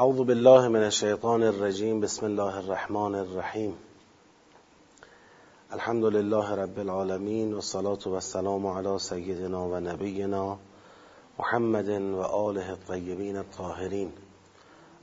اعوذ 0.00 0.24
بالله 0.24 0.68
من 0.68 0.82
الشیطان 0.84 1.42
الرجیم 1.42 2.00
بسم 2.00 2.26
الله 2.26 2.58
الرحمن 2.58 3.14
الرحیم 3.14 3.72
الحمد 5.70 6.04
لله 6.04 6.54
رب 6.54 6.78
العالمین 6.78 7.52
والصلاة 7.54 7.98
والسلام 8.06 8.66
على 8.66 8.98
سیدنا 8.98 9.60
و 9.60 9.80
نبینا 9.80 10.56
محمد 11.38 11.88
و 11.88 12.20
آله 12.20 12.70
الطیبین 12.70 13.36
الطاهرین 13.36 14.12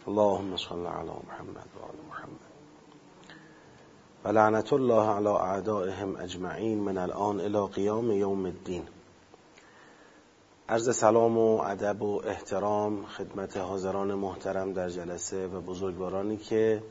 اللهم 0.07 0.57
صل 0.57 0.85
على 0.85 1.15
محمد 1.27 1.69
و 1.75 1.85
آل 1.85 2.01
محمد. 2.09 2.51
و 4.25 4.27
لعنت 4.27 4.73
الله 4.73 5.07
على 5.09 5.29
اعدائهم 5.29 6.15
اجمعین 6.15 6.77
من 6.77 6.97
الان 6.97 7.39
الى 7.39 7.67
قیام 7.73 8.11
یوم 8.11 8.45
الدین 8.45 8.83
عرض 10.69 10.95
سلام 10.95 11.37
و 11.37 11.61
ادب 11.61 12.01
و 12.01 12.21
احترام 12.25 13.05
خدمت 13.05 13.57
حاضران 13.57 14.13
محترم 14.13 14.73
در 14.73 14.89
جلسه 14.89 15.47
و 15.47 15.61
بزرگوارانی 15.61 16.37
که 16.37 16.83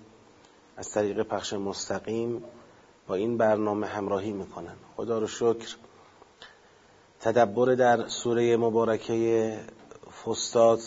از 0.77 0.91
طریق 0.91 1.23
پخش 1.23 1.52
مستقیم 1.52 2.45
با 3.07 3.15
این 3.15 3.37
برنامه 3.37 3.87
همراهی 3.87 4.33
می‌کنن. 4.33 4.77
خدا 4.97 5.19
رو 5.19 5.27
شکر. 5.27 5.77
تدبر 7.21 7.75
در 7.75 8.09
سوره 8.09 8.57
مبارکه 8.57 9.59
فستاد 10.24 10.80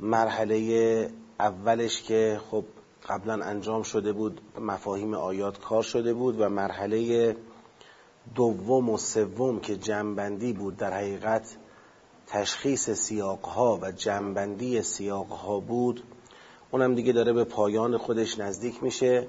مرحله 0.00 1.10
اولش 1.40 2.02
که 2.02 2.40
خب 2.50 2.64
قبلا 3.08 3.44
انجام 3.44 3.82
شده 3.82 4.12
بود 4.12 4.40
مفاهیم 4.60 5.14
آیات 5.14 5.58
کار 5.58 5.82
شده 5.82 6.14
بود 6.14 6.40
و 6.40 6.48
مرحله 6.48 7.36
دوم 8.34 8.90
و 8.90 8.98
سوم 8.98 9.60
که 9.60 9.76
جنبندی 9.76 10.52
بود 10.52 10.76
در 10.76 10.94
حقیقت 10.94 11.56
تشخیص 12.30 12.90
سیاقها 12.90 13.78
و 13.82 13.92
جنبندی 13.92 14.82
سیاقها 14.82 15.60
بود. 15.60 16.02
اونم 16.70 16.94
دیگه 16.94 17.12
داره 17.12 17.32
به 17.32 17.44
پایان 17.44 17.98
خودش 17.98 18.38
نزدیک 18.38 18.82
میشه 18.82 19.26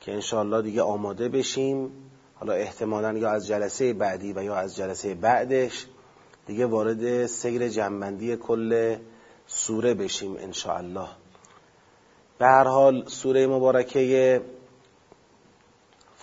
که 0.00 0.12
انشاءالله 0.12 0.62
دیگه 0.62 0.82
آماده 0.82 1.28
بشیم. 1.28 1.90
حالا 2.34 2.52
احتمالا 2.52 3.18
یا 3.18 3.30
از 3.30 3.46
جلسه 3.46 3.92
بعدی 3.92 4.32
و 4.32 4.44
یا 4.44 4.54
از 4.54 4.76
جلسه 4.76 5.14
بعدش 5.14 5.86
دیگه 6.46 6.66
وارد 6.66 7.26
سیر 7.26 7.68
جنبندی 7.68 8.36
کل 8.36 8.96
سوره 9.46 9.94
بشیم 9.94 10.36
انشاءالله. 10.36 11.08
به 12.38 12.46
هر 12.46 12.64
حال 12.64 13.06
سوره 13.06 13.46
مبارکه 13.46 14.42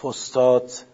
فستات 0.01 0.85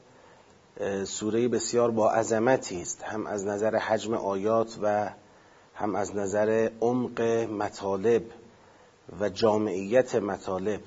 سوره 1.03 1.47
بسیار 1.47 1.91
با 1.91 2.11
عظمتی 2.11 2.81
است. 2.81 3.03
هم 3.03 3.27
از 3.27 3.45
نظر 3.45 3.75
حجم 3.75 4.13
آیات 4.13 4.77
و 4.81 5.09
هم 5.75 5.95
از 5.95 6.15
نظر 6.15 6.69
عمق 6.81 7.21
مطالب 7.51 8.23
و 9.19 9.29
جامعیت 9.29 10.15
مطالب. 10.15 10.81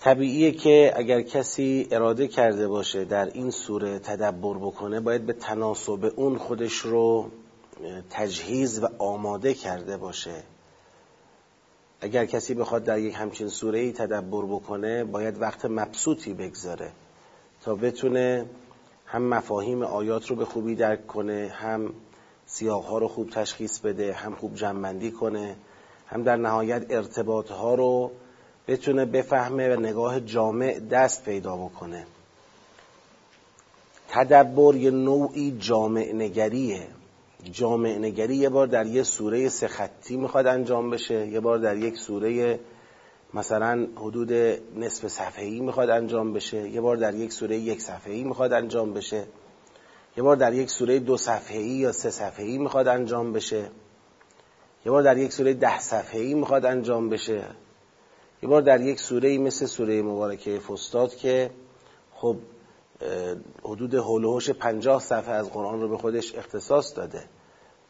طبیعیه 0.00 0.52
که 0.52 0.92
اگر 0.96 1.22
کسی 1.22 1.88
اراده 1.90 2.28
کرده 2.28 2.68
باشه 2.68 3.04
در 3.04 3.26
این 3.26 3.50
سوره 3.50 3.98
تدبر 3.98 4.54
بکنه 4.54 5.00
باید 5.00 5.26
به 5.26 5.32
تناسب 5.32 6.12
اون 6.16 6.38
خودش 6.38 6.76
رو 6.78 7.30
تجهیز 8.10 8.82
و 8.82 8.88
آماده 8.98 9.54
کرده 9.54 9.96
باشه. 9.96 10.42
اگر 12.00 12.26
کسی 12.26 12.54
بخواد 12.54 12.84
در 12.84 12.98
یک 12.98 13.14
همچین 13.14 13.48
سوره 13.48 13.78
ای 13.78 13.92
تدبر 13.92 14.42
بکنه 14.42 15.04
باید 15.04 15.40
وقت 15.40 15.64
مبسوطی 15.64 16.34
بگذاره. 16.34 16.92
تا 17.64 17.74
بتونه 17.74 18.46
هم 19.06 19.22
مفاهیم 19.22 19.82
آیات 19.82 20.30
رو 20.30 20.36
به 20.36 20.44
خوبی 20.44 20.74
درک 20.74 21.06
کنه 21.06 21.52
هم 21.54 21.94
سیاق 22.46 22.84
ها 22.84 22.98
رو 22.98 23.08
خوب 23.08 23.30
تشخیص 23.30 23.78
بده 23.78 24.12
هم 24.12 24.34
خوب 24.34 24.54
جمعندی 24.54 25.10
کنه 25.10 25.56
هم 26.06 26.22
در 26.22 26.36
نهایت 26.36 26.86
ارتباط 26.90 27.50
ها 27.50 27.74
رو 27.74 28.10
بتونه 28.68 29.04
بفهمه 29.04 29.76
و 29.76 29.80
نگاه 29.80 30.20
جامع 30.20 30.80
دست 30.90 31.24
پیدا 31.24 31.56
بکنه. 31.56 32.06
تدبر 34.08 34.76
یه 34.76 34.90
نوعی 34.90 35.56
جامع 35.58 36.12
نگریه 36.12 36.86
جامع 37.52 37.98
نگری 37.98 38.36
یه 38.36 38.48
بار 38.48 38.66
در 38.66 38.86
یه 38.86 39.02
سوره 39.02 39.48
سه 39.48 39.68
خطی 39.68 40.16
می‌خواد 40.16 40.46
انجام 40.46 40.90
بشه 40.90 41.26
یه 41.26 41.40
بار 41.40 41.58
در 41.58 41.76
یک 41.76 41.98
سوره 41.98 42.58
مثلا 43.34 43.86
حدود 43.96 44.32
نصف 44.76 45.06
صفحه‌ای 45.06 45.60
می‌خواد 45.60 45.90
انجام 45.90 46.32
بشه 46.32 46.68
یه 46.68 46.80
بار 46.80 46.96
در 46.96 47.14
یک 47.14 47.32
سوره 47.32 47.56
یک 47.56 47.80
صفحه‌ای 47.80 48.24
می‌خواد 48.24 48.52
انجام 48.52 48.92
بشه 48.92 49.24
یه 50.16 50.22
بار 50.22 50.36
در 50.36 50.52
یک 50.52 50.70
سوره 50.70 50.98
دو 50.98 51.16
صفحه‌ای 51.16 51.68
یا 51.68 51.92
سه 51.92 52.10
صفحه‌ای 52.10 52.58
می‌خواد 52.58 52.88
انجام 52.88 53.32
بشه 53.32 53.68
یه 54.86 54.92
بار 54.92 55.02
در 55.02 55.18
یک 55.18 55.32
سوره 55.32 55.54
ده 55.54 55.80
صفحه‌ای 55.80 56.34
می‌خواد 56.34 56.64
انجام 56.64 57.08
بشه 57.08 57.44
یه 58.42 58.48
بار 58.48 58.62
در 58.62 58.80
یک 58.80 59.00
سوره 59.00 59.38
مثل 59.38 59.66
سوره 59.66 60.02
مبارکه 60.02 60.58
فستاد 60.58 61.16
که 61.16 61.50
خب 62.14 62.36
حدود 63.64 63.94
هلوهوش 63.94 64.50
پنجاه 64.50 65.00
صفحه 65.00 65.34
از 65.34 65.50
قرآن 65.50 65.80
رو 65.80 65.88
به 65.88 65.96
خودش 65.96 66.34
اختصاص 66.34 66.96
داده 66.96 67.24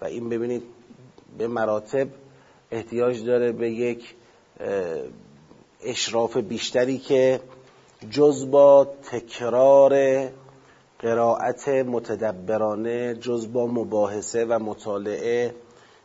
و 0.01 0.05
این 0.05 0.29
ببینید 0.29 0.63
به 1.39 1.49
مراتب 1.49 2.09
احتیاج 2.71 3.25
داره 3.25 3.53
به 3.53 3.71
یک 3.71 4.15
اشراف 5.85 6.37
بیشتری 6.37 6.99
که 6.99 7.41
جز 8.11 8.51
با 8.51 8.85
تکرار 8.85 9.93
قرائت 10.99 11.69
متدبرانه 11.69 13.15
جز 13.15 13.53
با 13.53 13.67
مباحثه 13.67 14.45
و 14.45 14.59
مطالعه 14.59 15.55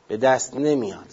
به 0.07 0.17
دست 0.17 0.55
نمیاد. 0.55 1.07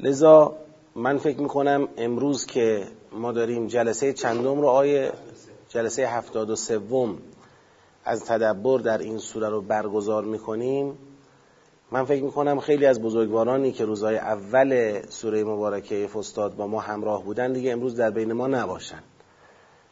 لذا 0.00 0.56
من 0.94 1.18
فکر 1.18 1.40
می‌کنم 1.40 1.88
امروز 1.96 2.46
که 2.46 2.86
ما 3.12 3.32
داریم 3.32 3.66
جلسه 3.66 4.12
چندم 4.12 4.60
رو 4.60 4.66
آیه 4.66 5.12
جلسه 5.68 6.06
هفتاد 6.06 6.50
و 6.50 6.56
سوم 6.56 7.18
از 8.04 8.24
تدبر 8.24 8.78
در 8.78 8.98
این 8.98 9.18
سوره 9.18 9.48
رو 9.48 9.60
برگزار 9.60 10.24
می‌کنیم. 10.24 10.98
من 11.92 12.04
فکر 12.04 12.22
می‌کنم 12.22 12.60
خیلی 12.60 12.86
از 12.86 13.02
بزرگوارانی 13.02 13.72
که 13.72 13.84
روزهای 13.84 14.16
اول 14.16 15.00
سوره 15.08 15.44
مبارکه 15.44 16.06
فستاد 16.06 16.56
با 16.56 16.66
ما 16.66 16.80
همراه 16.80 17.24
بودن 17.24 17.52
دیگه 17.52 17.72
امروز 17.72 17.96
در 17.96 18.10
بین 18.10 18.32
ما 18.32 18.46
نباشن. 18.46 19.02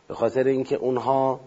به 0.09 0.15
خاطر 0.15 0.45
اینکه 0.45 0.77
اونها 0.77 1.41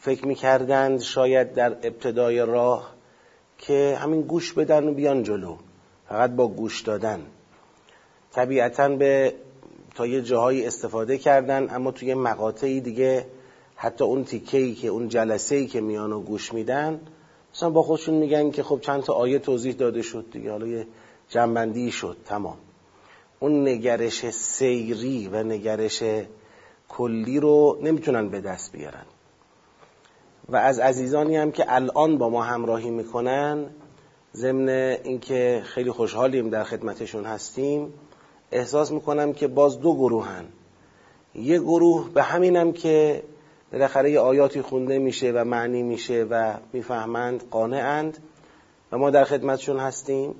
فکر 0.00 0.26
می‌کردند 0.26 1.00
شاید 1.00 1.54
در 1.54 1.70
ابتدای 1.70 2.38
راه 2.38 2.94
که 3.58 3.98
همین 4.00 4.22
گوش 4.22 4.52
بدن 4.52 4.88
و 4.88 4.94
بیان 4.94 5.22
جلو. 5.22 5.56
فقط 6.08 6.30
با 6.30 6.48
گوش 6.48 6.82
دادن. 6.82 7.20
طبیعتا 8.32 8.88
به 8.88 9.34
تا 9.94 10.06
یه 10.06 10.22
جاهایی 10.22 10.66
استفاده 10.66 11.18
کردن 11.18 11.74
اما 11.74 11.90
توی 11.90 12.14
مقاطعی 12.14 12.80
دیگه 12.80 13.26
حتی 13.76 14.04
اون 14.04 14.24
تیکهی 14.24 14.74
که 14.74 14.88
اون 14.88 15.08
جلسه‌ای 15.08 15.66
که 15.66 15.80
میان 15.80 16.12
و 16.12 16.20
گوش 16.20 16.52
میدن 16.52 17.00
مثلا 17.54 17.70
با 17.70 17.82
خودشون 17.82 18.14
میگن 18.14 18.50
که 18.50 18.62
خب 18.62 18.80
چند 18.80 19.02
تا 19.02 19.12
آیه 19.12 19.38
توضیح 19.38 19.74
داده 19.74 20.02
شد 20.02 20.24
دیگه 20.32 20.50
حالا 20.50 20.66
یه 20.66 20.86
جنبندی 21.28 21.90
شد 21.90 22.16
تمام. 22.24 22.56
اون 23.40 23.68
نگرش 23.68 24.30
سیری 24.30 25.28
و 25.28 25.42
نگرش 25.42 26.02
کلی 26.88 27.40
رو 27.40 27.78
نمی‌تونن 27.82 28.28
به 28.28 28.40
دست 28.40 28.72
بیارن. 28.72 29.04
و 30.48 30.56
از 30.56 30.78
عزیزانی 30.78 31.36
هم 31.36 31.52
که 31.52 31.64
الان 31.68 32.18
با 32.18 32.28
ما 32.28 32.42
همراهی 32.42 32.90
می‌کنن 32.90 33.66
ضمن 34.34 34.68
اینکه 35.04 35.62
خیلی 35.64 35.90
خوشحالیم 35.90 36.50
در 36.50 36.64
خدمتشون 36.64 37.24
هستیم 37.24 37.92
احساس 38.52 38.92
می‌کنم 38.92 39.32
که 39.32 39.48
باز 39.48 39.80
دو 39.80 39.94
گروهن. 39.94 40.44
یه 41.34 41.58
گروه 41.58 42.10
به 42.14 42.22
همینم 42.22 42.72
که 42.72 43.22
بالاخره 43.72 44.10
یه 44.10 44.20
آیاتی 44.20 44.62
خونده 44.62 44.98
میشه 44.98 45.32
و 45.32 45.44
معنی 45.44 45.82
میشه 45.82 46.26
و 46.30 46.54
می‌فهمند 46.72 47.48
قانعند 47.50 48.18
و 48.92 48.98
ما 48.98 49.10
در 49.10 49.24
خدمتشون 49.24 49.78
هستیم. 49.78 50.34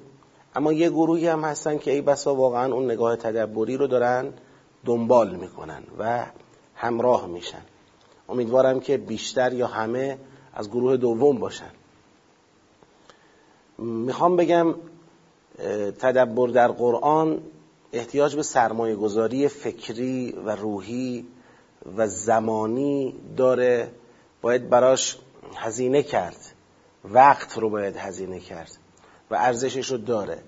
اما 0.54 0.72
یه 0.72 0.91
گروهی 0.91 1.27
هم 1.27 1.45
هستن 1.45 1.78
که 1.78 1.91
ای 1.91 2.01
بسا 2.01 2.34
واقعا 2.34 2.74
اون 2.74 2.84
نگاه 2.84 3.16
تدبری 3.16 3.77
رو 3.77 3.86
دارن 3.86 4.33
دنبال 4.84 5.34
می‌کنن 5.34 5.83
و 5.98 6.27
همراه 6.74 7.27
میشن. 7.27 7.62
امیدوارم 8.28 8.80
که 8.80 8.97
بیشتر 8.97 9.53
یا 9.53 9.66
همه 9.66 10.18
از 10.54 10.71
گروه 10.71 10.97
دوم 10.97 11.39
باشن. 11.39 11.71
می‌خوام 13.78 14.36
بگم 14.36 14.74
تدبر 15.98 16.48
در 16.48 16.68
قرآن 16.68 17.42
احتیاج 17.92 18.36
به 18.36 18.42
سرمایه 18.42 18.97
گذاری 18.97 19.48
فکری 19.48 20.33
و 20.45 20.56
روحی 20.56 21.27
و 21.96 22.06
زمانی 22.06 23.14
داره 23.36 23.90
باید 24.40 24.70
براش 24.70 25.18
هزینه 25.56 26.02
کرد. 26.02 26.36
وقت 27.04 27.58
رو 27.58 27.70
باید 27.70 27.96
هزینه 27.96 28.40
کرد 28.40 28.70
و 29.30 29.34
ارزشش 29.34 29.90
رو 29.90 29.98
داره. 29.98 30.38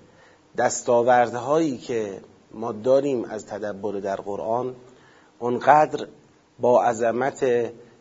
دستاوردهایی 0.57 1.77
که 1.77 2.21
ما 2.51 2.71
داریم 2.71 3.25
از 3.25 3.45
تدبر 3.45 3.91
در 3.91 4.15
قرآن 4.15 4.75
اونقدر 5.39 6.07
با 6.59 6.83
عظمت 6.83 7.39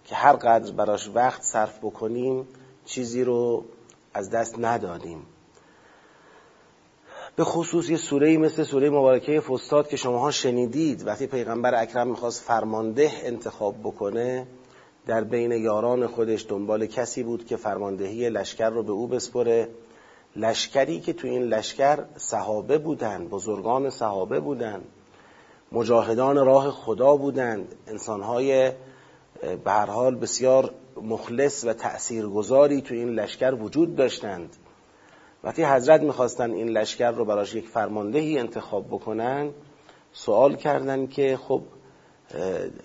که 0.04 0.14
هر 0.14 0.32
قدر 0.32 0.72
براش 0.72 1.10
وقت 1.14 1.42
صرف 1.42 1.78
بکنیم 1.78 2.48
چیزی 2.84 3.24
رو 3.24 3.64
از 4.14 4.30
دست 4.30 4.58
ندادیم. 4.58 5.26
به 7.36 7.44
خصوص 7.44 7.90
یه 7.90 7.96
سوره 7.96 8.38
مثل 8.38 8.62
سوره 8.62 8.90
مبارکه 8.90 9.40
فستاد 9.40 9.88
که 9.88 9.96
شماها 9.96 10.30
شنیدید 10.30 11.06
وقتی 11.06 11.26
پیغمبر 11.26 11.82
اکرم 11.82 12.08
می‌خواست 12.08 12.42
فرمانده 12.42 13.10
انتخاب 13.22 13.74
بکنه 13.80 14.46
در 15.06 15.24
بین 15.24 15.52
یاران 15.52 16.06
خودش 16.06 16.46
دنبال 16.48 16.86
کسی 16.86 17.22
بود 17.22 17.46
که 17.46 17.56
فرماندهی 17.56 18.30
لشکر 18.30 18.70
رو 18.70 18.82
به 18.82 18.92
او 18.92 19.06
بسپره. 19.06 19.68
لشکری 20.36 21.00
که 21.00 21.12
تو 21.12 21.28
این 21.28 21.42
لشکر 21.42 22.04
صحابه 22.16 22.78
بودند 22.78 23.30
بزرگان 23.30 23.90
صحابه 23.90 24.40
بودند 24.40 24.84
مجاهدان 25.72 26.36
راه 26.36 26.70
خدا 26.70 27.16
بودند 27.16 27.74
انسانهای 27.86 28.72
به 29.64 29.70
هر 29.70 29.86
حال 29.86 30.14
بسیار 30.14 30.70
مخلص 31.02 31.64
و 31.64 31.72
تأثیرگذاری 31.72 32.82
تو 32.82 32.94
این 32.94 33.08
لشکر 33.08 33.54
وجود 33.54 33.96
داشتند. 33.96 34.56
وقتی 35.44 35.64
حضرت 35.64 36.02
می‌خواستن 36.02 36.50
این 36.50 36.68
لشکر 36.68 37.10
رو 37.10 37.24
براش 37.24 37.54
یک 37.54 37.68
فرماندهی 37.68 38.38
انتخاب 38.38 38.86
بکنن 38.86 39.50
سوال 40.12 40.56
کردن 40.56 41.06
که 41.06 41.38
خب 41.48 41.62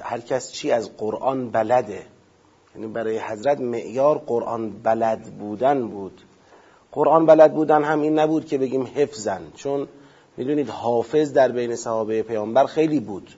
هر 0.02 0.20
کس 0.20 0.52
چی 0.52 0.72
از 0.72 0.98
قرآن 0.98 1.50
بلده؟ 1.50 2.06
یعنی 2.76 2.88
برای 2.88 3.20
حضرت 3.20 3.60
معیار 3.60 4.18
قرآن 4.18 4.70
بلد 4.70 5.24
بودن 5.24 5.88
بود. 5.88 6.22
قرآن 6.92 7.26
بلد 7.26 7.54
بودن 7.54 7.84
هم 7.84 8.02
این 8.02 8.20
نبود 8.20 8.46
که 8.46 8.58
بگیم 8.58 8.88
حفظن 8.96 9.42
چون 9.56 9.88
می‌دونید 10.38 10.70
حافظ 10.70 11.34
در 11.34 11.52
بین 11.52 11.76
صحابه 11.76 12.24
پیامبر 12.24 12.66
خیلی 12.66 13.00
بود. 13.00 13.36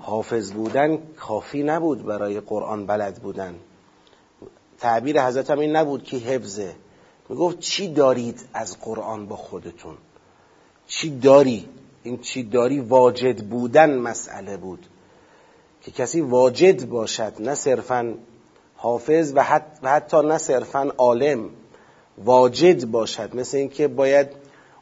حافظ 0.00 0.52
بودن 0.52 0.98
کافی 1.16 1.62
نبود 1.62 2.04
برای 2.04 2.40
قرآن 2.40 2.86
بلد 2.86 3.14
بودن. 3.14 3.54
تعبیر 4.78 5.22
حضرت 5.22 5.50
هم 5.50 5.58
این 5.58 5.76
نبود 5.76 6.04
که 6.04 6.16
حفظه. 6.16 6.74
می‌گفت 7.32 7.58
چی 7.58 7.88
دارید 7.88 8.40
از 8.54 8.80
قرآن 8.80 9.26
با 9.26 9.36
خودتون؟ 9.36 9.96
چی 10.86 11.18
داری؟ 11.18 11.68
این 12.02 12.18
چی 12.18 12.42
داری 12.42 12.80
واجد 12.80 13.44
بودن 13.44 13.98
مسئله 13.98 14.56
بود. 14.56 14.86
که 15.82 15.90
کسی 15.90 16.20
واجد 16.20 16.88
باشد 16.88 17.32
نه 17.40 17.54
صرفا 17.54 18.14
حافظ 18.76 19.32
و, 19.36 19.42
حتی 19.82 20.16
نه 20.16 20.38
صرفا 20.38 20.92
عالم 20.98 21.50
واجد 22.18 22.84
باشد. 22.84 23.36
مثل 23.36 23.56
اینکه 23.56 23.88
باید 23.88 24.28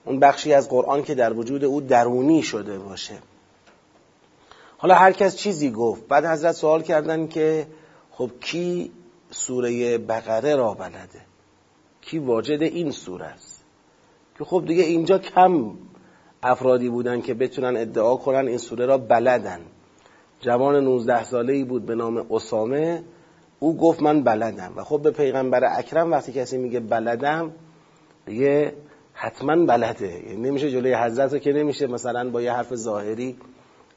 اون 0.05 0.20
بخشی 0.20 0.52
از 0.52 0.69
قرآن 0.69 1.02
که 1.02 1.14
در 1.14 1.32
وجود 1.32 1.64
او 1.64 1.81
درونی 1.81 2.43
شده 2.43 2.79
باشه. 2.79 3.14
حالا 4.79 4.94
هر 4.94 5.12
کس 5.12 5.37
چیزی 5.37 5.70
گفت. 5.70 6.08
بعد 6.08 6.26
حضرت 6.26 6.52
سوال 6.52 6.82
کردن 6.82 7.26
که 7.26 7.67
خب 8.11 8.31
کی 8.41 8.93
سوره 9.31 9.99
بقره 9.99 10.56
را 10.56 10.75
بلده؟ 10.75 11.30
کی 12.00 12.19
واجد 12.19 12.62
این 12.62 12.91
سوره 12.91 13.26
است؟ 13.26 13.64
که 14.38 14.44
خب 14.44 14.64
دیگه 14.67 14.82
اینجا 14.82 15.19
کم 15.19 15.70
افرادی 16.43 16.88
بودن 16.88 17.20
که 17.20 17.35
بتونن 17.35 17.76
ادعا 17.76 18.17
کنن 18.17 18.49
این 18.49 18.58
سوره 18.58 18.87
را 18.87 18.99
بلدن. 18.99 19.61
جوان 20.41 20.85
19 20.85 21.25
ساله 21.25 21.52
ای 21.52 21.64
بود 21.64 21.87
به 21.87 21.94
نام 21.94 22.26
اسامه. 22.31 23.02
او 23.58 23.76
گفت 23.76 24.02
من 24.02 24.23
بلدم. 24.23 24.73
و 24.76 24.85
خب 24.85 25.02
به 25.02 25.11
پیغمبر 25.11 25.79
اکرم 25.79 26.11
وقتی 26.11 26.32
کسی 26.32 26.58
میگه 26.58 26.81
بلدم 26.81 27.52
دیگه 28.26 28.75
حتما 29.12 29.67
بلده. 29.67 30.29
یعنی 30.29 30.49
نمیشه 30.49 30.70
جلوی 30.70 30.94
حضرت 30.94 31.32
رو 31.32 31.38
که 31.38 31.52
نمیشه 31.52 31.87
مثلا 31.87 32.31
با 32.31 32.43
یه 32.43 32.52
حرف 32.52 32.75
ظاهری 32.75 33.37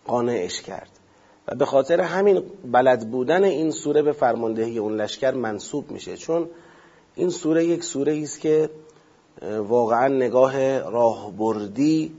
قانعش 0.05 0.61
کرد. 0.61 0.89
و 1.47 1.55
به 1.55 1.65
خاطر 1.65 2.01
همین 2.01 2.43
بلد 2.71 3.11
بودن 3.11 3.43
این 3.43 3.71
سوره 3.71 4.01
به 4.01 4.11
فرماندهی 4.11 4.77
اون 4.77 4.95
لشکر 4.95 5.31
منصوب 5.31 5.91
میشه. 5.91 6.17
چون 6.17 6.49
این 7.15 7.29
سوره 7.29 7.65
یک 7.65 7.83
سوره 7.83 8.21
است 8.23 8.39
که 8.39 8.69
واقعا 9.41 10.07
نگاه 10.07 10.79
راهبردی 10.79 12.11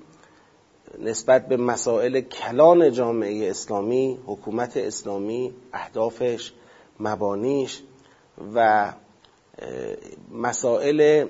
نسبت 0.99 1.49
به 1.49 1.56
مسائل 1.56 2.20
کلان 2.20 2.93
جامعه 2.93 3.50
اسلامی 3.50 4.19
حکومت 4.26 4.76
اسلامی 4.76 5.55
اهدافش 5.73 6.52
مبانیش 7.00 7.82
و 8.55 8.93
مسائل 10.32 11.26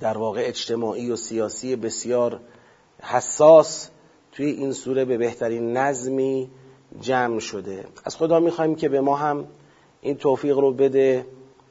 در 0.00 0.18
واقع 0.18 0.42
اجتماعی 0.44 1.10
و 1.10 1.16
سیاسی 1.16 1.76
بسیار 1.76 2.40
حساس 3.02 3.90
توی 4.32 4.46
این 4.46 4.72
سوره 4.72 5.04
به 5.04 5.16
بهترین 5.16 5.76
نظمی 5.76 6.50
جمع 7.00 7.38
شده. 7.38 7.84
از 8.04 8.16
خدا 8.16 8.40
می‌خوایم 8.40 8.74
که 8.74 8.88
به 8.88 9.00
ما 9.00 9.16
هم 9.16 9.48
این 10.00 10.16
توفیق 10.16 10.58
رو 10.58 10.72
بده. 10.72 11.26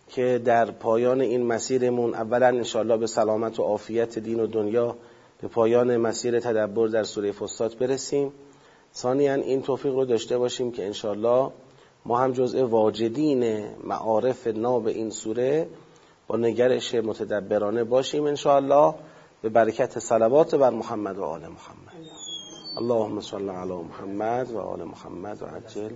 که 0.10 0.42
در 0.46 0.72
پایان 0.72 1.22
این 1.22 1.46
مسیرمون 1.46 2.14
اولا 2.14 2.48
انشاءالله 2.48 2.98
به 2.98 3.08
سلامت 3.08 3.60
و 3.60 3.64
عافیت 3.64 4.20
دین 4.20 4.40
و 4.40 4.48
دنیا 4.48 4.96
به 5.42 5.48
پایان 5.48 5.98
مسیر 5.98 6.40
تدبر 6.40 6.88
در 6.88 7.04
سوره 7.04 7.32
فستات 7.32 7.76
برسیم. 7.76 8.32
ثانیا 8.96 9.34
این 9.34 9.62
توفیق 9.62 9.94
رو 9.94 10.06
داشته 10.06 10.38
باشیم 10.38 10.72
که 10.72 10.86
انشاءالله 10.86 11.52
ما 12.06 12.18
هم 12.18 12.32
جزء 12.32 12.66
واجدین 12.66 13.66
معارف 13.84 14.48
ناب 14.48 14.88
این 14.88 15.10
سوره 15.10 15.68
با 16.28 16.38
نگرش 16.38 16.96
متدبرانه 16.96 17.84
باشیم 17.84 18.26
انشاءالله. 18.26 18.94
به 19.42 19.50
برکت 19.50 20.00
صلوات 20.00 20.56
بر 20.56 20.70
محمد 20.70 21.18
و 21.18 21.24
آل 21.24 21.42
محمد. 21.42 21.94
اللهم 22.78 23.22
صل 23.22 23.50
علی 23.50 23.74
محمد 23.74 24.52
و 24.52 24.60
آل 24.60 24.84
محمد 24.84 25.42
و 25.42 25.46
عجل. 25.46 25.90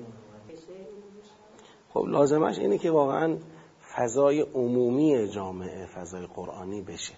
خب 1.93 2.05
لازمش 2.07 2.59
اینه 2.59 2.77
که 2.77 2.91
واقعا 2.91 3.37
فضای 3.95 4.41
عمومی 4.41 5.27
جامعه 5.27 5.85
فضای 5.85 6.25
قرآنی 6.25 6.81
بشه. 6.81 7.13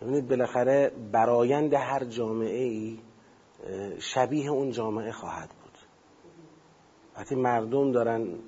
ببینید 0.00 0.28
بالاخره 0.28 0.92
برایند 1.12 1.74
هر 1.74 2.04
جامعه 2.04 2.64
ای 2.64 2.98
شبیه 3.98 4.50
اون 4.50 4.70
جامعه 4.70 5.12
خواهد 5.12 5.48
بود. 5.48 5.78
وقتی 7.16 7.34
مردم 7.34 7.92
دارن 7.92 8.38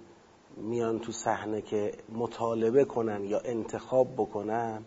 میان 0.57 0.99
تو 0.99 1.13
صحنه 1.13 1.63
که 1.63 1.93
مطالبه 2.09 2.85
کنن 2.85 3.25
یا 3.25 3.41
انتخاب 3.45 4.15
بکنن 4.17 4.85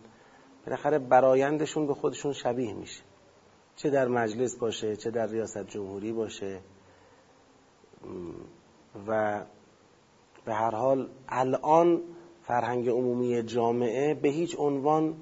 بالاخره 0.66 0.98
برایندشون 0.98 1.86
به 1.86 1.94
خودشون 1.94 2.32
شبیه 2.32 2.74
میشه. 2.74 3.02
چه 3.76 3.90
در 3.90 4.08
مجلس 4.08 4.56
باشه 4.56 4.96
چه 4.96 5.10
در 5.10 5.26
ریاست 5.26 5.66
جمهوری 5.66 6.12
باشه. 6.12 6.60
و 9.08 9.42
به 10.44 10.54
هر 10.54 10.74
حال 10.74 11.08
الان 11.28 12.02
فرهنگ 12.46 12.88
عمومی 12.88 13.42
جامعه 13.42 14.14
به 14.14 14.28
هیچ 14.28 14.56
عنوان 14.58 15.14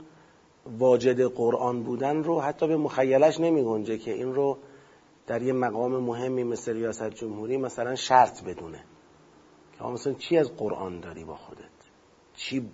واجد 0.78 1.20
قرآن 1.20 1.82
بودن 1.82 2.22
رو 2.22 2.40
حتی 2.40 2.66
به 2.66 2.76
مخیلش 2.76 3.40
نمی 3.40 3.62
گنجه 3.62 3.98
که 3.98 4.12
این 4.12 4.34
رو 4.34 4.58
در 5.26 5.42
یه 5.42 5.52
مقام 5.52 5.96
مهمی 5.96 6.44
مثل 6.44 6.72
ریاست 6.72 7.10
جمهوری 7.10 7.56
مثلا 7.56 7.94
شرط 7.94 8.44
بدونه. 8.44 8.84
که 9.78 9.84
مثلا 9.84 10.12
چی 10.12 10.38
از 10.38 10.56
قرآن 10.56 11.00
داری 11.00 11.24
با 11.24 11.36
خودت؟ 11.36 11.60
چی 12.34 12.68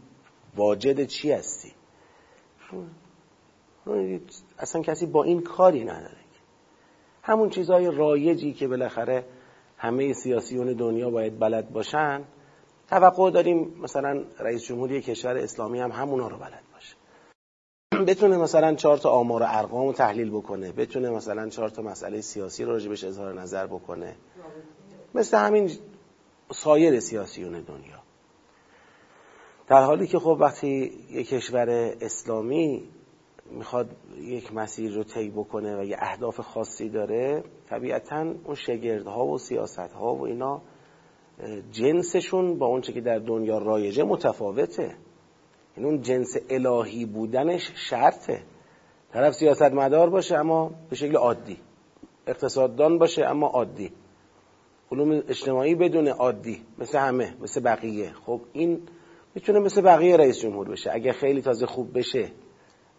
واجد 0.57 1.05
چی 1.05 1.33
هستی؟ 1.33 1.73
اصلا 4.59 4.83
کسی 4.83 5.07
با 5.07 5.25
این 5.25 5.41
کاری 5.41 5.85
نداره 5.85 6.17
همون 7.23 7.51
چیزهای 7.51 7.91
رایجی 7.91 8.53
که 8.53 8.69
بالاخره 8.69 9.25
همه 9.77 10.13
سیاسیون 10.13 10.73
دنیا 10.73 11.11
باید 11.11 11.39
بلد 11.39 11.71
باشن 11.73 12.25
توقع 12.91 13.31
داریم 13.31 13.75
مثلا 13.83 14.25
رئیس 14.39 14.65
جمهوری 14.65 15.03
کشور 15.03 15.37
اسلامی 15.37 15.81
هم 15.81 15.93
همونا 15.93 16.29
رو 16.29 16.37
بلد 16.37 16.63
باشه. 16.73 16.97
بتونه 18.05 18.37
مثلا 18.37 18.75
چهار 18.75 18.99
تا 18.99 19.11
آمار 19.11 19.43
و 19.43 19.47
ارقام 19.49 19.87
رو 19.87 19.93
تحلیل 19.93 20.31
بکنه 20.31 20.73
بتونه 20.73 21.11
مثلا 21.11 21.49
چهار 21.49 21.69
تا 21.69 21.83
مسئله 21.83 22.21
سیاسی 22.21 22.65
رو 22.65 22.73
راجبش 22.73 23.05
اظهار 23.05 23.41
نظر 23.41 23.67
بکنه. 23.67 24.17
مثل 25.15 25.39
همین 25.39 25.71
سایر 26.53 27.01
سیاسیون 27.01 27.53
دنیا. 27.53 28.03
در 29.67 29.83
حالی 29.83 30.07
که 30.07 30.19
خب 30.19 30.37
وقتی 30.41 30.93
یک 31.11 31.29
کشور 31.29 31.71
اسلامی 32.01 32.89
می‌خواد 33.51 33.97
یک 34.19 34.55
مسیر 34.55 34.95
رو 34.95 35.05
طی 35.05 35.31
بکنه 35.31 35.81
و 35.81 35.85
یه 35.85 35.97
اهداف 35.99 36.41
خاصی 36.41 36.89
داره 36.89 37.45
طبیعتا 37.69 38.21
اون 38.21 38.55
شگردها 38.55 39.27
و 39.27 39.39
سیاستها 39.39 40.15
و 40.15 40.27
اینا 40.27 40.63
جنسشون 41.73 42.59
با 42.59 42.67
اونچه 42.67 42.93
که 42.93 43.01
در 43.01 43.19
دنیا 43.19 43.59
رایجه 43.59 44.03
متفاوته. 44.03 44.95
این 45.77 45.87
اون 45.87 46.01
جنس 46.03 46.37
الهی 46.51 47.05
بودنش 47.05 47.73
شرطه. 47.75 48.43
طرف 49.13 49.35
سیاست 49.35 49.63
مدار 49.63 50.11
باشه 50.11 50.37
اما 50.37 50.71
به 50.91 50.97
شکل 50.97 51.17
عادی. 51.17 51.59
اقتصاددان 52.27 52.99
باشه 52.99 53.27
اما 53.27 53.47
عادی. 53.47 53.93
علوم 54.93 55.23
اجتماعی 55.29 55.75
بدون 55.75 56.09
عادی 56.09 56.63
مثل 56.79 56.99
همه 56.99 57.35
مثل 57.41 57.61
بقیه. 57.61 58.13
خب 58.13 58.41
این 58.53 58.81
می‌تونه 59.35 59.59
مثل 59.59 59.81
بقیه 59.81 60.17
رئیس 60.17 60.39
جمهور 60.39 60.69
بشه. 60.69 60.91
اگه 60.93 61.13
خیلی 61.13 61.43
تازه 61.43 61.67
خوب 61.67 61.99
بشه 61.99 62.29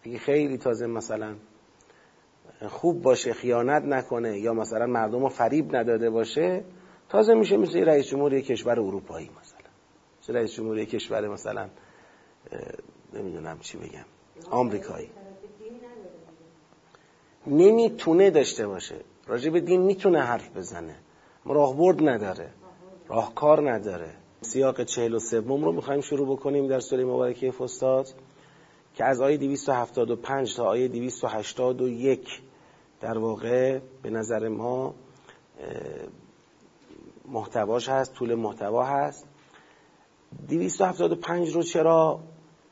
اگه 0.04 0.18
خیلی 0.18 0.58
تازه 0.58 0.86
مثلا 0.86 1.34
خوب 2.68 3.02
باشه 3.02 3.32
خیانت 3.32 3.82
نکنه 3.82 4.38
یا 4.38 4.54
مثلا 4.54 4.86
مردم 4.86 5.22
رو 5.22 5.28
فریب 5.28 5.76
نداده 5.76 6.10
باشه 6.10 6.64
تازه 7.12 7.34
میشه 7.34 7.56
مثل 7.56 7.84
رئیس 7.84 8.06
جمهوری 8.06 8.42
کشور 8.42 8.80
اروپایی 8.80 9.30
مثلا. 9.40 9.70
مثل 10.22 10.34
رئیس 10.34 10.52
جمهوری 10.52 10.86
کشور 10.86 11.28
مثلا 11.28 11.68
نمی‌دونم 13.12 13.58
چی 13.58 13.78
بگم. 13.78 14.04
آمریکایی. 14.50 15.10
نمی‌تونه 17.46 18.30
داشته 18.30 18.66
باشه. 18.66 18.96
راجع 19.26 19.50
به 19.50 19.60
دین 19.60 19.82
می‌تونه 19.82 20.20
حرف 20.20 20.56
بزنه. 20.56 20.96
راهبرد 21.44 22.08
نداره. 22.08 22.50
راهکار 23.08 23.72
نداره. 23.72 24.10
سیاق 24.40 24.84
چهل 24.84 25.14
و 25.14 25.18
سوم 25.18 25.64
رو 25.64 25.72
می‌خوایم 25.72 26.00
شروع 26.00 26.36
بکنیم 26.36 26.68
در 26.68 26.80
سوره 26.80 27.04
مبارکه 27.04 27.50
فستاد 27.50 28.06
که 28.94 29.04
از 29.04 29.20
آیه 29.20 29.36
275 29.36 30.56
تا 30.56 30.64
آیه 30.64 30.88
281 30.88 32.42
در 33.00 33.18
واقع 33.18 33.78
به 34.02 34.10
نظر 34.10 34.48
ما 34.48 34.94
محتواش 37.28 37.88
هست 37.88 38.14
طول 38.14 38.34
محتوا 38.34 38.84
هست. 38.84 39.26
275 40.48 41.54
رو 41.54 41.62
چرا 41.62 42.20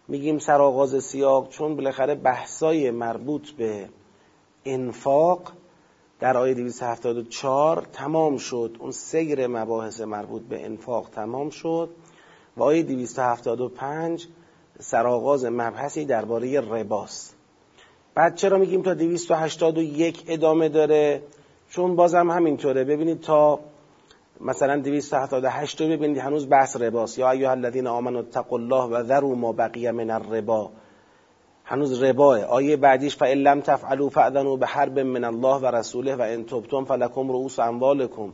میگیم 0.09 0.39
سرآغاز 0.39 1.05
سیاق؟ 1.05 1.49
چون 1.49 1.77
بالاخره 1.77 2.15
بحثای 2.15 2.91
مربوط 2.91 3.51
به 3.51 3.89
انفاق 4.65 5.53
در 6.21 6.37
آیه 6.37 6.55
274 6.55 7.87
تمام 7.93 8.37
شد. 8.37 8.77
اون 8.79 8.91
سیر 8.91 9.47
مباحث 9.47 10.01
مربوط 10.01 10.43
به 10.43 10.65
انفاق 10.65 11.09
تمام 11.11 11.51
شد. 11.51 11.91
و 12.57 12.63
آیه 12.63 12.83
275 12.83 14.29
سرآغاز 14.79 15.45
مبحثی 15.45 16.05
درباره 16.05 16.61
رباست. 16.61 17.37
بعد 18.15 18.35
چرا 18.35 18.59
میگیم 18.59 18.83
تا 18.83 18.95
281 18.95 20.25
ادامه 20.27 20.69
داره؟ 20.69 21.23
چون 21.71 21.97
بازم 21.97 22.31
همینطوره. 22.31 22.85
ببینید 22.85 23.21
تا 23.21 23.61
مثلا 24.41 24.81
278 24.81 25.81
رو 25.81 25.89
ببینید 25.89 26.19
هنوز 26.19 26.49
بحث 26.49 26.77
رباست. 26.77 27.19
یا 27.19 27.31
ایها 27.31 27.51
الذین 27.51 27.87
آمنوا 27.87 28.21
اتقوا 28.21 28.59
الله 28.59 28.85
و 28.85 29.03
ذروا 29.03 29.35
ما 29.35 29.53
بقی 29.53 29.91
من 29.91 30.11
الربا. 30.11 30.71
هنوز 31.65 32.03
رباه 32.03 32.45
آیه 32.45 32.77
بعدیش 32.77 33.17
فإن 33.17 33.39
لم 33.39 33.61
تفعلوا 33.61 34.11
فأذنوا 34.11 34.57
بحرب 34.57 34.99
من 34.99 35.25
الله 35.25 35.57
و 35.57 35.67
رسوله 35.67 36.17
و 36.17 36.23
ان 36.23 36.45
تبتم 36.45 36.85
فلکم 36.85 37.29
رؤوس 37.29 37.59
اموالکم 37.59 38.33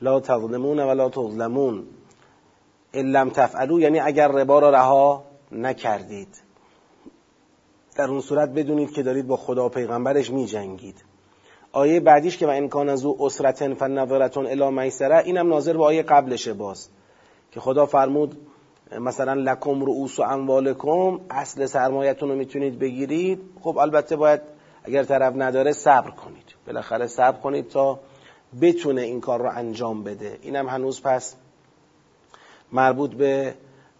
لا 0.00 0.20
تظلمون 0.20 0.80
ولا 0.80 1.08
تظلمون. 1.08 1.86
ان 2.94 3.06
لم 3.12 3.30
تفعلوا 3.30 3.80
یعنی 3.80 4.00
اگر 4.00 4.28
ربا 4.28 4.58
را 4.58 4.70
رها 4.70 5.24
نکردید. 5.52 6.46
در 7.96 8.10
اون 8.10 8.20
صورت 8.20 8.48
بدونید 8.48 8.92
که 8.92 9.02
دارید 9.02 9.26
با 9.26 9.36
خدا 9.36 9.66
و 9.66 9.68
پیغمبرش 9.68 10.30
می 10.30 10.46
جنگید 10.46 11.04
آیه 11.72 12.00
بعدیش 12.00 12.36
که 12.36 12.46
و 12.46 12.50
امکان 12.50 12.88
از 12.88 13.04
او 13.04 13.24
اسرتن 13.24 13.74
فنظرتون 13.74 14.46
الی 14.46 14.70
میسره 14.70 15.18
اینم 15.18 15.48
ناظر 15.48 15.76
به 15.76 15.84
آیه 15.84 16.02
قبلشه 16.02 16.52
باز. 16.52 16.88
که 17.52 17.60
خدا 17.60 17.86
فرمود 17.86 18.36
مثلا 19.00 19.34
لکم 19.34 19.84
رؤوس 19.84 20.18
و 20.18 20.22
اموالکم 20.22 21.20
اصل 21.30 21.66
سرمایتون 21.66 22.28
رو 22.28 22.34
می‌تونید 22.34 22.78
بگیرید. 22.78 23.40
خب 23.60 23.78
البته 23.78 24.16
باید 24.16 24.40
اگر 24.84 25.04
طرف 25.04 25.34
نداره 25.36 25.72
صبر 25.72 26.10
کنید. 26.10 26.54
بالاخره 26.66 27.06
صبر 27.06 27.40
کنید 27.40 27.68
تا 27.68 28.00
بتونه 28.60 29.02
این 29.02 29.20
کار 29.20 29.40
رو 29.42 29.50
انجام 29.54 30.04
بده. 30.04 30.38
اینم 30.42 30.68
هنوز 30.68 31.02
پس 31.02 31.36
مربوط 32.72 33.14
به 33.14 33.54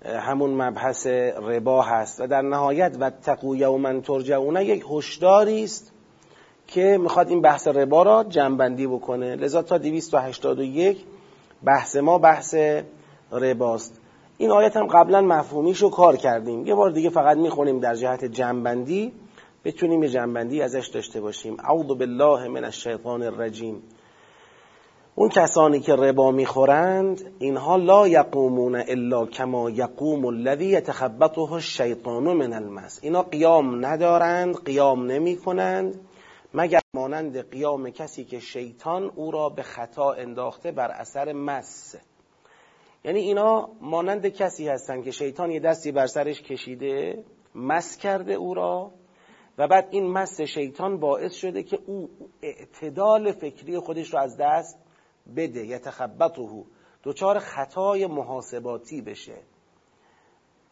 همون 0.05 0.51
مبحث 0.63 1.07
ربا 1.43 1.83
هست. 1.83 2.21
و 2.21 2.27
در 2.27 2.43
نهایت 2.43 2.97
و 3.01 3.11
تقو 3.11 3.57
یوما 3.57 4.01
ترجعون 4.01 4.57
یک 4.57 4.85
هشداری 4.91 5.65
است 5.65 5.93
که 6.67 6.99
می‌خواد 7.03 7.29
این 7.29 7.41
بحث 7.41 7.69
ربا 7.69 8.03
را 8.03 8.25
جنبندی 8.25 8.87
بکنه. 8.87 9.37
لذا 9.37 9.63
تا 9.63 9.79
281 9.79 11.05
بحث 11.65 11.97
ما 11.97 12.19
بحث 12.19 12.55
رباست. 13.33 14.01
این 14.39 14.51
آیت 14.51 14.77
هم 14.77 14.87
قبلا 14.87 15.21
مفهومیش 15.21 15.83
رو 15.83 15.91
کار 15.91 16.17
کردیم. 16.17 16.67
یه 16.67 16.75
بار 16.75 16.91
دیگه 16.91 17.11
فقط 17.11 17.37
می‌خونیم 17.37 17.81
در 17.81 17.95
جهت 17.95 18.25
جنبندی. 18.25 19.13
بتونیم 19.65 20.03
یه 20.03 20.09
جنبندی 20.09 20.63
ازش 20.63 20.87
داشته 20.87 21.21
باشیم. 21.21 21.57
اعوذ 21.65 21.87
بالله 21.87 22.49
من 22.49 22.65
الشیطان 22.65 23.23
الرجیم. 23.23 23.83
اون 25.15 25.29
کسانی 25.29 25.81
که 25.81 25.97
ربا 25.97 26.31
می‌خورند 26.31 27.23
اینها 27.39 27.77
لا 27.77 28.09
یقومون 28.09 28.75
الا 28.75 29.27
کما 29.27 29.71
یقوم 29.71 30.27
الذی 30.27 30.67
یتخبطه 30.67 31.53
الشیطان 31.53 32.23
من 32.23 32.53
المس. 32.53 32.99
اینا 33.03 33.23
قیام 33.23 33.87
ندارند 33.87 34.65
قیام 34.65 35.07
نمی 35.07 35.37
کنند 35.37 36.01
مگر 36.59 36.81
مانند 36.95 37.51
قیام 37.51 37.91
کسی 37.91 38.25
که 38.25 38.41
شیطان 38.41 39.03
او 39.03 39.31
را 39.31 39.49
به 39.49 39.63
خطا 39.63 40.13
انداخته 40.13 40.73
بر 40.73 40.91
اثر 40.91 41.33
مس. 41.33 41.97
یعنی 43.05 43.21
اینا 43.21 43.69
مانند 43.81 44.27
کسی 44.27 44.69
هستند 44.69 45.05
که 45.05 45.11
شیطان 45.11 45.51
یه 45.51 45.61
دستی 45.61 45.93
بر 45.93 46.07
سرش 46.07 46.43
کشیده 46.43 47.25
مس 47.55 47.97
کرده 47.97 48.33
او 48.33 48.55
را 48.55 48.93
و 49.59 49.69
بعد 49.69 49.89
این 49.91 50.13
مس 50.13 50.41
شیطان 50.41 51.01
باعث 51.01 51.35
شده 51.35 51.63
که 51.63 51.79
او 51.87 52.11
اعتدال 52.43 53.33
فکری 53.33 53.79
خودش 53.79 54.15
رو 54.15 54.21
از 54.21 54.37
دست 54.41 54.79
بده. 55.37 55.67
یتخبطه 55.67 56.65
دوچار 57.03 57.39
خطای 57.39 58.07
محاسباتی 58.07 59.03
بشه. 59.03 59.43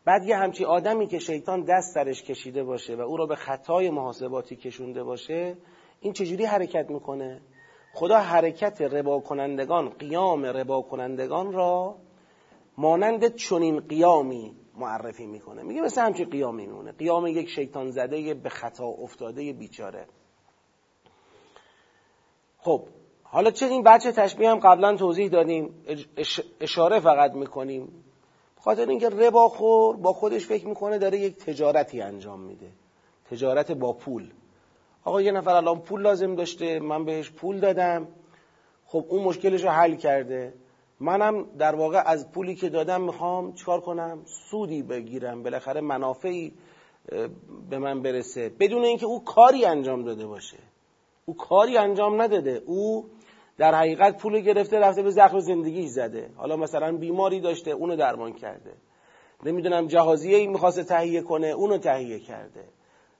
بعد 0.04 0.24
یه 0.24 0.36
همچی 0.36 0.64
آدمی 0.64 1.06
که 1.06 1.18
شیطان 1.18 1.64
دست 1.64 1.94
سرش 1.94 2.22
کشیده 2.22 2.64
باشه 2.64 2.96
و 2.96 3.00
او 3.00 3.16
را 3.16 3.26
به 3.26 3.36
خطای 3.36 3.90
محاسباتی 3.90 4.56
کشونده 4.56 5.02
باشه 5.02 5.56
این 6.04 6.12
چجوری 6.12 6.44
حرکت 6.44 6.90
می‌کنه؟ 6.90 7.40
خدا 7.94 8.18
حرکت 8.18 8.82
ربا 8.82 9.20
کنندگان 9.20 9.88
قیام 9.88 10.44
ربا 10.44 10.82
کنندگان 10.82 11.52
را 11.52 11.96
مانند 12.78 13.34
چنین 13.34 13.80
قیامی 13.80 14.56
معرفی 14.76 15.26
می‌کنه. 15.26 15.62
میگه 15.62 15.80
مثل 15.80 16.00
همچین 16.02 16.30
قیامی 16.30 16.66
میمونه. 16.66 16.92
قیام 16.92 17.26
یک 17.26 17.48
شیطان 17.48 17.90
زده 17.90 18.34
به 18.34 18.48
خطا 18.48 18.84
افتاده 18.84 19.52
بیچاره. 19.52 20.06
خب 22.58 22.82
حالا 23.22 23.50
چه 23.50 23.66
این 23.66 23.82
بچه 23.82 24.12
تشبیه 24.12 24.50
هم 24.50 24.58
قبلا 24.58 24.96
توضیح 24.96 25.28
دادیم 25.28 25.84
اشاره 26.60 27.00
فقط 27.00 27.32
می‌کنیم. 27.32 28.04
خاطر 28.56 28.88
اینکه 28.88 29.08
ربا 29.08 29.48
خور 29.48 29.96
با 29.96 30.12
خودش 30.12 30.46
فکر 30.46 30.66
می‌کنه 30.66 30.98
داره 30.98 31.18
یک 31.18 31.36
تجارتی 31.36 32.00
انجام 32.00 32.40
میده. 32.40 32.70
تجارت 33.30 33.72
با 33.72 33.92
پول. 33.92 34.32
آقا 35.04 35.22
یه 35.22 35.32
نفر 35.32 35.54
الان 35.54 35.80
پول 35.80 36.02
لازم 36.02 36.34
داشته 36.34 36.80
من 36.80 37.04
بهش 37.04 37.30
پول 37.30 37.60
دادم. 37.60 38.08
خب 38.86 39.04
اون 39.08 39.22
مشکلش 39.24 39.64
رو 39.64 39.70
حل 39.70 39.94
کرده. 39.94 40.54
منم 41.00 41.46
در 41.58 41.74
واقع 41.74 42.02
از 42.06 42.32
پولی 42.32 42.54
که 42.54 42.68
دادم 42.68 43.02
می‌خوام 43.02 43.52
چیکار 43.52 43.80
کنم؟ 43.80 44.22
سودی 44.50 44.82
بگیرم. 44.82 45.42
بالاخره 45.42 45.80
منافعی 45.80 46.52
به 47.70 47.78
من 47.78 48.02
برسه. 48.02 48.52
بدون 48.60 48.84
اینکه 48.84 49.06
او 49.06 49.24
کاری 49.24 49.64
انجام 49.64 50.04
داده 50.04 50.26
باشه. 50.26 50.58
او 51.26 51.36
کاری 51.36 51.78
انجام 51.78 52.22
نداده. 52.22 52.62
او 52.66 53.04
در 53.58 53.74
حقیقت 53.74 54.22
پول 54.22 54.40
گرفته 54.40 54.78
رفته 54.78 55.02
به 55.02 55.10
زخم 55.10 55.38
زندگی 55.38 55.86
زده. 55.86 56.30
حالا 56.36 56.56
مثلا 56.56 56.96
بیماری 56.96 57.40
داشته 57.40 57.70
اونو 57.70 57.96
درمان 57.96 58.32
کرده. 58.32 58.72
نمی‌دونم 59.44 59.86
جهازیه 59.86 60.36
ای 60.36 60.46
می‌خواسته 60.46 60.84
تهیه 60.84 61.22
کنه 61.22 61.46
اونو 61.46 61.78
تهیه 61.78 62.18
کرده. 62.18 62.64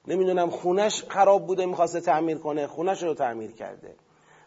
نمی‌دونم 0.07 0.49
خونش 0.49 1.03
خراب 1.03 1.47
بوده 1.47 1.65
می‌خواسته 1.65 2.01
تعمیر 2.01 2.37
کنه 2.37 2.67
خونش 2.67 3.03
رو 3.03 3.13
تعمیر 3.13 3.51
کرده. 3.51 3.95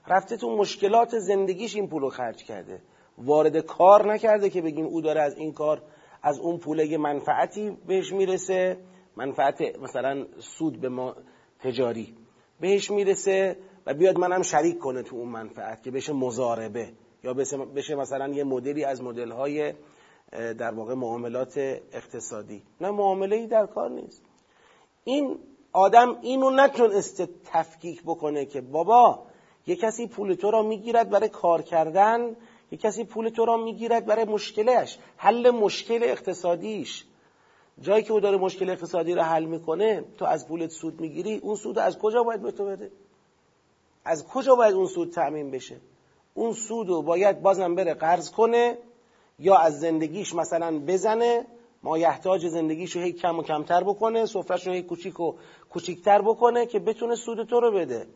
رفته 0.06 0.36
تو 0.36 0.56
مشکلات 0.56 1.18
زندگیش 1.18 1.76
این 1.76 1.88
پول 1.88 2.02
رو 2.02 2.10
خرج 2.10 2.44
کرده. 2.44 2.82
وارد 3.18 3.56
کار 3.56 4.12
نکرده 4.12 4.50
که 4.50 4.62
بگیم 4.62 4.86
او 4.86 5.00
داره 5.00 5.20
از 5.20 5.36
این 5.36 5.52
کار 5.52 5.82
از 6.22 6.38
اون 6.38 6.58
پول 6.58 6.78
یه 6.78 6.98
منفعتی 6.98 7.78
بهش 7.86 8.12
می‌رسه. 8.12 8.76
منفعت 9.16 9.78
مثلا 9.82 10.26
سود 10.38 10.80
به 10.80 10.88
ما 10.88 11.16
تجاری 11.60 12.16
بهش 12.60 12.90
می‌رسه 12.90 13.56
و 13.86 13.94
بیاد 13.94 14.18
منم 14.18 14.42
شریک 14.42 14.78
کنه 14.78 15.02
تو 15.02 15.16
اون 15.16 15.28
منفعت 15.28 15.82
که 15.82 15.90
بشه 15.90 16.12
مزاربه 16.12 16.88
یا 17.24 17.34
بشه 17.74 17.94
مثلا 17.94 18.28
یه 18.28 18.44
مدلی 18.44 18.84
از 18.84 19.02
مدل 19.02 19.32
در 20.32 20.74
واقع 20.74 20.94
معاملات 20.94 21.58
اقتصادی. 21.92 22.62
نه 22.80 22.90
معامله 22.90 23.36
ای 23.36 23.46
در 23.46 23.66
کار 23.66 23.90
نیست. 23.90 24.22
این 25.04 25.38
آدم 25.72 26.18
اینو 26.22 26.50
نتونسته 26.50 27.28
تفکیک 27.44 28.02
بکنه 28.02 28.44
که 28.44 28.60
بابا 28.60 29.22
یه 29.66 29.76
کسی 29.76 30.06
پول 30.06 30.34
تو 30.34 30.50
را 30.50 30.62
می‌گیرد 30.62 31.10
برای 31.10 31.28
کار 31.28 31.62
کردن 31.62 32.36
یه 32.70 32.78
کسی 32.78 33.04
پول 33.04 33.28
تو 33.28 33.44
را 33.44 33.56
می‌گیرد 33.56 34.06
برای 34.06 34.24
مشکلش 34.24 34.98
حل 35.16 35.50
مشکل 35.50 36.00
اقتصادیش. 36.02 37.04
جایی 37.80 38.02
که 38.02 38.12
او 38.12 38.20
داره 38.20 38.36
مشکل 38.36 38.70
اقتصادی 38.70 39.14
را 39.14 39.22
حل 39.22 39.44
می‌کنه 39.44 40.04
تو 40.18 40.24
از 40.24 40.48
پولت 40.48 40.70
سود 40.70 41.00
می‌گیری 41.00 41.36
اون 41.36 41.56
سود 41.56 41.78
از 41.78 41.98
کجا 41.98 42.22
باید 42.22 42.42
به 42.42 42.52
تو 42.52 42.64
بده؟ 42.64 42.90
از 44.04 44.26
کجا 44.26 44.54
باید 44.54 44.74
اون 44.74 44.86
سود 44.86 45.12
تأمین 45.12 45.50
بشه؟ 45.50 45.76
اون 46.34 46.52
سود 46.52 46.88
رو 46.88 47.02
باید 47.02 47.42
بازم 47.42 47.74
بره 47.74 47.94
قرض 47.94 48.30
کنه 48.30 48.78
یا 49.38 49.56
از 49.56 49.80
زندگیش 49.80 50.34
مثلا 50.34 50.78
بزنه؟ 50.78 51.46
ما 51.82 51.98
یحتاج 51.98 52.46
زندگیش 52.46 52.96
رو 52.96 53.02
هی 53.02 53.12
کم 53.12 53.38
و 53.38 53.42
کمتر 53.42 53.84
بکنه 53.84 54.26
سفرش 54.26 54.66
رو 54.66 54.72
هی 54.72 54.82
کوچیک 54.82 55.20
و 55.20 55.34
کوچیکتر 55.70 56.22
بکنه 56.22 56.66
که 56.66 56.78
بتونه 56.78 57.14
سود 57.14 57.48
تو 57.48 57.60
رو 57.60 57.72
بده. 57.72 58.06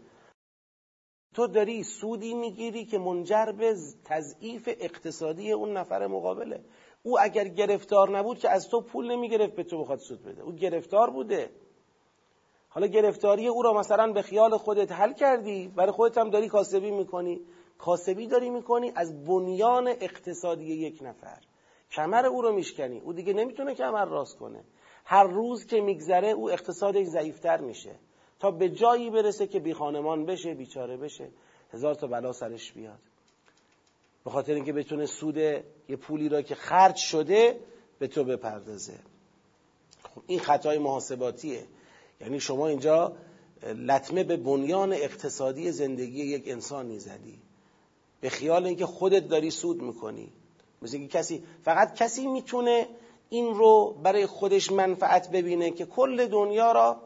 تو 1.34 1.46
داری 1.46 1.82
سودی 1.82 2.34
می‌گیری 2.34 2.84
که 2.84 2.98
منجر 2.98 3.52
به 3.52 3.76
تضعیف 4.04 4.68
اقتصادی 4.80 5.52
اون 5.52 5.76
نفر 5.76 6.06
مقابله. 6.06 6.64
او 7.02 7.20
اگر 7.20 7.48
گرفتار 7.48 8.18
نبود 8.18 8.38
که 8.38 8.50
از 8.50 8.68
تو 8.68 8.80
پول 8.80 9.10
نمی‌گرفت 9.10 9.54
به 9.54 9.64
تو 9.64 9.82
بخواد 9.82 9.98
سود 9.98 10.22
بده. 10.22 10.42
او 10.42 10.52
گرفتار 10.52 11.10
بوده. 11.10 11.50
حالا 12.68 12.86
گرفتاری 12.86 13.48
او 13.48 13.62
را 13.62 13.72
مثلا 13.72 14.12
به 14.12 14.22
خیال 14.22 14.56
خودت 14.56 14.92
حل 14.92 15.12
کردی 15.12 15.68
برای 15.68 15.92
خودت 15.92 16.18
هم 16.18 16.30
داری 16.30 16.48
کاسبی 16.48 16.90
می‌کنی. 16.90 17.40
کاسبی 17.78 18.26
داری 18.26 18.50
می‌کنی 18.50 18.92
از 18.94 19.24
بنیان 19.24 19.88
اقتصادی 19.88 20.64
یک 20.64 20.98
نفر. 21.02 21.38
کمر 21.92 22.26
او 22.26 22.42
رو 22.42 22.52
میشکنی. 22.52 23.00
او 23.00 23.12
دیگه 23.12 23.32
نمی‌تونه 23.32 23.74
کمر 23.74 24.04
راست 24.04 24.38
کنه. 24.38 24.64
هر 25.04 25.24
روز 25.24 25.66
که 25.66 25.80
میگذره 25.80 26.28
او 26.28 26.50
اقتصادش 26.50 27.06
ضعیفتر 27.06 27.60
میشه. 27.60 27.94
تا 28.38 28.50
به 28.50 28.68
جایی 28.68 29.10
برسه 29.10 29.46
که 29.46 29.60
بی 29.60 29.74
خانمان 29.74 30.26
بشه 30.26 30.54
بیچاره 30.54 30.96
بشه 30.96 31.28
هزار 31.72 31.94
تا 31.94 32.06
بلا 32.06 32.32
سرش 32.32 32.72
بیاد. 32.72 32.98
به 34.24 34.30
خاطر 34.30 34.54
اینکه 34.54 34.72
بتونه 34.72 35.06
سود 35.06 35.36
یه 35.36 35.96
پولی 36.00 36.28
را 36.28 36.42
که 36.42 36.54
خرج 36.54 36.96
شده 36.96 37.60
به 37.98 38.06
تو 38.06 38.24
بپردازه. 38.24 38.98
خب 40.02 40.22
این 40.26 40.38
خطای 40.38 40.78
محاسباتیه. 40.78 41.66
یعنی 42.20 42.40
شما 42.40 42.68
اینجا 42.68 43.16
لطمه 43.62 44.24
به 44.24 44.36
بنیان 44.36 44.92
اقتصادی 44.92 45.72
زندگی 45.72 46.24
یک 46.24 46.44
انسانی 46.46 46.98
زدی 46.98 47.38
به 48.20 48.28
خیال 48.28 48.66
اینکه 48.66 48.86
خودت 48.86 49.28
داری 49.28 49.50
سود 49.50 49.82
می‌کنی. 49.82 50.32
مثل 50.82 50.96
اینکه 50.96 51.18
کسی 51.18 51.42
فقط 51.62 51.94
کسی 51.94 52.26
می‌تونه 52.26 52.88
این 53.28 53.54
رو 53.54 53.96
برای 54.02 54.26
خودش 54.26 54.72
منفعت 54.72 55.30
ببینه 55.30 55.70
که 55.70 55.86
کل 55.86 56.26
دنیا 56.26 56.72
را 56.72 56.96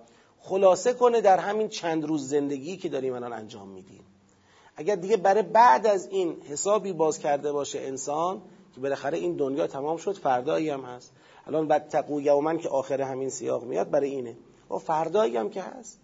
خلاصه 0.41 0.93
کنه 0.93 1.21
در 1.21 1.39
همین 1.39 1.69
چند 1.69 2.05
روز 2.05 2.29
زندگی 2.29 2.77
که 2.77 2.89
داریم 2.89 3.15
الان 3.15 3.33
انجام 3.33 3.69
میدیم. 3.69 4.05
اگر 4.77 4.95
دیگه 4.95 5.17
برای 5.17 5.43
بعد 5.43 5.87
از 5.87 6.09
این 6.09 6.37
حسابی 6.43 6.93
باز 6.93 7.19
کرده 7.19 7.53
باشه 7.53 7.81
انسان 7.81 8.43
که 8.75 8.81
بالاخره 8.81 9.19
این 9.19 9.37
دنیا 9.37 9.67
تمام 9.67 9.97
شد 9.97 10.19
فردایی 10.19 10.71
هم 10.71 10.81
هست. 10.81 11.13
الان 11.47 11.69
بعد 11.69 11.89
تقو 11.89 12.21
یومن 12.21 12.59
که 12.59 12.69
آخر 12.69 13.03
همین 13.03 13.29
سیاق 13.29 13.65
میاد 13.65 13.91
برای 13.91 14.11
اینه. 14.11 14.37
و 14.71 14.79
فردایی 14.79 15.37
هم 15.37 15.51
که 15.51 15.63
هست. 15.63 16.01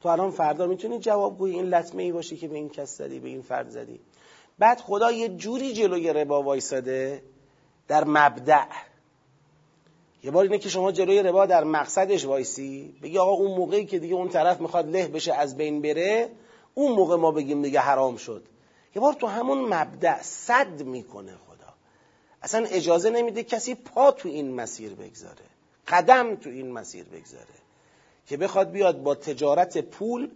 تو 0.00 0.08
الان 0.08 0.30
فردا 0.30 0.66
می‌تونی 0.66 0.98
جواب 0.98 1.38
گویی 1.38 1.54
این 1.54 1.64
لطمه 1.64 2.02
ای 2.02 2.12
باشی 2.12 2.36
که 2.36 2.48
به 2.48 2.56
این 2.56 2.68
کس 2.68 2.98
زدی 2.98 3.20
به 3.20 3.28
این 3.28 3.42
فرد 3.42 3.70
زدی. 3.70 4.00
بعد 4.58 4.80
خدا 4.80 5.12
یه 5.12 5.28
جوری 5.28 5.72
جلوی 5.72 6.12
ربا 6.12 6.42
وایساده 6.42 7.22
در 7.88 8.04
مبدع. 8.04 8.66
یه 10.22 10.30
بار 10.30 10.42
اینه 10.42 10.58
که 10.58 10.68
شما 10.68 10.92
جلوی 10.92 11.22
ربا 11.22 11.46
در 11.46 11.64
مقصدش 11.64 12.24
وایسی 12.24 12.94
بگی 13.02 13.18
آقا 13.18 13.32
اون 13.32 13.56
موقعی 13.56 13.86
که 13.86 13.98
دیگه 13.98 14.14
اون 14.14 14.28
طرف 14.28 14.60
می‌خواد 14.60 14.90
له 14.90 15.08
بشه 15.08 15.34
از 15.34 15.56
بین 15.56 15.82
بره 15.82 16.30
اون 16.74 16.92
موقع 16.92 17.16
ما 17.16 17.30
بگیم 17.30 17.62
دیگه 17.62 17.80
حرام 17.80 18.16
شد. 18.16 18.42
یه 18.94 19.02
بار 19.02 19.12
تو 19.12 19.26
همون 19.26 19.74
مبدع 19.74 20.22
صد 20.22 20.82
می‌کنه 20.82 21.32
خدا. 21.32 21.74
اصلا 22.42 22.66
اجازه 22.66 23.10
نمیده 23.10 23.42
کسی 23.42 23.74
پا 23.74 24.10
تو 24.10 24.28
این 24.28 24.54
مسیر 24.54 24.94
بگذاره. 24.94 25.44
قدم 25.88 26.36
تو 26.36 26.50
این 26.50 26.72
مسیر 26.72 27.04
بگذاره. 27.04 27.44
که 28.26 28.36
بخواد 28.36 28.70
بیاد 28.70 29.02
با 29.02 29.14
تجارت 29.14 29.78
پول 29.78 30.30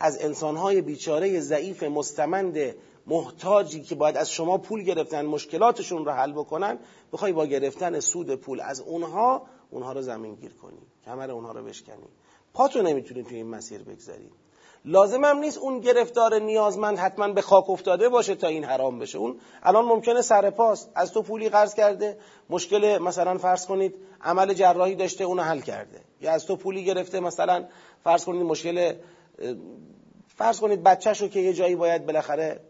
از 0.00 0.24
انسانهای 0.24 0.80
بیچاره 0.80 1.40
ضعیف 1.40 1.82
مستمند 1.82 2.74
محتاجی 3.06 3.82
که 3.82 3.94
باید 3.94 4.16
از 4.16 4.30
شما 4.30 4.58
پول 4.58 4.82
گرفتن 4.82 5.26
مشکلاتشون 5.26 6.04
رو 6.04 6.12
حل 6.12 6.32
بکنن 6.32 6.78
بخوای 7.12 7.32
با 7.32 7.46
گرفتن 7.46 8.00
سود 8.00 8.34
پول 8.34 8.60
از 8.60 8.80
اونها 8.80 9.46
اونها 9.70 9.92
رو 9.92 10.02
زمین 10.02 10.34
گیر 10.34 10.52
کنی 10.52 10.78
کمر 11.04 11.30
اونها 11.30 11.52
رو 11.52 11.64
بشکنی. 11.64 12.08
پاتو 12.54 12.82
نمی‌تونی 12.82 13.22
توی 13.22 13.36
این 13.36 13.46
مسیر 13.46 13.82
بگذاری. 13.82 14.30
لازم 14.84 15.24
هم 15.24 15.38
نیست 15.38 15.58
اون 15.58 15.80
گرفتار 15.80 16.38
نیازمند 16.38 16.98
حتما 16.98 17.28
به 17.28 17.42
خاک 17.42 17.70
افتاده 17.70 18.08
باشه 18.08 18.34
تا 18.34 18.46
این 18.46 18.64
حرام 18.64 18.98
بشه. 18.98 19.18
اون 19.18 19.40
الان 19.62 19.84
ممکنه 19.84 20.22
سر 20.22 20.50
پاست. 20.50 20.90
از 20.94 21.12
تو 21.12 21.22
پولی 21.22 21.48
قرض 21.48 21.74
کرده. 21.74 22.18
مشکل 22.50 22.98
مثلا 22.98 23.38
فرض 23.38 23.66
کنید 23.66 23.94
عمل 24.22 24.54
جراحی 24.54 24.94
داشته 24.94 25.24
اونو 25.24 25.42
حل 25.42 25.60
کرده. 25.60 26.00
یا 26.20 26.32
از 26.32 26.46
تو 26.46 26.56
پولی 26.56 26.84
گرفته 26.84 27.20
مثلا 27.20 27.64
فرض 28.04 28.24
کنید 28.24 28.42
مشکل 28.42 28.94
فرض 30.36 30.60
کنید 30.60 30.82
بچهشو 30.82 31.28
که 31.28 31.40
یه 31.40 31.52
جایی 31.52 31.76
باید 31.76 32.06
بالاخره 32.06 32.60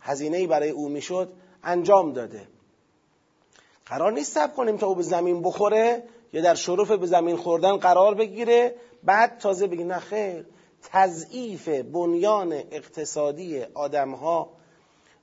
هزینه 0.00 0.46
برای 0.46 0.70
او 0.70 0.88
می‌شد 0.88 1.32
انجام 1.62 2.12
داده. 2.12 2.48
قرار 3.86 4.12
نیست 4.12 4.32
سب 4.32 4.54
کنیم 4.56 4.76
تا 4.76 4.86
او 4.86 4.94
به 4.94 5.02
زمین 5.02 5.42
بخوره 5.42 6.02
یا 6.32 6.42
در 6.42 6.54
شرف 6.54 6.90
به 6.90 7.06
زمین 7.06 7.36
خوردن 7.36 7.76
قرار 7.76 8.14
بگیره. 8.14 8.74
بعد 9.04 9.38
تازه 9.38 9.66
بگی 9.66 9.84
نه 9.84 9.98
خیر 9.98 10.46
تضعیف 10.82 11.68
بنیان 11.68 12.52
اقتصادی 12.52 13.62
آدمها 13.62 14.50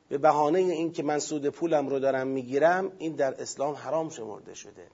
به 0.10 0.18
بهانه 0.18 0.60
اینکه 0.60 1.04
من 1.04 1.20
سود 1.20 1.50
پولم 1.50 1.88
رو 1.88 2.00
دارم 2.00 2.28
می‌گیرم 2.28 2.92
این 2.98 3.16
در 3.16 3.42
اسلام 3.42 3.74
حرام 3.76 4.10
شمرده 4.10 4.54
شده. 4.54 4.88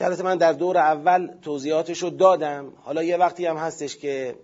البته 0.00 0.22
من 0.22 0.36
در 0.36 0.52
دور 0.52 0.78
اول 0.78 1.28
توضیحاتش 1.42 2.02
رو 2.02 2.10
دادم. 2.10 2.72
حالا 2.82 3.02
یه 3.02 3.16
وقتی 3.16 3.46
هم 3.46 3.56
هستش 3.56 3.96
که 3.96 4.34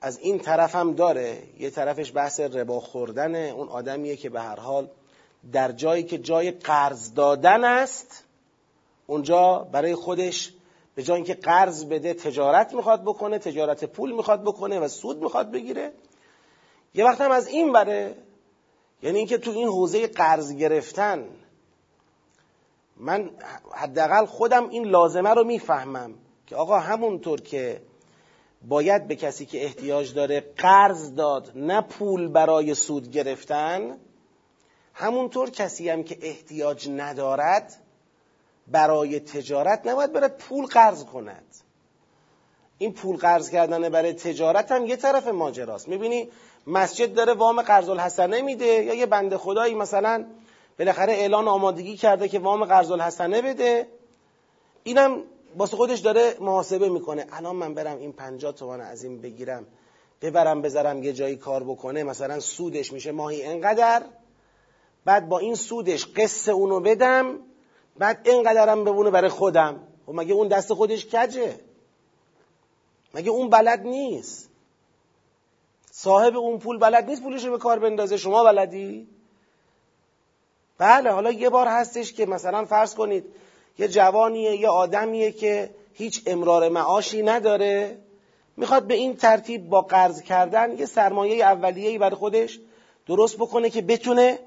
از 0.00 0.18
این 0.18 0.38
طرف 0.38 0.74
هم 0.74 0.94
داره. 0.94 1.42
یه 1.58 1.70
طرفش 1.70 2.12
بحث 2.14 2.40
ربا 2.40 2.80
خوردن 2.80 3.50
اون 3.50 3.68
آدمیه 3.68 4.16
که 4.16 4.30
به 4.30 4.40
هر 4.40 4.60
حال 4.60 4.88
در 5.52 5.72
جایی 5.72 6.02
که 6.02 6.18
جای 6.18 6.50
قرض 6.50 7.14
دادن 7.14 7.64
است 7.64 8.24
اونجا 9.06 9.58
برای 9.72 9.94
خودش 9.94 10.52
به 10.94 11.02
جای 11.02 11.16
اینکه 11.16 11.34
قرض 11.34 11.84
بده 11.84 12.14
تجارت 12.14 12.74
می‌خواد 12.74 13.02
بکنه 13.02 13.38
تجارت 13.38 13.84
پول 13.84 14.12
می‌خواد 14.12 14.42
بکنه 14.42 14.80
و 14.80 14.88
سود 14.88 15.22
می‌خواد 15.22 15.50
بگیره. 15.50 15.92
یه 16.94 17.04
وقت 17.04 17.20
هم 17.20 17.30
از 17.30 17.48
این 17.48 17.72
بره 17.72 18.14
یعنی 19.02 19.18
اینکه 19.18 19.38
تو 19.38 19.50
این 19.50 19.68
حوزه 19.68 20.06
قرض 20.06 20.52
گرفتن 20.52 21.28
من 22.96 23.30
حداقل 23.74 24.26
خودم 24.26 24.68
این 24.68 24.84
لازمه 24.84 25.30
رو 25.30 25.44
می‌فهمم 25.44 26.14
که 26.46 26.56
آقا 26.56 26.78
همونطور 26.78 27.40
که 27.40 27.80
باید 28.62 29.08
به 29.08 29.16
کسی 29.16 29.46
که 29.46 29.64
احتیاج 29.64 30.14
داره 30.14 30.40
قرض 30.56 31.14
داد 31.14 31.52
نه 31.54 31.80
پول 31.80 32.28
برای 32.28 32.74
سود 32.74 33.10
گرفتن 33.10 33.96
همونطور 34.94 35.50
کسی 35.50 35.88
هم 35.88 36.02
که 36.02 36.18
احتیاج 36.22 36.88
ندارد 36.88 37.82
برای 38.68 39.20
تجارت 39.20 39.86
نباید 39.86 40.12
برای 40.12 40.28
پول 40.28 40.66
قرض 40.66 41.04
کند. 41.04 41.44
این 42.78 42.92
پول 42.92 43.16
قرض 43.16 43.50
کردن 43.50 43.88
برای 43.88 44.12
تجارت 44.12 44.72
هم 44.72 44.86
یه 44.86 44.96
طرف 44.96 45.28
ماجراست. 45.28 45.88
می‌بینی 45.88 46.28
مسجد 46.66 47.14
داره 47.14 47.34
وام 47.34 47.62
قرض 47.62 47.88
الحسنه 47.88 48.42
میده 48.42 48.66
یا 48.66 48.94
یه 48.94 49.06
بنده 49.06 49.38
خدایی 49.38 49.74
مثلا 49.74 50.24
بالاخره 50.78 51.12
اعلان 51.12 51.48
آمادگی 51.48 51.96
کرده 51.96 52.28
که 52.28 52.38
وام 52.38 52.64
قرض 52.64 52.90
الحسنه 52.90 53.42
بده. 53.42 53.88
اینم 54.82 55.22
واسه 55.58 55.76
خودش 55.76 55.98
داره 55.98 56.36
محاسبه 56.40 56.88
می‌کنه. 56.88 57.26
الان 57.32 57.56
من 57.56 57.74
برم 57.74 57.98
این 57.98 58.12
50 58.12 58.52
تومن 58.52 58.80
از 58.80 59.04
این 59.04 59.20
بگیرم 59.20 59.66
ببرم 60.22 60.62
بذارم 60.62 61.02
یه 61.02 61.12
جایی 61.12 61.36
کار 61.36 61.64
بکنه 61.64 62.02
مثلا 62.02 62.40
سودش 62.40 62.92
میشه 62.92 63.12
ماهی 63.12 63.42
انقدر 63.42 64.02
بعد 65.04 65.28
با 65.28 65.38
این 65.38 65.54
سودش 65.54 66.06
قصه 66.16 66.52
اونو 66.52 66.80
بدم 66.80 67.38
بعد 67.98 68.28
اینقدرم 68.28 68.84
بمونه 68.84 69.10
برای 69.10 69.30
خودم. 69.30 69.74
و 69.74 70.12
خب 70.12 70.14
مگه 70.14 70.34
اون 70.34 70.48
دست 70.48 70.74
خودش 70.74 71.06
کجه؟ 71.06 71.60
مگه 73.14 73.30
اون 73.30 73.50
بلد 73.50 73.80
نیست؟ 73.80 74.50
صاحب 75.90 76.36
اون 76.36 76.58
پول 76.58 76.78
بلد 76.78 77.04
نیست 77.04 77.22
پولش 77.22 77.44
رو 77.44 77.50
به 77.50 77.58
کار 77.58 77.78
بندازه؟ 77.78 78.16
شما 78.16 78.44
بلدی؟ 78.44 79.08
بله 80.78 81.10
حالا 81.10 81.30
یه 81.30 81.50
بار 81.50 81.66
هستش 81.66 82.12
که 82.12 82.26
مثلا 82.26 82.64
فرض 82.64 82.94
کنید 82.94 83.24
یه 83.78 83.88
جوانیه 83.88 84.56
یه 84.56 84.68
آدمیه 84.68 85.32
که 85.32 85.70
هیچ 85.92 86.22
امرار 86.26 86.68
معاشی 86.68 87.22
نداره. 87.22 87.98
می‌خواد 88.56 88.86
به 88.86 88.94
این 88.94 89.16
ترتیب 89.16 89.68
با 89.68 89.80
قرض 89.80 90.22
کردن 90.22 90.78
یه 90.78 90.86
سرمایه 90.86 91.44
اولیه‌ای 91.44 91.98
برای 91.98 92.16
خودش 92.16 92.60
درست 93.06 93.36
بکنه 93.36 93.70
که 93.70 93.82
بتونه 93.82 94.38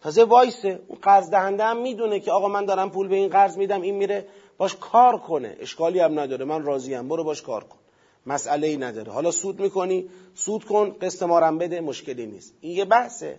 تازه 0.00 0.24
وایسه. 0.24 0.80
اون 0.88 0.98
قرض 1.02 1.30
دهنده 1.30 1.64
هم 1.64 1.76
می‌دونه 1.76 2.20
که 2.20 2.32
آقا 2.32 2.48
من 2.48 2.64
دارم 2.64 2.90
پول 2.90 3.08
به 3.08 3.16
این 3.16 3.28
قرض 3.28 3.56
میدم 3.56 3.82
این 3.82 3.94
میره 3.94 4.26
باش 4.58 4.76
کار 4.76 5.18
کنه. 5.18 5.56
اشکالی 5.60 6.00
هم 6.00 6.18
نداره 6.20 6.44
من 6.44 6.62
راضیم. 6.62 7.08
برو 7.08 7.24
باش 7.24 7.42
کار 7.42 7.64
کن. 7.64 7.78
مسئله 8.26 8.66
ای 8.66 8.76
نداره. 8.76 9.12
حالا 9.12 9.30
سود 9.30 9.60
می‌کنی 9.60 10.08
سود 10.34 10.64
کن 10.64 10.96
قسط 11.00 11.22
مارم 11.22 11.58
بده 11.58 11.80
مشکلی 11.80 12.26
نیست. 12.26 12.54
این 12.60 12.76
یه 12.76 12.84
بحثه. 12.84 13.38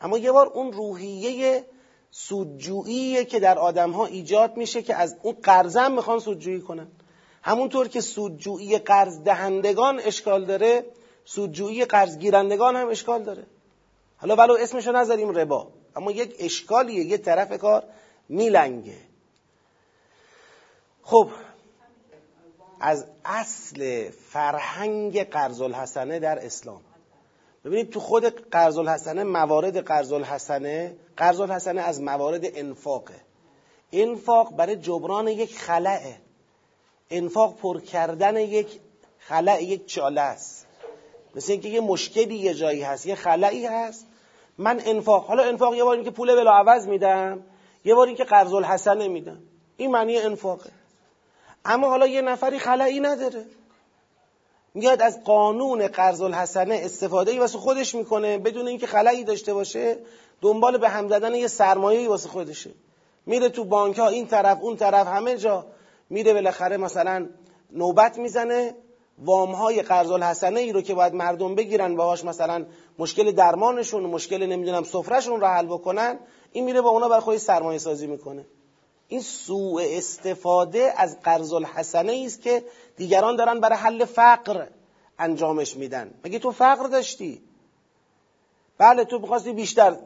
اما 0.00 0.18
یه 0.18 0.32
بار 0.32 0.46
اون 0.46 0.72
روحیه 0.72 1.64
سودجوییه 2.10 3.24
که 3.24 3.40
در 3.40 3.58
آدم 3.58 3.90
ها 3.90 4.06
ایجاد 4.06 4.56
میشه 4.56 4.82
که 4.82 4.94
از 4.94 5.16
اون 5.22 5.36
قرضم 5.42 5.92
می‌خوان 5.92 6.18
سودجویی 6.18 6.60
کنن. 6.60 6.88
همونطور 7.42 7.88
که 7.88 8.00
سودجویی 8.00 8.78
قرض 8.78 9.20
دهندگان 9.20 10.00
اشکال 10.00 10.44
داره 10.44 10.84
سودجویی 11.24 11.84
قرض 11.84 12.18
گیرندگان 12.18 12.76
هم 12.76 12.88
اشکال 12.88 13.22
داره. 13.22 13.46
حالا 14.16 14.36
ولو 14.36 14.56
اسمشو 14.60 14.92
نذاریم 14.92 15.30
ربا. 15.30 15.68
اما 15.96 16.10
یک 16.10 16.36
اشکالیه 16.38 17.04
یه 17.04 17.18
طرف 17.18 17.58
کار 17.58 17.84
میلنگه. 18.28 18.96
خب 21.02 21.30
از 22.80 23.06
اصل 23.24 24.10
فرهنگ 24.10 25.22
قرض 25.30 25.60
الحسنه 25.60 26.18
در 26.18 26.46
اسلام. 26.46 26.80
ببینید 27.64 27.90
تو 27.90 28.00
خود 28.00 28.24
قرض 28.50 28.78
الحسنه 28.78 29.24
موارد 29.24 29.78
قرض 29.78 30.12
الحسنه 30.12 30.96
قرض 31.16 31.40
الحسنه 31.40 31.80
از 31.80 32.00
موارد 32.00 32.40
انفاقه. 32.44 33.20
انفاق 33.92 34.56
برای 34.56 34.76
جبران 34.76 35.28
یک 35.28 35.58
خلعه. 35.58 36.16
انفاق 37.10 37.56
پر 37.56 37.80
کردن 37.80 38.36
یک 38.36 38.80
خلع 39.18 39.62
یک 39.62 39.86
چاله 39.86 40.20
است. 40.20 40.66
مثل 41.34 41.52
اینکه 41.52 41.68
یه 41.68 41.80
مشکلی 41.80 42.34
یه 42.34 42.54
جایی 42.54 42.82
هست 42.82 43.06
یه 43.06 43.14
خلعی 43.14 43.66
هست. 43.66 44.06
من 44.58 44.80
انفاق 44.84 45.26
حالا 45.26 45.42
انفاق 45.42 45.74
یه 45.74 45.84
بار 45.84 45.94
اینکه 45.94 46.10
پول 46.10 46.34
بلا 46.34 46.52
عوض 46.52 46.86
میدم 46.86 47.42
یه 47.84 47.94
بار 47.94 48.06
اینکه 48.06 48.24
قرض 48.24 48.52
الحسنه 48.52 49.08
میدم. 49.08 49.38
این 49.76 49.90
معنی 49.90 50.18
انفاقه. 50.18 50.70
اما 51.64 51.88
حالا 51.88 52.06
یه 52.06 52.20
نفری 52.22 52.58
خلعی 52.58 53.00
نداره. 53.00 53.44
میاد 54.78 55.02
از 55.02 55.24
قانون 55.24 55.86
قرض 55.86 56.20
الحسنه 56.20 56.80
استفاده 56.84 57.30
ای 57.30 57.38
واسه 57.38 57.58
خودش 57.58 57.94
می‌کنه 57.94 58.38
بدون 58.38 58.68
اینکه 58.68 58.86
خلایی 58.86 59.24
داشته 59.24 59.54
باشه 59.54 59.98
دنبال 60.40 60.78
به 60.78 60.88
هم 60.88 61.08
زدن 61.08 61.34
یه 61.34 61.46
سرمایه 61.46 62.08
واسه 62.08 62.28
خودشه. 62.28 62.70
میره 63.26 63.48
تو 63.48 63.64
بانک 63.64 63.98
ها 63.98 64.08
این 64.08 64.26
طرف 64.26 64.58
اون 64.62 64.76
طرف 64.76 65.06
همه 65.06 65.36
جا. 65.36 65.66
میره 66.10 66.34
بالاخره 66.34 66.76
مثلا 66.76 67.26
نوبت 67.72 68.18
می‌زنه. 68.18 68.74
وام 69.24 69.52
های 69.52 69.82
قرض 69.82 70.10
الحسنه 70.10 70.60
ای 70.60 70.72
رو 70.72 70.82
که 70.82 70.94
باید 70.94 71.14
مردم 71.14 71.54
بگیرن 71.54 71.96
باهاش 71.96 72.24
مثلا 72.24 72.66
مشکل 72.98 73.32
درمانشون 73.32 74.02
مشکل 74.02 74.46
نمی‌دونم 74.46 74.84
سفرهشون 74.84 75.40
رو 75.40 75.46
حل 75.46 75.66
بکنن 75.66 76.18
این 76.52 76.64
میره 76.64 76.80
با 76.80 76.90
اونا 76.90 77.08
برای 77.08 77.20
خودش 77.20 77.40
سرمایه 77.40 77.78
سازی 77.78 78.06
می‌کنه. 78.06 78.46
این 79.08 79.20
سوء 79.20 79.82
استفاده 79.90 80.92
از 80.96 81.20
قرض 81.20 81.52
الحسنه 81.52 82.22
است 82.26 82.42
که 82.42 82.64
دیگران 82.98 83.36
دارن 83.36 83.60
برای 83.60 83.78
حل 83.78 84.04
فقر 84.04 84.66
انجامش 85.18 85.76
میدن. 85.76 86.14
مگه 86.24 86.38
تو 86.38 86.50
فقر 86.50 86.88
داشتی؟ 86.88 87.42
بله 88.78 89.04
تو 89.04 89.18
می‌خواستی 89.18 89.52
بیشتر 89.52 89.96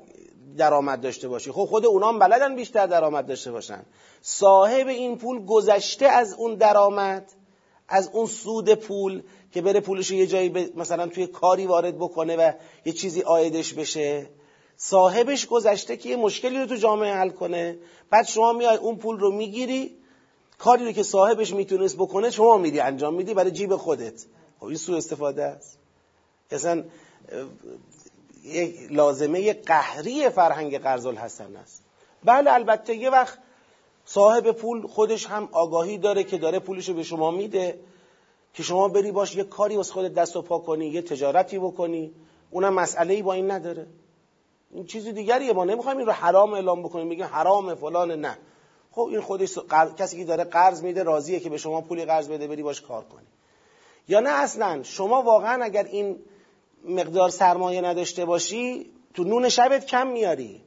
درآمد 0.56 1.00
داشته 1.00 1.28
باشی. 1.28 1.52
خب 1.52 1.64
خود 1.64 1.86
اونام 1.86 2.18
بلدن 2.18 2.56
بیشتر 2.56 2.86
درآمد 2.86 3.26
داشته 3.26 3.52
باشن. 3.52 3.82
صاحب 4.22 4.88
این 4.88 5.18
پول 5.18 5.46
گذشته 5.46 6.06
از 6.06 6.34
اون 6.34 6.54
درآمد 6.54 7.32
از 7.88 8.10
اون 8.12 8.26
سود 8.26 8.74
پول 8.74 9.22
که 9.52 9.62
بره 9.62 9.80
پولش 9.80 10.10
یه 10.10 10.26
جایی 10.26 10.72
مثلا 10.76 11.06
توی 11.06 11.26
کاری 11.26 11.66
وارد 11.66 11.96
بکنه 11.96 12.36
و 12.36 12.52
یه 12.84 12.92
چیزی 12.92 13.22
آیدش 13.22 13.74
بشه. 13.74 14.26
صاحبش 14.76 15.46
گذشته 15.46 15.96
که 15.96 16.08
یه 16.08 16.16
مشکلی 16.16 16.58
رو 16.58 16.66
تو 16.66 16.76
جامعه 16.76 17.14
حل 17.14 17.30
کنه. 17.30 17.78
بعد 18.10 18.26
شما 18.26 18.52
میای 18.52 18.76
اون 18.76 18.96
پول 18.96 19.18
رو 19.18 19.32
می‌گیری 19.32 19.96
کاری 20.62 20.84
رو 20.84 20.92
که 20.92 21.02
صاحبش 21.02 21.54
می‌تونست 21.54 21.96
بکنه 21.96 22.30
شما 22.30 22.58
میدی 22.58 22.80
انجام 22.80 23.14
میدی 23.14 23.34
برای 23.34 23.50
جیب 23.50 23.76
خودت. 23.76 24.24
خب 24.60 24.66
این 24.66 24.76
سوء 24.76 24.96
استفاده 24.96 25.44
است. 25.44 25.78
اصلا 26.50 26.84
لازمه 28.90 29.52
قهری 29.52 30.28
فرهنگ 30.28 30.78
قرض 30.78 31.06
الحسن 31.06 31.56
است. 31.56 31.82
بله 32.24 32.52
البته 32.52 32.96
یه 32.96 33.10
وقت 33.10 33.38
صاحب 34.04 34.52
پول 34.52 34.86
خودش 34.86 35.26
هم 35.26 35.48
آگاهی 35.52 35.98
داره 35.98 36.24
که 36.24 36.38
داره 36.38 36.58
پولش 36.58 36.88
رو 36.88 36.94
به 36.94 37.02
شما 37.02 37.30
میده 37.30 37.78
که 38.54 38.62
شما 38.62 38.88
بری 38.88 39.12
باش 39.12 39.36
یه 39.36 39.44
کاری 39.44 39.76
واسه 39.76 39.92
خودت 39.92 40.14
دست 40.14 40.36
و 40.36 40.42
پا 40.42 40.58
کنی 40.58 40.86
یه 40.86 41.02
تجارتی 41.02 41.58
بکنی. 41.58 42.12
اونم 42.50 42.74
مسئله 42.74 43.14
ای 43.14 43.22
با 43.22 43.32
این 43.32 43.50
نداره. 43.50 43.86
این 44.70 44.86
چیزی 44.86 45.12
دیگریه. 45.12 45.52
ما 45.52 45.64
نمی‌خوایم 45.64 45.98
این 45.98 46.06
رو 46.06 46.12
حرام 46.12 46.54
اعلام 46.54 46.82
بکنیم 46.82 47.06
میگیم 47.06 47.26
حرام 47.26 47.74
فلان 47.74 48.12
نه. 48.12 48.38
خب 48.92 49.00
این 49.10 49.20
خودش 49.20 49.58
کسی 49.98 50.16
که 50.16 50.24
داره 50.24 50.44
قرض 50.44 50.82
میده 50.82 51.02
راضیه 51.02 51.40
که 51.40 51.50
به 51.50 51.58
شما 51.58 51.80
پولی 51.80 52.04
قرض 52.04 52.28
بده 52.28 52.46
بری 52.46 52.62
باش 52.62 52.80
کار 52.80 53.04
کنی. 53.04 53.26
یا 54.08 54.20
نه 54.20 54.30
اصلا 54.30 54.82
شما 54.82 55.22
واقعا 55.22 55.64
اگر 55.64 55.84
این 55.84 56.16
مقدار 56.84 57.28
سرمایه 57.28 57.80
نداشته 57.80 58.24
باشی 58.24 58.86
تو 59.14 59.24
نون 59.24 59.48
شبت 59.48 59.86
کم 59.86 60.06
میاری. 60.06 60.60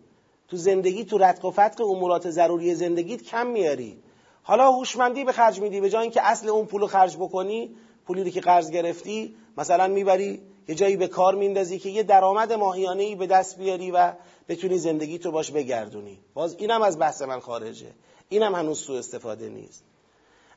تو 0.48 0.58
زندگی 0.58 1.06
تو 1.06 1.18
رتق 1.18 1.46
و 1.46 1.52
فتق 1.52 1.82
امورات 1.82 2.30
ضروری 2.30 2.76
زندگیت 2.76 3.24
کم 3.24 3.48
میاری. 3.48 3.98
حالا 4.44 4.72
هوشمندی 4.72 5.24
به 5.24 5.32
خرج 5.32 5.60
میدی 5.60 5.82
به 5.82 5.90
جای 5.90 6.02
اینکه 6.02 6.22
اصل 6.22 6.50
اون 6.50 6.66
پولو 6.66 6.88
خرج 6.88 7.18
بکنی 7.18 7.76
پولی 8.06 8.24
رو 8.24 8.30
که 8.30 8.42
قرض 8.42 8.72
گرفتی 8.72 9.36
مثلا 9.58 9.88
می‌بری 9.88 10.42
یه 10.68 10.76
جایی 10.76 10.98
به 10.98 11.08
کار 11.08 11.36
میندازی 11.36 11.80
که 11.80 11.90
یه 11.90 12.04
درآمد 12.04 12.54
ماهیانه 12.54 13.04
ای 13.04 13.16
به 13.16 13.28
دست 13.28 13.58
بیاری 13.58 13.92
و 13.92 14.14
بتونی 14.50 14.78
زندگی 14.78 15.18
تو 15.18 15.32
باش 15.32 15.52
بگردونی. 15.52 16.20
باز 16.34 16.56
اینم 16.60 16.82
از 16.82 17.00
بحث 17.00 17.22
من 17.22 17.40
خارجه. 17.40 17.88
اینم 18.30 18.56
هنوز 18.56 18.80
سوء 18.80 18.98
استفاده 19.00 19.50
نیست. 19.50 19.84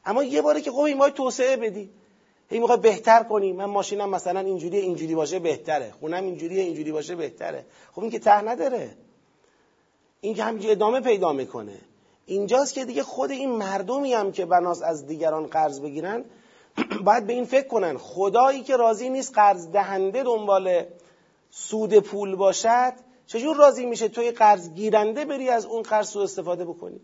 اما 0.05 0.23
یه 0.23 0.43
باره 0.43 0.61
که 0.61 0.71
خب 0.71 0.79
این 0.81 1.11
توسعه 1.11 1.57
بدی. 1.57 1.91
هی 2.51 2.59
می‌خوای 2.59 2.79
بهتر 2.79 3.23
کنی. 3.23 3.53
من 3.53 3.65
ماشینم 3.65 4.11
مثلا 4.11 4.41
اینجوری 4.41 4.77
اینجوری 4.77 5.15
باشه 5.15 5.39
بهتره. 5.39 5.95
خونم 6.01 6.25
اینجوری 6.25 6.61
اینجوری 6.61 6.93
باشه 6.93 7.17
بهتره. 7.17 7.67
خب 7.93 8.03
این 8.03 8.11
که 8.11 8.19
ته 8.19 8.41
نداره. 8.41 8.97
این 10.21 10.35
که 10.35 10.45
همینجوری 10.45 10.73
ادامه 10.73 11.01
پیدا 11.01 11.33
می‌کنه. 11.33 11.79
اینجاست 12.27 12.75
که 12.75 12.85
دیگه 12.85 13.03
خود 13.03 13.31
این 13.31 13.51
مردمی 13.51 14.13
هم 14.13 14.33
که 14.33 14.47
بناس 14.47 14.83
از 14.83 15.07
دیگران 15.07 15.47
قرض 15.47 15.81
بگیرن 15.81 16.25
باید 17.05 17.27
به 17.27 17.33
این 17.33 17.45
فکر 17.45 17.69
کنن. 17.69 17.99
خدایی 17.99 18.63
که 18.63 18.77
راضی 18.77 19.09
نیست 19.09 19.35
قرض 19.35 19.69
دهنده 19.69 20.23
دنبال 20.23 20.85
سود 21.51 21.99
پول 21.99 22.37
باشد 22.37 22.93
چجور 23.27 23.57
راضی 23.57 23.87
میشه 23.87 24.09
توی 24.09 24.31
قرض 24.31 24.71
گیرنده 24.71 25.25
بری 25.25 25.49
از 25.49 25.67
اون 25.67 25.83
قرض 25.83 26.09
سو 26.09 26.19
استفاده 26.19 26.65
بکنی؟ 26.65 27.01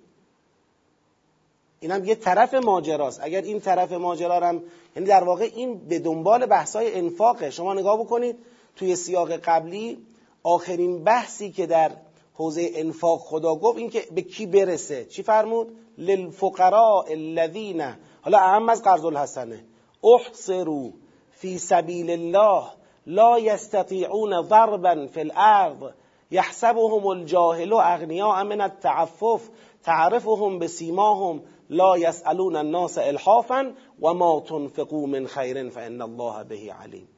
اینم 1.84 2.04
یه 2.04 2.14
طرف 2.14 2.54
ماجراست. 2.54 3.20
اگر 3.22 3.42
این 3.42 3.60
طرف 3.60 3.92
ماجرا 3.92 4.34
هم 4.34 4.62
یعنی 4.96 5.08
در 5.08 5.24
واقع 5.24 5.50
این 5.54 5.88
به 5.88 5.98
دنبال 5.98 6.46
بحثای 6.46 6.94
انفاقه. 6.94 7.50
شما 7.50 7.74
نگاه 7.74 7.98
بکنید 7.98 8.36
توی 8.76 8.96
سیاق 8.96 9.32
قبلی 9.32 9.98
آخرین 10.42 11.04
بحثی 11.04 11.50
که 11.52 11.66
در 11.66 11.90
حوزه 12.34 12.70
انفاق 12.74 13.20
خدا 13.20 13.54
گفت 13.54 13.78
این 13.78 13.90
که 13.90 14.04
به 14.14 14.22
کی 14.22 14.46
برسه. 14.46 15.04
چی 15.04 15.22
فرمود؟ 15.22 15.76
للفقراء 15.98 17.04
الذین 17.10 17.84
حالا 18.22 18.38
اهم 18.38 18.68
از 18.68 18.82
قرض 18.82 19.04
الحسنه. 19.04 19.64
احصروا 20.04 20.90
فی 21.30 21.58
سبیل 21.58 22.10
الله 22.10 22.64
لا 23.06 23.38
یستطیعون 23.38 24.42
ضربا 24.42 25.06
فی 25.06 25.20
الارض. 25.20 25.92
یحسبهم 26.30 27.06
الجاهل 27.06 27.72
اغنیاء 27.72 28.42
من 28.44 28.60
التعفف. 28.60 29.40
تعرفهم 29.84 30.58
بسیماهم. 30.58 31.40
لا 31.70 31.98
یسالون 31.98 32.56
الناس 32.56 32.98
الحافا 32.98 33.72
و 34.02 34.14
ما 34.14 34.40
تنفقوا 34.40 35.06
من 35.06 35.26
خیر 35.26 35.68
فان 35.68 36.00
الله 36.00 36.44
به 36.44 36.72
علیم 36.82 37.08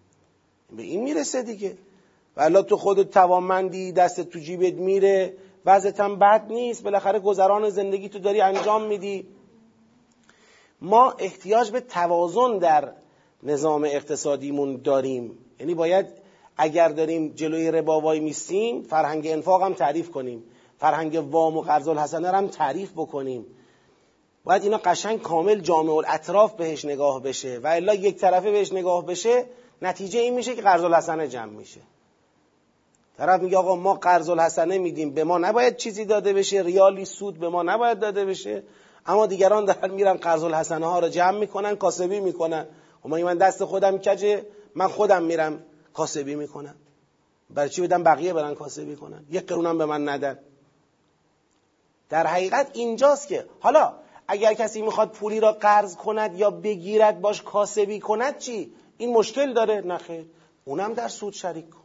به 0.77 0.83
این 0.83 1.03
می‌رسه 1.03 1.43
دیگه. 1.43 1.77
ولی 2.37 2.63
تو 2.63 2.77
خودت 2.77 3.11
توانمندی 3.11 3.93
دست 3.93 4.21
تو 4.21 4.39
جیبت 4.39 4.75
میره. 4.75 5.35
وضعت 5.67 6.01
هم 6.01 6.19
بد 6.19 6.47
نیست. 6.49 6.83
بالاخره 6.83 7.19
گذران 7.19 7.71
زندگی 7.71 8.09
تو 8.09 8.19
داری 8.19 8.41
انجام 8.41 8.83
میدی. 8.83 9.27
ما 10.81 11.11
احتیاج 11.11 11.71
به 11.71 11.81
توازن 11.81 12.59
در 12.59 12.93
نظام 13.43 13.85
اقتصادیمون 13.85 14.77
داریم. 14.77 15.39
یعنی 15.61 15.75
باید 15.75 16.07
اگر 16.57 16.89
داریم 16.89 17.29
جلوی 17.29 17.71
ربا 17.71 18.01
وای 18.01 18.21
میستیم 18.21 18.83
فرهنگ 18.83 19.27
انفاق 19.27 19.63
هم 19.63 19.75
تعریف 19.75 20.11
کنیم. 20.11 20.45
فرهنگ 20.79 21.15
وام 21.31 21.57
و 21.57 21.61
قرض 21.61 21.89
الحسنه 21.89 22.29
هم 22.29 22.49
تعریف 22.49 22.93
بکنیم. 22.93 23.47
باید 24.47 24.63
اینا 24.63 24.79
قشنگ 24.85 25.23
کامل 25.23 25.61
جامع 25.61 25.93
الاطراف 25.93 26.53
بهش 26.53 26.85
نگاه 26.85 27.23
بشه 27.23 27.59
و 27.59 27.67
الا 27.67 27.95
یک 27.95 28.17
طرفه 28.17 28.51
بهش 28.51 28.73
نگاه 28.73 29.07
بشه 29.07 29.45
نتیجه 29.83 30.21
این 30.21 30.35
میشه 30.35 30.55
که 30.55 30.63
قرض 30.63 30.85
الحسنه 30.85 31.29
جمع 31.29 31.53
میشه. 31.53 31.81
طرف 33.19 33.41
میگه 33.41 33.57
آقا 33.57 33.77
ما 33.77 33.95
قرض 33.95 34.29
الحسنه 34.29 34.79
میدیم 34.79 35.11
به 35.11 35.25
ما 35.25 35.39
نباید 35.39 35.77
چیزی 35.77 36.05
داده 36.05 36.33
بشه 36.33 36.63
ریالی 36.63 37.05
سود 37.05 37.39
به 37.39 37.49
ما 37.49 37.63
نباید 37.63 37.99
داده 37.99 38.25
بشه. 38.25 38.63
اما 39.07 39.27
دیگران 39.27 39.65
دارن 39.65 39.91
میرن 39.91 40.15
قرض 40.15 40.43
الحسنه 40.43 40.87
ها 40.87 40.99
رو 40.99 41.09
جمع 41.09 41.39
می‌کنن 41.39 41.77
کاسبی 41.77 42.21
می‌کنن. 42.21 42.67
و 43.05 43.09
خب 43.09 43.15
من 43.15 43.39
دست 43.39 43.65
خودم 43.65 43.99
کجه؟ 43.99 44.47
من 44.75 44.89
خودم 44.89 45.23
میرم 45.23 45.63
کاسبی 45.95 46.35
می‌کنم. 46.35 46.75
برای 47.51 47.69
چی 47.69 47.83
بدم 47.83 48.03
بقیه 48.03 48.33
برن 48.33 48.55
کاسبی 48.55 48.97
کنن؟ 48.97 49.25
یک 49.31 49.47
قرونم 49.47 49.79
به 49.79 49.85
من 49.87 50.09
ندن. 50.09 50.39
در 52.09 52.27
حقیقت 52.27 52.71
اینجاست 52.73 53.29
که 53.29 53.47
حالا 53.61 53.93
اگر 54.29 54.55
کسی 54.55 54.83
می‌خواد 54.83 55.11
پولی 55.11 55.41
را 55.41 55.53
قرض 55.53 55.97
کند 55.97 56.39
یا 56.39 56.51
بگیرد 56.51 57.21
باش 57.21 57.43
کاسبی 57.43 58.01
کند 58.01 58.39
چی؟ 58.39 58.73
این 58.99 59.13
مشکل 59.13 59.53
داره 59.53 59.81
نخیر 59.81 60.25
اونم 60.65 60.95
در 60.95 61.09
سود 61.09 61.33
شریک 61.33 61.71
کن. 61.71 61.81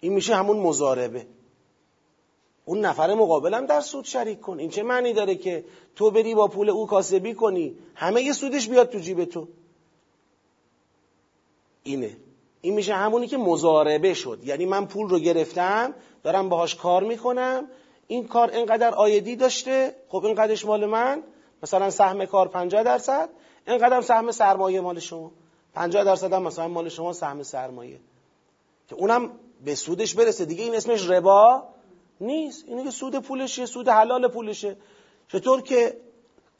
این 0.00 0.12
میشه 0.12 0.34
همون 0.34 0.56
مزاربه 0.56 1.26
اون 2.64 2.80
نفر 2.80 3.14
مقابلم 3.14 3.66
در 3.66 3.80
سود 3.80 4.04
شریک 4.04 4.40
کن. 4.40 4.58
این 4.58 4.70
چه 4.70 4.82
معنی 4.82 5.12
داره 5.12 5.34
که 5.34 5.64
تو 5.96 6.10
بری 6.10 6.34
با 6.34 6.48
پول 6.48 6.70
او 6.70 6.86
کاسبی 6.86 7.34
کنی 7.34 7.76
همه 7.94 8.22
یه 8.22 8.32
سودش 8.32 8.68
بیاد 8.68 8.90
تو 8.90 8.98
جیب 8.98 9.24
تو؟ 9.24 9.48
اینه. 11.82 12.16
این 12.60 12.74
میشه 12.74 12.94
همونی 12.94 13.26
که 13.26 13.36
مزاربه 13.36 14.14
شد. 14.14 14.40
یعنی 14.44 14.66
من 14.66 14.86
پول 14.86 15.08
رو 15.08 15.18
گرفتم 15.18 15.94
دارم 16.22 16.48
باهاش 16.48 16.74
کار 16.74 17.04
می‌کنم 17.04 17.68
این 18.12 18.28
کار 18.28 18.50
اینقدر 18.50 18.94
آیدی 18.94 19.36
داشته 19.36 19.94
خب 20.08 20.24
اینقدرش 20.24 20.64
مال 20.64 20.86
من 20.86 21.22
مثلا 21.62 21.90
سهم 21.90 22.24
کار 22.24 22.48
50 22.48 22.82
درصد 22.82 23.28
اینقدر 23.66 24.00
سهم 24.00 24.30
سرمایه 24.30 24.80
مال 24.80 24.98
شما. 24.98 25.30
50 25.74 26.04
درصد 26.04 26.32
هم 26.32 26.42
مثلا 26.42 26.68
مال 26.68 26.88
شما 26.88 27.12
سهم 27.12 27.42
سرمایه. 27.42 28.00
که 28.88 28.94
اونم 28.94 29.30
به 29.64 29.74
سودش 29.74 30.14
برسه. 30.14 30.44
دیگه 30.44 30.64
این 30.64 30.74
اسمش 30.74 31.10
ربا 31.10 31.62
نیست. 32.20 32.64
اینه 32.68 32.84
که 32.84 32.90
سود 32.90 33.18
پولشه 33.18 33.66
سود 33.66 33.88
حلال 33.88 34.28
پولشه. 34.28 34.76
چطور 35.28 35.62
که 35.62 35.96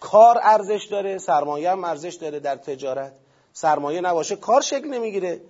کار 0.01 0.39
ارزش 0.43 0.85
داره 0.85 1.19
سرمایه 1.19 1.71
هم 1.71 1.85
ارزش 1.85 2.15
داره 2.15 2.41
در 2.41 2.57
تجارت. 2.57 3.13
سرمایه 3.53 4.01
نباشه 4.01 4.37
کار 4.37 4.61
شکل 4.61 4.89
نمی‌گیره. 4.89 5.41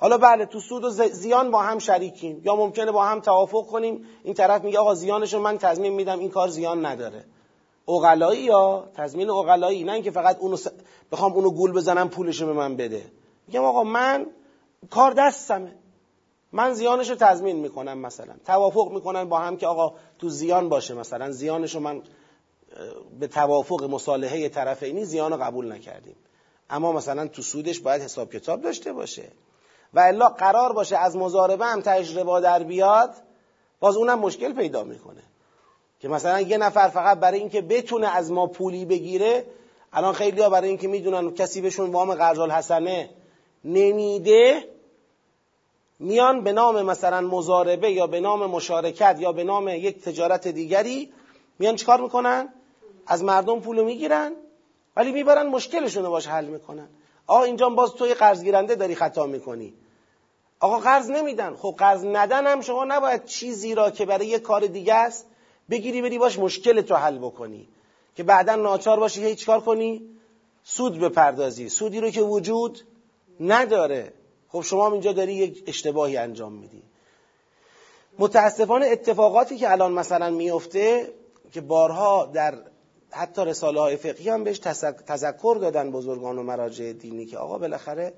حالا 0.00 0.18
بله 0.18 0.46
تو 0.46 0.60
سود 0.60 0.84
و 0.84 0.90
زیان 0.90 1.50
با 1.50 1.62
هم 1.62 1.78
شریکیم 1.78 2.40
یا 2.44 2.56
ممکنه 2.56 2.92
با 2.92 3.04
هم 3.04 3.20
توافق 3.20 3.66
کنیم 3.66 4.04
این 4.24 4.34
طرف 4.34 4.64
میگه 4.64 4.78
آقا 4.78 4.94
زیانشو 4.94 5.40
من 5.40 5.58
تضمین 5.58 5.92
میدم 5.92 6.18
این 6.18 6.30
کار 6.30 6.48
زیان 6.48 6.86
نداره. 6.86 7.24
اقلایی 7.88 8.42
یا 8.42 8.88
تضمین 8.94 9.30
اقلایی 9.30 9.84
نه 9.84 9.92
اینکه 9.92 10.10
فقط 10.10 10.38
اونو 10.38 10.56
س... 10.56 10.66
بخوام 11.12 11.32
اونو 11.32 11.50
گول 11.50 11.72
بزنم 11.72 12.08
پولشو 12.08 12.46
به 12.46 12.52
من 12.52 12.76
بده. 12.76 13.04
میگم 13.46 13.64
آقا 13.64 13.84
من 13.84 14.26
کار 14.90 15.12
دستمه. 15.12 15.72
من 16.52 16.74
زیانشو 16.74 17.14
تضمین 17.14 17.56
می‌کنم 17.56 17.98
مثلا. 17.98 18.34
توافق 18.46 18.92
می‌کنن 18.92 19.24
با 19.24 19.38
هم 19.38 19.56
که 19.56 19.66
آقا 19.66 19.94
تو 20.18 20.28
زیان 20.28 20.68
باشه 20.68 20.94
مثلا. 20.94 21.30
زیانشو 21.30 21.80
من 21.80 22.02
به 23.20 23.26
توافق 23.26 23.84
مصالحه 23.84 24.48
طرفینی 24.48 25.04
زیان 25.04 25.32
رو 25.32 25.42
قبول 25.42 25.72
نکردیم. 25.72 26.16
اما 26.70 26.92
مثلا 26.92 27.26
تو 27.26 27.42
سودش 27.42 27.80
باید 27.80 28.02
حساب 28.02 28.32
کتاب 28.32 28.60
داشته 28.60 28.92
باشه. 28.92 29.32
و 29.94 30.00
الا 30.00 30.28
قرار 30.28 30.72
باشه 30.72 30.96
از 30.96 31.16
مزاربه 31.16 31.66
هم 31.66 31.80
تجربه 31.80 32.40
در 32.40 32.62
بیاد 32.62 33.14
باز 33.80 33.96
اونم 33.96 34.18
مشکل 34.18 34.52
پیدا 34.52 34.84
می‌کنه. 34.84 35.22
که 36.00 36.08
مثلا 36.08 36.40
یه 36.40 36.58
نفر 36.58 36.88
فقط 36.88 37.18
برای 37.18 37.38
اینکه 37.38 37.60
بتونه 37.60 38.16
از 38.16 38.32
ما 38.32 38.46
پولی 38.46 38.84
بگیره 38.84 39.44
الان 39.92 40.12
خیلی 40.12 40.48
برای 40.48 40.68
اینکه 40.68 40.88
می‌دونن 40.88 41.30
کسی 41.30 41.60
بهشون 41.60 41.90
وام 41.90 42.14
قرض 42.14 42.38
حسنه 42.38 43.10
نمیده 43.64 44.64
میان 45.98 46.44
به 46.44 46.52
نام 46.52 46.82
مثلا 46.82 47.20
مزاربه 47.20 47.92
یا 47.92 48.06
به 48.06 48.20
نام 48.20 48.46
مشارکت 48.46 49.16
یا 49.18 49.32
به 49.32 49.44
نام 49.44 49.68
یک 49.68 50.02
تجارت 50.02 50.48
دیگری 50.48 51.12
میان 51.58 51.76
چیکار 51.76 52.00
می‌کنن؟ 52.00 52.48
از 53.06 53.24
مردم 53.24 53.60
پولو 53.60 53.84
می‌گیرن 53.84 54.32
ولی 54.96 55.12
می‌برن 55.12 55.46
مشکلشون 55.46 56.04
رو 56.04 56.10
باش 56.10 56.26
حل 56.26 56.44
می‌کنن. 56.44 56.88
آقا 57.28 57.42
اینجا 57.42 57.68
باز 57.68 57.94
توی 57.94 58.14
قرض 58.14 58.44
گیرنده 58.44 58.74
داری 58.74 58.94
خطا 58.94 59.26
می‌کنی. 59.26 59.74
آقا 60.60 60.78
قرض 60.78 61.10
نمیدن. 61.10 61.56
خب 61.56 61.74
قرض 61.78 62.04
ندن 62.04 62.46
هم 62.46 62.60
شما 62.60 62.84
نباید 62.84 63.24
چیزی 63.24 63.74
را 63.74 63.90
که 63.90 64.06
برای 64.06 64.26
یه 64.26 64.38
کار 64.38 64.66
دیگه 64.66 64.94
است 64.94 65.26
بگیری 65.70 66.02
بری 66.02 66.18
باش 66.18 66.38
مشکل 66.38 66.80
تو 66.80 66.94
حل 66.94 67.18
بکنی. 67.18 67.68
که 68.16 68.22
بعدا 68.22 68.54
ناچار 68.54 69.00
باشی 69.00 69.24
هیچ 69.24 69.46
کار 69.46 69.60
کنی. 69.60 70.02
سود 70.64 70.98
بپردازی. 70.98 71.68
سودی 71.68 72.00
رو 72.00 72.10
که 72.10 72.22
وجود 72.22 72.80
نداره. 73.40 74.12
خب 74.48 74.60
شما 74.60 74.92
اینجا 74.92 75.12
داری 75.12 75.34
یک 75.34 75.64
اشتباهی 75.66 76.16
انجام 76.16 76.52
میدی. 76.52 76.82
متاسفانه 78.18 78.86
اتفاقاتی 78.86 79.56
که 79.56 79.72
الان 79.72 79.92
مثلا 79.92 80.30
میفته 80.30 81.12
که 81.52 81.60
بارها 81.60 82.26
در 82.26 82.58
حتی 83.10 83.44
رساله 83.44 83.80
های 83.80 83.96
فقهی 83.96 84.28
هم 84.28 84.44
بهش 84.44 84.58
تذکر 85.06 85.56
دادن 85.60 85.90
بزرگان 85.90 86.38
و 86.38 86.42
مراجع 86.42 86.92
دینی 86.92 87.26
که 87.26 87.38
آقا 87.38 87.58
بالاخره 87.58 88.12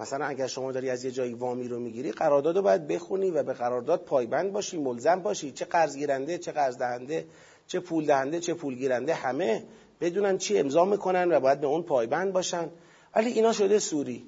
مثلا 0.00 0.24
اگر 0.24 0.46
شما 0.46 0.72
داری 0.72 0.90
از 0.90 1.04
یه 1.04 1.10
جایی 1.10 1.34
وامی 1.34 1.68
رو 1.68 1.78
می‌گیری 1.78 2.12
قرارداد 2.12 2.56
رو 2.56 2.62
باید 2.62 2.86
بخونی 2.86 3.30
و 3.30 3.42
به 3.42 3.52
قرارداد 3.52 4.00
پایبند 4.04 4.52
باشی 4.52 4.78
ملزم 4.78 5.22
باشی. 5.22 5.52
چه 5.52 5.64
قرض 5.64 5.96
گیرنده 5.96 6.38
چه 6.38 6.52
قرض 6.52 6.78
دهنده 6.78 7.26
چه 7.66 7.80
پول 7.80 8.06
دهنده 8.06 8.40
چه 8.40 8.54
پول 8.54 8.74
گیرنده 8.74 9.14
همه 9.14 9.64
بدونن 10.00 10.38
چی 10.38 10.58
امضا 10.58 10.84
می‌کنن 10.84 11.32
و 11.32 11.40
باید 11.40 11.60
به 11.60 11.66
اون 11.66 11.82
پایبند 11.82 12.32
باشن. 12.32 12.68
ولی 13.16 13.30
اینا 13.30 13.52
شده 13.52 13.78
سوری. 13.78 14.26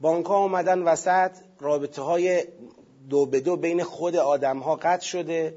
بانک 0.00 0.26
ها 0.26 0.42
اومدن 0.42 0.82
وسط 0.82 1.30
رابطه 1.60 2.02
های 2.02 2.44
دو 3.10 3.26
به 3.26 3.40
دو 3.40 3.56
بین 3.56 3.82
خود 3.82 4.16
آدم 4.16 4.58
ها 4.58 4.76
قطع 4.76 5.06
شده. 5.06 5.54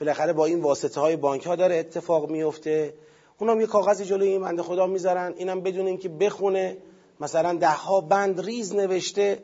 بالاخره 0.00 0.32
با 0.32 0.46
این 0.46 0.60
واسطه 0.60 1.00
های 1.00 1.16
بانک 1.16 1.46
ها 1.46 1.56
داره 1.56 1.76
اتفاق 1.76 2.30
میفته. 2.30 2.94
اونم 3.38 3.60
یه 3.60 3.66
کاغذی 3.66 4.04
جلوی 4.04 4.28
این 4.28 4.42
بنده 4.42 4.62
خدا 4.62 4.86
می‌ذارن. 4.86 5.34
اینم 5.36 5.60
بدون 5.60 5.86
اینکه 5.86 6.08
بخونه. 6.08 6.76
مثلا 7.20 7.54
ده 7.54 7.68
ها 7.68 8.00
بند 8.00 8.40
ریز 8.40 8.74
نوشته. 8.74 9.42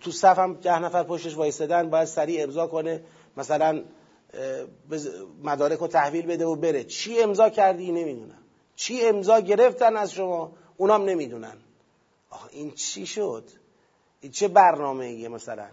تو 0.00 0.10
صف 0.10 0.38
هم 0.38 0.54
ده 0.54 0.78
نفر 0.78 1.02
پشتش 1.02 1.36
وایستدن 1.36 1.90
باید 1.90 2.04
سریع 2.04 2.42
امضا 2.42 2.66
کنه. 2.66 3.02
مثلا 3.36 3.82
مدارک 5.42 5.78
رو 5.78 5.86
تحویل 5.86 6.26
بده 6.26 6.46
و 6.46 6.56
بره. 6.56 6.84
چی 6.84 7.20
امضا 7.22 7.48
کردی؟ 7.48 7.92
نمی‌دونم. 7.92 8.38
چی 8.76 9.06
امضا 9.06 9.40
گرفتن 9.40 9.96
از 9.96 10.12
شما؟ 10.12 10.52
اونام 10.76 11.04
نمی‌دونن. 11.04 11.56
آخه 12.30 12.48
این 12.52 12.70
چی 12.70 13.06
شد؟ 13.06 13.44
این 14.20 14.32
چه 14.32 14.48
برنامه 14.48 15.04
ایه 15.04 15.28
مثلا؟ 15.28 15.66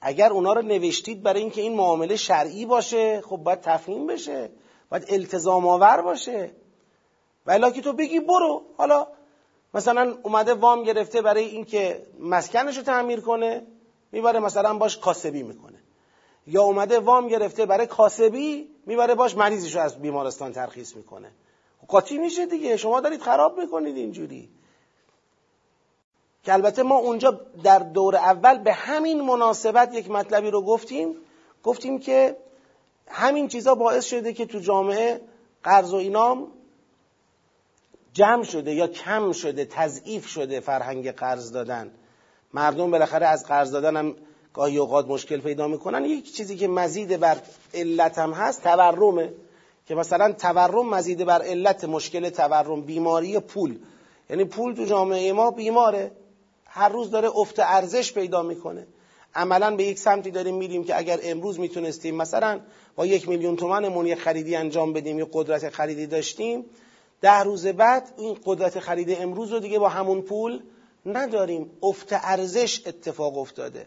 اگر 0.00 0.32
اونا 0.32 0.52
رو 0.52 0.62
نوشتید 0.62 1.22
برای 1.22 1.40
اینکه 1.40 1.60
این 1.60 1.74
معامله 1.74 2.16
شرعی 2.16 2.66
باشه 2.66 3.20
خب 3.20 3.36
باید 3.36 3.60
تفهیم 3.60 4.06
بشه 4.06 4.50
باید 4.90 5.04
التزام 5.08 5.66
آور 5.68 6.02
باشه. 6.02 6.50
ولی 7.46 7.72
که 7.72 7.80
تو 7.80 7.92
بگی 7.92 8.20
برو. 8.20 8.62
حالا 8.76 9.06
مثلا 9.74 10.16
اومده 10.22 10.54
وام 10.54 10.82
گرفته 10.82 11.22
برای 11.22 11.44
اینکه 11.44 12.06
مسکنش 12.20 12.76
رو 12.76 12.82
تعمیر 12.82 13.20
کنه 13.20 13.66
می‌بره 14.12 14.38
مثلا 14.38 14.74
باش 14.74 14.98
کاسبی 14.98 15.42
می‌کنه. 15.42 15.78
یا 16.46 16.62
اومده 16.62 17.00
وام 17.00 17.28
گرفته 17.28 17.66
برای 17.66 17.86
کاسبی 17.86 18.68
می‌بره 18.86 19.14
باش 19.14 19.36
مریضش 19.36 19.74
رو 19.74 19.80
از 19.80 20.02
بیمارستان 20.02 20.52
ترخیص 20.52 20.96
می‌کنه. 20.96 21.30
قاطی 21.88 22.18
میشه 22.18 22.46
دیگه. 22.46 22.76
شما 22.76 23.00
دارید 23.00 23.20
خراب 23.20 23.60
می‌کنید 23.60 23.96
اینجوری. 23.96 24.48
که 26.44 26.52
البته 26.52 26.82
ما 26.82 26.96
اونجا 26.96 27.40
در 27.62 27.78
دور 27.78 28.16
اول 28.16 28.58
به 28.58 28.72
همین 28.72 29.20
مناسبت 29.20 29.94
یک 29.94 30.10
مطلبی 30.10 30.50
رو 30.50 30.62
گفتیم. 30.62 31.14
گفتیم 31.62 31.98
که 31.98 32.36
همین 33.06 33.48
چیزا 33.48 33.74
باعث 33.74 34.04
شده 34.04 34.32
که 34.32 34.46
تو 34.46 34.58
جامعه 34.58 35.20
قرض 35.62 35.92
و 35.92 35.96
اینام 35.96 36.48
جمع 38.12 38.42
شده 38.42 38.74
یا 38.74 38.86
کم 38.86 39.32
شده 39.32 39.64
تضعیف 39.64 40.26
شده 40.26 40.60
فرهنگ 40.60 41.10
قرض 41.10 41.52
دادن. 41.52 41.90
مردم 42.54 42.90
بالاخره 42.90 43.26
از 43.26 43.46
قرض 43.46 43.70
دادن 43.70 43.96
هم 43.96 44.16
گاهی 44.54 44.78
اوقات 44.78 45.06
مشکل 45.06 45.40
پیدا 45.40 45.68
می‌کنن. 45.68 46.04
یک 46.04 46.34
چیزی 46.34 46.56
که 46.56 46.68
مزید 46.68 47.20
بر 47.20 47.36
علت 47.74 48.18
هم 48.18 48.32
هست 48.32 48.62
تورمه. 48.62 49.32
که 49.86 49.94
مثلا 49.94 50.32
تورم 50.32 50.88
مزید 50.88 51.24
بر 51.24 51.42
علت 51.42 51.84
مشکل 51.84 52.30
تورم 52.30 52.82
بیماری 52.82 53.38
پول. 53.38 53.78
یعنی 54.30 54.44
پول 54.44 54.74
تو 54.74 54.84
جامعه 54.84 55.32
ما 55.32 55.50
بیماره. 55.50 56.12
هر 56.72 56.88
روز 56.88 57.10
داره 57.10 57.36
افت 57.36 57.58
ارزش 57.58 58.12
پیدا 58.12 58.42
می‌کنه. 58.42 58.86
عملا 59.34 59.76
به 59.76 59.84
یک 59.84 59.98
سمتی 59.98 60.30
داریم 60.30 60.54
میریم 60.54 60.84
که 60.84 60.98
اگر 60.98 61.18
امروز 61.22 61.60
می‌تونستیم 61.60 62.16
مثلا 62.16 62.60
با 62.96 63.06
یک 63.06 63.28
میلیون 63.28 63.56
تومنمون 63.56 64.06
یک 64.06 64.18
خریدی 64.18 64.56
انجام 64.56 64.92
بدیم 64.92 65.18
یا 65.18 65.28
قدرت 65.32 65.68
خریدی 65.68 66.06
داشتیم 66.06 66.64
ده 67.20 67.38
روز 67.38 67.66
بعد 67.66 68.12
این 68.18 68.36
قدرت 68.44 68.80
خرید 68.80 69.22
امروز 69.22 69.52
رو 69.52 69.60
دیگه 69.60 69.78
با 69.78 69.88
همون 69.88 70.22
پول 70.22 70.62
نداریم. 71.06 71.70
افت 71.82 72.08
ارزش 72.12 72.86
اتفاق 72.86 73.38
افتاده. 73.38 73.86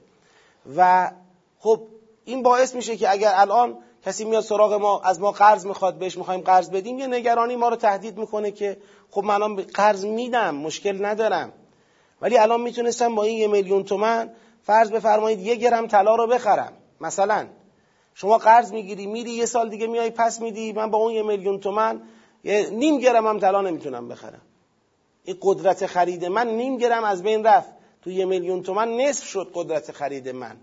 و 0.78 1.12
خب 1.60 1.88
این 2.26 2.44
باعث 2.44 2.76
میشه 2.76 2.98
که 2.98 3.12
اگر 3.12 3.32
الان 3.36 3.78
کسی 4.06 4.26
میاد 4.26 4.44
سراغ 4.44 4.74
ما 4.74 5.02
از 5.02 5.20
ما 5.20 5.32
قرض 5.32 5.66
می‌خواد 5.66 5.96
بهش 5.96 6.18
می‌خوایم 6.18 6.42
قرض 6.42 6.70
بدیم 6.70 7.00
یه 7.00 7.08
نگرانی 7.08 7.56
ما 7.56 7.70
رو 7.70 7.76
تهدید 7.76 8.18
می‌کنه 8.18 8.52
که 8.52 8.78
خب 9.12 9.24
من 9.24 9.34
الان 9.34 9.56
قرض 9.56 10.06
میدم 10.06 10.56
مشکل 10.56 11.06
ندارم. 11.06 11.54
ولی 12.24 12.38
الان 12.38 12.62
می‌تونستم 12.62 13.16
با 13.16 13.24
این 13.24 13.38
یه 13.38 13.48
میلیون 13.48 13.84
تومن 13.84 14.30
فرض 14.64 14.92
بفرمایید 14.92 15.40
یه 15.40 15.56
گرم 15.56 15.88
طلا 15.88 16.16
رو 16.16 16.28
بخرم. 16.28 16.74
مثلا 17.02 17.48
شما 18.14 18.38
قرض 18.38 18.72
می‌گیری 18.72 19.06
میری 19.06 19.32
یه 19.32 19.46
سال 19.46 19.70
دیگه 19.70 19.88
میای 19.88 20.10
پس 20.10 20.42
میدی 20.42 20.74
من 20.74 20.92
با 20.92 20.98
اون 20.98 21.14
یه 21.14 21.24
میلیون 21.24 21.60
تومن 21.60 22.02
یه 22.44 22.70
نیم 22.70 23.00
گرم 23.00 23.28
هم 23.28 23.40
طلا 23.40 23.62
نمی‌تونم 23.62 24.08
بخرم. 24.08 24.42
این 25.24 25.38
قدرت 25.42 25.86
خرید 25.86 26.26
من 26.26 26.48
نیم 26.48 26.78
گرم 26.78 27.04
از 27.04 27.24
بین 27.24 27.44
رفت. 27.44 27.70
تو 28.02 28.12
یه 28.12 28.26
میلیون 28.26 28.64
تومن 28.64 28.96
نصف 28.96 29.26
شد 29.26 29.52
قدرت 29.54 29.92
خرید 29.92 30.30
من. 30.30 30.58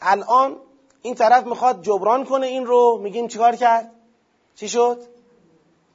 الان 0.00 0.56
این 1.02 1.14
طرف 1.14 1.46
می‌خواد 1.46 1.82
جبران 1.82 2.24
کنه 2.24 2.46
این 2.46 2.66
رو. 2.66 3.00
میگیم 3.02 3.28
چیکار 3.28 3.56
کرد؟ 3.56 3.90
چی 4.54 4.68
شد؟ 4.68 5.02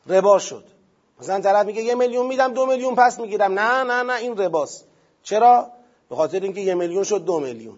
ربا 0.08 0.40
شد. 0.40 0.75
مثلا 1.20 1.40
طرف 1.40 1.66
میگه 1.66 1.82
یه 1.82 1.96
میلیون 1.96 2.26
میدم 2.26 2.54
دو 2.54 2.66
میلیون 2.66 2.96
پس 2.96 3.20
می‌گیرم. 3.20 3.60
نه 3.60 3.84
نه 3.84 4.04
نه 4.04 4.14
این 4.14 4.38
رباست 4.38 4.86
چرا؟ 5.24 5.72
به 6.10 6.16
خاطر 6.16 6.40
اینکه 6.40 6.62
یه 6.62 6.74
میلیون 6.74 7.04
شد 7.04 7.26
دو 7.26 7.40
میلیون. 7.40 7.78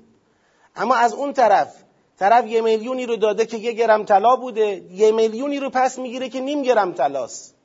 اما 0.76 0.96
از 0.96 1.14
اون 1.14 1.34
طرف 1.34 1.76
طرف 2.20 2.48
یه 2.48 2.62
میلیونی 2.62 3.06
رو 3.06 3.16
داده 3.16 3.46
که 3.46 3.58
یه 3.58 3.72
گرم 3.72 4.06
طلا 4.06 4.36
بوده 4.36 4.84
یه 4.92 5.12
میلیونی 5.12 5.60
رو 5.60 5.70
پس 5.70 6.00
می‌گیره 6.00 6.30
که 6.30 6.40
نیم 6.40 6.62
گرم 6.62 6.94
طلاست. 6.94 7.56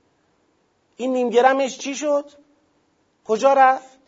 این 0.96 1.12
نیم 1.12 1.30
گرمش 1.30 1.78
چی 1.78 1.94
شد؟ 1.94 2.24
کجا 3.26 3.52
رفت؟ 3.52 3.98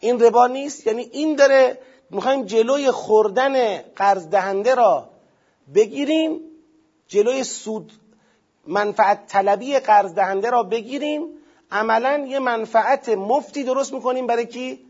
این 0.00 0.20
ربا 0.20 0.46
نیست؟ 0.46 0.86
یعنی 0.86 1.02
این 1.02 1.36
داره 1.36 1.78
می‌خوایم 2.10 2.44
جلوی 2.44 2.90
خوردن 2.90 3.78
قرض 3.78 4.26
دهنده 4.26 4.74
را 4.74 5.08
بگیریم 5.74 6.40
جلوی 7.08 7.44
سود 7.44 7.92
منفعت 8.66 9.26
طلبی 9.26 9.78
قرض 9.78 10.14
دهنده 10.14 10.50
را 10.50 10.62
بگیریم. 10.62 11.28
عملا 11.70 12.26
یه 12.28 12.38
منفعت 12.38 13.08
مفتی 13.08 13.64
درست 13.64 13.92
می‌کنیم 13.92 14.26
برای 14.26 14.46
کی؟ 14.46 14.86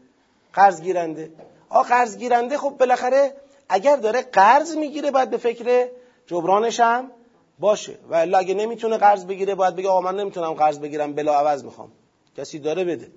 قرض 0.53 0.83
گیرنده. 0.83 1.33
آ 1.69 1.83
قرض 1.83 2.17
گیرنده 2.17 2.59
خب 2.59 2.71
بالاخره 2.81 3.35
اگر 3.69 3.97
داره 3.97 4.23
قرض 4.23 4.77
می‌گیره 4.77 5.11
باید 5.11 5.31
به 5.31 5.37
فکر 5.37 5.89
جبرانش 6.27 6.81
هم 6.81 7.11
باشه. 7.59 7.99
و 8.11 8.27
اگه 8.37 8.55
نمی‌تونه 8.55 8.97
قرض 8.97 9.27
بگیره 9.27 9.55
باید 9.55 9.77
بگه 9.77 9.89
آقا 9.89 10.01
من 10.01 10.17
نمی‌تونم 10.17 10.53
قرض 10.53 10.79
بگیرم 10.79 11.13
بلا 11.13 11.35
عوض 11.39 11.65
می‌خوام. 11.65 11.93
کسی 12.37 12.59
داره 12.59 12.85
بده. 12.85 13.13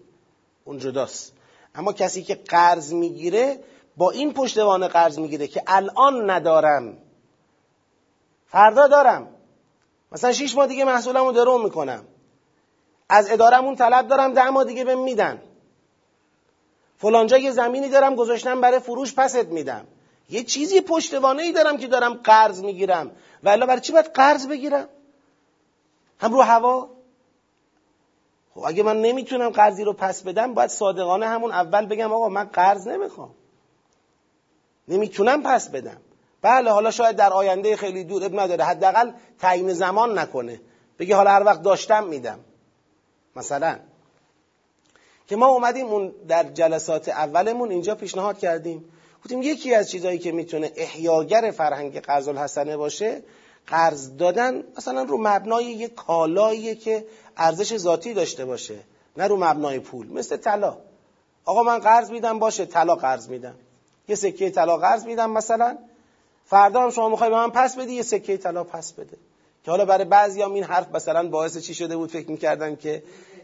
اون 0.66 0.78
جداست. 0.80 1.34
اما 1.76 1.94
کسی 1.94 2.24
که 2.24 2.36
قرض 2.36 2.94
می‌گیره 2.94 3.60
با 3.98 4.12
این 4.12 4.34
پشتوانه 4.34 4.88
قرض 4.88 5.20
می‌گیره 5.20 5.48
که 5.48 5.64
الان 5.68 6.30
ندارم 6.30 6.98
فردا 8.48 8.88
دارم. 8.88 9.28
مثلا 10.16 10.32
شیش 10.32 10.56
ماه 10.56 10.68
دیگه 10.68 10.86
محصولمو 10.86 11.32
درو 11.32 11.58
می‌کنم. 11.58 12.06
از 13.10 13.32
ادارمون 13.32 13.76
طلب 13.76 14.08
دارم 14.08 14.34
ده 14.34 14.50
ماه 14.50 14.64
دیگه 14.64 14.84
بهم 14.84 15.00
میدن. 15.00 15.42
فلانجا 16.98 17.38
یه 17.38 17.52
زمینی 17.52 17.90
دارم 17.90 18.16
گذاشتم 18.16 18.62
برای 18.62 18.80
فروش 18.80 19.16
پست 19.16 19.46
میدم. 19.46 19.88
یه 20.30 20.44
چیزی 20.44 20.82
پشتوانه 20.82 21.44
ای 21.44 21.52
دارم 21.52 21.78
که 21.78 21.88
دارم 21.88 22.14
قرض 22.14 22.64
می‌گیرم. 22.64 23.12
و 23.44 23.50
الا 23.50 23.66
برای 23.66 23.82
چی 23.82 23.94
باید 23.94 24.06
قرض 24.06 24.48
بگیرم؟ 24.48 24.88
هم 26.20 26.34
رو 26.34 26.42
هوا؟ 26.42 26.90
خب 28.54 28.64
اگه 28.68 28.84
من 28.84 29.02
نمی‌تونم 29.02 29.50
قرضی 29.50 29.84
رو 29.84 29.94
پس 29.94 30.24
بدم 30.24 30.54
باید 30.54 30.70
صادقانه 30.70 31.28
همون 31.28 31.52
اول 31.52 31.86
بگم 31.86 32.14
آقا 32.14 32.30
من 32.30 32.44
قرض 32.44 32.88
نمی‌خوام. 32.88 33.32
نمی‌تونم 34.88 35.44
پس 35.44 35.70
بدم. 35.70 36.02
بله 36.46 36.72
حالا 36.72 36.92
شاید 36.92 37.16
در 37.16 37.34
آینده 37.34 37.76
خیلی 37.76 38.04
دور 38.04 38.24
اب 38.24 38.40
نداره. 38.40 38.64
حداقل 38.64 39.12
تعیین 39.40 39.74
زمان 39.74 40.20
نکنه. 40.20 40.62
بگه 41.00 41.16
حالا 41.16 41.32
هر 41.32 41.44
وقت 41.44 41.62
داشتم 41.62 42.04
میدم. 42.04 42.40
مثلا 43.36 43.80
که 45.28 45.36
ما 45.36 45.48
اومدیم 45.48 45.86
اون 45.86 46.14
در 46.28 46.44
جلسات 46.44 47.10
اولمون 47.10 47.72
اینجا 47.72 47.96
پیشنهاد 47.96 48.38
کردیم. 48.40 48.86
گفتیم 49.24 49.42
یکی 49.42 49.76
از 49.76 49.92
چیزهایی 49.92 50.20
که 50.20 50.32
می‌تونه 50.32 50.72
احیاگر 50.76 51.52
فرهنگ 51.52 52.00
قرض 52.00 52.28
الحسنه 52.28 52.78
باشه 52.78 53.24
قرض 53.68 54.18
دادن 54.18 54.64
مثلا 54.78 55.04
رو 55.04 55.18
مبنای 55.18 55.66
یک 55.66 55.96
کالایی 55.96 56.76
که 56.76 57.06
ارزش 57.38 57.78
ذاتی 57.78 58.14
داشته 58.14 58.46
باشه 58.46 58.76
نه 59.18 59.28
رو 59.28 59.38
مبنای 59.38 59.80
پول. 59.80 60.08
مثل 60.12 60.38
طلا. 60.38 60.78
آقا 61.46 61.64
من 61.64 61.80
قرض 61.80 62.12
میدم 62.12 62.40
باشه 62.40 62.66
طلا 62.66 62.96
قرض 62.96 63.30
میدم. 63.30 63.56
یه 64.08 64.16
سکه 64.16 64.50
طلا 64.50 64.78
قرض 64.78 65.06
میدم 65.06 65.32
مثلا. 65.32 65.78
فردا 66.46 66.82
هم 66.82 66.90
شما 66.90 67.10
می‌خوای 67.10 67.30
به 67.30 67.36
من 67.36 67.50
پس 67.50 67.78
بدی 67.78 67.94
یه 67.94 68.02
سکه 68.02 68.38
طلا 68.38 68.64
پس 68.64 68.94
بده. 68.94 69.18
که 69.64 69.72
حالا 69.72 69.86
برای 69.86 70.06
بعضیام 70.06 70.54
این 70.54 70.64
حرف 70.64 70.96
مثلا 70.96 71.30
باعث 71.30 71.58
چی 71.58 71.74
شده 71.74 71.98
بود؟ 71.98 72.10
فکر 72.10 72.32
می‌کردن 72.32 72.76
که 72.76 73.04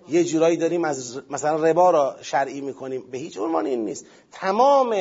یه 0.10 0.24
جورایی 0.24 0.58
داریم 0.58 0.86
از 0.86 1.22
مثلا 1.30 1.56
ربا 1.56 1.92
را 1.92 2.16
شرعی 2.22 2.62
می‌کنیم. 2.62 3.04
به 3.12 3.18
هیچ 3.18 3.38
عنوان 3.38 3.66
این 3.66 3.86
نیست. 3.86 4.06
تمام 4.32 4.96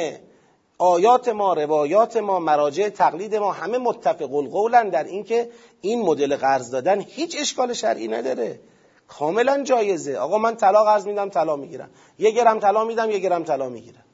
آیات 0.78 1.28
ما 1.28 1.54
روایات 1.54 2.16
ما 2.16 2.38
مراجع 2.38 2.88
تقلید 2.88 3.36
ما 3.36 3.52
همه 3.52 3.78
متفق 3.78 4.34
القولن 4.34 4.88
در 4.88 5.04
اینکه 5.04 5.50
این 5.80 6.02
مدل 6.02 6.36
قرض 6.36 6.70
دادن 6.70 7.00
هیچ 7.00 7.36
اشکال 7.40 7.72
شرعی 7.72 8.08
نداره. 8.08 8.60
کاملا 9.08 9.62
جایزه. 9.62 10.16
آقا 10.16 10.38
من 10.38 10.56
طلا 10.56 10.84
قرض 10.84 11.06
میدم 11.06 11.28
طلا 11.28 11.56
می‌گیرم. 11.56 11.90
یه 12.18 12.30
گرم 12.30 12.58
طلا 12.60 12.84
میدم 12.84 13.10
یه 13.10 13.18
گرم 13.18 13.44
طلا 13.44 13.68
می‌گیرم. 13.68 14.04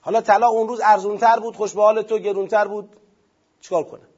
حالا 0.00 0.20
طلا 0.20 0.48
اون 0.48 0.68
روز 0.68 0.80
ارزونتر 0.84 1.40
بود 1.40 1.56
خوش 1.56 1.72
به 1.72 1.82
حال 1.82 2.02
تو 2.02 2.18
گرونتر 2.18 2.68
بود. 2.68 2.88
چیکار 3.62 3.84
کنم؟ 3.84 4.08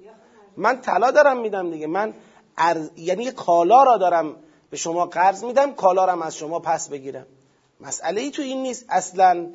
من 0.56 0.80
طلا 0.80 1.10
دارم 1.10 1.40
میدم 1.40 1.70
دیگه. 1.70 1.86
من 1.86 2.14
یعنی 2.96 3.24
یه 3.24 3.32
کالا 3.32 3.82
را 3.82 3.96
دارم 3.96 4.36
به 4.70 4.76
شما 4.76 5.06
قرض 5.06 5.44
میدم 5.44 5.72
کالا 5.74 6.04
را 6.04 6.24
از 6.24 6.36
شما 6.36 6.58
پس 6.58 6.88
بگیرم. 6.88 7.26
مسئله 7.80 8.20
ای 8.20 8.30
تو 8.30 8.42
این 8.42 8.62
نیست. 8.62 8.84
اصلا 8.88 9.46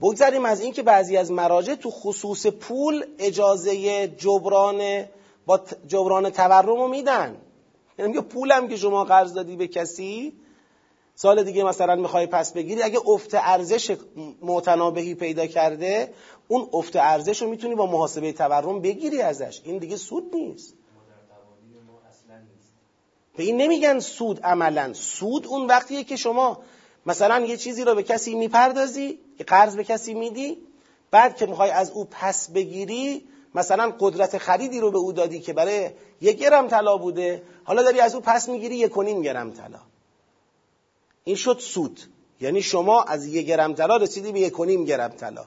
بگذاریم 0.00 0.44
از 0.44 0.60
اینکه 0.60 0.82
بعضی 0.82 1.16
از 1.16 1.32
مراجع 1.32 1.74
تو 1.74 1.90
خصوص 1.90 2.46
پول 2.46 3.04
اجازه 3.18 4.08
جبران 4.08 5.04
با 5.46 5.60
جبران 5.86 6.30
تورم 6.30 6.66
رو 6.66 6.88
میدن. 6.88 7.36
یعنی 7.98 8.20
پولم 8.20 8.68
که 8.68 8.76
شما 8.76 9.04
قرض 9.04 9.34
دادی 9.34 9.56
به 9.56 9.66
کسی 9.66 10.32
سال 11.18 11.42
دیگه 11.42 11.64
مثلا 11.64 11.94
می‌خوای 11.94 12.26
پس 12.26 12.52
بگیری 12.52 12.82
اگه 12.82 12.98
افت 13.06 13.34
ارزش 13.34 13.96
متنابهی 14.42 15.14
پیدا 15.14 15.46
کرده 15.46 16.12
اون 16.48 16.68
افت 16.72 16.96
ارزش 16.96 17.42
رو 17.42 17.50
می‌تونی 17.50 17.74
با 17.74 17.86
محاسبه 17.86 18.32
تورم 18.32 18.80
بگیری 18.80 19.22
ازش. 19.22 19.60
این 19.64 19.78
دیگه 19.78 19.96
سود 19.96 20.34
نیست. 20.34 20.74
به 23.36 23.42
این 23.42 23.56
نمیگن 23.56 23.98
سود 23.98 24.40
عملا. 24.40 24.92
سود 24.92 25.46
اون 25.46 25.66
وقتیه 25.66 26.04
که 26.04 26.16
شما 26.16 26.58
مثلا 27.06 27.46
یه 27.46 27.56
چیزی 27.56 27.84
رو 27.84 27.94
به 27.94 28.02
کسی 28.02 28.34
می‌پردازی 28.34 29.18
که 29.38 29.44
قرض 29.44 29.76
به 29.76 29.84
کسی 29.84 30.14
میدی 30.14 30.58
بعد 31.10 31.36
که 31.36 31.46
می‌خوای 31.46 31.70
از 31.70 31.90
او 31.90 32.04
پس 32.10 32.50
بگیری 32.50 33.24
مثلا 33.54 33.94
قدرت 34.00 34.38
خریدی 34.38 34.80
رو 34.80 34.90
به 34.90 34.98
او 34.98 35.12
دادی 35.12 35.40
که 35.40 35.52
برای 35.52 35.90
یک 36.20 36.38
گرم 36.38 36.68
طلا 36.68 36.96
بوده 36.96 37.42
حالا 37.64 37.82
داری 37.82 38.00
از 38.00 38.14
او 38.14 38.20
پس 38.20 38.48
می‌گیری 38.48 38.76
یک 38.76 38.90
کنیم 38.90 39.22
گرم 39.22 39.50
طلا. 39.50 39.80
این 41.26 41.36
شد 41.36 41.58
سود. 41.58 42.00
یعنی 42.40 42.62
شما 42.62 43.02
از 43.02 43.26
یک 43.26 43.46
گرم 43.46 43.74
طلا 43.74 43.96
رسیدی 43.96 44.32
به 44.32 44.40
یک 44.40 44.52
کنیم 44.52 44.84
گرم 44.84 45.08
طلا. 45.08 45.44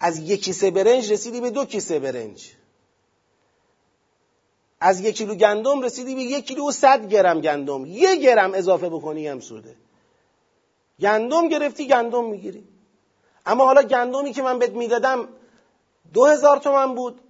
از 0.00 0.18
یک 0.18 0.44
کیسه 0.44 0.70
برنج 0.70 1.12
رسیدی 1.12 1.40
به 1.40 1.50
دو 1.50 1.64
کیسه 1.64 1.98
برنج. 1.98 2.52
از 4.80 5.00
یک 5.00 5.16
کیلو 5.16 5.34
گندم 5.34 5.82
رسیدی 5.82 6.14
به 6.14 6.22
یک 6.22 6.46
کیلو 6.46 6.68
و 6.68 6.72
صد 6.72 7.08
گرم 7.08 7.40
گندم. 7.40 7.86
یک 7.86 8.20
گرم 8.20 8.54
اضافه 8.54 8.88
بکنی 8.88 9.28
هم 9.28 9.40
سوده. 9.40 9.76
گندم 11.00 11.48
گرفتی 11.48 11.88
گندم 11.88 12.24
می‌گیری. 12.24 12.64
اما 13.46 13.64
حالا 13.64 13.82
گندمی 13.82 14.32
که 14.32 14.42
من 14.42 14.58
بهت 14.58 14.70
می‌دادم 14.70 15.28
دو 16.12 16.24
هزار 16.24 16.56
تومن 16.56 16.94
بود. 16.94 17.20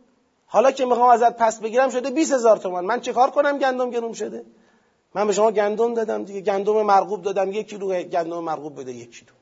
حالا 0.46 0.70
که 0.70 0.84
می‌خوام 0.84 1.10
ازت 1.10 1.36
پس 1.36 1.60
بگیرم 1.60 1.90
شده 1.90 2.10
20 2.10 2.32
هزار 2.32 2.56
تومن. 2.56 2.84
من 2.84 3.00
چه 3.00 3.12
کار 3.12 3.30
کنم 3.30 3.58
گندم 3.58 3.90
گرون 3.90 4.12
شده؟ 4.12 4.44
من 5.14 5.26
به 5.26 5.32
شما 5.32 5.50
گندم 5.50 5.94
دادم 5.94 6.24
دیگه 6.24 6.40
گندم 6.40 6.82
مرغوب 6.82 7.22
دادم 7.22 7.52
یک 7.52 7.68
کیلو 7.68 8.02
گندم 8.02 8.38
مرغوب 8.38 8.80
بده 8.80 8.92
یک 8.92 9.10
کیلو. 9.10 9.32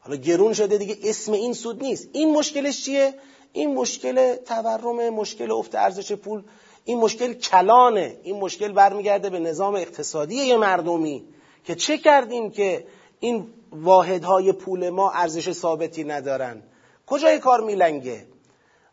حالا 0.00 0.16
گرون 0.16 0.52
شده 0.52 0.78
دیگه 0.78 0.96
اسم 1.04 1.32
این 1.32 1.52
سود 1.52 1.82
نیست. 1.82 2.08
این 2.12 2.32
مشکلش 2.32 2.84
چیه؟ 2.84 3.14
این 3.52 3.74
مشکل 3.74 4.34
تورم 4.34 5.10
مشکل 5.10 5.50
افت 5.50 5.74
ارزش 5.74 6.12
پول 6.12 6.42
این 6.84 6.98
مشکل 6.98 7.32
کلانه. 7.32 8.16
این 8.22 8.40
مشکل 8.40 8.72
برمیگرده 8.72 9.30
به 9.30 9.38
نظام 9.38 9.74
اقتصادی 9.74 10.34
یه 10.34 10.56
مردمی 10.56 11.24
که 11.64 11.74
چه 11.74 11.98
کردیم 11.98 12.50
که 12.50 12.86
این 13.20 13.46
واحدهای 13.72 14.52
پول 14.52 14.90
ما 14.90 15.10
ارزش 15.10 15.52
ثابتی 15.52 16.04
ندارن؟ 16.04 16.62
کجای 17.06 17.38
کار 17.38 17.60
میلنگه؟ 17.60 18.26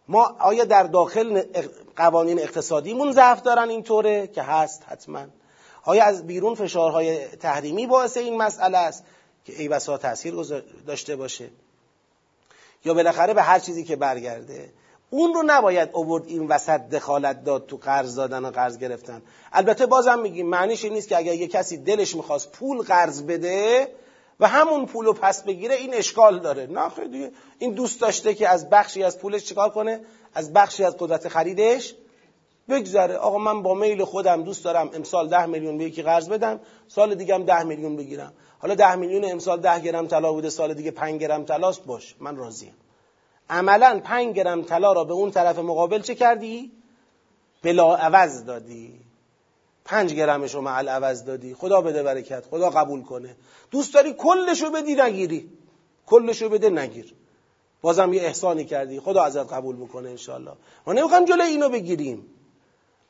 ما 0.08 0.36
آیا 0.40 0.66
در 0.66 0.84
داخل 0.84 1.44
قوانین 1.96 2.40
اقتصادیمون 2.40 3.12
ضعف 3.12 3.42
دارن 3.42 3.70
اینطوره؟ 3.70 4.28
که 4.28 4.42
هست 4.42 4.84
حتما. 4.88 5.26
آیا 5.88 6.04
از 6.06 6.28
بیرون 6.28 6.56
فشارهای 6.56 7.28
تحریمی 7.28 7.88
باعث 7.88 8.18
این 8.18 8.38
مسئله 8.38 8.78
است 8.78 9.04
که 9.46 9.54
ای 9.62 9.68
بسا 9.68 9.98
تاثیر 9.98 10.34
داشته 10.88 11.16
باشه. 11.16 11.50
یا 12.86 12.94
بالاخره 12.94 13.34
به 13.34 13.42
هر 13.42 13.60
چیزی 13.60 13.84
که 13.84 13.96
برگرده. 13.96 14.70
اون 15.10 15.34
رو 15.34 15.44
نباید 15.46 15.90
اوورد 15.94 16.28
این 16.28 16.48
وسط 16.48 16.82
دخالت 16.82 17.44
داد 17.44 17.66
تو 17.66 17.78
قرض 17.78 18.16
دادن 18.16 18.46
و 18.46 18.52
قرض 18.52 18.78
گرفتن. 18.78 19.22
البته 19.54 19.86
بازم 19.86 20.20
میگیم 20.20 20.48
معنیش 20.48 20.84
این 20.84 20.94
نیست 20.94 21.08
که 21.08 21.18
اگر 21.18 21.34
یه 21.34 21.48
کسی 21.48 21.78
دلش 21.78 22.16
می‌خواست 22.16 22.52
پول 22.52 22.78
قرض 22.78 23.22
بده 23.22 23.88
و 24.40 24.48
همون 24.48 24.86
پول 24.86 25.06
رو 25.06 25.14
پس 25.14 25.44
بگیره 25.44 25.76
این 25.76 25.94
اشکال 25.94 26.40
داره. 26.40 26.68
نه 26.68 26.92
این 27.60 27.74
دوست 27.74 28.02
داشته 28.02 28.36
که 28.36 28.50
از 28.50 28.70
بخشی 28.70 29.04
از 29.04 29.20
پولش 29.20 29.44
چیکار 29.44 29.70
کنه؟ 29.70 30.00
از 30.34 30.54
بخشی 30.54 30.84
از 30.84 30.96
قدرت 31.00 31.28
خریدش؟ 31.28 31.96
بگذره. 32.70 33.16
آقا 33.16 33.38
من 33.38 33.62
با 33.62 33.74
میل 33.74 34.04
خودم 34.04 34.44
دوست 34.44 34.64
دارم 34.64 34.90
امسال 34.94 35.28
ده 35.30 35.46
میلیون 35.46 35.78
به 35.78 35.84
یکی 35.84 36.02
قرض 36.02 36.30
بدم 36.30 36.60
سال 36.88 37.16
دیگه 37.16 37.34
هم 37.34 37.44
ده 37.44 37.64
میلیون 37.64 37.96
بگیرم. 37.96 38.34
حالا 38.60 38.76
ده 38.76 38.96
میلیون 38.96 39.32
امسال 39.32 39.62
ده 39.62 39.80
گرم 39.80 40.08
طلا 40.08 40.34
بوده 40.34 40.50
سال 40.50 40.74
دیگه 40.74 40.92
پنج 40.92 41.22
گرم 41.22 41.46
طلاست 41.46 41.86
باش 41.86 42.16
من 42.20 42.36
راضیم. 42.36 42.74
عملا 43.50 44.02
پنج 44.04 44.36
گرم 44.36 44.62
طلا 44.62 44.94
را 44.94 45.04
به 45.04 45.14
اون 45.14 45.32
طرف 45.32 45.60
مقابل 45.60 46.02
چه 46.02 46.16
کردی؟ 46.16 46.72
بلا 47.64 47.96
عوض 47.96 48.46
دادی. 48.46 49.00
پنج 49.86 50.14
گرمش 50.14 50.56
رو 50.56 50.62
معل 50.62 50.90
عوض 50.90 51.26
دادی. 51.26 51.54
خدا 51.54 51.82
بده 51.82 52.04
برکت 52.04 52.46
خدا 52.52 52.70
قبول 52.70 53.04
کنه. 53.04 53.36
دوست 53.72 53.94
داری 53.94 54.14
کلشو 54.14 54.72
بدی 54.72 54.96
نگیری. 54.96 55.50
کلشو 56.06 56.50
بده 56.50 56.70
نگیر. 56.70 57.14
بازم 57.82 58.14
یه 58.14 58.22
احسانی 58.22 58.66
کردی. 58.66 59.00
خدا 59.00 59.24
ازت 59.24 59.54
قبول 59.54 59.76
می‌کنه 59.76 60.10
انشالله 60.10 60.52
ما 60.88 60.94
نمی‌خوایم 60.94 61.26
جلوی 61.26 61.48
اینو 61.48 61.70
بگیریم. 61.70 62.26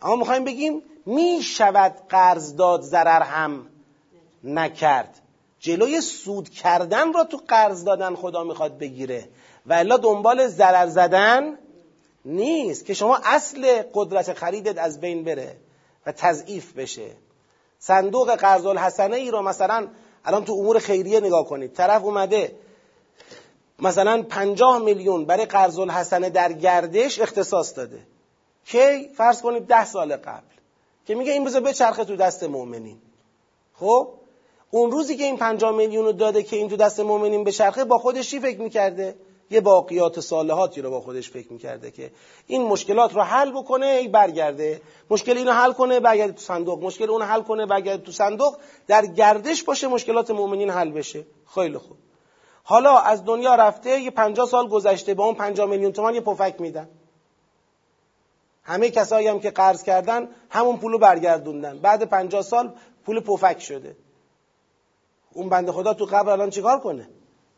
اما 0.02 0.16
می‌خوایم 0.16 0.44
بگیم 0.44 0.82
می‌شود 1.06 1.96
قرض 2.10 2.56
داد 2.56 2.82
ضرر 2.82 3.22
هم 3.22 3.66
نکرد. 4.44 5.22
جلوی 5.60 6.02
سود 6.02 6.50
کردن 6.50 7.14
را 7.14 7.24
تو 7.24 7.38
قرض 7.48 7.84
دادن 7.84 8.16
خدا 8.16 8.44
می‌خواد 8.44 8.78
بگیره. 8.78 9.30
و 9.66 9.74
الا 9.74 9.98
دنبال 9.98 10.48
ضرر 10.48 10.88
زدن 10.88 11.58
نیست 12.26 12.86
که 12.86 12.94
شما 12.94 13.20
اصل 13.24 13.82
قدرت 13.94 14.34
خریدت 14.34 14.78
از 14.78 15.00
بین 15.02 15.24
بره 15.24 15.56
و 16.06 16.12
تضعیف 16.12 16.74
بشه. 16.74 17.12
صندوق 17.80 18.36
قرض 18.36 18.66
الحسنه 18.66 19.16
ای 19.16 19.32
رو 19.32 19.42
مثلا 19.42 19.88
الان 20.26 20.46
تو 20.46 20.54
امور 20.54 20.80
خیریه 20.80 21.20
نگاه 21.20 21.46
کنید. 21.46 21.74
طرف 21.74 22.04
اومده 22.04 22.56
مثلا 23.80 24.24
پنجاه 24.24 24.80
میلیون 24.80 25.26
برای 25.26 25.46
قرض 25.46 25.80
الحسنه 25.80 26.30
در 26.30 26.54
گردش 26.54 27.20
اختصاص 27.20 27.78
داده. 27.78 28.00
کی 28.72 29.08
فرض 29.08 29.42
کنید 29.42 29.64
ده 29.64 29.86
سال 29.86 30.16
قبل 30.16 30.56
که 31.06 31.16
میگه 31.16 31.32
این 31.32 31.44
بذار 31.44 31.62
بچرخه 31.62 32.06
تو 32.06 32.16
دست 32.16 32.44
مؤمنین. 32.44 32.98
خب؟ 33.74 34.08
اون 34.72 34.92
روزی 34.92 35.18
که 35.18 35.24
این 35.24 35.38
پنجاه 35.38 35.76
میلیون 35.76 36.06
رو 36.06 36.12
داده 36.12 36.44
که 36.44 36.56
این 36.56 36.70
تو 36.70 36.76
دست 36.76 37.00
مؤمنین 37.00 37.44
به 37.44 37.52
چرخه 37.52 37.84
با 37.84 37.98
خودش 37.98 38.30
چی 38.30 38.40
فکر 38.40 38.62
می‌کرده؟ 38.62 39.16
یه 39.50 39.62
باقیات 39.62 40.20
صالحاتی 40.20 40.82
رو 40.82 40.90
با 40.90 41.02
خودش 41.02 41.30
فکر 41.30 41.54
می‌کرده 41.54 41.92
که 41.92 42.12
این 42.48 42.64
مشکلات 42.64 43.16
رو 43.16 43.22
حل 43.22 43.52
بکنه 43.52 43.86
ای 43.86 44.08
برگرده. 44.08 44.82
مشکل 45.10 45.38
اینو 45.38 45.52
حل 45.52 45.72
کنه 45.72 46.00
برگرده 46.00 46.34
تو 46.34 46.42
صندوق. 46.42 46.84
مشکل 46.84 47.10
اون 47.10 47.22
حل 47.22 47.42
کنه 47.42 47.66
برگرده 47.66 48.04
تو 48.04 48.12
صندوق. 48.12 48.58
در 48.88 49.06
گردش 49.06 49.64
باشه 49.64 49.88
مشکلات 49.88 50.32
مؤمنین 50.32 50.70
حل 50.70 50.92
بشه. 50.92 51.26
خیلی 51.56 51.78
خوب. 51.78 51.98
حالا 52.64 52.98
از 52.98 53.26
دنیا 53.26 53.56
رفته 53.56 54.02
یه 54.02 54.12
پنجاه 54.12 54.48
سال 54.48 54.68
گذشته 54.68 55.14
با 55.14 55.26
اون 55.26 55.36
پنجاه 55.36 55.70
میلیون 55.70 55.92
تومان 55.92 56.16
یه 56.16 56.22
پفک 56.22 56.56
میدن. 56.60 56.90
همه 58.68 58.90
کسایی 58.90 59.28
هم 59.28 59.40
که 59.40 59.52
قرض 59.52 59.84
کردن 59.84 60.28
همون 60.50 60.78
پولو 60.78 60.98
برگردوندن. 60.98 61.80
بعد 61.80 62.04
پنجاه 62.04 62.42
سال 62.42 62.74
پول 63.06 63.20
پفک 63.20 63.60
شده. 63.60 63.96
اون 65.34 65.50
بنده 65.50 65.72
خدا 65.72 65.94
تو 65.94 66.06
قبر 66.06 66.30
الان 66.30 66.50
چیکار 66.50 66.80
کنه؟ 66.80 67.10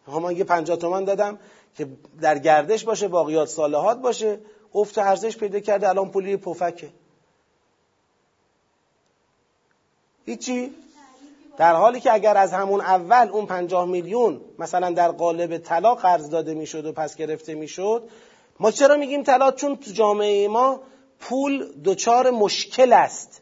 من 0.08 0.38
یه 0.38 0.44
پنجاه 0.44 0.78
تومن 0.78 1.04
دادم 1.04 1.40
که 1.76 1.88
در 2.22 2.38
گردش 2.38 2.84
باشه 2.84 3.08
باقیات 3.08 3.48
صالحات 3.48 3.98
باشه. 3.98 4.40
افت 4.76 4.98
ارزش 4.98 5.38
پیدا 5.38 5.60
کرده 5.60 5.90
الان 5.90 6.12
پولی 6.12 6.38
پفکه. 6.38 6.90
هیچی؟ 10.26 10.74
در 11.58 11.74
حالی 11.74 12.00
که 12.00 12.14
اگر 12.14 12.38
از 12.38 12.54
همون 12.54 12.82
اول 12.82 13.30
اون 13.32 13.46
پنجاه 13.46 13.86
میلیون 13.86 14.42
مثلا 14.60 14.92
در 14.92 15.12
قالب 15.12 15.58
طلا 15.58 15.96
قرض 15.96 16.30
داده 16.30 16.54
می‌شد 16.54 16.86
و 16.86 16.92
پس 16.92 17.16
گرفته 17.16 17.54
می‌شد 17.54 18.10
ما 18.60 18.72
چرا 18.72 18.98
میگیم 18.98 19.24
طلا؟ 19.24 19.52
چون 19.52 19.76
تو 19.76 19.92
جامعه 19.92 20.48
ما 20.48 20.80
پول 21.20 21.82
دچار 21.86 22.30
مشکل 22.30 22.94
است. 22.94 23.42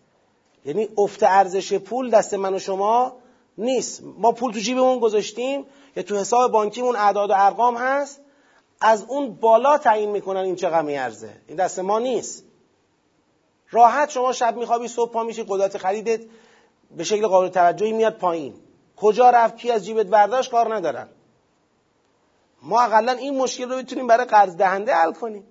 یعنی 0.66 0.90
افت 0.98 1.24
ارزش 1.24 1.74
پول 1.74 2.10
دست 2.10 2.34
من 2.34 2.54
و 2.54 2.60
شما 2.60 3.16
نیست. 3.58 4.04
ما 4.04 4.32
پول 4.32 4.54
تو 4.54 4.60
جیبمون 4.60 5.00
گذاشتیم 5.00 5.66
یا 5.96 6.04
تو 6.04 6.18
حساب 6.18 6.52
بانکیمون 6.52 6.96
اعداد 6.96 7.30
و 7.30 7.34
ارقام 7.38 7.78
هست 7.78 8.22
از 8.82 9.06
اون 9.08 9.36
بالا 9.36 9.78
تعیین 9.78 10.10
می‌کنن 10.10 10.40
این 10.40 10.56
چقدر 10.56 10.82
میارزه 10.82 11.30
این 11.48 11.58
دست 11.58 11.80
ما 11.80 12.00
نیست. 12.00 12.44
راحت 13.72 14.10
شما 14.10 14.34
شب 14.34 14.58
میخوابی 14.58 14.88
صبح 14.88 15.12
پا 15.12 15.24
میشی 15.24 15.46
قدرت 15.48 15.78
خریدت 15.78 16.22
به 16.98 17.04
شکل 17.04 17.28
قابل 17.28 17.48
توجهی 17.48 17.92
میاد 17.92 18.18
پایین. 18.18 18.54
کجا 18.96 19.30
رفت 19.30 19.58
کی 19.58 19.72
از 19.72 19.86
جیبت 19.86 20.06
برداشت 20.06 20.52
کار 20.52 20.76
ندارن. 20.76 21.08
ما 22.62 22.82
اقلا 22.82 23.12
این 23.12 23.38
مشکل 23.38 23.70
رو 23.70 23.78
بتونیم 23.78 24.08
برای 24.08 24.26
قرض 24.26 24.56
دهنده 24.56 24.96
حل 24.96 25.12
کنیم. 25.12 25.44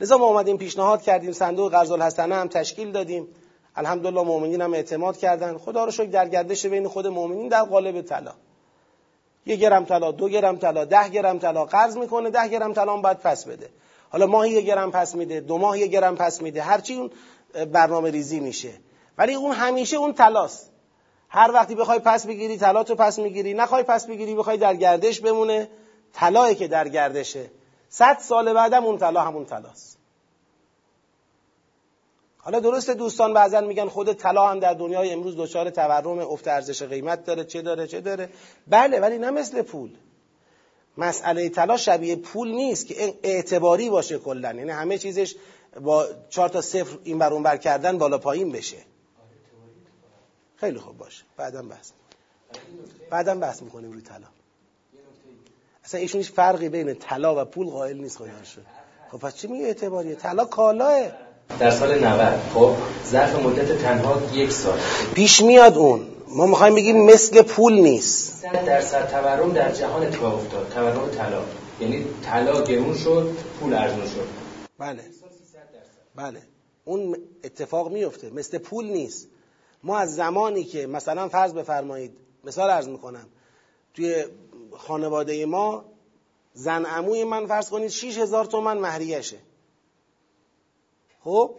لذا 0.00 0.18
ما 0.18 0.26
اومدیم 0.26 0.56
پیشنهاد 0.56 1.02
کردیم 1.02 1.32
صندوق 1.32 1.72
قرض 1.72 1.90
الحسنه 1.90 2.34
هم 2.34 2.48
تشکیل 2.48 2.92
دادیم. 2.92 3.28
الحمدلله 3.76 4.22
مؤمنین 4.22 4.60
هم 4.60 4.74
اعتماد 4.74 5.16
کردن. 5.16 5.58
خدا 5.58 5.84
رو 5.84 5.90
شکر 5.90 6.10
در 6.10 6.28
گردش 6.28 6.66
بین 6.66 6.88
خود 6.88 7.06
مؤمنین 7.06 7.48
در 7.48 7.62
قالب 7.62 8.00
طلا. 8.00 8.32
یه 9.46 9.56
گرم 9.56 9.84
طلا 9.84 10.12
دو 10.12 10.28
گرم 10.28 10.56
طلا 10.56 10.84
ده 10.84 11.08
گرم 11.08 11.38
طلا 11.38 11.64
قرض 11.64 11.96
می‌کنه 11.96 12.30
ده 12.30 12.48
گرم 12.48 12.72
طلا 12.72 12.92
هم 12.92 13.02
باید 13.02 13.18
پس 13.18 13.44
بده. 13.44 13.68
حالا 14.10 14.26
ماهی 14.26 14.50
یه 14.50 14.60
گرم 14.60 14.90
پس 14.90 15.14
میده 15.14 15.40
دو 15.40 15.58
ماه 15.58 15.78
یه 15.78 15.86
گرم 15.86 16.16
پس 16.16 16.42
میده 16.42 16.62
هرچی 16.62 16.94
اون 16.94 17.10
برنامه 17.72 18.10
ریزی 18.10 18.40
میشه. 18.40 18.70
ولی 19.18 19.34
اون 19.34 19.52
همیشه 19.52 19.96
اون 19.96 20.12
تلاست 20.12 20.70
هر 21.28 21.50
وقتی 21.54 21.74
بخوای 21.74 21.98
پس 21.98 22.26
بگیری 22.26 22.56
طلا 22.56 22.84
تو 22.84 22.94
پس 22.94 23.18
می‌گیری 23.18 23.54
نخوای 23.54 23.82
پس 23.82 24.06
بگیری 24.06 24.34
بخوای 24.34 24.56
در 24.56 24.76
گردش 24.76 25.20
بمونه 25.20 25.68
طلایی 26.12 26.54
که 26.54 26.68
در 26.68 26.88
گردشه. 26.88 27.50
صد 27.90 28.18
سال 28.18 28.52
بعدم 28.52 28.84
اون 28.84 28.98
طلا 28.98 29.20
همون 29.20 29.44
طلاست. 29.44 29.98
حالا 32.38 32.60
درسته 32.60 32.94
دوستان 32.94 33.34
بعضا 33.34 33.60
میگن 33.60 33.88
خود 33.88 34.12
طلا 34.12 34.48
هم 34.48 34.60
در 34.60 34.74
دنیای 34.74 35.12
امروز 35.12 35.36
دچار 35.36 35.70
تورم 35.70 36.18
افت 36.18 36.48
ارزش 36.48 36.82
قیمت 36.82 37.24
داره 37.24 37.44
چه 37.44 37.62
داره 37.62 37.86
چه 37.86 38.00
داره؟ 38.00 38.30
بله 38.66 39.00
ولی 39.00 39.18
نه 39.18 39.30
مثل 39.30 39.62
پول. 39.62 39.90
مسئله 40.96 41.48
طلا 41.48 41.76
شبیه 41.76 42.16
پول 42.16 42.48
نیست 42.50 42.86
که 42.86 43.14
اعتباری 43.22 43.90
باشه 43.90 44.18
کلا. 44.18 44.52
یعنی 44.52 44.70
همه 44.70 44.98
چیزش 44.98 45.34
با 45.80 46.06
چهار 46.30 46.48
تا 46.48 46.60
صفر 46.60 46.98
این 47.04 47.18
بر 47.18 47.32
اون 47.32 47.42
بر 47.42 47.56
کردن 47.56 47.98
بالا 47.98 48.18
پایین 48.18 48.52
بشه. 48.52 48.78
خیلی 50.56 50.78
خوب 50.78 50.98
باشه. 50.98 51.24
بعدم 51.36 51.68
بحث 51.68 51.90
بعدم 53.10 53.40
بحث 53.40 53.62
می‌کنیم 53.62 53.92
روی 53.92 54.02
طلا. 54.02 54.26
اصلا 55.90 56.00
ایشون 56.00 56.20
هیچ 56.20 56.30
فرقی 56.30 56.68
بین 56.68 56.94
طلا 56.94 57.42
و 57.42 57.44
پول 57.44 57.66
قائل 57.66 57.96
نیست 57.96 58.18
خدا 58.18 58.44
شد. 58.54 58.62
خب 59.12 59.18
پس 59.18 59.34
چی 59.34 59.46
میگه 59.46 59.64
اعتباریه؟ 59.64 60.14
طلا 60.14 60.44
کالاه 60.44 61.10
در 61.58 61.70
سال 61.70 62.04
90 62.04 62.40
خب 62.54 62.74
ظرف 63.06 63.44
مدت 63.46 63.78
تنها 63.82 64.22
یک 64.32 64.52
سال. 64.52 64.78
پیش 65.14 65.42
میاد 65.42 65.78
اون. 65.78 66.06
ما 66.28 66.46
می‌خوایم 66.46 66.74
بگیم 66.74 67.04
مثل 67.04 67.42
پول 67.42 67.72
نیست. 67.72 68.42
100 68.42 68.64
درصد 68.64 69.10
تورم 69.10 69.52
در 69.52 69.72
جهان 69.72 70.06
اتفاق 70.06 70.34
افتاد. 70.34 70.68
تورم 70.68 71.10
طلا. 71.10 71.42
یعنی 71.80 72.06
طلا 72.22 72.64
گرون 72.64 72.96
شد 72.96 73.36
پول 73.60 73.74
ارزون 73.74 74.06
شد. 74.06 74.28
بله. 74.78 75.02
بله. 76.14 76.42
اون 76.84 77.16
اتفاق 77.44 77.92
میفته 77.92 78.30
مثل 78.30 78.58
پول 78.58 78.84
نیست. 78.86 79.28
ما 79.82 79.98
از 79.98 80.14
زمانی 80.14 80.64
که 80.64 80.86
مثلا 80.86 81.28
فرض 81.28 81.52
بفرمایید 81.52 82.12
مثال 82.44 82.70
ارز 82.70 82.88
می‌کنم. 82.88 83.26
توی 83.94 84.24
خانواده 84.76 85.46
ما 85.46 85.84
زن 86.52 86.84
عموی 86.84 87.24
من 87.24 87.46
فرض 87.46 87.70
کنید 87.70 87.88
6000 87.88 88.44
تومن 88.44 88.78
مهریشه 88.78 89.38
خب؟ 91.20 91.54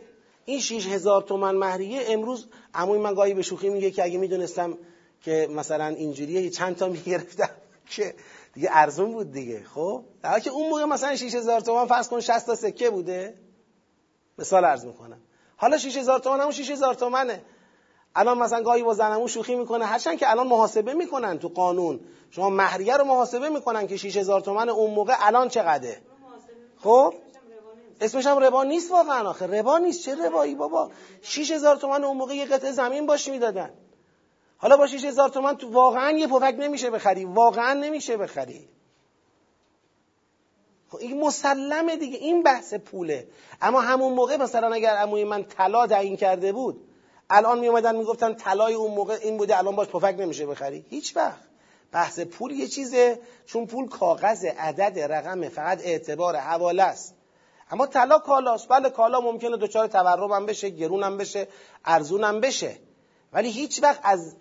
این 0.46 0.60
6000 0.60 1.22
تومن 1.22 1.56
مهریه 1.56 2.02
امروز 2.08 2.48
عموی 2.74 3.00
من 3.00 3.14
گاهی 3.14 3.34
به 3.34 3.42
شوخی 3.42 3.70
میگه 3.70 3.92
که 3.92 4.04
اگه 4.04 4.18
می‌دونستم 4.18 4.78
که 5.22 5.50
مثلا 5.52 5.88
اینجوریه 5.88 6.50
چند 6.50 6.76
تا 6.76 6.88
می‌گرفتم 6.90 7.50
که 7.92 8.16
دیگه 8.54 8.70
ارزون 8.72 9.12
بود 9.12 9.32
دیگه. 9.32 9.64
خب؟ 9.64 10.04
در 10.22 10.40
که 10.40 10.50
اون 10.50 10.70
موقع 10.70 10.86
مثلا 10.86 11.16
6000 11.16 11.62
تومن 11.62 11.86
فرض 11.86 12.08
کن 12.08 12.20
60 12.20 12.46
تا 12.46 12.56
سکه 12.56 12.90
بوده. 12.90 13.34
مثال 14.38 14.66
عرض 14.66 14.86
می‌کنم. 14.86 15.22
حالا 15.58 15.78
6000 15.78 16.20
تومن 16.20 16.40
همون 16.40 16.52
6000 16.52 16.94
تومنه. 16.94 17.42
الان 18.16 18.38
مثلا 18.38 18.62
گاهی 18.62 18.84
با 18.84 18.94
زنمون 18.94 19.28
شوخی 19.28 19.56
می‌کنه 19.56 19.86
هرچند 19.86 20.18
که 20.18 20.32
الان 20.32 20.48
محاسبه 20.48 20.94
می‌کنن 20.94 21.40
تو 21.40 21.48
قانون. 21.48 22.00
شما 22.32 22.50
مهریه 22.50 22.98
رو 22.98 23.04
محاسبه 23.04 23.50
می‌کنن 23.50 23.88
که 23.88 23.98
6000 23.98 24.42
تومن 24.42 24.70
اون 24.70 24.92
موقع 24.92 25.16
الان 25.20 25.50
چقدره؟ 25.50 26.02
خب؟ 26.78 27.14
اسمش 28.02 28.26
هم 28.28 28.38
ربا 28.38 28.64
نیست. 28.64 28.92
واقعا 28.92 29.30
آخه. 29.30 29.48
ربا 29.48 29.78
نیست. 29.78 30.04
چه 30.04 30.26
ربایی 30.26 30.56
بابا؟ 30.56 30.92
6000 31.22 31.76
تومن 31.76 32.04
اون 32.04 32.18
موقع 32.18 32.36
یه 32.36 32.46
قطعه 32.46 32.72
زمین 32.72 33.06
باش 33.06 33.28
می‌دادن. 33.28 33.70
حالا 34.58 34.78
با 34.78 34.88
6000 34.88 35.30
تومن 35.30 35.58
تو 35.58 35.72
واقعا 35.72 36.12
یه 36.12 36.28
پفک 36.28 36.56
نمیشه 36.60 36.90
بخری. 36.90 37.26
واقعا 37.26 37.74
نمیشه 37.74 38.18
بخری. 38.18 38.70
خب 40.90 40.98
این 40.98 41.20
مسلمه 41.20 41.96
دیگه. 41.96 42.18
این 42.18 42.44
بحث 42.44 42.74
پوله. 42.74 43.28
اما 43.62 43.82
همون 43.82 44.14
موقع 44.14 44.38
مثلا 44.38 44.74
اگر 44.74 44.96
عموی 44.96 45.24
من 45.24 45.44
طلا 45.44 45.88
تعیین 45.88 46.18
کرده 46.18 46.52
بود 46.52 46.88
الان 47.34 47.60
می 47.60 47.68
اومدن 47.68 47.96
می‌گفتن 47.96 48.34
طلای 48.34 48.74
اون 48.74 48.92
موقع 48.92 49.18
این 49.22 49.38
بوده 49.38 49.58
الان 49.58 49.76
باش 49.76 49.88
پفک 49.88 50.16
نمیشه 50.20 50.46
بخری. 50.46 50.86
هیچ 50.90 51.18
وقت. 51.18 51.40
بحث 51.92 52.20
پول 52.20 52.52
یه 52.52 52.68
چیزه 52.68 53.20
چون 53.46 53.66
پول 53.66 53.88
کاغذ 53.90 54.46
عدد 54.46 55.00
رقم 55.00 55.50
فقط 55.50 55.82
اعتبار 55.84 56.36
حواله 56.36 56.84
است. 56.84 57.16
اما 57.72 57.88
طلا 57.88 58.20
کالاست. 58.20 58.68
بله 58.68 58.90
کالا 58.90 59.22
ممکنه 59.22 59.58
دچار 59.58 59.88
تورم 59.88 60.32
هم 60.32 60.46
بشه 60.46 60.70
گرون 60.70 61.04
هم 61.04 61.18
بشه 61.18 61.48
ارزون 61.86 62.24
هم 62.24 62.40
بشه. 62.40 62.76
ولی 63.34 63.50
هیچ 63.50 63.84
وقت 63.84 64.00
از 64.04 64.36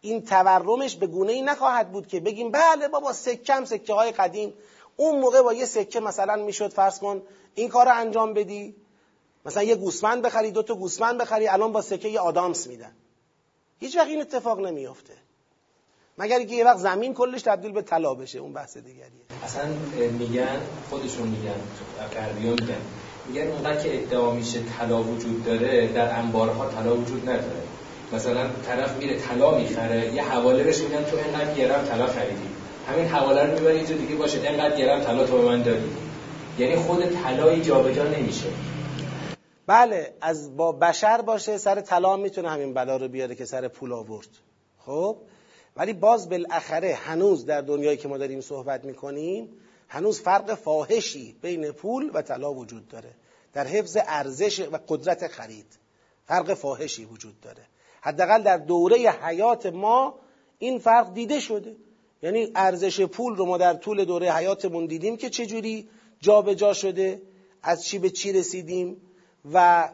این 0.00 0.24
تورمش 0.24 0.96
به 0.96 1.06
گونه 1.06 1.32
ای 1.32 1.42
نخواهد 1.42 1.92
بود 1.92 2.06
که 2.06 2.20
بگیم 2.20 2.50
بله 2.50 2.88
بابا 2.88 3.12
سکم 3.12 3.64
سکه 3.64 3.94
های 3.94 4.10
قدیم. 4.10 4.54
اون 4.96 5.20
موقع 5.20 5.42
با 5.42 5.52
یه 5.52 5.64
سکه 5.64 6.00
مثلا 6.00 6.36
می‌شد 6.36 6.72
فرض 6.72 6.98
کن 6.98 7.22
این 7.54 7.68
کار 7.68 7.86
رو 7.86 7.94
انجام 7.94 8.34
بدی. 8.34 8.76
مثلا 9.46 9.62
یه 9.62 9.76
گوسفند 9.76 10.22
بخری 10.22 10.50
دو 10.50 10.62
تا 10.62 10.74
گوسفند 10.74 11.18
بخری 11.18 11.48
الان 11.48 11.72
با 11.72 11.82
سکه 11.82 12.08
یه 12.08 12.20
آدامس 12.20 12.66
میدن. 12.66 12.92
هیچ 13.78 13.96
وقت 13.96 14.08
این 14.08 14.20
اتفاق 14.20 14.60
نمیافته. 14.60 15.14
مگر 16.18 16.38
اینکه 16.38 16.54
یه 16.54 16.64
وقت 16.64 16.78
زمین 16.78 17.14
کلش 17.14 17.42
تبدیل 17.42 17.72
به 17.72 17.82
طلا 17.82 18.14
بشه 18.14 18.38
اون 18.38 18.52
بحث 18.52 18.76
دیگریه. 18.76 19.24
اصلا 19.44 19.62
میگن 20.18 20.60
خودشون 20.90 21.28
میگن 21.28 21.54
غربیان 22.14 22.52
میگن 22.52 22.80
میگن 23.28 23.50
اونقدر 23.50 23.82
که 23.82 24.02
ادعا 24.02 24.30
میشه 24.30 24.60
طلا 24.78 25.02
وجود 25.02 25.44
داره 25.44 25.92
در 25.92 26.18
انبارها 26.18 26.68
طلا 26.68 26.96
وجود 26.96 27.28
نداره. 27.28 27.62
مثلا 28.12 28.50
طرف 28.66 28.96
میره 28.96 29.18
طلا 29.18 29.58
می‌خره 29.58 30.14
یه 30.14 30.22
حواله 30.22 30.64
بهش 30.64 30.80
میگن 30.80 31.04
تو 31.04 31.16
اینقدر 31.16 31.54
گرم 31.54 31.84
طلا 31.84 32.06
خریدی. 32.06 32.48
همین 32.88 33.08
حواله 33.08 33.46
رو 33.46 33.52
می‌بری 33.52 33.76
اینجا 33.76 33.94
دیگه 33.94 34.14
باشه 34.14 34.40
اینقدر 34.40 34.76
گرم 34.76 35.00
طلا 35.04 35.26
تو 35.26 35.38
به 35.38 35.44
من 35.44 35.62
دادی. 35.62 35.90
یعنی 36.58 36.76
خود 36.76 37.22
طلای 37.22 37.60
جابجا 37.60 38.04
نمیشه. 38.04 38.46
بله 39.70 40.14
از 40.20 40.56
با 40.56 40.72
بشر 40.72 41.20
باشه 41.20 41.58
سر 41.58 41.80
طلا 41.80 42.16
می‌تونه 42.16 42.50
همین 42.50 42.74
بلا 42.74 42.96
رو 42.96 43.08
بیاره 43.08 43.34
که 43.34 43.44
سر 43.44 43.68
پول 43.68 43.92
آورد. 43.92 44.28
خب؟ 44.78 45.16
ولی 45.76 45.92
باز 45.92 46.28
بالاخره 46.28 46.94
هنوز 46.94 47.46
در 47.46 47.60
دنیایی 47.60 47.96
که 47.96 48.08
ما 48.08 48.18
داریم 48.18 48.40
صحبت 48.40 48.84
می‌کنیم 48.84 49.48
هنوز 49.88 50.20
فرق 50.20 50.54
فاحشی 50.54 51.36
بین 51.42 51.72
پول 51.72 52.10
و 52.14 52.22
طلا 52.22 52.54
وجود 52.54 52.88
داره. 52.88 53.10
در 53.52 53.66
حفظ 53.66 53.98
ارزش 54.06 54.60
و 54.60 54.78
قدرت 54.88 55.26
خرید 55.26 55.78
فرق 56.26 56.54
فاحشی 56.54 57.04
وجود 57.04 57.40
داره. 57.40 57.62
حداقل 58.00 58.42
در 58.42 58.56
دوره 58.56 58.96
حیات 58.96 59.66
ما 59.66 60.14
این 60.58 60.78
فرق 60.78 61.14
دیده 61.14 61.40
شده. 61.40 61.76
یعنی 62.22 62.52
ارزش 62.54 63.00
پول 63.00 63.36
رو 63.36 63.46
ما 63.46 63.58
در 63.58 63.74
طول 63.74 64.04
دوره 64.04 64.32
حیاتمون 64.32 64.86
دیدیم 64.86 65.16
که 65.16 65.30
چجوری 65.30 65.88
جابجا 66.20 66.54
جا 66.54 66.72
شده 66.72 67.22
از 67.62 67.84
چی 67.84 67.98
به 67.98 68.10
چی 68.10 68.32
رسیدیم. 68.32 68.96
و 69.52 69.88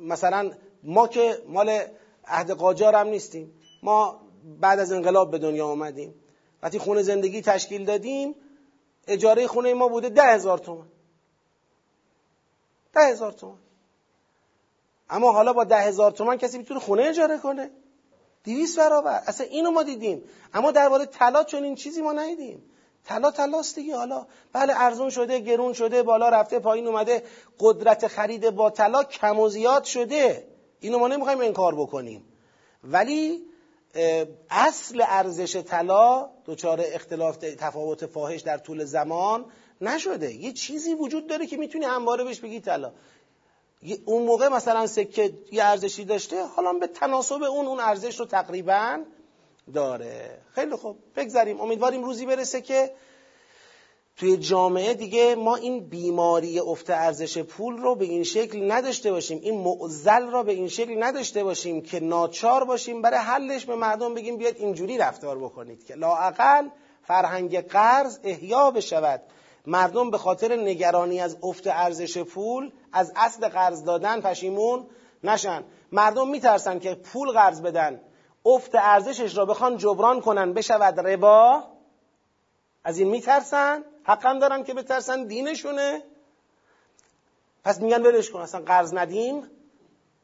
مثلا 0.00 0.50
ما 0.82 1.08
که 1.08 1.42
مال 1.48 1.80
عهد 2.24 2.50
قاجار 2.50 2.94
هم 2.94 3.06
نیستیم. 3.06 3.52
ما 3.82 4.20
بعد 4.60 4.78
از 4.78 4.92
انقلاب 4.92 5.30
به 5.30 5.38
دنیا 5.38 5.66
آمدیم 5.66 6.14
وقتی 6.62 6.78
خونه 6.78 7.02
زندگی 7.02 7.42
تشکیل 7.42 7.84
دادیم 7.84 8.34
اجاره 9.06 9.46
خونه 9.46 9.74
ما 9.74 9.88
بوده 9.88 10.08
ده 10.08 10.22
هزار 10.22 10.58
تومن 10.58 10.86
ده 12.92 13.00
هزار 13.00 13.32
تومن 13.32 13.58
اما 15.10 15.32
حالا 15.32 15.52
با 15.52 15.64
ده 15.64 15.76
هزار 15.76 16.10
تومن 16.10 16.36
کسی 16.36 16.58
می‌تونه 16.58 16.80
خونه 16.80 17.02
اجاره 17.02 17.38
کنه؟ 17.38 17.70
دیویس 18.44 18.78
برابر. 18.78 19.22
اصلا 19.26 19.46
اینو 19.46 19.70
ما 19.70 19.82
دیدیم. 19.82 20.22
اما 20.54 20.70
درباره 20.70 21.06
طلا 21.06 21.44
چون 21.44 21.64
این 21.64 21.74
چیزی 21.74 22.02
ما 22.02 22.12
ندیدیم. 22.12 22.70
طلا 23.06 23.30
طلاست 23.30 23.74
دیگه 23.74 23.96
حالا 23.96 24.26
بله 24.52 24.72
ارزون 24.76 25.10
شده 25.10 25.38
گرون 25.38 25.72
شده 25.72 26.02
بالا 26.02 26.28
رفته 26.28 26.58
پایین 26.58 26.86
اومده 26.86 27.22
قدرت 27.60 28.06
خرید 28.06 28.50
با 28.50 28.70
طلا 28.70 29.04
کم 29.04 29.40
و 29.40 29.48
زیاد 29.48 29.84
شده. 29.84 30.46
اینو 30.80 30.98
ما 30.98 31.08
نمی‌خوایم 31.08 31.40
انکار 31.40 31.74
بکنیم. 31.74 32.24
ولی 32.84 33.42
اصل 34.50 35.04
ارزش 35.06 35.56
طلا 35.56 36.30
دچار 36.46 36.80
اختلاف 36.84 37.36
تفاوت 37.36 38.06
فاحش 38.06 38.40
در 38.40 38.58
طول 38.58 38.84
زمان 38.84 39.44
نشده. 39.80 40.34
یه 40.34 40.52
چیزی 40.52 40.94
وجود 40.94 41.26
داره 41.26 41.46
که 41.46 41.56
می‌تونی 41.56 41.84
همواره 41.84 42.24
بهش 42.24 42.40
بگی 42.40 42.60
طلا. 42.60 42.92
اون 44.04 44.22
موقع 44.22 44.48
مثلا 44.48 44.86
سکه 44.86 45.32
یه 45.52 45.64
ارزشی 45.64 46.04
داشته 46.04 46.44
حالا 46.44 46.72
به 46.72 46.86
تناسب 46.86 47.42
اون 47.42 47.66
اون 47.66 47.80
ارزش 47.80 48.20
رو 48.20 48.26
تقریبا 48.26 48.98
داره. 49.74 50.38
خیلی 50.54 50.76
خوب. 50.76 50.96
بگذاریم 51.16 51.60
امیدواریم 51.60 52.04
روزی 52.04 52.26
برسه 52.26 52.60
که 52.60 52.92
توی 54.16 54.36
جامعه 54.36 54.94
دیگه 54.94 55.34
ما 55.34 55.56
این 55.56 55.88
بیماری 55.88 56.60
افت 56.60 56.90
ارزش 56.90 57.38
پول 57.38 57.76
رو 57.76 57.94
به 57.94 58.04
این 58.04 58.24
شکل 58.24 58.72
نداشته 58.72 59.12
باشیم. 59.12 59.40
این 59.42 59.60
معزل 59.60 60.30
را 60.30 60.42
به 60.42 60.52
این 60.52 60.68
شکل 60.68 61.02
نداشته 61.02 61.44
باشیم 61.44 61.82
که 61.82 62.00
ناچار 62.00 62.64
باشیم. 62.64 63.02
برای 63.02 63.18
حلش 63.18 63.64
به 63.64 63.74
مردم 63.74 64.14
بگیم 64.14 64.36
بیاید 64.36 64.56
اینجوری 64.56 64.98
رفتار 64.98 65.38
بکنید 65.38 65.84
که 65.84 65.94
لاعقل 65.94 66.68
فرهنگ 67.02 67.60
قرض 67.60 68.18
احیا 68.24 68.70
بشود. 68.70 69.22
مردم 69.66 70.10
به 70.10 70.18
خاطر 70.18 70.56
نگرانی 70.56 71.20
از 71.20 71.36
افت 71.42 71.66
ارزش 71.66 72.18
پول 72.18 72.70
از 72.92 73.12
اصل 73.16 73.48
قرض 73.48 73.84
دادن 73.84 74.20
پشیمون 74.20 74.86
نشن. 75.24 75.64
مردم 75.92 76.28
میترسن 76.28 76.78
که 76.78 76.94
پول 76.94 77.30
قرض 77.30 77.60
بدن. 77.60 78.00
افت 78.46 78.74
ارزشش 78.74 79.36
را 79.36 79.44
بخوان 79.44 79.76
جبران 79.76 80.20
کنن 80.20 80.52
بشود 80.52 81.00
ربا 81.00 81.64
از 82.84 82.98
این 82.98 83.08
میترسن؟ 83.08 83.84
حقا 84.02 84.38
دارن 84.40 84.64
که 84.64 84.74
بترسن؟ 84.74 85.24
دینشونه. 85.24 86.02
پس 87.64 87.80
میگن 87.80 88.02
ولش 88.02 88.30
کن 88.30 88.40
اصلا 88.40 88.60
قرض 88.60 88.94
ندیم. 88.94 89.50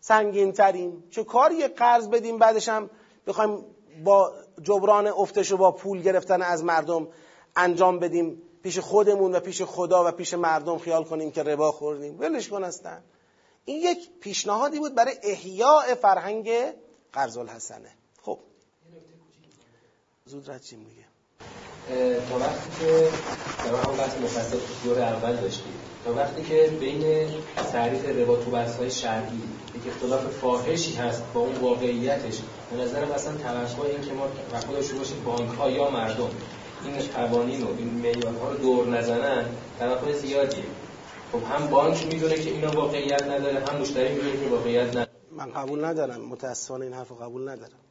سنگین 0.00 0.52
تریم 0.52 1.04
چه 1.10 1.24
کاری 1.24 1.68
قرض 1.68 2.08
بدیم 2.08 2.38
بعدش 2.38 2.68
هم 2.68 2.90
بخوایم 3.26 3.64
با 4.04 4.32
جبران 4.62 5.06
افتش 5.06 5.52
و 5.52 5.56
با 5.56 5.72
پول 5.72 6.02
گرفتن 6.02 6.42
از 6.42 6.64
مردم 6.64 7.08
انجام 7.56 7.98
بدیم 7.98 8.42
پیش 8.62 8.78
خودمون 8.78 9.34
و 9.34 9.40
پیش 9.40 9.62
خدا 9.62 10.08
و 10.08 10.10
پیش 10.10 10.34
مردم 10.34 10.78
خیال 10.78 11.04
کنیم 11.04 11.30
که 11.30 11.42
ربا 11.42 11.72
خوردیم. 11.72 12.20
ولش 12.20 12.48
کن 12.48 12.64
هستن 12.64 13.02
این 13.64 13.82
یک 13.82 14.10
پیشنهادی 14.20 14.78
بود 14.78 14.94
برای 14.94 15.14
احیاء 15.22 15.94
فرهنگ 15.94 16.50
قرض 17.12 17.36
الحسنه 17.36 17.90
زود 20.32 20.50
رد 20.50 20.62
دیگه. 20.70 21.06
تا 22.30 22.38
وقتی 22.38 22.70
که 22.80 23.08
در 23.58 23.90
هم 23.90 23.96
بحث 23.96 24.16
مفصل 24.18 24.56
دور 24.84 24.98
اول 24.98 25.36
داشتیم 25.36 25.72
تا 26.04 26.14
وقتی 26.14 26.42
که 26.42 26.72
بین 26.80 27.28
تعریف 27.72 28.08
ربا 28.08 28.36
تو 28.36 28.50
بحث 28.50 28.76
های 28.76 28.90
شرعی 28.90 29.42
یک 29.74 29.82
اختلاف 29.86 30.26
فاحشی 30.26 30.94
هست 30.94 31.22
با 31.34 31.40
اون 31.40 31.54
واقعیتش 31.54 32.38
به 32.70 32.76
نظر 32.76 33.04
مثلا 33.04 33.32
توقع 33.36 33.88
این 33.88 34.00
که 34.00 34.12
ما 34.12 34.26
وقتی 34.52 34.72
داشته 34.72 34.94
باشیم 34.94 35.24
بانک 35.24 35.50
ها 35.50 35.70
یا 35.70 35.90
مردم 35.90 36.30
این 36.84 36.94
قوانین 37.14 37.62
و 37.62 37.68
این 37.78 37.88
معیارها 37.88 38.50
رو 38.50 38.56
دور 38.56 38.86
نزنن 38.86 39.44
توقع 39.78 40.12
زیادیه. 40.12 40.64
خب 41.32 41.42
هم 41.44 41.66
بانک 41.66 42.06
می‌دونه 42.06 42.34
که 42.34 42.50
اینا 42.50 42.70
واقعیت 42.70 43.22
نداره 43.22 43.64
هم 43.66 43.76
مشتری 43.76 44.14
می‌دونه 44.14 44.44
که 44.44 44.48
واقعیت 44.48 44.88
نداره. 44.88 45.08
من 45.30 45.50
قبول 45.50 45.84
ندارم 45.84 46.20
متاسفانه 46.20 46.84
این 46.84 46.94
حرف 46.94 47.12
قبول 47.12 47.48
ندارم. 47.48 47.81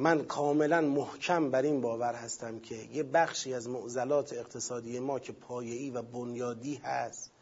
من 0.00 0.24
کاملا 0.24 0.80
محکم 0.80 1.50
بر 1.50 1.62
این 1.62 1.80
باور 1.80 2.14
هستم 2.14 2.58
که 2.58 2.74
یه 2.74 3.02
بخشی 3.02 3.54
از 3.54 3.68
معضلات 3.68 4.32
اقتصادی 4.32 4.98
ما 4.98 5.18
که 5.18 5.32
پایه‌ای 5.32 5.90
و 5.90 6.02
بنیادی 6.02 6.74
هست 6.74 7.32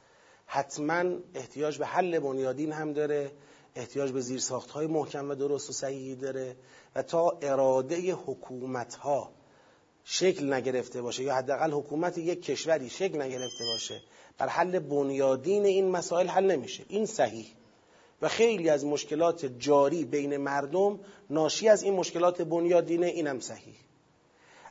حتما 0.46 1.04
احتیاج 1.34 1.78
به 1.78 1.86
حل 1.86 2.18
بنیادین 2.18 2.72
هم 2.72 2.92
داره 2.92 3.32
احتیاج 3.74 4.12
به 4.12 4.20
زیرساخت 4.20 4.70
های 4.70 4.86
محکم 4.86 5.30
و 5.30 5.34
درست 5.34 5.70
و 5.70 5.72
صحیحی 5.72 6.14
داره 6.14 6.56
و 6.94 7.02
تا 7.02 7.38
اراده 7.42 8.12
حکومت 8.12 8.94
ها 8.94 9.32
شکل 10.04 10.52
نگرفته 10.52 11.02
باشه 11.02 11.22
یا 11.22 11.34
حداقل 11.34 11.72
حکومت 11.72 12.18
یک 12.18 12.42
کشوری 12.42 12.90
شکل 12.90 13.22
نگرفته 13.22 13.64
باشه 13.72 14.00
بر 14.38 14.48
حل 14.48 14.78
بنیادین 14.78 15.64
این 15.64 15.90
مسائل 15.90 16.26
حل 16.26 16.50
نمیشه. 16.50 16.84
این 16.88 17.06
صحیح. 17.06 17.46
و 18.22 18.28
خیلی 18.28 18.68
از 18.68 18.84
مشکلات 18.84 19.46
جاری 19.58 20.04
بین 20.04 20.36
مردم 20.36 21.00
ناشی 21.30 21.68
از 21.68 21.82
این 21.82 21.94
مشکلات 21.94 22.42
بنیادینه 22.42 23.06
اینم 23.06 23.40
صحیح. 23.40 23.74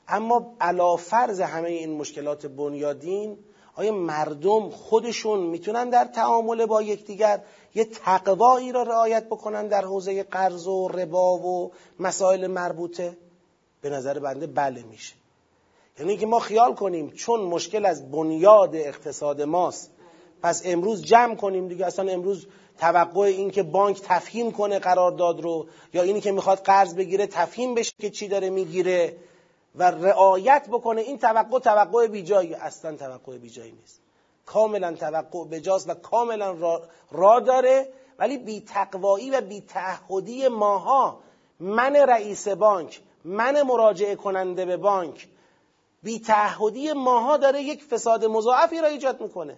اما 0.08 0.56
علا 0.62 0.96
فرض 0.96 1.42
همه 1.42 1.70
این 1.70 1.98
مشکلات 1.98 2.46
بنیادین 2.46 3.38
آیا 3.76 3.92
مردم 3.92 4.70
خودشون 4.70 5.40
می‌تونن 5.40 5.90
در 5.90 6.06
تعامل 6.06 6.66
با 6.66 6.82
یکدیگر 6.82 7.42
یه 7.76 7.86
تقوایی 7.86 8.72
را 8.72 8.84
رعایت 8.84 9.26
بکنن 9.26 9.68
در 9.68 9.86
حوزه 9.86 10.24
قرض 10.24 10.68
و 10.68 10.88
ربا 10.88 11.38
و 11.38 11.72
مسائل 12.00 12.48
مربوطه؟ 12.48 13.18
به 13.82 13.90
نظر 13.90 14.20
بنده 14.20 14.48
بله 14.48 14.84
میشه. 14.84 15.14
یعنی 16.00 16.18
که 16.18 16.26
ما 16.26 16.40
خیال 16.40 16.76
کنیم 16.76 17.12
چون 17.12 17.40
مشکل 17.40 17.86
از 17.86 18.12
بنیاد 18.12 18.76
اقتصاد 18.76 19.42
ماست 19.42 19.92
پس 20.42 20.62
امروز 20.66 21.04
جمع 21.04 21.36
کنیم 21.36 21.68
دیگه 21.68 21.86
اصلا 21.86 22.12
امروز 22.12 22.48
توقع 22.78 23.22
این 23.22 23.52
که 23.52 23.64
بانک 23.64 24.02
تفهیم 24.02 24.52
کنه 24.52 24.80
قرارداد 24.80 25.42
رو 25.42 25.68
یا 25.94 26.02
اینی 26.02 26.22
که 26.22 26.32
می‌خواد 26.32 26.58
قرض 26.58 26.96
بگیره 26.96 27.28
تفهیم 27.28 27.76
بشه 27.76 27.94
که 28.00 28.10
چی 28.10 28.28
داره 28.28 28.50
می‌گیره 28.50 29.18
و 29.76 29.84
رعایت 29.92 30.68
بکنه 30.72 31.02
این 31.02 31.18
توقع 31.18 31.60
توقع 31.60 32.08
بیجایی 32.08 32.54
اصلا 32.54 32.96
توقع 32.96 33.38
بیجایی 33.38 33.72
نیست. 33.72 34.02
کاملا 34.46 34.94
توقع 34.94 35.46
بجاست 35.46 35.90
و 35.90 35.94
کاملا 35.94 36.52
را, 36.52 36.82
را 37.12 37.40
داره 37.40 37.90
ولی 38.20 38.38
بی 38.38 38.62
تقوایی 38.62 39.30
و 39.30 39.42
بی 39.42 39.62
تعهدی 39.62 40.48
ماها 40.48 41.20
من 41.60 41.96
رئیس 41.96 42.48
بانک 42.48 43.02
من 43.24 43.62
مراجعه 43.62 44.16
کننده 44.16 44.66
به 44.66 44.78
بانک 44.78 45.28
بی 46.04 46.20
تعهدی 46.20 46.94
ماها 46.94 47.38
داره 47.38 47.62
یک 47.62 47.84
فساد 47.84 48.26
مضاعفی 48.26 48.82
را 48.82 48.88
ایجاد 48.88 49.22
می‌کنه. 49.22 49.58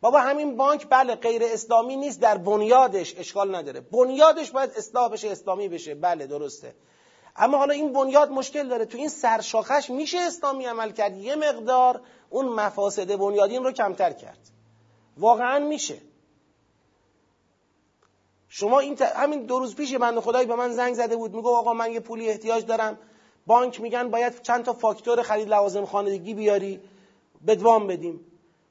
بابا 0.00 0.20
همین 0.20 0.56
بانک 0.56 0.86
بله 0.90 1.14
غیر 1.14 1.42
اسلامی 1.44 1.96
نیست 1.96 2.20
در 2.20 2.38
بنیادش 2.38 3.14
اشکال 3.18 3.54
نداره. 3.54 3.80
بنیادش 3.80 4.50
باید 4.50 4.70
اصلاح 4.76 5.08
بشه 5.08 5.28
اسلامی 5.28 5.68
بشه. 5.68 5.94
بله 5.94 6.26
درسته. 6.26 6.74
اما 7.36 7.58
حالا 7.58 7.74
این 7.74 7.92
بنیاد 7.92 8.30
مشکل 8.30 8.68
داره. 8.68 8.84
تو 8.84 8.98
این 8.98 9.08
سرشاخش 9.08 9.90
میشه 9.90 10.18
اسلامی 10.18 10.64
عمل 10.64 10.90
کرد. 10.92 11.16
یه 11.16 11.36
مقدار 11.36 12.00
اون 12.30 12.48
مفاسد 12.48 13.16
بنیادین 13.16 13.64
رو 13.64 13.72
کمتر 13.72 14.12
کرد. 14.12 14.38
واقعا 15.18 15.58
میشه. 15.58 15.98
شما 18.48 18.78
این 18.78 18.98
همین 19.16 19.46
دو 19.46 19.58
روز 19.58 19.76
پیش 19.76 19.94
بنده 19.94 20.20
خدایی 20.20 20.46
به 20.46 20.54
من 20.54 20.72
زنگ 20.72 20.94
زده 20.94 21.16
بود. 21.16 21.34
میگه 21.34 21.48
آقا 21.48 21.72
من 21.72 21.92
یه 21.92 22.00
پولی 22.00 22.28
احتیاج 22.28 22.66
دارم. 22.66 22.98
بانک 23.46 23.80
میگن 23.80 24.10
باید 24.10 24.42
چند 24.42 24.64
تا 24.64 24.72
فاکتور 24.72 25.22
خرید 25.22 25.48
لوازم 25.48 25.84
خانگی 25.84 26.34
بیاری. 26.34 26.80
بدوام 27.46 27.86
بدیم. 27.86 28.29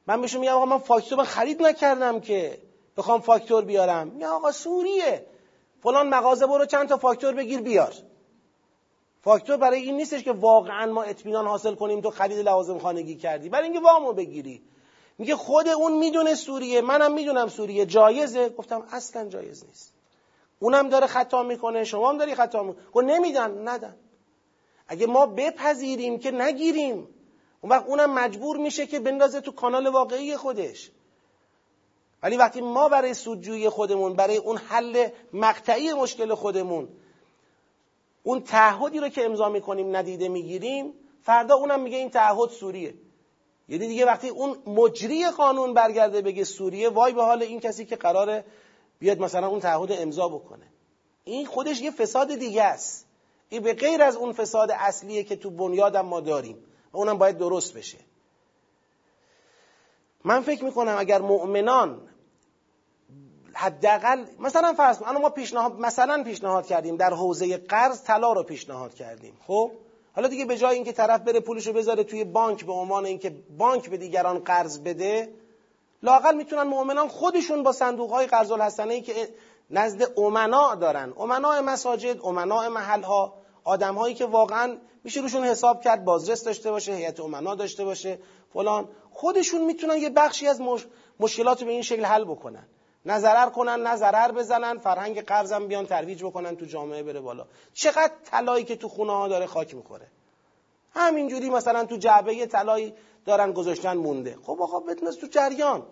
من 0.09 0.21
بهشون 0.21 0.41
میگم 0.41 0.53
آقا 0.53 0.65
من 0.65 0.77
فاکتور 0.77 1.23
خرید 1.23 1.61
نکردم 1.61 2.19
که 2.19 2.57
بخوام 2.97 3.21
فاکتور 3.21 3.65
بیارم. 3.65 4.07
میگم 4.07 4.27
آقا 4.27 4.51
سوریه. 4.51 5.25
فلان 5.83 6.09
مغازه 6.09 6.47
برو 6.47 6.65
چند 6.65 6.89
تا 6.89 6.97
فاکتور 6.97 7.33
بگیر 7.33 7.61
بیار. 7.61 7.93
فاکتور 9.21 9.57
برای 9.57 9.81
این 9.81 9.97
نیستش 9.97 10.23
که 10.23 10.31
واقعا 10.31 10.85
ما 10.85 11.03
اطمینان 11.03 11.47
حاصل 11.47 11.75
کنیم 11.75 12.01
تو 12.01 12.09
خرید 12.09 12.37
لوازم 12.37 12.79
خانگی 12.79 13.15
کردی. 13.15 13.49
برای 13.49 13.63
اینکه 13.63 13.79
وامو 13.79 14.13
بگیری. 14.13 14.61
میگه 15.17 15.35
خود 15.35 15.67
اون 15.67 15.97
می‌دونه 15.97 16.35
سوریه. 16.35 16.81
منم 16.81 17.13
می‌دونم 17.13 17.47
سوریه 17.47 17.85
جایزه. 17.85 18.49
گفتم 18.49 18.87
اصلا 18.91 19.29
جایز 19.29 19.65
نیست. 19.65 19.93
اونم 20.59 20.89
داره 20.89 21.07
خطا 21.07 21.43
می‌کنه 21.43 21.83
شما 21.83 22.09
هم 22.09 22.17
داری 22.17 22.35
خطا 22.35 22.63
می‌کنه 22.63 23.13
نمیدن 23.13 23.67
ندن. 23.67 23.95
اگه 24.87 25.07
ما 25.07 25.25
بپذیریم 25.25 26.19
که 26.19 26.31
نگیریم 26.31 27.07
اون 27.61 27.71
وقت 27.71 27.85
اونم 27.85 28.13
مجبور 28.13 28.57
میشه 28.57 28.87
که 28.87 28.99
بندازه 28.99 29.41
تو 29.41 29.51
کانال 29.51 29.87
واقعی 29.87 30.37
خودش. 30.37 30.91
ولی 32.23 32.37
وقتی 32.37 32.61
ما 32.61 32.89
برای 32.89 33.13
سودجویی 33.13 33.69
خودمون 33.69 34.13
برای 34.13 34.37
اون 34.37 34.57
حل 34.57 35.09
مقطعی 35.33 35.93
مشکل 35.93 36.33
خودمون 36.35 36.89
اون 38.23 38.41
تعهدی 38.41 38.99
رو 38.99 39.09
که 39.09 39.25
امضا 39.25 39.49
می‌کنیم 39.49 39.95
ندیده 39.95 40.29
می‌گیریم 40.29 40.93
فردا 41.21 41.55
اونم 41.55 41.81
میگه 41.81 41.97
این 41.97 42.09
تعهد 42.09 42.49
سوریه. 42.49 42.93
یعنی 43.69 43.87
دیگه 43.87 44.05
وقتی 44.05 44.29
اون 44.29 44.57
مجری 44.65 45.29
قانون 45.29 45.73
برگرده 45.73 46.21
بگه 46.21 46.43
سوریه 46.43 46.89
وای 46.89 47.13
به 47.13 47.23
حال 47.23 47.43
این 47.43 47.59
کسی 47.59 47.85
که 47.85 47.95
قراره 47.95 48.45
بیاد 48.99 49.19
مثلا 49.19 49.47
اون 49.47 49.59
تعهد 49.59 49.91
امضا 49.91 50.27
بکنه. 50.27 50.65
این 51.23 51.45
خودش 51.45 51.81
یه 51.81 51.91
فساد 51.91 52.35
دیگه 52.35 52.63
است. 52.63 53.05
این 53.49 53.63
به 53.63 53.73
غیر 53.73 54.01
از 54.03 54.15
اون 54.15 54.33
فساد 54.33 54.71
اصلیه 54.71 55.23
که 55.23 55.35
تو 55.35 55.49
بنیادم 55.49 56.05
ما 56.05 56.19
داریم. 56.19 56.57
و 56.93 56.97
اونم 56.97 57.17
باید 57.17 57.37
درست 57.37 57.73
بشه. 57.73 57.97
من 60.23 60.41
فکر 60.41 60.63
می‌کنم 60.63 60.95
اگر 60.97 61.21
مؤمنان 61.21 62.09
حداقل 63.53 64.25
مثلا 64.39 64.73
فرض 64.73 64.97
کن 64.97 65.17
ما 65.17 65.29
پیشنهاد 65.29 65.79
مثلا 65.79 66.23
پیشنهاد 66.23 66.65
کردیم 66.65 66.95
در 66.95 67.13
حوزه 67.13 67.57
قرض 67.57 68.03
طلا 68.03 68.33
رو 68.33 68.43
پیشنهاد 68.43 68.93
کردیم 68.93 69.37
خب؟ 69.47 69.71
حالا 70.15 70.27
دیگه 70.27 70.45
به 70.45 70.57
جای 70.57 70.75
اینکه 70.75 70.91
طرف 70.91 71.21
بره 71.21 71.39
پولشو 71.39 71.73
بذاره 71.73 72.03
توی 72.03 72.23
بانک 72.23 72.65
به 72.65 72.71
عنوان 72.71 73.05
اینکه 73.05 73.35
بانک 73.57 73.89
به 73.89 73.97
دیگران 73.97 74.39
قرض 74.39 74.79
بده 74.79 75.29
لاقل 76.03 76.35
می‌تونن 76.35 76.63
مؤمنان 76.63 77.07
خودشون 77.07 77.63
با 77.63 77.71
صندوق 77.71 78.11
های 78.11 78.27
قرض 78.27 78.51
الحسنه 78.51 79.01
که 79.01 79.29
نزد 79.69 80.19
امنا 80.19 80.75
دارن. 80.75 81.13
امناء 81.19 81.61
مساجد 81.61 82.19
امناء 82.23 82.69
محل 82.69 83.01
ها 83.01 83.33
آدم 83.69 83.95
هایی 83.95 84.15
که 84.15 84.25
واقعا 84.25 84.77
میشه 85.03 85.21
روشون 85.21 85.43
حساب 85.43 85.81
کرد 85.81 86.03
بازرس 86.03 86.43
داشته 86.43 86.71
باشه 86.71 86.93
هیئت 86.93 87.19
امنا 87.19 87.55
داشته 87.55 87.85
باشه 87.85 88.19
فلان. 88.53 88.89
خودشون 89.11 89.61
می‌تونن 89.65 89.97
یه 89.97 90.09
بخشی 90.09 90.47
از 90.47 90.61
مش... 90.61 90.85
مشکلات 91.19 91.63
به 91.63 91.71
این 91.71 91.81
شکل 91.81 92.05
حل 92.05 92.23
بکنن. 92.23 92.67
نه 93.05 93.49
کنن 93.49 93.79
نه 93.87 94.31
بزنن 94.31 94.77
فرهنگ 94.77 95.21
قرضم 95.21 95.67
بیان 95.67 95.85
ترویج 95.85 96.23
بکنن 96.23 96.55
تو 96.55 96.65
جامعه 96.65 97.03
بره 97.03 97.19
بالا. 97.19 97.45
چقدر 97.73 98.13
طلایی 98.25 98.63
که 98.63 98.75
تو 98.75 98.89
خونه 98.89 99.13
ها 99.13 99.27
داره 99.27 99.45
خاک 99.45 99.75
می‌خوره. 99.75 100.07
همینجوری 100.93 101.49
مثلا 101.49 101.85
تو 101.85 101.97
جعبه 101.97 102.45
طلایی 102.45 102.93
دارن 103.25 103.51
گذاشتن 103.53 103.97
مونده. 103.97 104.37
خب 104.43 104.57
آقا 104.61 104.79
بتونست 104.79 105.21
تو 105.21 105.27
جریان. 105.27 105.85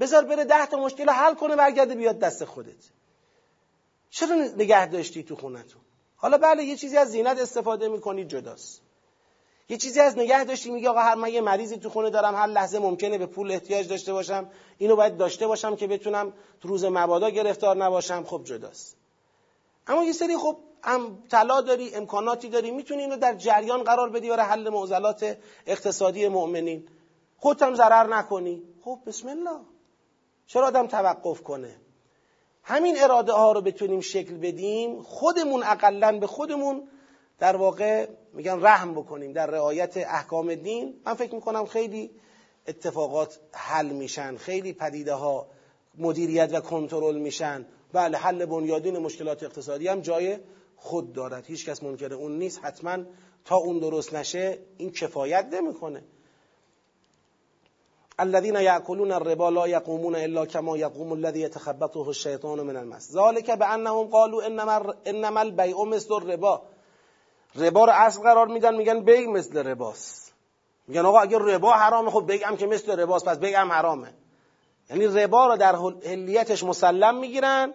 بذار 0.00 0.24
بره 0.24 0.44
ده 0.44 0.66
تا 0.66 0.76
مشکل 0.76 1.10
حل 1.10 1.34
کنه 1.34 1.56
برگرده 1.56 1.94
بیاد 1.94 2.18
دست 2.18 2.44
خودت. 2.44 2.82
چرا 4.10 4.34
نگه 4.34 4.86
داشتی 4.86 5.22
تو 5.22 5.36
خونتون؟ 5.36 5.85
حالا 6.16 6.38
بله 6.38 6.64
یه 6.64 6.76
چیزی 6.76 6.96
از 6.96 7.10
زینت 7.10 7.38
استفاده 7.38 7.88
می‌کنی 7.88 8.24
جداست. 8.24 8.82
یه 9.68 9.76
چیزی 9.76 10.00
از 10.00 10.18
نگه 10.18 10.44
داشتی 10.44 10.70
میگه 10.70 10.88
آقا 10.88 11.00
هر 11.00 11.14
من 11.14 11.32
یه 11.32 11.40
مریضی 11.40 11.76
تو 11.76 11.90
خونه 11.90 12.10
دارم 12.10 12.34
هر 12.34 12.46
لحظه 12.46 12.78
ممکنه 12.78 13.18
به 13.18 13.26
پول 13.26 13.50
احتیاج 13.50 13.88
داشته 13.88 14.12
باشم 14.12 14.50
اینو 14.78 14.96
باید 14.96 15.16
داشته 15.16 15.46
باشم 15.46 15.76
که 15.76 15.86
بتونم 15.86 16.32
تو 16.60 16.68
روز 16.68 16.84
مبادا 16.84 17.30
گرفتار 17.30 17.76
نباشم 17.76 18.24
خب 18.24 18.44
جداست. 18.44 18.96
اما 19.86 20.04
یه 20.04 20.12
سری 20.12 20.36
خب 20.36 20.56
هم 20.82 21.22
طلا 21.30 21.60
داری 21.60 21.94
امکاناتی 21.94 22.48
داری 22.48 22.70
می‌تونی 22.70 23.02
اینو 23.02 23.16
در 23.16 23.34
جریان 23.34 23.82
قرار 23.82 24.10
بدی 24.10 24.28
برای 24.28 24.46
حل 24.46 24.68
معضلات 24.68 25.36
اقتصادی 25.66 26.28
مؤمنین. 26.28 26.88
خودت 27.36 27.62
هم 27.62 27.74
ضرر 27.74 28.06
نکنی. 28.06 28.62
خب 28.84 28.98
بسم 29.06 29.28
الله. 29.28 29.60
چرا 30.46 30.66
آدم 30.66 30.86
توقف 30.86 31.42
کنه؟ 31.42 31.76
همین 32.68 33.02
اراده 33.02 33.32
ها 33.32 33.52
رو 33.52 33.60
بتونیم 33.60 34.00
شکل 34.00 34.34
بدیم 34.34 35.02
خودمون 35.02 35.62
اقلا 35.62 36.18
به 36.18 36.26
خودمون 36.26 36.88
در 37.38 37.56
واقع 37.56 38.08
میگن 38.32 38.62
رحم 38.62 38.94
بکنیم 38.94 39.32
در 39.32 39.46
رعایت 39.46 39.96
احکام 39.96 40.54
دین. 40.54 40.94
من 41.06 41.14
فکر 41.14 41.34
می‌کنم 41.34 41.66
خیلی 41.66 42.10
اتفاقات 42.68 43.38
حل 43.52 43.86
میشن 43.86 44.36
خیلی 44.36 44.72
پدیده 44.72 45.12
ها 45.14 45.46
مدیریت 45.98 46.50
و 46.52 46.60
کنترل 46.60 47.18
میشن. 47.18 47.66
بله 47.92 48.18
حل 48.18 48.46
بنیادین 48.46 48.98
مشکلات 48.98 49.42
اقتصادی 49.42 49.88
هم 49.88 50.00
جای 50.00 50.38
خود 50.76 51.12
دارد. 51.12 51.46
هیچ 51.46 51.66
کس 51.66 51.82
منکر 51.82 52.14
اون 52.14 52.38
نیست. 52.38 52.60
حتما 52.62 52.98
تا 53.44 53.56
اون 53.56 53.78
درست 53.78 54.14
نشه 54.14 54.58
این 54.76 54.90
کفایت 54.90 55.46
نمی‌کنه. 55.52 56.04
الذين 58.20 58.56
ياكلون 58.56 59.12
الربا 59.12 59.50
لا 59.50 59.66
يقومون 59.66 60.16
الا 60.16 60.44
كما 60.44 60.76
يقوم 60.76 61.12
الذي 61.12 61.40
يتخبطه 61.40 62.08
الشيطان 62.10 62.58
من 62.58 62.76
المس. 62.76 63.16
ذلك 63.16 63.50
بانهم 63.50 64.06
قالوا 64.10 64.46
انما 64.46 64.94
انما 65.06 65.42
البيع 65.42 65.84
مثل 65.84 66.14
الربا. 66.14 66.62
ربا 67.56 67.84
رو 67.84 67.92
اصل 67.92 68.22
قرار 68.22 68.46
میدن 68.46 68.74
میگن 68.76 69.00
بیع 69.00 69.26
مثل 69.26 69.58
رباست. 69.58 70.32
میگن 70.88 71.06
آقا 71.06 71.18
اگر 71.20 71.38
ربا 71.38 71.72
حرامه 71.72 72.10
خب 72.10 72.30
هم 72.30 72.56
که 72.56 72.66
مثل 72.66 73.00
رباست 73.00 73.24
پس 73.24 73.44
هم 73.44 73.72
حرامه. 73.72 74.14
یعنی 74.90 75.06
ربا 75.06 75.46
رو 75.46 75.56
در 75.56 75.74
هلیتش 76.04 76.64
مسلم 76.64 77.18
می‌گیرن. 77.18 77.74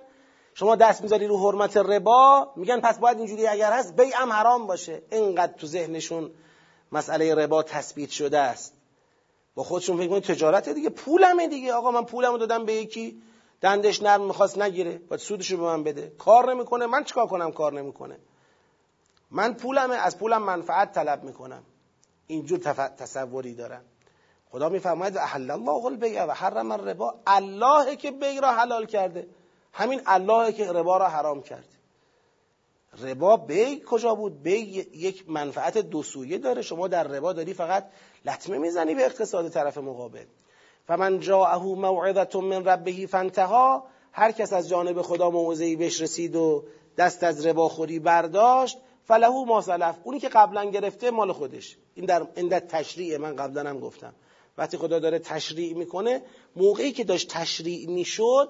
شما 0.53 0.75
دست 0.75 1.01
می‌ذاری 1.01 1.27
رو 1.27 1.37
حرمت 1.37 1.77
ربا 1.77 2.51
میگن 2.55 2.79
پس 2.79 2.99
باید 2.99 3.17
اینجوری 3.17 3.47
اگر 3.47 3.71
هست 3.71 3.95
بیع 3.95 4.15
هم 4.15 4.31
حرام 4.31 4.67
باشه. 4.67 5.01
اینقدر 5.11 5.53
تو 5.53 5.67
ذهنشون 5.67 6.31
مسئله 6.91 7.35
ربا 7.35 7.63
تثبیت 7.63 8.09
شده 8.09 8.39
است. 8.39 8.80
با 9.55 9.63
خودشون 9.63 9.97
فکر 9.97 10.07
کنید 10.07 10.23
تجارت 10.23 10.69
دیگه 10.69 10.89
پولمه 10.89 11.47
دیگه. 11.47 11.73
آقا 11.73 11.91
من 11.91 12.05
پولمو 12.05 12.37
دادم 12.37 12.65
به 12.65 12.73
یکی 12.73 13.21
دندش 13.61 14.01
نرم 14.01 14.25
می‌خواست 14.25 14.57
نگیره 14.57 14.97
باید 14.97 15.21
سودشو 15.21 15.57
به 15.57 15.63
من 15.63 15.83
بده. 15.83 16.13
کار 16.17 16.53
نمی‌کنه. 16.53 16.85
من 16.85 17.03
چیکار 17.03 17.27
کنم؟ 17.27 17.51
کار 17.51 17.73
نمی‌کنه. 17.73 18.17
من 19.31 19.53
پولمه 19.53 19.95
از 19.95 20.17
پولم 20.17 20.43
منفعت 20.43 20.93
طلب 20.93 21.23
می‌کنم. 21.23 21.63
اینجور 22.27 22.59
تصوری 22.97 23.55
دارن 23.55 23.81
خدا 24.51 24.69
میفرماید 24.69 25.17
احل 25.17 25.51
الله 25.51 25.85
البیع 25.85 26.25
و 26.25 26.31
حرم 26.31 26.71
الربا. 26.71 27.15
الله 27.27 27.95
که 27.95 28.11
بیع 28.11 28.39
را 28.41 28.51
حلال 28.51 28.85
کرده. 28.85 29.27
همین 29.73 30.01
الله 30.05 30.51
که 30.51 30.71
ربا 30.71 30.97
را 30.97 31.07
حرام 31.07 31.41
کرده. 31.41 31.67
ربا 33.01 33.37
بی 33.37 33.83
کجا 33.87 34.15
بود؟ 34.15 34.43
بی 34.43 34.55
یک 34.93 35.29
منفعت 35.29 35.77
دو 35.77 36.03
سویه 36.03 36.37
داره. 36.37 36.61
شما 36.61 36.87
در 36.87 37.03
ربا 37.03 37.33
داری 37.33 37.53
فقط 37.53 37.89
لطمه 38.25 38.57
می‌زنی 38.57 38.95
به 38.95 39.05
اقتصاد 39.05 39.49
طرف 39.49 39.77
مقابل. 39.77 40.25
فمن 40.87 41.19
جاءه 41.19 41.63
موعظه 41.63 42.39
من 42.39 42.65
ربه 42.65 43.07
فانتها 43.07 43.83
هر 44.11 44.31
کس 44.31 44.53
از 44.53 44.69
جانب 44.69 45.01
خدا 45.01 45.29
موعظه‌ای 45.29 45.75
بهش 45.75 46.01
رسید 46.01 46.35
و 46.35 46.63
دست 46.97 47.23
از 47.23 47.45
رباخوری 47.45 47.99
برداشت 47.99 48.77
فلهو 49.07 49.45
ما 49.45 49.61
سلف. 49.61 49.95
اونی 50.03 50.19
که 50.19 50.29
قبلا 50.29 50.65
گرفته 50.65 51.11
مال 51.11 51.31
خودش. 51.31 51.77
این 51.95 52.05
در 52.05 52.27
این 52.35 52.49
تشریع 52.49 53.17
من 53.17 53.35
قبلا 53.35 53.69
هم 53.69 53.79
گفتم. 53.79 54.13
وقتی 54.57 54.77
خدا 54.77 54.99
داره 54.99 55.19
تشریع 55.19 55.73
می‌کنه 55.73 56.21
موقعی 56.55 56.91
که 56.91 57.03
داشت 57.03 57.29
تشریع 57.29 57.89
می‌شد 57.89 58.49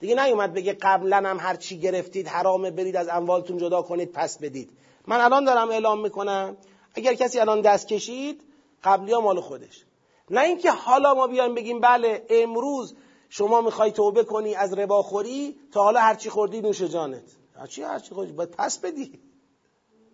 دیگه 0.00 0.24
نیومد 0.24 0.54
بگه 0.54 0.72
قبلا 0.72 1.16
هم 1.16 1.38
هر 1.40 1.56
چی 1.56 1.78
گرفتید 1.78 2.28
حرامه 2.28 2.70
برید 2.70 2.96
از 2.96 3.08
اموالتون 3.08 3.58
جدا 3.58 3.82
کنید 3.82 4.12
پس 4.12 4.38
بدید. 4.38 4.70
من 5.06 5.20
الان 5.20 5.44
دارم 5.44 5.70
اعلام 5.70 6.00
می‌کنم. 6.00 6.56
اگر 6.94 7.14
کسی 7.14 7.40
الان 7.40 7.60
دست 7.60 7.88
کشید 7.88 8.40
قبلی 8.84 9.12
ها 9.12 9.20
مال 9.20 9.40
خودش. 9.40 9.84
نه 10.30 10.40
اینکه 10.40 10.70
حالا 10.70 11.14
ما 11.14 11.26
بیایم 11.26 11.54
بگیم 11.54 11.80
بله 11.80 12.26
امروز 12.30 12.94
شما 13.28 13.60
می‌خوای 13.60 13.92
توبه 13.92 14.24
کنی 14.24 14.54
از 14.54 14.72
رباخوری 14.72 15.56
تا 15.72 15.82
حالا 15.82 16.00
هرچی 16.00 16.30
خوردی 16.30 16.60
نوش 16.60 16.82
جانت. 16.82 17.36
هرچی 17.56 17.82
هرچی 17.82 18.14
خوردی 18.14 18.32
باید 18.32 18.50
پس 18.50 18.78
بدی. 18.78 19.20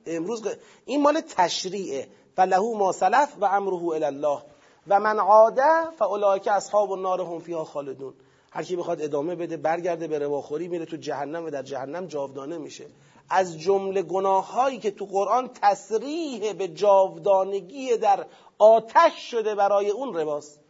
امروز 0.07 0.49
این 0.85 1.03
مال 1.03 1.21
تشریعه. 1.21 2.09
فلهو 2.37 2.75
ما 2.75 2.93
سلف 2.93 3.37
و 3.41 3.45
امره 3.45 4.07
الله. 4.07 4.43
و 4.89 5.01
من 5.01 5.19
عاده 5.19 5.91
فاولئک 5.99 6.49
اصحاب 6.49 6.93
النار 6.93 7.21
هم 7.21 7.39
فیها 7.39 7.65
خالدون. 7.65 8.15
هر 8.53 8.63
کی 8.63 8.77
بخواد 8.77 9.03
ادامه 9.03 9.35
بده 9.35 9.57
برگرده 9.57 10.09
به 10.09 10.19
رواخوری 10.19 10.69
میره 10.69 10.85
تو 10.85 10.97
جهنم 10.97 11.45
و 11.45 11.51
در 11.51 11.63
جهنم 11.63 12.07
جاودانه 12.07 12.59
میشه. 12.59 12.87
از 13.31 13.59
جمله 13.59 14.03
گناههایی 14.03 14.79
که 14.79 14.91
تو 14.91 15.07
قرآن 15.07 15.51
تصریح 15.63 16.53
به 16.53 16.69
جاودانگی 16.69 17.97
در 17.97 18.27
آتش 18.59 19.31
شده 19.31 19.55
برای 19.55 19.91
اون 19.91 20.15
رباست 20.15 20.61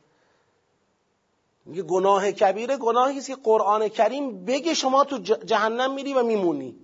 میگه 1.64 1.82
گناه 1.82 2.32
کبیره 2.32 2.76
گناهی 2.76 3.18
است 3.18 3.26
که 3.26 3.36
قرآن 3.44 3.88
کریم 3.88 4.44
بگه 4.44 4.74
شما 4.74 5.04
تو 5.04 5.18
جهنم 5.18 5.94
میری 5.94 6.14
و 6.14 6.22
میمونی. 6.22 6.76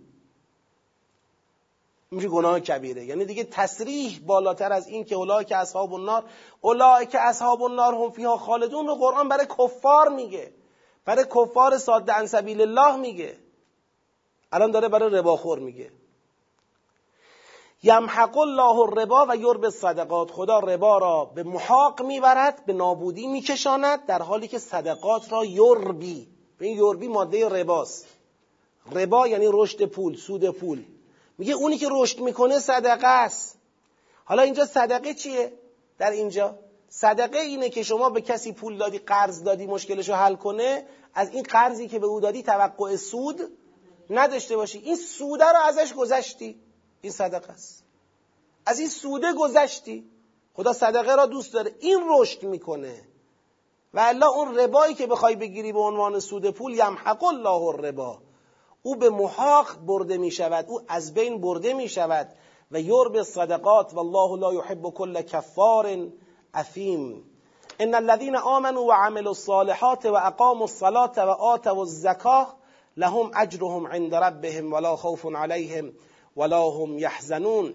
میشه 2.10 2.28
گناه 2.28 2.60
کبیره. 2.60 3.04
یعنی 3.04 3.24
دیگه 3.24 3.44
تصریح 3.44 4.20
بالاتر 4.26 4.72
از 4.72 4.88
این 4.88 5.04
که 5.04 5.14
اولای 5.14 5.44
که 5.44 5.56
اصحاب 5.56 5.94
النار 5.94 6.24
اولای 6.60 7.06
که 7.06 7.20
اصحاب 7.20 7.62
النار 7.62 7.94
هم 7.94 8.10
فیها 8.10 8.36
خالدون 8.36 8.86
رو 8.86 8.94
قرآن 8.94 9.28
برای 9.28 9.46
کفار 9.58 10.08
میگه. 10.08 10.52
برای 11.04 11.24
کفار 11.24 11.78
ساده 11.78 12.16
ان 12.16 12.26
سبیل 12.26 12.60
الله 12.60 12.96
میگه. 12.96 13.38
الان 14.52 14.70
داره 14.70 14.88
برای 14.88 15.10
رباخور 15.10 15.58
میگه. 15.58 15.90
یمحق 17.82 18.38
الله 18.38 18.78
الربا 18.78 19.26
و 19.28 19.36
یرب 19.36 19.70
صدقات 19.70 20.30
خدا 20.30 20.58
ربا 20.58 20.98
را 20.98 21.24
به 21.24 21.42
محاق 21.42 22.02
می‌برد 22.02 22.66
به 22.66 22.72
نابودی 22.72 23.26
میکشاند 23.26 24.06
در 24.06 24.22
حالی 24.22 24.48
که 24.48 24.58
صدقات 24.58 25.32
را 25.32 25.44
یربی. 25.44 26.28
به 26.58 26.66
این 26.66 26.76
یربی 26.76 27.08
ماده 27.08 27.48
رباست. 27.48 28.06
ربا 28.92 29.28
یعنی 29.28 29.46
رشد 29.52 29.84
پول 29.84 30.16
سود 30.16 30.50
پول. 30.50 30.84
میگه 31.38 31.54
اونی 31.54 31.78
که 31.78 31.88
رشد 31.90 32.20
می‌کنه 32.20 32.58
صدقه 32.58 33.06
است. 33.06 33.58
حالا 34.24 34.42
اینجا 34.42 34.66
صدقه 34.66 35.14
چیه؟ 35.14 35.52
در 35.98 36.10
اینجا 36.10 36.58
صدقه 36.88 37.38
اینه 37.38 37.70
که 37.70 37.82
شما 37.82 38.10
به 38.10 38.20
کسی 38.20 38.52
پول 38.52 38.76
دادی 38.76 38.98
قرض 38.98 39.42
دادی 39.42 39.66
مشکلشو 39.66 40.14
حل 40.14 40.34
کنه 40.34 40.86
از 41.14 41.30
این 41.30 41.42
قرضی 41.42 41.88
که 41.88 41.98
به 41.98 42.06
او 42.06 42.20
دادی 42.20 42.42
توقع 42.42 42.96
سود 42.96 43.40
نداشته 44.10 44.56
باشی. 44.56 44.78
این 44.78 44.96
سوده 44.96 45.44
رو 45.44 45.58
ازش 45.64 45.94
گذشتی. 45.94 46.60
این 47.00 47.12
صدقه 47.12 47.52
است. 47.52 47.84
از 48.66 48.78
این 48.78 48.88
سوده 48.88 49.32
گذشتی. 49.32 50.10
خدا 50.54 50.72
صدقه 50.72 51.14
را 51.14 51.26
دوست 51.26 51.52
داره. 51.52 51.74
این 51.80 52.04
رشد 52.08 52.42
می‌کنه. 52.42 53.02
و 53.94 54.00
الله 54.00 54.26
اون 54.26 54.58
ربایی 54.58 54.94
که 54.94 55.06
بخوای 55.06 55.36
بگیری 55.36 55.72
به 55.72 55.80
عنوان 55.80 56.20
سود 56.20 56.50
پول 56.50 56.74
یمحق 56.74 57.24
الله 57.24 57.62
الربا. 57.62 58.18
او 58.82 58.96
به 58.96 59.10
محاق 59.10 59.78
برده 59.86 60.18
می 60.18 60.30
شود 60.30 60.64
او 60.68 60.80
از 60.88 61.14
بین 61.14 61.40
برده 61.40 61.74
می 61.74 61.88
شود 61.88 62.28
و 62.70 62.80
یرب 62.80 63.22
صدقات 63.22 63.94
والله 63.94 64.38
لا 64.38 64.52
يحب 64.52 64.90
كل 64.90 65.22
کفار 65.22 66.08
اثیم 66.54 67.24
ان 67.78 67.94
الذين 67.94 68.36
آمنوا 68.36 68.82
وعملوا 68.82 69.30
الصالحات 69.30 70.06
واقاموا 70.06 70.64
الصلاة 70.64 71.26
وآتوا 71.26 71.82
الزكاة 71.82 72.46
لهم 72.96 73.30
اجرهم 73.34 73.86
عند 73.86 74.14
ربهم 74.14 74.72
ولا 74.72 74.96
خوف 74.96 75.26
عليهم 75.26 75.92
ولا 76.36 76.70
هم 76.70 76.98
يحزنون 76.98 77.74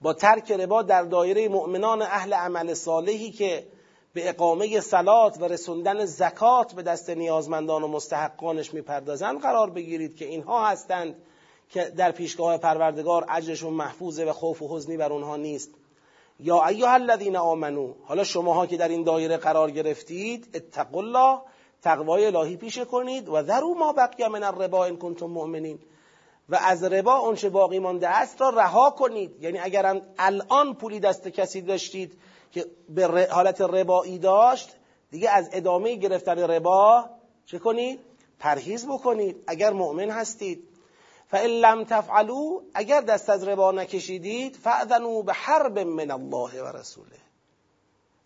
با 0.00 0.12
ترک 0.12 0.50
ربا 0.50 0.82
در 0.82 1.02
دایره 1.02 1.48
مؤمنان 1.48 2.02
اهل 2.02 2.34
عمل 2.34 2.74
صالحی 2.74 3.30
که 3.30 3.66
به 4.12 4.28
اقامه 4.28 4.80
سلات 4.80 5.40
و 5.40 5.44
رسوندن 5.44 6.04
زکات 6.04 6.74
به 6.74 6.82
دست 6.82 7.10
نیازمندان 7.10 7.82
و 7.82 7.88
مستحقانش 7.88 8.74
می‌پردازند 8.74 9.40
قرار 9.40 9.70
بگیرید 9.70 10.16
که 10.16 10.24
اینها 10.24 10.66
هستند 10.66 11.14
که 11.68 11.84
در 11.84 12.12
پیشگاه 12.12 12.58
پروردگار 12.58 13.26
اجرشون 13.28 13.72
محفوظه 13.72 14.24
و 14.24 14.32
خوف 14.32 14.62
و 14.62 14.76
حزنی 14.76 14.96
بر 14.96 15.12
اونها 15.12 15.36
نیست. 15.36 15.70
یا 16.40 16.66
ایها 16.66 16.92
الذین 16.92 17.36
آمنو 17.36 17.94
حالا 18.04 18.24
شماها 18.24 18.66
که 18.66 18.76
در 18.76 18.88
این 18.88 19.04
دایره 19.04 19.36
قرار 19.36 19.70
گرفتید 19.70 20.48
اتقوا 20.54 21.00
الله 21.00 21.40
تقوای 21.82 22.26
الهی 22.26 22.56
پیشه 22.56 22.84
کنید 22.84 23.28
و 23.28 23.42
ذرو 23.42 23.74
ما 23.74 23.92
بقیه 23.92 24.28
من 24.28 24.42
الربا 24.42 24.84
ان 24.84 24.96
کنتم 24.96 25.26
مؤمنین. 25.26 25.78
و 26.48 26.56
از 26.56 26.84
ربا 26.84 27.18
اونچه 27.18 27.48
باقی 27.48 27.78
مانده 27.78 28.08
است 28.08 28.40
را 28.40 28.50
رها 28.50 28.90
کنید. 28.90 29.42
یعنی 29.42 29.58
اگر 29.58 30.02
الان 30.18 30.74
پولی 30.74 31.00
دست 31.00 31.28
کسی 31.28 31.60
داشتید 31.60 32.18
که 32.52 32.66
به 32.88 33.28
حالت 33.30 33.60
ربایی 33.60 34.18
داشت 34.18 34.76
دیگه 35.10 35.30
از 35.30 35.50
ادامه 35.52 35.94
گرفتن 35.94 36.38
ربا 36.38 37.04
چه 37.46 37.58
کنید؟ 37.58 38.00
پرهیز 38.38 38.86
بکنید. 38.86 39.36
اگر 39.46 39.72
مؤمن 39.72 40.10
هستید. 40.10 40.68
فان 41.30 41.40
لم 41.40 41.84
تفعلوا 41.84 42.60
اگر 42.74 43.00
دست 43.00 43.30
از 43.30 43.48
ربا 43.48 43.72
نکشیدید 43.72 44.56
فاذنوا 44.56 45.22
به 45.22 45.32
حرب 45.32 45.78
من 45.78 46.10
الله 46.10 46.62
و 46.62 46.76
رسوله. 46.76 47.16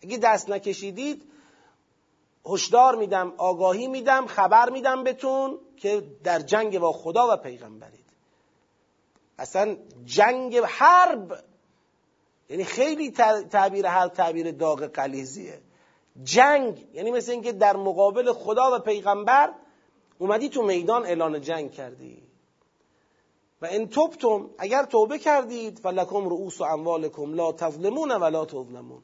اگه 0.03 0.17
دست 0.17 0.49
نکشیدید 0.49 1.23
هشدار 2.45 2.95
میدم 2.95 3.33
آگاهی 3.37 3.87
میدم 3.87 4.25
خبر 4.27 4.69
میدم 4.69 5.03
بهتون 5.03 5.59
که 5.77 6.03
در 6.23 6.39
جنگ 6.39 6.79
با 6.79 6.91
خدا 6.91 7.33
و 7.33 7.37
پیغمبرید. 7.37 8.05
اصلا 9.37 9.77
جنگ 10.05 10.57
حرب 10.57 11.43
یعنی 12.49 12.63
خیلی 12.63 13.11
تعبیر 13.51 13.85
هر 13.85 14.07
تعبیر 14.07 14.51
داغ 14.51 14.83
قلیزیه 14.83 15.61
جنگ 16.23 16.87
یعنی 16.93 17.11
مثل 17.11 17.31
اینکه 17.31 17.51
در 17.51 17.75
مقابل 17.75 18.33
خدا 18.33 18.75
و 18.75 18.79
پیغمبر 18.79 19.53
اومدی 20.17 20.49
تو 20.49 20.61
میدان 20.61 21.05
اعلان 21.05 21.41
جنگ 21.41 21.71
کردی. 21.71 22.23
و 23.61 23.67
ان 23.71 23.87
توبتم 23.87 24.49
اگر 24.57 24.85
توبه 24.85 25.19
کردید 25.19 25.79
فلکم 25.79 26.29
رؤوس 26.29 26.61
و 26.61 26.63
اموالکم 26.63 27.33
لا 27.33 27.51
تظلمون 27.51 28.11
ولا 28.11 28.45
تظلمون. 28.45 29.01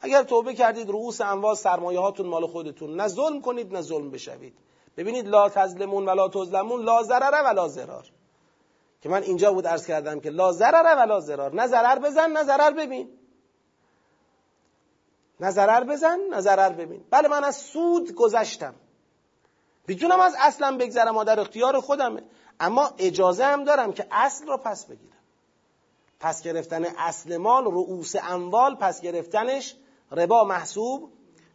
اگر 0.00 0.22
توبه 0.22 0.54
کردید 0.54 0.88
رؤوس 0.90 1.20
اموال 1.20 1.54
سرمایه 1.54 2.00
هاتون 2.00 2.26
مال 2.26 2.46
خودتون. 2.46 3.00
نه 3.00 3.08
ظلم 3.08 3.40
کنید 3.40 3.72
نه 3.72 3.80
ظلم 3.80 4.10
بشوید. 4.10 4.54
ببینید 4.96 5.28
لا 5.28 5.48
تظلمون 5.48 6.06
ولا 6.06 6.28
تظلمون 6.28 6.82
لا 6.82 7.02
ضرر 7.02 7.42
ولا 7.44 7.68
ضرار. 7.68 8.04
که 9.02 9.08
من 9.08 9.22
اینجا 9.22 9.52
بود 9.52 9.66
عرض 9.66 9.86
کردم 9.86 10.20
که 10.20 10.30
لا 10.30 10.52
ضرر 10.52 10.96
ولا 10.96 11.20
ضرار. 11.20 11.54
نه 11.54 11.66
ضرر 11.66 11.98
بزن 11.98 12.30
نه 12.30 12.44
ضرر 12.44 12.70
ببین. 12.70 13.08
نه 15.40 15.50
ضرر 15.50 15.84
بزن 15.84 16.18
نه 16.30 16.40
ضرر 16.40 16.72
ببین. 16.72 17.04
بله 17.10 17.28
من 17.28 17.44
از 17.44 17.56
سود 17.56 18.14
گذشتم. 18.14 18.74
می‌تونم 19.88 20.20
از 20.20 20.34
اصلا 20.38 20.76
بگذرم 20.76 21.24
در 21.24 21.40
اختیار 21.40 21.80
خودمه. 21.80 22.22
اما 22.60 22.90
اجازه 22.98 23.44
هم 23.44 23.64
دارم 23.64 23.92
که 23.92 24.06
اصل 24.10 24.46
را 24.46 24.56
پس 24.56 24.86
بگیرم. 24.86 25.16
پس 26.20 26.42
گرفتن 26.42 26.84
اصل 26.84 27.36
مال 27.36 27.64
رؤوس 27.64 28.14
اموال 28.22 28.74
پس 28.74 29.00
گرفتنش 29.00 29.74
ربا 30.12 30.44
محسوب 30.44 31.10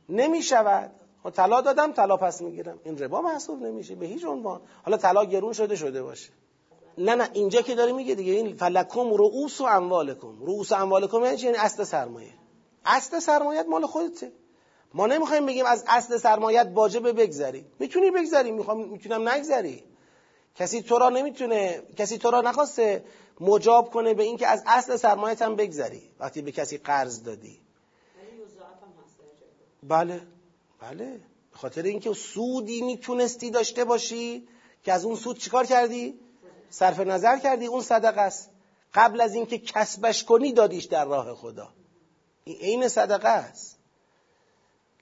نمی 0.09 0.41
شود 0.41 0.91
طلا 1.35 1.61
دادم 1.61 1.91
طلا 1.91 2.17
پس 2.17 2.41
می‌گیرم. 2.41 2.79
این 2.83 2.97
ربا 2.97 3.21
محسوب 3.21 3.61
نمیشه 3.61 3.95
به 3.95 4.05
هیچ 4.05 4.25
عنوان. 4.25 4.61
حالا 4.83 4.97
طلا 4.97 5.25
گرون 5.25 5.53
شده 5.53 5.75
شده 5.75 6.03
باشه. 6.03 6.29
نه 6.97 7.15
نه 7.15 7.29
اینجا 7.33 7.61
که 7.61 7.75
داره 7.75 7.91
میگه 7.91 8.15
دیگه 8.15 8.33
این 8.33 8.55
فلکم 8.55 9.13
رؤوس 9.13 9.61
و 9.61 9.63
اموالکم. 9.63 10.39
رؤوس 10.39 10.71
اموالکم 10.71 11.23
یعنی, 11.23 11.41
یعنی 11.41 11.57
اصل 11.57 11.83
سرمایه. 11.83 12.33
اصل 12.85 13.19
سرمایت 13.19 13.65
مال 13.65 13.85
خودته. 13.85 14.31
ما 14.93 15.07
نمی‌خوایم 15.07 15.45
بگیم 15.45 15.65
از 15.65 15.83
اصل 15.87 16.17
سرمایت 16.17 16.71
واجب 16.73 17.21
بگذری. 17.21 17.65
می‌تونی 17.79 18.11
بگذری 18.11 18.51
می‌خوام 18.51 18.89
می‌تونم 18.89 19.29
نگذری. 19.29 19.83
کسی 20.55 20.81
تو 20.81 20.97
را 20.97 21.09
نمی‌تونه 21.09 21.83
کسی 21.97 22.17
تو 22.17 22.31
را 22.31 22.41
نخواسته 22.41 23.05
مجاب 23.39 23.91
کنه 23.91 24.13
به 24.13 24.23
اینکه 24.23 24.47
از 24.47 24.63
اصل 24.67 24.95
سرمایت 24.95 25.41
هم 25.41 25.55
بگذری. 25.55 26.01
وقتی 26.19 26.41
به 26.41 26.51
کسی 26.51 26.77
قرض 26.77 27.23
دادی. 27.23 27.59
بله. 29.83 30.21
بله. 30.79 31.19
به 31.51 31.57
خاطر 31.57 31.83
اینکه 31.83 32.13
سودی 32.13 32.81
می‌تونستی 32.81 33.49
داشته 33.49 33.85
باشی 33.85 34.47
که 34.83 34.93
از 34.93 35.05
اون 35.05 35.15
سود 35.15 35.37
چیکار 35.37 35.65
کردی؟ 35.65 36.19
صرف 36.69 36.99
نظر 36.99 37.39
کردی. 37.39 37.65
اون 37.65 37.81
صدقه 37.81 38.21
است. 38.21 38.49
قبل 38.93 39.21
از 39.21 39.35
اینکه 39.35 39.57
کسبش 39.57 40.23
کنی 40.23 40.53
دادیش 40.53 40.85
در 40.85 41.05
راه 41.05 41.33
خدا. 41.35 41.73
این 42.43 42.57
عین 42.57 42.87
صدقه 42.87 43.27
است. 43.27 43.77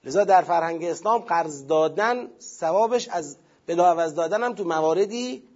لذا 0.04 0.24
در 0.24 0.42
فرهنگ 0.42 0.84
اسلام 0.84 1.20
قرض 1.20 1.66
دادن 1.66 2.30
ثوابش 2.40 3.08
از 3.08 3.36
بلا 3.66 3.90
عوض 3.90 4.14
دادن 4.14 4.42
هم 4.42 4.54
تو 4.54 4.64
مواردی 4.64 5.48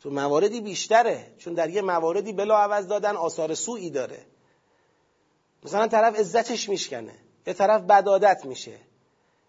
تو 0.00 0.10
مواردی 0.10 0.60
بیشتره. 0.60 1.34
چون 1.38 1.54
در 1.54 1.70
یه 1.70 1.82
مواردی 1.82 2.32
بلا 2.32 2.58
عوض 2.58 2.86
دادن 2.86 3.16
آثار 3.16 3.54
سوئی 3.54 3.90
داره. 3.90 4.26
مثلا 5.64 5.86
طرف 5.86 6.18
عزتش 6.18 6.68
میشکنه. 6.68 7.14
یه 7.46 7.52
طرف 7.52 7.82
بدادت 7.82 8.44
میشه 8.44 8.78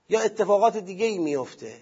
یا 0.10 0.22
اتفاقات 0.22 0.78
دیگه 0.78 1.06
ای 1.06 1.18
میفته. 1.18 1.74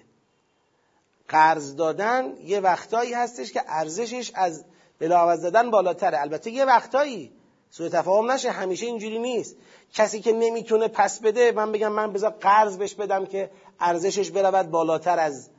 قرض 1.28 1.76
دادن 1.76 2.38
یه 2.43 2.59
وقتایی 2.59 3.14
هستش 3.14 3.51
که 3.51 3.62
ارزشش 3.68 4.32
از 4.34 4.66
بلاعوض 4.99 5.41
دادن 5.41 5.72
بالاتره. 5.72 6.22
البته 6.22 6.51
یه 6.51 6.66
وقتایی 6.66 7.32
سوء 7.70 7.89
تفاهم 7.89 8.32
نشه 8.32 8.51
همیشه 8.51 8.86
اینجوری 8.86 9.20
نیست. 9.20 9.55
کسی 9.93 10.22
که 10.22 10.32
نمی‌تونه 10.32 10.88
پس 10.88 11.20
بده 11.20 11.51
من 11.51 11.72
بگم 11.72 11.91
من 11.91 12.14
بذار 12.14 12.30
قرض 12.32 12.78
بهش 12.78 12.93
بدم 12.93 13.26
که 13.26 13.51
ارزشش 13.80 14.32
برود 14.32 14.72
بالاتر 14.72 15.20
از 15.20 15.49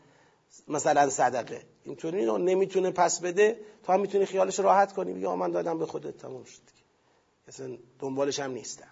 مثلا 0.68 1.10
صدقه. 1.10 1.62
اینطوری 1.84 2.26
نمی‌تونه 2.26 2.90
پس 2.90 3.20
بده. 3.20 3.60
تو 3.86 3.92
هم 3.92 4.00
می‌تونی 4.00 4.26
خیالش 4.26 4.60
راحت 4.60 4.92
کنی 4.92 5.12
بگی 5.12 5.26
من 5.26 5.50
دادم 5.50 5.78
به 5.78 5.86
خودت 5.86 6.16
تموم 6.16 6.44
شد. 6.44 6.60
اصلا 7.48 7.76
دنبالش 7.98 8.40
هم 8.40 8.50
نیستم. 8.50 8.90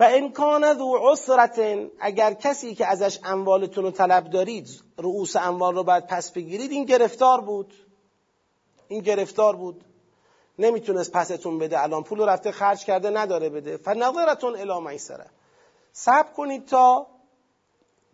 و 0.00 0.04
امکان 0.04 0.74
ذو 0.74 0.96
عسرت 0.96 1.60
اگر 2.00 2.34
کسی 2.34 2.74
که 2.74 2.86
ازش 2.86 3.18
اموالتون 3.24 3.84
رو 3.84 3.90
طلب 3.90 4.30
دارید 4.30 4.68
رؤوس 4.98 5.36
اموال 5.36 5.74
رو 5.74 5.82
باید 5.84 6.06
پس 6.06 6.30
بگیرید 6.30 6.70
این 6.70 6.84
گرفتار 6.84 7.40
بود. 7.40 7.74
این 8.88 9.02
گرفتار 9.02 9.56
بود. 9.56 9.84
نمی‌تونست 10.58 11.12
پستون 11.12 11.58
بده 11.58 11.82
الان 11.82 12.02
پول 12.02 12.20
رفته 12.20 12.52
خرج 12.52 12.84
کرده 12.84 13.10
نداره 13.10 13.48
بده. 13.48 13.76
فنظرتون 13.76 14.56
الی 14.56 14.80
میسره 14.80 15.26
صبر 15.92 16.32
کنید 16.32 16.66
تا 16.66 17.06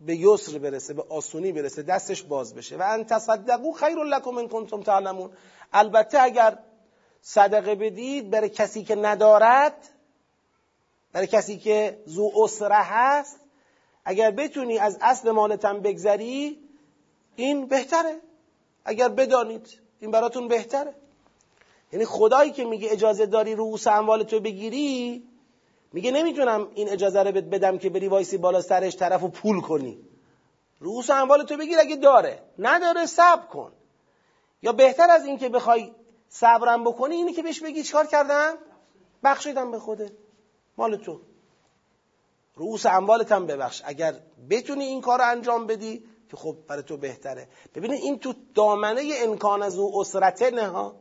به 0.01 0.15
یسر 0.15 0.57
برسه 0.57 0.93
به 0.93 1.03
آسونی 1.09 1.51
برسه 1.51 1.83
دستش 1.83 2.23
باز 2.23 2.55
بشه. 2.55 2.77
و 2.77 2.81
ان 2.81 3.03
تصدقوا 3.03 3.71
خیر 3.71 3.97
لکم 3.97 4.37
ان 4.37 4.47
کنتم 4.47 4.81
تعلمون. 4.81 5.31
البته 5.73 6.21
اگر 6.21 6.57
صدقه 7.21 7.75
بدید 7.75 8.29
برای 8.29 8.49
کسی 8.49 8.83
که 8.83 8.95
ندارد 8.95 9.89
برای 11.13 11.27
کسی 11.27 11.57
که 11.57 12.03
زو 12.05 12.31
اسره 12.35 12.75
هست 12.75 13.39
اگر 14.05 14.31
بتونی 14.31 14.77
از 14.77 14.97
اصل 15.01 15.31
مالتم 15.31 15.79
بگذری 15.79 16.59
این 17.35 17.67
بهتره. 17.67 18.21
اگر 18.85 19.09
بدانید 19.09 19.79
این 19.99 20.11
براتون 20.11 20.47
بهتره. 20.47 20.93
یعنی 21.91 22.05
خدایی 22.05 22.51
که 22.51 22.65
میگه 22.65 22.91
اجازه 22.91 23.25
داری 23.25 23.55
رؤوس 23.55 23.87
اموال 23.87 24.23
تو 24.23 24.39
بگیری 24.39 25.23
میگه 25.93 26.11
نمی‌تونم 26.11 26.67
این 26.73 26.89
اجازه 26.89 27.23
رو 27.23 27.31
بدم 27.31 27.77
که 27.77 27.89
بری 27.89 28.07
وایسی 28.07 28.37
بالا 28.37 28.61
سرش 28.61 28.95
طرف 28.95 29.23
و 29.23 29.27
پول 29.27 29.61
کنی. 29.61 29.99
رؤوس 30.79 31.09
اموال 31.09 31.43
تو 31.43 31.57
بگیر 31.57 31.79
اگه 31.79 31.95
داره. 31.95 32.39
نداره 32.59 33.05
صبر 33.05 33.45
کن. 33.45 33.71
یا 34.61 34.71
بهتر 34.71 35.11
از 35.11 35.25
این 35.25 35.37
که 35.37 35.49
بخوای 35.49 35.91
صبرم 36.29 36.83
بکنی 36.83 37.15
اینی 37.15 37.33
که 37.33 37.43
بهش 37.43 37.59
بگی 37.59 37.83
چیکار 37.83 38.05
کردم؟ 38.05 38.53
بخشیدم 39.23 39.71
به 39.71 39.79
خوده 39.79 40.11
مال 40.77 40.95
تو. 40.95 41.19
رؤوس 42.55 42.85
اموالت 42.85 43.31
هم 43.31 43.45
ببخش. 43.45 43.81
اگر 43.85 44.15
بتونی 44.49 44.83
این 44.83 45.01
کار 45.01 45.19
رو 45.19 45.29
انجام 45.29 45.67
بدی 45.67 46.03
که 46.29 46.37
خب 46.37 46.55
برای 46.67 46.83
تو 46.83 46.97
بهتره. 46.97 47.47
ببینید 47.75 48.01
این 48.01 48.19
تو 48.19 48.33
دامنه 48.55 49.01
انکان 49.15 49.63
از 49.63 49.77
او 49.77 49.99
اسرتن 49.99 50.59
ها. 50.59 50.95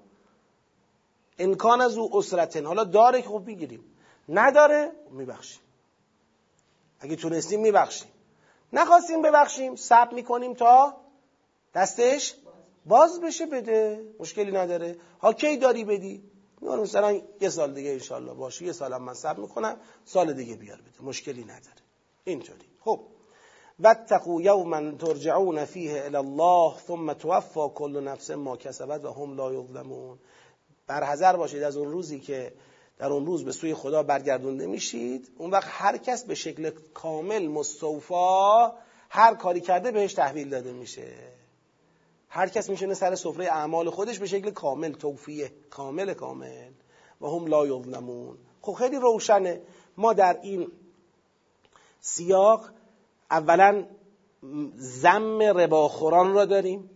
انکان 1.38 1.80
از 1.80 1.98
او 1.98 2.16
اسرتن 2.16 2.66
حالا 2.66 2.84
داره 2.84 3.22
که 3.22 3.28
خب 3.28 3.42
می‌گیریم. 3.46 3.84
نداره 4.28 4.92
میبخشیم. 5.10 5.60
اگه 7.00 7.16
تونستیم 7.16 7.60
میبخشیم. 7.60 8.08
نخواستیم 8.72 9.22
ببخشیم 9.22 9.76
سب 9.76 10.08
می‌کنیم 10.12 10.54
تا 10.54 10.96
دستش 11.74 12.34
باز 12.86 13.20
بشه 13.20 13.46
بده. 13.46 14.04
مشکلی 14.20 14.52
نداره. 14.52 14.96
ها 15.20 15.32
کی 15.32 15.56
داری 15.56 15.84
بدی؟ 15.84 16.22
میگن 16.66 16.80
مثلا 16.80 17.20
یه 17.40 17.48
سال 17.48 17.74
دیگه 17.74 17.90
انشالله 17.90 18.34
باشه 18.34 18.64
یه 18.64 18.72
سالم 18.72 19.02
من 19.02 19.14
سب 19.14 19.38
می‌کنم 19.38 19.76
سال 20.04 20.32
دیگه 20.32 20.56
بیار 20.56 20.76
بده 20.80 21.04
مشکلی 21.04 21.44
نداره. 21.44 21.82
اینطوری. 22.24 22.66
خب. 22.80 23.00
واتقوا 23.78 24.42
یوما 24.42 24.90
ترجعون 24.90 25.64
فیه 25.64 26.04
الى 26.04 26.16
الله 26.16 26.78
ثم 26.86 27.12
توفا 27.12 27.68
کل 27.68 28.00
نفس 28.00 28.30
ما 28.30 28.56
کسبت 28.56 29.04
و 29.04 29.12
هم 29.12 29.36
لا 29.36 29.52
یظلمون. 29.52 30.18
برحذر 30.86 31.36
باشید 31.36 31.62
از 31.62 31.76
اون 31.76 31.92
روزی 31.92 32.20
که 32.20 32.52
در 32.98 33.12
اون 33.12 33.26
روز 33.26 33.44
به 33.44 33.52
سوی 33.52 33.74
خدا 33.74 34.02
برگردونده 34.02 34.66
میشید 34.66 35.28
اون 35.38 35.50
وقت 35.50 35.68
هر 35.68 35.96
کس 35.96 36.24
به 36.24 36.34
شکل 36.34 36.70
کامل 36.94 37.48
مستوفا 37.48 38.72
هر 39.10 39.34
کاری 39.34 39.60
کرده 39.60 39.90
بهش 39.90 40.14
تحویل 40.14 40.50
داده 40.50 40.72
میشه. 40.72 41.12
هر 42.36 42.48
کس 42.48 42.70
میشونه 42.70 42.94
سر 42.94 43.14
سفره 43.14 43.44
اعمال 43.44 43.90
خودش 43.90 44.18
به 44.18 44.26
شکل 44.26 44.50
کامل 44.50 44.92
توفیه 44.92 45.52
کامل 45.70 46.14
کامل. 46.14 46.70
و 47.20 47.26
هم 47.26 47.46
لا 47.46 47.66
یظلمون. 47.66 48.38
خب 48.62 48.72
خیلی 48.72 48.96
روشنه. 48.96 49.60
ما 49.96 50.12
در 50.12 50.38
این 50.42 50.72
سیاق 52.00 52.70
اولا 53.30 53.84
زم 54.76 55.42
رباخوران 55.42 56.32
را 56.32 56.44
داریم 56.44 56.90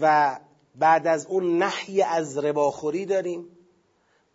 و 0.00 0.36
بعد 0.74 1.06
از 1.06 1.26
اون 1.26 1.58
نحی 1.58 2.02
از 2.02 2.38
رباخوری 2.38 3.06
داریم. 3.06 3.46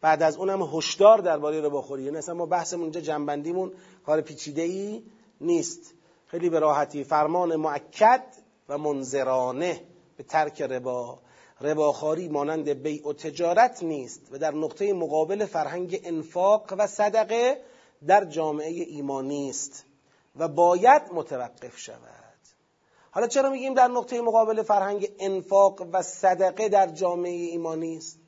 بعد 0.01 0.23
از 0.23 0.37
اونم 0.37 0.61
هشدار 0.61 1.17
درباره 1.17 1.61
رباخوری. 1.61 2.03
یعنی 2.03 2.17
اصلا 2.17 2.35
ما 2.35 2.45
بحثمون 2.45 2.83
اینجا 2.83 3.01
جنبندیمون 3.01 3.73
کار 4.05 4.21
پیچیده 4.21 4.61
ای 4.61 5.03
نیست. 5.41 5.93
خیلی 6.27 6.49
به 6.49 6.59
راحتی. 6.59 7.03
فرمان 7.03 7.55
معکد 7.55 8.23
و 8.71 8.77
منظرانه 8.77 9.81
به 10.17 10.23
ترک 10.23 10.61
ربا. 10.61 11.19
رباخاری 11.61 12.27
مانند 12.27 12.69
بیع 12.69 13.07
و 13.07 13.13
تجارت 13.13 13.83
نیست 13.83 14.21
و 14.31 14.37
در 14.37 14.51
نقطه 14.51 14.93
مقابل 14.93 15.45
فرهنگ 15.45 16.01
انفاق 16.03 16.73
و 16.77 16.87
صدقه 16.87 17.61
در 18.07 18.25
جامعه 18.25 18.83
ایمانی 18.83 19.49
است 19.49 19.85
و 20.35 20.47
باید 20.47 21.01
متوقف 21.13 21.77
شود. 21.77 22.39
حالا 23.11 23.27
چرا 23.27 23.49
میگیم 23.49 23.73
در 23.73 23.87
نقطه 23.87 24.21
مقابل 24.21 24.63
فرهنگ 24.63 25.11
انفاق 25.19 25.87
و 25.93 26.01
صدقه 26.01 26.69
در 26.69 26.87
جامعه 26.87 27.31
ایمانی 27.31 27.97
است 27.97 28.19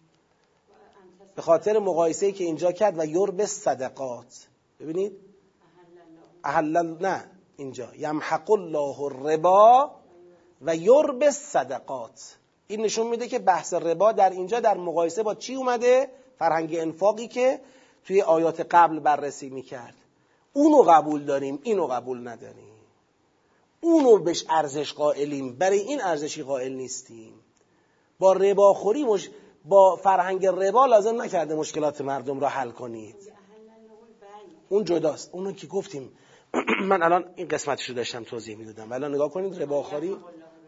به 1.35 1.41
خاطر 1.41 1.79
مقایسه 1.79 2.31
که 2.31 2.43
اینجا 2.43 2.71
کرد 2.71 2.99
و 2.99 3.05
یرب 3.05 3.45
صدقات. 3.45 4.47
ببینید. 4.79 5.13
احل 6.43 6.97
نه 7.01 7.31
اینجا. 7.57 7.95
یمحق 7.95 8.51
الله 8.51 9.01
الربا 9.01 10.02
و 10.63 10.75
یرب 10.75 11.29
صدقات. 11.29 12.35
این 12.67 12.81
نشون 12.81 13.07
میده 13.07 13.27
که 13.27 13.39
بحث 13.39 13.73
ربا 13.73 14.11
در 14.11 14.29
اینجا 14.29 14.59
در 14.59 14.77
مقایسه 14.77 15.23
با 15.23 15.35
چی 15.35 15.55
اومده؟ 15.55 16.09
فرهنگ 16.39 16.75
انفاقی 16.75 17.27
که 17.27 17.59
توی 18.05 18.21
آیات 18.21 18.67
قبل 18.71 18.99
بررسی 18.99 19.49
می‌کرد. 19.49 19.95
اونو 20.53 20.83
قبول 20.83 21.23
داریم 21.25 21.59
اینو 21.63 21.87
قبول 21.87 22.27
نداریم. 22.27 22.73
اونو 23.81 24.17
بهش 24.17 24.45
ارزش 24.49 24.93
قائلیم. 24.93 25.55
برای 25.55 25.79
این 25.79 26.01
ارزشی 26.01 26.43
قائل 26.43 26.73
نیستیم. 26.73 27.33
با 28.19 28.33
رباخوری 28.33 29.03
مش... 29.03 29.29
با 29.65 29.95
فرهنگ 29.95 30.45
ربا 30.45 30.85
لازم 30.85 31.21
نکرده 31.21 31.55
مشکلات 31.55 32.01
مردم 32.01 32.39
را 32.39 32.47
حل 32.47 32.71
کنید. 32.71 33.15
اون 34.69 34.83
جداست. 34.83 35.29
اونو 35.31 35.51
که 35.51 35.67
گفتیم. 35.67 36.11
من 36.89 37.03
الان 37.03 37.25
این 37.35 37.47
قسمتش 37.47 37.89
رو 37.89 37.95
داشتم 37.95 38.23
توضیح 38.23 38.57
می‌دادم. 38.57 38.91
ولی 38.91 39.07
نگاه 39.07 39.29
کنید 39.29 39.61
رباخوری 39.61 40.17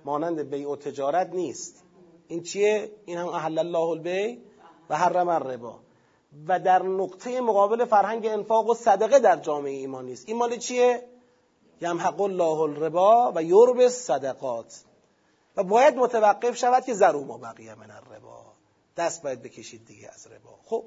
مانند 0.05 0.49
بیع 0.49 0.69
و 0.69 0.75
تجارت 0.75 1.29
نیست. 1.33 1.83
این 2.27 2.43
چیه؟ 2.43 2.91
این 3.05 3.17
هم 3.17 3.27
احل 3.27 3.59
الله 3.59 3.89
البیع 3.89 4.37
و 4.89 4.97
حرم 4.97 5.29
الربا. 5.29 5.79
و 6.47 6.59
در 6.59 6.83
نقطه 6.83 7.41
مقابل 7.41 7.85
فرهنگ 7.85 8.25
انفاق 8.25 8.69
و 8.69 8.73
صدقه 8.73 9.19
در 9.19 9.37
جامعه 9.37 9.71
ایمان 9.71 10.05
نیست. 10.05 10.23
این 10.27 10.37
مال 10.37 10.57
چیه؟ 10.57 11.03
یمحق 11.81 12.21
الله 12.21 12.59
الربا 12.59 13.31
و 13.35 13.43
یرب 13.43 13.87
صدقات 13.87 14.83
و 15.55 15.63
باید 15.63 15.95
متوقف 15.95 16.57
شود 16.57 16.85
که 16.85 16.93
زرو 16.93 17.25
ما 17.25 17.37
بقیه 17.37 17.75
من 17.75 17.91
الربا. 17.91 18.45
دست 18.97 19.23
باید 19.23 19.41
بکشید 19.41 19.85
دیگه 19.85 20.09
از 20.13 20.27
ربا. 20.27 20.59
خب. 20.65 20.83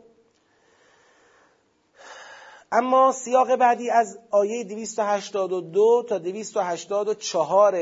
اما 2.72 3.12
سیاق 3.12 3.56
بعدی 3.56 3.90
از 3.90 4.18
آیه 4.30 4.64
282 4.64 6.04
تا 6.08 6.18
284 6.18 7.74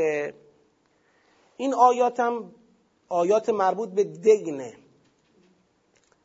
این 1.57 1.75
آیات 1.75 2.21
هم 2.21 2.53
آیات 3.09 3.49
مربوط 3.49 3.89
به 3.89 4.05
دینه 4.05 4.75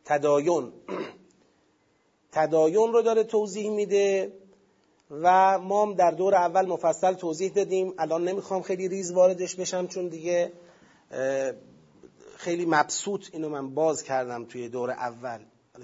تدایون 0.05 0.73
تدایون 2.31 2.93
رو 2.93 3.01
داره 3.01 3.23
توضیح 3.23 3.69
میده 3.69 4.33
و 5.11 5.59
ما 5.59 5.93
در 5.93 6.11
دور 6.11 6.35
اول 6.35 6.65
مفصل 6.65 7.13
توضیح 7.13 7.51
دادیم. 7.51 7.93
الان 7.97 8.23
نمی‌خوام 8.27 8.61
خیلی 8.61 8.87
ریز 8.87 9.11
واردش 9.11 9.55
بشم 9.55 9.87
چون 9.87 10.07
دیگه 10.07 10.51
خیلی 12.35 12.65
مبسوط 12.65 13.27
اینو 13.33 13.49
من 13.49 13.73
باز 13.73 14.03
کردم 14.03 14.45
توی 14.45 14.69
دور 14.69 14.91
اول. 14.91 15.39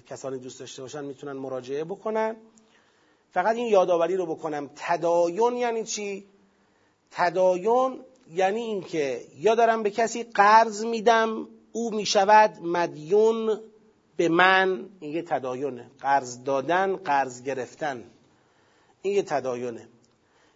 کسانی 0.08 0.40
دوست 0.40 0.60
داشته 0.60 0.82
باشن 0.82 1.06
می‌تونن 1.06 1.34
مراجعه 1.34 1.84
بکنن. 1.84 2.36
فقط 3.32 3.56
این 3.56 3.68
یادآوری 3.68 4.16
رو 4.16 4.26
بکنم. 4.26 4.70
تدایون 4.76 5.58
یعنی 5.58 5.84
چی؟ 5.84 6.26
تدایون 7.12 8.06
یعنی 8.34 8.62
اینکه 8.62 9.22
یا 9.38 9.56
دارم 9.56 9.84
به 9.84 9.90
کسی 9.90 10.24
قرض 10.24 10.86
میدم 10.86 11.48
او 11.72 11.96
می‌شود 11.96 12.60
مدیون 12.62 13.60
به 14.18 14.30
من. 14.30 14.90
این 15.00 15.12
یه 15.12 15.22
تدایونه 15.22 15.92
قرض 16.00 16.44
دادن 16.44 16.96
قرض 16.96 17.44
گرفتن. 17.44 18.04
این 19.02 19.16
یه 19.16 19.24
تدایونه 19.24 19.88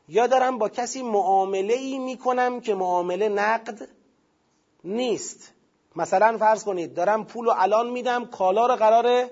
یا 0.09 0.27
دارم 0.27 0.57
با 0.57 0.69
کسی 0.69 1.01
معامله 1.01 1.73
ای 1.73 1.99
می‌کنم 1.99 2.61
که 2.61 2.75
معامله 2.75 3.29
نقد 3.29 3.87
نیست. 4.83 5.53
مثلا 5.95 6.37
فرض 6.37 6.63
کنید 6.63 6.93
دارم 6.93 7.25
پول 7.25 7.45
رو 7.45 7.53
الان 7.57 7.89
میدم 7.89 8.25
کالا 8.25 8.67
رو 8.67 8.75
قراره 8.75 9.29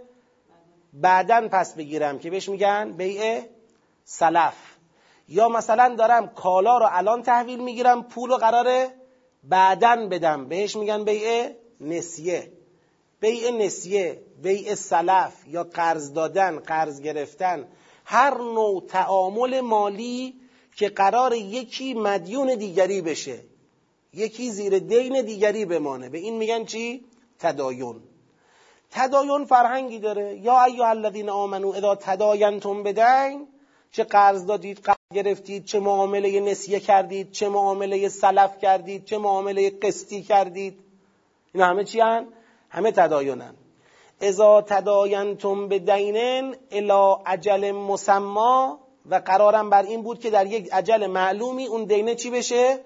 بعدا 0.93 1.47
پس 1.51 1.75
بگیرم. 1.75 2.19
که 2.19 2.29
بهش 2.29 2.49
میگن 2.49 2.91
بیع 2.91 3.41
سلف. 4.05 4.68
یا 5.29 5.49
مثلا 5.49 5.95
دارم 5.95 6.27
کالا 6.27 6.77
رو 6.77 6.87
الان 6.91 7.23
تحویل 7.23 7.59
می‌گیرم 7.59 8.03
پول 8.03 8.29
رو 8.29 8.37
قراره 8.37 8.91
بعدا 9.43 10.07
بدم. 10.11 10.47
بهش 10.47 10.75
میگن 10.75 11.03
بیع 11.03 11.49
نسیه. 11.81 12.51
بیع 13.19 13.51
نسیه 13.51 14.21
بیع 14.43 14.75
سلف 14.75 15.33
یا 15.47 15.63
قرض 15.63 16.13
دادن 16.13 16.59
قرض 16.59 17.01
گرفتن. 17.01 17.67
هر 18.05 18.37
نوع 18.37 18.85
تعامل 18.87 19.61
مالی 19.61 20.33
که 20.75 20.89
قرار 20.89 21.33
یکی 21.33 21.93
مدیون 21.93 22.55
دیگری 22.55 23.01
بشه 23.01 23.39
یکی 24.13 24.51
زیر 24.51 24.79
دین 24.79 25.21
دیگری 25.21 25.65
بمانه. 25.65 26.09
به 26.09 26.17
این 26.17 26.37
میگن 26.37 26.65
چی؟ 26.65 27.05
تدایون 27.39 28.03
تدایون 28.91 29.45
فرهنگی 29.45 29.99
داره. 29.99 30.37
یا 30.37 30.63
ایها 30.63 30.89
الذین 30.89 31.29
آمنوا 31.29 31.69
اذا 31.69 31.95
تداینتم 31.95 32.83
بدین 32.83 33.47
چه 33.91 34.03
قرض 34.03 34.45
دادید 34.45 34.79
قرض 34.79 34.97
گرفتید 35.13 35.65
چه 35.65 35.79
معامله 35.79 36.39
نسیه 36.39 36.79
کردید 36.79 37.31
چه 37.31 37.49
معامله 37.49 38.09
سلف 38.09 38.57
کردید 38.57 39.05
چه 39.05 39.17
معامله 39.17 39.69
قسطی 39.69 40.21
کردید. 40.21 40.79
اینا 41.53 41.67
همه 41.67 41.83
چی 41.83 41.99
هن؟ 41.99 42.27
همه 42.69 42.91
تدایونن 42.91 43.53
اذا 44.21 44.61
تداینتم 44.61 45.67
به 45.67 45.79
دینن 45.79 46.55
الا 46.71 47.13
عجل 47.25 47.71
مسما 47.71 48.79
و 49.09 49.15
قرارم 49.15 49.69
بر 49.69 49.83
این 49.83 50.01
بود 50.01 50.19
که 50.19 50.29
در 50.29 50.45
یک 50.45 50.73
عجل 50.73 51.07
معلومی 51.07 51.67
اون 51.67 51.83
دینه 51.83 52.15
چی 52.15 52.29
بشه؟ 52.29 52.79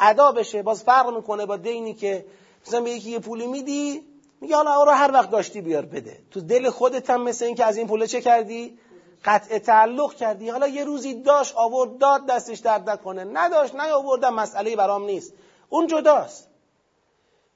ادا 0.00 0.32
بشه. 0.32 0.62
باز 0.62 0.84
فرق 0.84 1.14
می‌کنه 1.16 1.46
با 1.46 1.56
دینی 1.56 1.94
که 1.94 2.24
مثلا 2.66 2.80
به 2.80 2.90
یکی 2.90 3.10
یه 3.10 3.18
پولی 3.18 3.46
میدی 3.46 4.02
میگه 4.40 4.56
حالا 4.56 4.84
رو 4.84 4.90
هر 4.90 5.10
وقت 5.12 5.30
داشتی 5.30 5.60
بیار 5.60 5.86
بده. 5.86 6.18
تو 6.30 6.40
دل 6.40 6.70
خودت 6.70 7.10
هم 7.10 7.22
مثل 7.22 7.44
این 7.44 7.54
که 7.54 7.64
از 7.64 7.76
این 7.76 7.86
پوله 7.86 8.06
چه 8.06 8.20
کردی؟ 8.20 8.78
قطع 9.24 9.58
تعلق 9.58 10.14
کردی. 10.14 10.48
حالا 10.48 10.68
یه 10.68 10.84
روزی 10.84 11.22
داشت 11.22 11.54
آورد 11.56 11.98
داد 11.98 12.26
دستش 12.26 12.58
درد 12.58 12.90
نکنه. 12.90 13.24
نداشت 13.24 13.74
نیاوردم 13.74 14.34
مسئله 14.34 14.76
برام 14.76 15.04
نیست. 15.04 15.32
اون 15.68 15.86
جداست. 15.86 16.48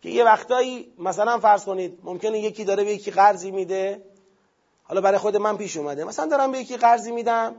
که 0.03 0.09
یه 0.09 0.25
وقتایی 0.25 0.93
مثلا 0.99 1.39
فرض 1.39 1.65
کنید 1.65 1.99
ممکنه 2.03 2.39
یکی 2.39 2.65
داره 2.65 2.85
به 2.85 2.93
یکی 2.93 3.11
قرضی 3.11 3.51
میده. 3.51 4.05
حالا 4.83 5.01
برای 5.01 5.19
خود 5.19 5.37
من 5.37 5.57
پیش 5.57 5.77
اومده. 5.77 6.05
مثلا 6.05 6.27
دارم 6.27 6.53
به 6.53 6.59
یکی 6.59 6.77
قرضی 6.77 7.13
میدم 7.13 7.55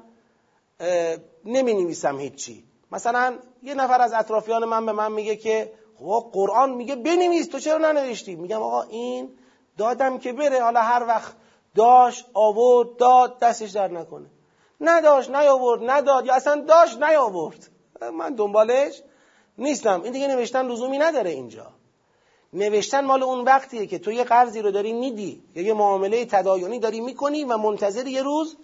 نمی 1.45 1.73
نویسم 1.73 2.19
هیچی. 2.19 2.63
مثلا 2.91 3.37
یه 3.63 3.73
نفر 3.73 4.01
از 4.01 4.13
اطرافیان 4.13 4.65
من 4.65 4.85
به 4.85 4.91
من 4.91 5.11
میگه 5.11 5.35
که 5.35 5.73
خب 5.99 6.29
قرآن 6.33 6.71
میگه 6.71 6.95
بنویس 6.95 7.47
تو 7.47 7.59
چرا 7.59 7.77
ننوشتی؟ 7.77 8.35
میگم 8.35 8.61
آقا 8.61 8.81
این 8.81 9.29
دادم 9.77 10.17
که 10.17 10.33
بره. 10.33 10.61
حالا 10.61 10.81
هر 10.81 11.03
وقت 11.07 11.35
داشت 11.75 12.25
آورد 12.33 12.95
داد 12.97 13.39
دستش 13.39 13.71
در 13.71 13.87
نکنه. 13.87 14.29
نداشت 14.81 15.29
نیاورد 15.29 15.89
نداد 15.89 16.25
یا 16.25 16.33
اصلا 16.33 16.61
داشت 16.61 17.03
نیاورد. 17.03 17.69
من 18.13 18.35
دنبالش 18.35 19.01
نیستم. 19.57 20.01
این 20.01 20.13
دیگه 20.13 20.27
نوشتن 20.27 20.67
لزومی 20.67 20.97
نداره 20.97 21.29
اینجا. 21.29 21.67
نوشتن 22.53 23.05
مال 23.05 23.23
اون 23.23 23.43
وقتیه 23.43 23.85
که 23.85 23.99
تو 23.99 24.11
یه 24.11 24.23
قرضی 24.23 24.61
رو 24.61 24.71
داری 24.71 24.93
میدی 24.93 25.43
یا 25.55 25.63
یه 25.63 25.73
معامله 25.73 26.25
تدایونی 26.25 26.79
داری 26.79 27.01
می‌کنی 27.01 27.43
و 27.43 27.57
منتظر 27.57 28.07
یه 28.07 28.21
روز 28.21 28.57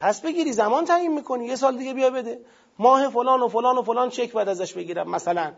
پس 0.00 0.20
بگیری 0.20 0.52
زمان 0.52 0.84
تعیین 0.84 1.14
می‌کنی. 1.14 1.46
یه 1.46 1.56
سال 1.56 1.76
دیگه 1.76 1.94
بیا 1.94 2.10
بده. 2.10 2.40
ماه 2.78 3.08
فلان 3.08 3.42
و 3.42 3.48
فلان 3.48 3.78
و 3.78 3.82
فلان 3.82 4.10
چک 4.10 4.32
بعد 4.32 4.48
ازش 4.48 4.72
بگیرم 4.72 5.10
مثلا. 5.10 5.52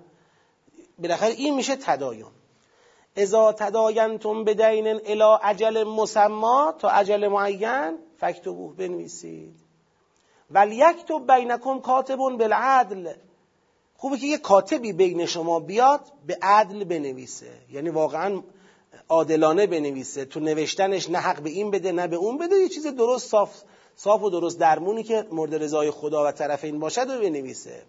بالاخره 0.99 1.32
این 1.32 1.55
میشه 1.55 1.76
تدایون 1.76 2.30
اذا 3.16 3.52
تداینتم 3.52 4.44
بدین 4.44 4.86
الی 4.86 5.38
اجل 5.42 5.84
مسما 5.84 6.74
تا 6.78 6.88
اجل 6.90 7.28
معین 7.28 7.98
فکتبوه 8.18 8.76
بنویسید. 8.76 9.54
ولی 10.50 10.76
یکتب 10.76 11.34
بینکم 11.34 11.80
کاتبون 11.80 12.36
بالعدل. 12.36 13.12
خوبه 13.96 14.16
که 14.16 14.26
یه 14.26 14.38
کاتبی 14.38 14.92
بین 14.92 15.26
شما 15.26 15.60
بیاد 15.60 16.00
به 16.26 16.38
عدل 16.42 16.84
بنویسه. 16.84 17.50
یعنی 17.70 17.90
واقعا 17.90 18.42
عادلانه 19.08 19.66
بنویسه. 19.66 20.24
تو 20.24 20.40
نوشتنش 20.40 21.10
نه 21.10 21.18
حق 21.18 21.40
به 21.40 21.50
این 21.50 21.70
بده 21.70 21.92
نه 21.92 22.06
به 22.06 22.16
اون 22.16 22.38
بده. 22.38 22.56
یه 22.56 22.68
چیز 22.68 22.86
درست 22.86 23.28
صاف 23.28 23.62
صاف 23.96 24.22
و 24.22 24.30
درست 24.30 24.58
درمونی 24.58 25.02
که 25.02 25.26
مورد 25.32 25.54
رضای 25.54 25.90
خدا 25.90 26.28
و 26.28 26.32
طرفین 26.32 26.78
باشد 26.80 27.10
و 27.10 27.20
بنویسه. 27.20 27.82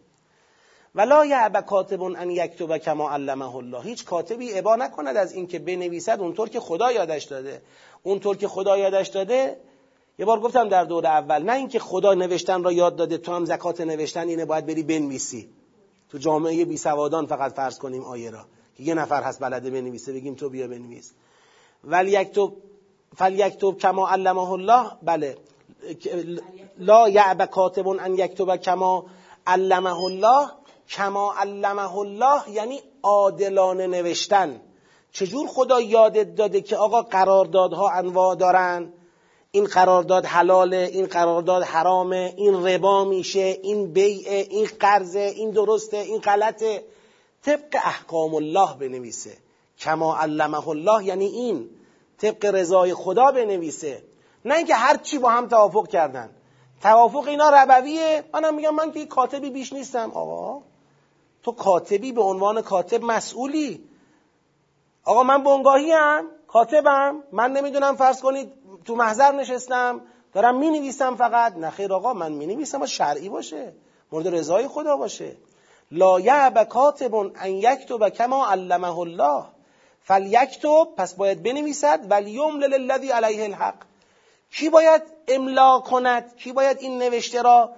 ولا 0.95 1.25
یعب 1.25 1.61
کاتب 1.61 2.01
ان 2.01 2.31
یکتب 2.31 2.77
کما 2.77 3.09
علمه 3.09 3.55
الله. 3.55 3.81
هیچ 3.81 4.05
کاتبی 4.05 4.59
ابا 4.59 4.75
نکند 4.75 5.17
از 5.17 5.33
اینکه 5.33 5.59
بنویسد 5.59 6.19
اونطور 6.19 6.49
که 6.49 6.59
خدا 6.59 6.91
یادش 6.91 7.23
داده. 7.23 7.61
اونطور 8.03 8.37
که 8.37 8.47
خدا 8.47 8.77
یادش 8.77 9.07
داده 9.07 9.57
یه 10.19 10.25
بار 10.25 10.39
گفتم 10.39 10.69
در 10.69 10.83
دور 10.83 11.05
اول 11.05 11.43
نه 11.43 11.53
اینکه 11.53 11.79
خدا 11.79 12.13
نوشتن 12.13 12.63
را 12.63 12.71
یاد 12.71 12.95
داده 12.95 13.17
تو 13.17 13.33
هم 13.33 13.45
زکات 13.45 13.81
نوشتن 13.81 14.27
اینه 14.27 14.45
باید 14.45 14.65
بری 14.65 14.83
بنویسی. 14.83 15.49
تو 16.09 16.17
جامعه 16.17 16.65
بی 16.65 16.77
سوادان 16.77 17.25
فقط 17.25 17.53
فرض 17.53 17.79
کنیم 17.79 18.03
آیه 18.03 18.31
را. 18.31 18.45
که 18.77 18.83
یه 18.83 18.93
نفر 18.93 19.23
هست 19.23 19.39
بلده 19.39 19.69
بنویسه 19.69 20.13
بگیم 20.13 20.35
تو 20.35 20.49
بیا 20.49 20.67
بنویس. 20.67 21.13
ولی 21.83 22.11
یکتب 22.11 22.53
فلیکتب 23.15 23.77
کما 23.77 24.09
علمه 24.09 24.51
الله 24.51 24.91
بله. 25.03 25.37
لا 26.77 27.09
یعب 27.09 27.45
کاتب 27.45 27.87
ان 27.87 28.13
یکتب 28.13 28.55
کما 28.55 29.05
علمه 29.47 30.03
الله. 30.03 30.49
کما 30.89 31.33
علمه 31.33 31.97
الله 31.97 32.49
یعنی 32.49 32.81
عادلانه 33.03 33.87
نوشتن. 33.87 34.61
چجور 35.11 35.47
خدا 35.47 35.81
یادت 35.81 36.35
داده 36.35 36.61
که 36.61 36.77
آقا 36.77 37.01
قراردادها 37.01 37.89
انواع 37.89 38.35
دارن؟ 38.35 38.93
این 39.51 39.65
قرارداد 39.65 40.25
حلاله 40.25 40.89
این 40.93 41.05
قرارداد 41.05 41.63
حرامه 41.63 42.33
این 42.37 42.67
ربا 42.67 43.05
میشه 43.05 43.59
این 43.63 43.93
بیعه 43.93 44.47
این 44.49 44.67
قرضه 44.79 45.19
این 45.19 45.51
درسته 45.51 45.97
این 45.97 46.19
غلطه. 46.19 46.83
طبق 47.45 47.75
احکام 47.83 48.35
الله 48.35 48.75
بنویسه. 48.79 49.37
کما 49.79 50.17
علمه 50.17 50.67
الله 50.67 51.05
یعنی 51.05 51.25
این. 51.25 51.69
طبق 52.17 52.45
رضای 52.45 52.93
خدا 52.93 53.31
بنویسه. 53.31 54.03
نه 54.45 54.55
اینکه 54.55 54.75
هر 54.75 54.97
چی 54.97 55.17
با 55.17 55.29
هم 55.29 55.47
توافق 55.47 55.87
کردن. 55.87 56.29
توافق 56.81 57.27
اینا 57.27 57.49
ربویه. 57.49 58.23
منم 58.33 58.55
میگم 58.55 58.75
من 58.75 58.91
که 58.91 59.05
کاتبی 59.05 59.49
بیش 59.49 59.73
نیستم. 59.73 60.11
آقا 60.11 60.61
تو 61.43 61.51
کاتبی 61.51 62.11
به 62.11 62.21
عنوان 62.21 62.61
کاتب 62.61 63.03
مسئولی. 63.03 63.83
آقا 65.03 65.23
من 65.23 65.43
بنگاهی 65.43 65.91
هم 65.91 66.27
کاتبم. 66.47 67.23
من 67.31 67.51
نمی‌دونم 67.51 67.95
فرض 67.95 68.21
کنید 68.21 68.53
تو 68.85 68.95
محضر 68.95 69.31
نشستم 69.31 70.01
دارم 70.33 70.57
می 70.57 70.69
نویسم 70.69 71.15
فقط. 71.15 71.57
نه 71.57 71.69
خیر 71.69 71.93
آقا 71.93 72.13
من 72.13 72.31
می 72.31 72.45
نویسم 72.45 72.81
و 72.81 72.85
شرعی 72.85 73.29
باشه. 73.29 73.73
مورد 74.11 74.27
رضای 74.27 74.67
خدا 74.67 74.97
باشه. 74.97 75.35
لا 75.91 76.19
یعب 76.19 76.63
کاتب 76.63 77.15
ان 77.15 77.51
یکتب 77.51 78.09
کما 78.09 78.47
علمه 78.47 78.99
الله. 78.99 79.43
فلیکتب 80.03 80.87
پس 80.97 81.13
باید 81.13 81.43
بنویسد 81.43 81.99
ولیمل 82.09 82.63
للذی 82.63 83.09
علیه 83.09 83.43
الحق. 83.43 83.75
کی 84.51 84.69
باید 84.69 85.01
املا 85.27 85.79
کند؟ 85.79 86.35
کی 86.35 86.51
باید 86.51 86.77
این 86.79 86.97
نوشته 86.97 87.41
را 87.41 87.69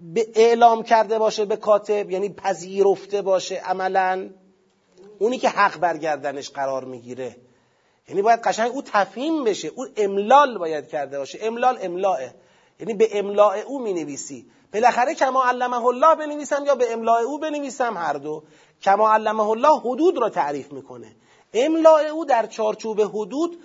به 0.00 0.28
اعلام 0.34 0.82
کرده 0.82 1.18
باشه 1.18 1.44
به 1.44 1.56
کاتب 1.56 2.10
یعنی 2.10 2.28
پذیرفته 2.28 3.22
باشه 3.22 3.54
عملا. 3.54 4.30
اونی 5.18 5.38
که 5.38 5.48
حق 5.48 5.78
برگردنش 5.78 6.50
قرار 6.50 6.84
می‌گیره. 6.84 7.36
یعنی 8.08 8.22
باید 8.22 8.40
قشنگ 8.40 8.72
او 8.72 8.82
تفهیم 8.82 9.44
بشه. 9.44 9.68
او 9.68 9.86
املال 9.96 10.58
باید 10.58 10.88
کرده 10.88 11.18
باشه. 11.18 11.38
املال 11.42 11.78
املاه 11.82 12.18
یعنی 12.80 12.94
به 12.94 13.18
املاع 13.18 13.58
او 13.58 13.82
می 13.82 13.92
نویسی 13.92 14.46
بالاخره 14.72 15.14
کما 15.14 15.44
علمه 15.44 15.84
الله 15.84 16.14
بنویسم 16.14 16.64
یا 16.66 16.74
به 16.74 16.92
املاع 16.92 17.20
او 17.20 17.38
بنویسم 17.38 17.96
هر 17.96 18.12
دو. 18.12 18.42
کما 18.82 19.12
علمه 19.12 19.48
الله 19.48 19.80
حدود 19.80 20.18
را 20.18 20.30
تعریف 20.30 20.72
می‌کنه. 20.72 21.16
املاع 21.54 22.00
او 22.00 22.24
در 22.24 22.46
چارچوب 22.46 23.00
حدود 23.00 23.58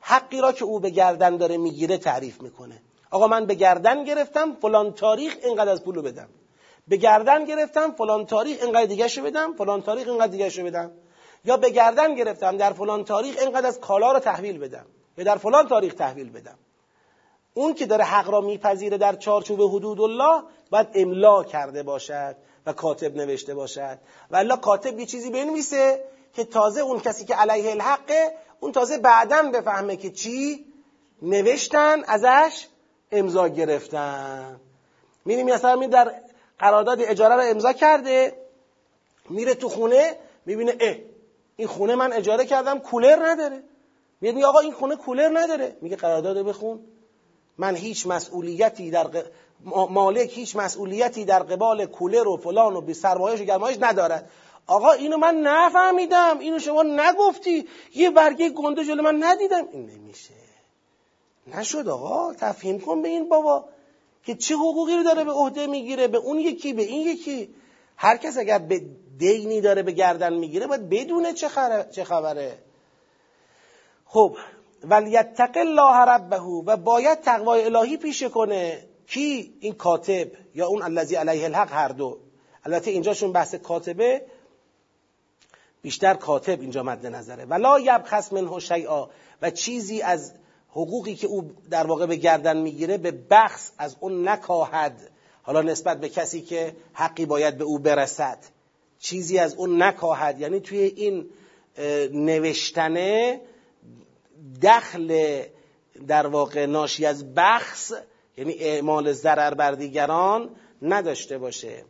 حقی 0.00 0.40
را 0.40 0.52
که 0.52 0.64
او 0.64 0.80
به 0.80 0.90
گردن 0.90 1.36
داره 1.36 1.56
می‌گیره 1.56 1.98
تعریف 1.98 2.42
می‌کنه. 2.42 2.82
آقا 3.16 3.26
من 3.26 3.46
به 3.46 3.54
گردن 3.54 4.04
گرفتم 4.04 4.52
فلان 4.52 4.92
تاریخ 4.92 5.36
اینقدر 5.44 5.70
از 5.72 5.84
پولو 5.84 6.02
بدم. 6.02 6.28
به 6.88 6.96
گردن 6.96 7.44
گرفتم 7.44 7.92
فلان 7.92 8.26
تاریخ 8.26 8.62
اینقدر 8.62 8.84
دیگه 8.84 9.08
شو 9.08 9.22
بدم 9.22 9.52
فلان 9.52 9.82
تاریخ 9.82 10.08
اینقدر 10.08 10.26
دیگه 10.26 10.48
شو 10.48 10.64
بدم. 10.64 10.90
یا 11.44 11.56
به 11.56 11.70
گردن 11.70 12.14
گرفتم 12.14 12.56
در 12.56 12.72
فلان 12.72 13.04
تاریخ 13.04 13.36
اینقدر 13.40 13.66
از 13.66 13.80
کالا 13.80 14.12
رو 14.12 14.18
تحویل 14.18 14.58
بدم. 14.58 14.86
یا 15.18 15.24
در 15.24 15.36
فلان 15.36 15.68
تاریخ 15.68 15.94
تحویل 15.94 16.30
بدم. 16.30 16.58
اون 17.54 17.74
که 17.74 17.86
داره 17.86 18.04
حق 18.04 18.30
را 18.30 18.40
میپذیره 18.40 18.98
در 18.98 19.16
چارچوب 19.16 19.60
حدود 19.60 20.00
الله 20.00 20.42
باید 20.70 20.88
املا 20.94 21.44
کرده 21.44 21.82
باشد 21.82 22.36
و 22.66 22.72
کاتب 22.72 23.16
نوشته 23.16 23.54
باشد. 23.54 23.98
و 24.30 24.36
الله 24.36 24.56
کاتب 24.56 24.98
یه 24.98 25.06
چیزی 25.06 25.30
بنویسه 25.30 26.04
که 26.34 26.44
تازه 26.44 26.80
اون 26.80 27.00
کسی 27.00 27.24
که 27.24 27.34
علیه 27.34 27.70
الحقه 27.70 28.32
اون 28.60 28.72
تازه 28.72 28.98
بعدا 28.98 29.42
بفهمه 29.54 29.96
که 29.96 30.10
چی 30.10 30.64
نوشتن 31.22 32.02
ازش 32.04 32.66
امضا 33.12 33.48
گرفتن. 33.48 34.60
میری 35.24 35.42
مثلا 35.42 35.76
می 35.76 35.88
در 35.88 36.12
قرارداد 36.58 37.00
اجاره 37.00 37.34
رو 37.34 37.40
امضا 37.40 37.72
کرده. 37.72 38.32
میره 39.30 39.54
تو 39.54 39.68
خونه 39.68 40.16
می‌بینه 40.46 40.76
اه 40.80 40.96
این 41.56 41.68
خونه 41.68 41.94
من 41.94 42.12
اجاره 42.12 42.44
کردم 42.44 42.78
کولر 42.78 43.28
نداره. 43.28 43.62
میگه 44.20 44.46
آقا 44.46 44.58
این 44.58 44.72
خونه 44.72 44.96
کولر 44.96 45.38
نداره. 45.38 45.76
میگه 45.80 45.96
قرارداد 45.96 46.38
بخون. 46.38 46.80
من 47.58 47.76
هیچ 47.76 48.06
مسئولیتی 48.06 48.90
در 48.90 49.06
مالک 49.90 50.38
هیچ 50.38 50.56
مسئولیتی 50.56 51.24
در 51.24 51.42
قبال 51.42 51.86
کولر 51.86 52.28
و 52.28 52.36
فلان 52.36 52.76
و 52.76 52.80
بی 52.80 52.94
سرمایش 52.94 53.40
و 53.40 53.44
گرمایش 53.44 53.76
ندارد. 53.80 54.30
آقا 54.66 54.92
اینو 54.92 55.16
من 55.16 55.34
نفهمیدم. 55.34 56.38
اینو 56.38 56.58
شما 56.58 56.82
نگفتی. 56.82 57.68
یه 57.94 58.10
برگه 58.10 58.50
گنده 58.50 58.84
جلو 58.84 59.02
من 59.02 59.24
ندیدم. 59.24 59.68
این 59.72 59.90
نمیشه. 59.90 60.45
نشد 61.54 61.88
آقا 61.88 62.34
تفهیم 62.34 62.80
کن 62.80 63.02
به 63.02 63.08
این 63.08 63.28
بابا 63.28 63.64
که 64.24 64.34
چه 64.34 64.54
حقوقی 64.54 64.96
رو 64.96 65.02
داره 65.02 65.24
به 65.24 65.32
عهده 65.32 65.66
می‌گیره 65.66 66.08
به 66.08 66.18
اون 66.18 66.38
یکی 66.38 66.72
به 66.72 66.82
این 66.82 67.06
یکی. 67.06 67.54
هر 67.96 68.16
کس 68.16 68.38
اگر 68.38 68.58
به 68.58 68.82
دینی 69.18 69.60
داره 69.60 69.82
به 69.82 69.92
گردن 69.92 70.32
می‌گیره 70.32 70.66
باید 70.66 70.88
بدونه 70.88 71.32
چه, 71.32 71.48
چه 71.90 72.04
خبره. 72.04 72.58
خب 74.04 74.36
ولیتق 74.84 75.56
الله 75.56 75.96
ربه 75.96 76.40
و 76.40 76.76
باید 76.76 77.20
تقوای 77.20 77.64
الهی 77.64 77.96
پیشه 77.96 78.28
کنه. 78.28 78.84
کی؟ 79.06 79.54
این 79.60 79.74
کاتب 79.74 80.28
یا 80.54 80.66
اون 80.66 80.82
الذی 80.82 81.14
علیه 81.14 81.44
الحق 81.44 81.72
هر 81.72 81.88
دو. 81.88 82.18
البته 82.64 82.90
اینجاشون 82.90 83.32
بحث 83.32 83.54
کاتبه. 83.54 84.22
بیشتر 85.82 86.14
کاتب 86.14 86.60
اینجا 86.60 86.82
مد 86.82 87.06
نظره. 87.06 87.44
ولا 87.44 87.80
یبخس 87.80 88.32
منه 88.32 88.58
شیئا. 88.58 89.08
و 89.42 89.50
چیزی 89.50 90.02
از 90.02 90.32
حقوقی 90.76 91.14
که 91.14 91.26
او 91.26 91.50
در 91.70 91.86
واقع 91.86 92.06
به 92.06 92.16
گردن 92.16 92.56
می‌گیره 92.56 92.98
به 92.98 93.10
بخص 93.30 93.70
از 93.78 93.96
اون 94.00 94.28
نکاهد. 94.28 95.10
حالا 95.42 95.62
نسبت 95.62 96.00
به 96.00 96.08
کسی 96.08 96.40
که 96.40 96.76
حقی 96.92 97.26
باید 97.26 97.58
به 97.58 97.64
او 97.64 97.78
برسد. 97.78 98.38
چیزی 98.98 99.38
از 99.38 99.54
اون 99.54 99.82
نکاهد. 99.82 100.40
یعنی 100.40 100.60
توی 100.60 100.78
این 100.78 101.26
نوشتنه 102.12 103.40
دخل 104.62 105.42
در 106.08 106.26
واقع 106.26 106.66
ناشی 106.66 107.06
از 107.06 107.34
بخص 107.34 107.92
یعنی 108.36 108.54
اعمال 108.54 109.12
ضرر 109.12 109.54
بر 109.54 109.72
دیگران 109.72 110.50
نداشته 110.82 111.38
باشه. 111.38 111.84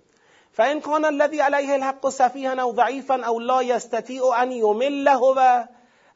فان 0.53 0.81
کان 0.81 1.05
الذي 1.05 1.39
علیه 1.39 1.73
الحق 1.73 2.09
سفیها 2.11 2.63
او 2.63 2.75
ضعیفا 2.75 3.27
او 3.29 3.41
لا 3.41 3.63
یستطیع 3.63 4.25
ان 4.25 4.53
یمله 4.53 5.17
و 5.17 5.65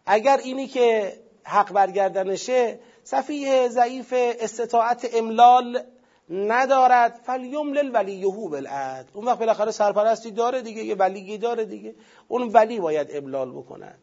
اگر 0.06 0.36
اینی 0.44 0.66
که 0.66 1.16
حق 1.44 1.72
برگردنشه 1.72 2.78
سفیه 3.04 3.68
ضعیف 3.68 4.14
استطاعت 4.16 5.06
املال 5.14 5.82
ندارد. 6.30 7.20
فلیملل 7.22 7.90
ولیهو 7.94 8.48
بالعدل 8.48 9.08
اون 9.14 9.24
وقت 9.24 9.38
بالاخره 9.38 9.70
سرپرستی 9.70 10.30
داره 10.30 10.62
دیگه 10.62 10.84
یه 10.84 10.94
ولیگی 10.94 11.38
داره 11.38 11.64
دیگه. 11.64 11.94
اون 12.28 12.48
ولی 12.48 12.80
باید 12.80 13.08
ابلال 13.10 13.50
بکنن. 13.50 13.94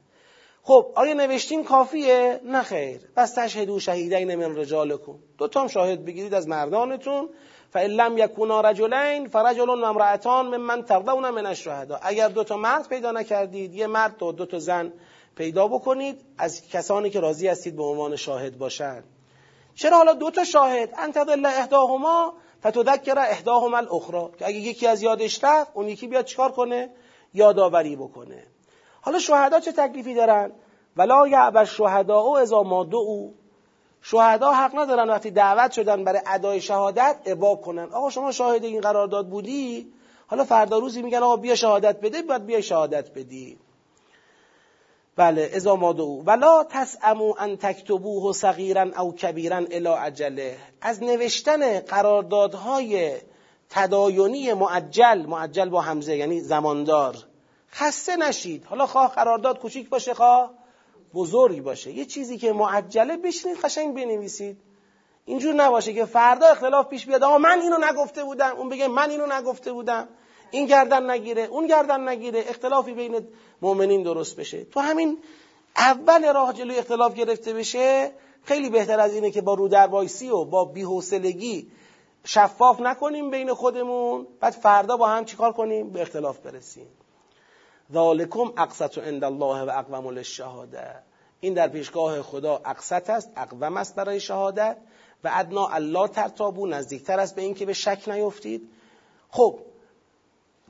خب 0.64 0.92
آیا 0.96 1.14
نوشتین 1.14 1.64
کافیه؟ 1.64 2.40
نه 2.44 2.64
خیر. 2.64 3.02
بس 3.16 3.34
تشهدو 3.34 3.80
شهیدین 3.80 4.36
من 4.36 4.56
رجالکم. 4.56 5.16
دو 5.38 5.48
تا 5.48 5.68
شاهد 5.68 6.06
بگیرید 6.06 6.34
از 6.34 6.48
مردانتون. 6.48 7.30
فان 7.74 7.82
لم 7.82 8.18
یکونا 8.18 8.62
رجلین 8.62 9.28
فرجل 9.28 9.70
و 9.70 9.84
امرأتان 9.84 10.56
ممن 10.56 10.84
ترضون 10.84 11.30
من 11.30 11.46
الشهدا. 11.46 12.00
اگر 12.02 12.28
دو 12.28 12.44
تا 12.44 12.58
مرد 12.58 12.90
پیدا 12.90 13.12
نکردید 13.12 13.76
یه 13.76 13.88
مرد 13.88 14.24
و 14.24 14.32
دو 14.32 14.46
تا 14.46 14.60
زن 14.60 14.94
پیدا 15.38 15.68
بکنید 15.68 16.22
از 16.38 16.68
کسانی 16.68 17.10
که 17.10 17.20
راضی 17.20 17.48
هستید 17.48 17.76
به 17.76 17.84
عنوان 17.84 18.16
شاهد 18.16 18.58
باشند 18.58 19.04
چرا 19.78 19.98
حالا 19.98 20.14
دو 20.14 20.32
تا 20.32 20.44
شاهد؟ 20.44 20.94
انت 20.98 21.18
دل 21.18 21.46
احداهما 21.46 22.34
فتذکر 22.66 23.20
احداهما 23.20 23.78
الاخرى. 23.78 24.28
که 24.40 24.48
اگه 24.48 24.58
یکی 24.58 24.88
از 24.88 25.02
یادش 25.02 25.44
رفت 25.44 25.72
اون 25.74 25.90
یکی 25.90 26.08
بیاد 26.08 26.26
چیکار 26.26 26.52
کنه؟ 26.52 26.90
یادآوری 27.34 27.96
بکنه. 27.96 28.44
حالا 29.02 29.20
شهدا 29.20 29.60
چه 29.60 29.72
تکلیفی 29.72 30.14
دارن؟ 30.14 30.52
ولا 30.96 31.28
یعب 31.28 31.58
الشهداء 31.58 32.42
اذا 32.42 32.64
ما 32.64 32.84
دعوا. 32.84 33.30
شهدا 34.02 34.52
حق 34.52 34.76
ندارن 34.76 35.10
وقتی 35.10 35.32
دعوت 35.32 35.72
شدن 35.72 36.04
برای 36.04 36.22
ادای 36.28 36.62
شهادت 36.62 37.16
ابا 37.26 37.56
کنن. 37.56 37.90
آقا 37.94 38.10
شما 38.10 38.32
شاهد 38.32 38.64
این 38.64 38.82
قرارداد 38.82 39.30
بودی؟ 39.30 39.94
حالا 40.28 40.44
فردا 40.44 40.78
روزی 40.78 41.02
میگن 41.02 41.24
آقا 41.24 41.36
بیا 41.36 41.56
شهادت 41.56 42.02
بده 42.02 42.22
باید 42.22 42.46
بیا 42.46 42.62
شهادت 42.62 43.12
بدی. 43.12 43.58
بله 45.18 45.49
اذا 45.53 45.76
دعوا 45.76 46.24
ولا 46.26 46.63
تسعمو 46.63 47.34
ان 47.39 47.57
تکتبوه 47.57 48.34
صغیرا 48.34 48.86
او 48.97 49.15
کبیرا 49.15 49.57
الی 49.57 49.88
عجله 49.88 50.57
از 50.82 51.03
نوشتن 51.03 51.80
قراردادهای 51.80 53.18
تدایونی 53.70 54.53
معجل 54.53 55.26
معجل 55.26 55.70
با 55.70 55.82
همزه 55.82 56.18
یعنی 56.18 56.41
زماندار. 56.41 57.15
خسته 57.72 58.15
نشید. 58.15 58.65
حالا 58.65 58.86
خواه 58.86 59.15
قرارداد 59.15 59.59
کوچیک 59.59 59.89
باشه 59.89 60.13
خواه 60.13 60.51
بزرگ 61.13 61.63
باشه. 61.63 61.91
یه 61.91 62.05
چیزی 62.05 62.38
که 62.38 62.53
معجله 62.53 63.18
بشینید 63.18 63.57
قشنگ 63.57 63.95
بنویسید. 63.95 64.57
اینجور 65.26 65.53
نباشه 65.53 65.93
که 65.93 66.05
فردا 66.05 66.47
اختلاف 66.47 66.88
پیش 66.88 67.05
بیاد. 67.05 67.24
آقا 67.24 67.38
من 67.38 67.59
اینو 67.61 67.78
نگفته 67.91 68.24
بودم. 68.24 68.55
اون 68.57 68.70
بگه 68.70 68.88
من 68.88 69.09
اینو 69.09 69.26
نگفته 69.26 69.72
بودم. 69.72 70.07
این 70.52 70.66
گردن 70.66 71.10
نگیره 71.10 71.43
اون 71.43 71.68
گردن 71.68 72.10
نگیره 72.10 72.43
اختلافی 72.48 72.93
بین 72.93 73.28
مؤمنین 73.62 74.04
درست 74.04 74.36
بشه. 74.36 74.64
تو 74.64 74.80
همین 74.80 75.18
اول 75.76 76.34
راه 76.34 76.54
جلوی 76.54 76.78
اختلاف 76.78 77.16
گرفته 77.16 77.54
بشه 77.54 78.12
خیلی 78.43 78.70
بهتر 78.70 79.00
از 79.00 79.14
اینه 79.14 79.32
که 79.32 79.41
با 79.41 79.54
رو 79.54 79.68
و 79.68 80.45
با 80.45 80.66
بی‌حوصلگی 80.66 81.72
شفاف 82.24 82.82
نکنیم 82.82 83.32
بین 83.32 83.54
خودمون 83.54 84.28
بعد 84.39 84.54
فردا 84.54 84.98
با 84.98 85.08
هم 85.08 85.26
چیکار 85.26 85.54
کنیم؟ 85.54 85.89
به 85.89 86.02
اختلاف 86.02 86.39
برسیم. 86.39 86.88
ذالکم 87.93 88.54
اقسط 88.58 88.98
عند 88.98 89.24
الله 89.24 89.64
و 89.64 89.70
اقوم 89.70 90.10
للشهاده. 90.10 90.95
این 91.39 91.54
در 91.54 91.68
پیشگاه 91.68 92.22
خدا 92.22 92.62
اقسط 92.66 93.10
است 93.10 93.32
اقوم 93.36 93.78
است 93.78 93.95
برای 93.95 94.20
شهادت 94.20 94.78
و 95.24 95.32
ادنا 95.34 95.68
الله 95.68 96.08
ترتابو 96.08 96.68
نزدیکتر 96.68 97.20
است 97.20 97.36
به 97.36 97.41
اینکه 97.41 97.66
به 97.66 97.74
شک 97.74 98.04
نیفتید. 98.08 98.70
خب 99.32 99.60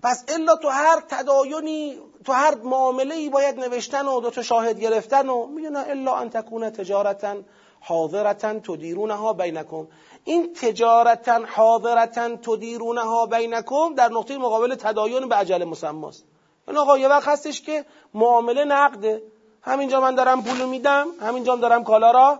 پس 0.04 0.24
الا 0.28 0.56
تو 0.56 0.70
هر 0.70 1.00
تدایونی 1.10 1.98
تو 2.26 2.34
هر 2.34 2.56
معامله 2.56 3.16
ای 3.16 3.30
باید 3.30 3.60
نوشتن 3.60 4.06
و 4.08 4.22
دو 4.22 4.30
تا 4.30 4.44
شاهد 4.44 4.80
گرفتن 4.80 5.30
و 5.30 5.48
می‌دونه 5.48 5.80
الا 5.80 6.16
ان 6.16 6.30
تکون 6.30 6.70
تجارتا 6.70 7.36
حاضرتا 7.80 8.60
تدیرونها 8.60 9.34
بینکم. 9.34 9.88
این 10.24 10.54
تجارتا 10.54 11.40
حاضرتا 11.46 12.36
تدیرونها 12.36 13.26
بینکم 13.26 13.96
در 13.96 14.10
نقطه 14.10 14.38
مقابل 14.38 14.76
تدایون 14.76 15.30
به 15.30 15.36
عجل 15.36 15.64
مسماست. 15.64 16.26
این 16.68 16.78
آقا 16.78 16.98
یه 16.98 17.08
وقت 17.08 17.28
هستش 17.28 17.62
که 17.62 17.86
معامله 18.14 18.66
نقده. 18.66 19.22
همینجا 19.62 20.02
من 20.02 20.16
دارم 20.16 20.44
پول 20.44 20.66
میدم 20.66 21.08
همینجا 21.22 21.56
دارم 21.56 21.84
کالا 21.84 22.12
را 22.12 22.40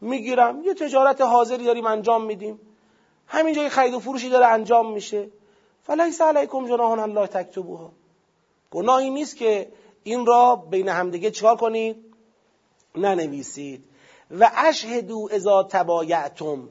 می‌گیرم. 0.00 0.62
یه 0.64 0.74
تجارت 0.74 1.20
حاضری 1.20 1.64
داریم 1.64 1.86
انجام 1.86 2.24
میدیم. 2.24 2.60
همینجا 3.26 3.62
یه 3.62 3.68
خرید 3.68 3.94
و 3.94 4.00
فروشی 4.00 4.28
داره 4.28 4.46
انجام 4.46 4.92
میشه. 4.92 5.28
فلیس 5.86 6.20
علیکم 6.20 6.68
جناح 6.68 6.90
الله 6.90 7.26
تکتبوها 7.26 7.92
گناهی 8.70 9.10
نیست 9.10 9.36
که 9.36 9.72
این 10.02 10.26
را 10.26 10.56
بین 10.56 10.88
همدیگه 10.88 11.30
چکار 11.30 11.56
کنید؟ 11.56 11.96
ننویسید. 12.96 13.84
و 14.30 14.50
اشهدو 14.56 15.28
اذا 15.30 15.62
تبایعتم. 15.62 16.68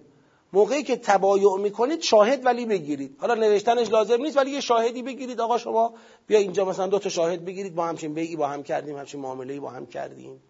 موقعی 0.54 0.84
که 0.84 0.96
تبایع 0.98 1.58
می‌کنید 1.58 2.02
شاهد 2.02 2.46
ولی 2.46 2.66
بگیرید. 2.66 3.18
حالا 3.20 3.36
نوشتنش 3.36 3.90
لازم 3.90 4.22
نیست 4.22 4.38
ولی 4.38 4.52
یه 4.52 4.62
شاهدی 4.62 5.04
بگیرید. 5.04 5.42
آقا 5.42 5.58
شما 5.58 5.94
بیا 6.28 6.40
اینجا 6.40 6.66
مثلا 6.66 6.88
دو 6.88 7.00
تا 7.00 7.10
شاهد 7.10 7.46
بگیرید. 7.46 7.76
با 7.76 7.86
همچین 7.86 8.14
بیعی 8.14 8.36
با 8.36 8.48
هم 8.48 8.64
کردیم 8.64 8.98
همچین 8.98 9.22
معامله 9.22 9.60
با 9.60 9.70
هم 9.70 9.86
کردیم. 9.86 10.42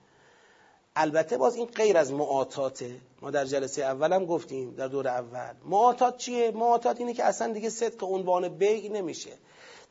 البته 0.96 1.38
باز 1.38 1.56
این 1.56 1.66
غیر 1.66 1.98
از 1.98 2.14
معاتاته 2.14 2.96
ما 3.22 3.32
در 3.32 3.46
جلسه 3.46 3.84
اولم 3.84 4.26
گفتیم 4.26 4.76
در 4.76 4.88
دور 4.88 5.08
اول. 5.08 5.54
معاتات 5.66 6.18
چیه؟ 6.18 6.52
معاتات 6.52 7.00
اینه 7.00 7.14
که 7.14 7.24
اصلا 7.24 7.54
دیگه 7.54 7.70
صدق 7.70 8.04
عنوان 8.04 8.48
بیع 8.48 8.92
نمیشه. 8.92 9.30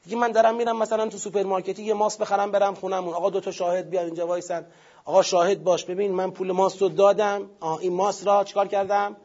دیگه 0.05 0.17
من 0.17 0.33
دارم 0.33 0.57
میرم 0.57 0.79
مثلا 0.79 1.09
تو 1.09 1.19
سوپرمارکتی 1.19 1.83
یه 1.83 1.95
ماست 1.95 2.19
بخرم 2.19 2.51
برم 2.51 2.75
خونمون. 2.75 3.15
آقا 3.15 3.31
دو 3.31 3.41
تا 3.41 3.51
شاهد 3.51 3.91
بیا 3.91 4.03
اینجا 4.03 4.27
وایسن. 4.27 4.67
آقا 5.05 5.23
شاهد 5.23 5.65
باش 5.65 5.85
ببین 5.85 6.13
من 6.13 6.31
پول 6.31 6.53
ماست 6.53 6.83
رو 6.83 6.89
دادم. 6.89 7.51
آه 7.61 7.79
این 7.81 7.93
ماست 7.93 8.27
را 8.27 8.45
چیکار 8.45 8.69
کردم؟ 8.69 9.17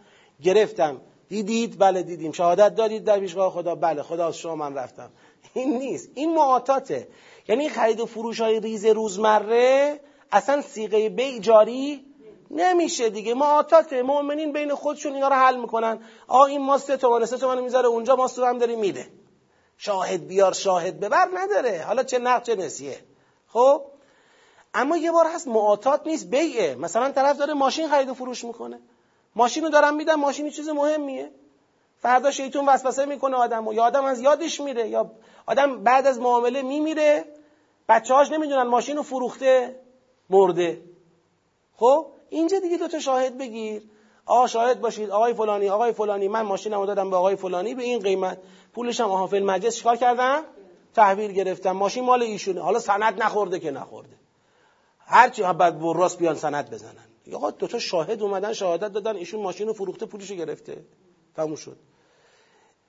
گرفتم. 0.43 1.01
دیدید؟ 1.29 1.79
بله 1.79 2.03
دیدیم. 2.03 2.31
شهادت 2.31 2.75
دادید 2.75 3.03
در 3.03 3.19
پیشگاه 3.19 3.51
خدا؟ 3.51 3.75
بله 3.75 4.03
خدا 4.03 4.27
از 4.27 4.37
شما 4.37 4.55
من 4.55 4.75
رفتم. 4.75 5.11
این 5.53 5.77
نیست. 5.77 6.09
این 6.15 6.35
معاتاته 6.35 7.07
یعنی 7.47 7.69
خرید 7.69 7.99
و 7.99 8.05
فروش 8.05 8.41
های 8.41 8.59
ریز 8.59 8.85
روزمره 8.85 9.99
اصلا 10.31 10.61
صیغه‌ای 10.61 11.39
جاری 11.39 12.05
نمیشه 12.51 13.09
دیگه. 13.09 13.33
معاطاته 13.33 14.03
مؤمنین 14.03 14.53
بین 14.53 14.75
خودشون 14.75 15.13
اینا 15.13 15.27
رو 15.27 15.35
حل 15.35 15.55
می‌کنن. 15.55 15.99
آ 16.27 16.43
این 16.43 16.61
ما 16.61 16.77
سه 16.77 16.97
تومن 16.97 17.25
سه 17.25 17.37
تومن 17.37 17.61
می‌ذاره 17.61 17.87
اونجا 17.87 18.15
ما 18.15 18.27
هم 18.37 18.57
داری 18.57 18.75
میده. 18.75 19.07
شاهد 19.77 20.27
بیار 20.27 20.53
شاهد 20.53 20.99
ببر 20.99 21.29
نداره. 21.33 21.83
حالا 21.87 22.03
چه 22.03 22.19
نقد 22.19 22.43
چه 22.43 22.55
نسیه. 22.55 22.99
خب؟ 23.47 23.81
اما 24.73 24.97
یه 24.97 25.11
بار 25.11 25.27
هست 25.27 25.47
معاتات 25.47 26.07
نیست 26.07 26.27
بیعه. 26.27 26.75
مثلا 26.75 27.11
طرف 27.11 27.37
داره 27.37 27.53
ماشین 27.53 27.87
خرید 27.87 28.09
و 28.09 28.13
فروش 28.13 28.43
می‌کنه. 28.43 28.79
ماشین 29.35 29.63
رو 29.63 29.69
دارم 29.69 29.95
میدم 29.95 30.15
ماشین 30.15 30.49
چیز 30.49 30.69
مهمیه. 30.69 31.31
فردا 32.01 32.31
شیطون 32.31 32.65
وسوسه 32.65 33.05
می‌کنه 33.05 33.37
آدم 33.37 33.67
و 33.67 33.73
یا 33.73 33.83
آدم 33.83 34.05
از 34.05 34.21
یادش 34.21 34.61
میره 34.61 34.87
یا 34.89 35.11
آدم 35.45 35.83
بعد 35.83 36.07
از 36.07 36.19
معامله 36.19 36.61
میمیره. 36.61 37.25
بچه 37.89 38.13
هاش 38.13 38.31
نمی‌دونن 38.31 38.63
ماشین 38.63 38.97
رو 38.97 39.03
فروخته. 39.03 39.79
مرده 40.29 40.81
خب 41.75 42.05
اینجا 42.29 42.59
دیگه 42.59 42.77
دوتا 42.77 42.99
شاهد 42.99 43.37
بگیر. 43.37 43.81
آقا 44.25 44.47
شاهد 44.47 44.81
باشید. 44.81 45.09
آقای 45.09 45.33
فلانی 45.33 45.69
آقای 45.69 45.93
فلانی. 45.93 46.27
من 46.27 46.41
ماشینمو 46.41 46.85
دادم 46.85 47.09
به 47.09 47.15
آقای 47.15 47.35
فلانی 47.35 47.75
به 47.75 47.83
این 47.83 47.99
قیمت. 47.99 48.37
پولش 48.73 48.99
هم 48.99 49.11
آها 49.11 49.39
مجلس 49.39 49.75
چیکار 49.75 49.95
کردم 49.95 50.43
تحویل 50.93 51.31
گرفتم 51.31 51.71
ماشین 51.71 52.05
مال 52.05 52.21
ایشونه. 52.21 52.61
حالا 52.61 52.79
سند 52.79 53.23
نخورده 53.23 53.59
که 53.59 53.71
نخورده. 53.71 54.15
هرچی 54.99 55.41
بعد 55.41 55.81
راست 55.95 56.17
بیان 56.17 56.35
سند 56.35 56.69
بزنن. 56.69 57.05
آقا 57.33 57.51
دو 57.51 57.67
تا 57.67 57.79
شاهد 57.79 58.21
اومدن 58.21 58.53
شهادت 58.53 58.91
دادن. 58.91 59.15
ایشون 59.15 59.41
ماشین 59.41 59.67
رو 59.67 59.73
فروخته 59.73 60.05
پولشو 60.05 60.35
گرفته. 60.35 60.83
تموم 61.35 61.55
شد. 61.55 61.77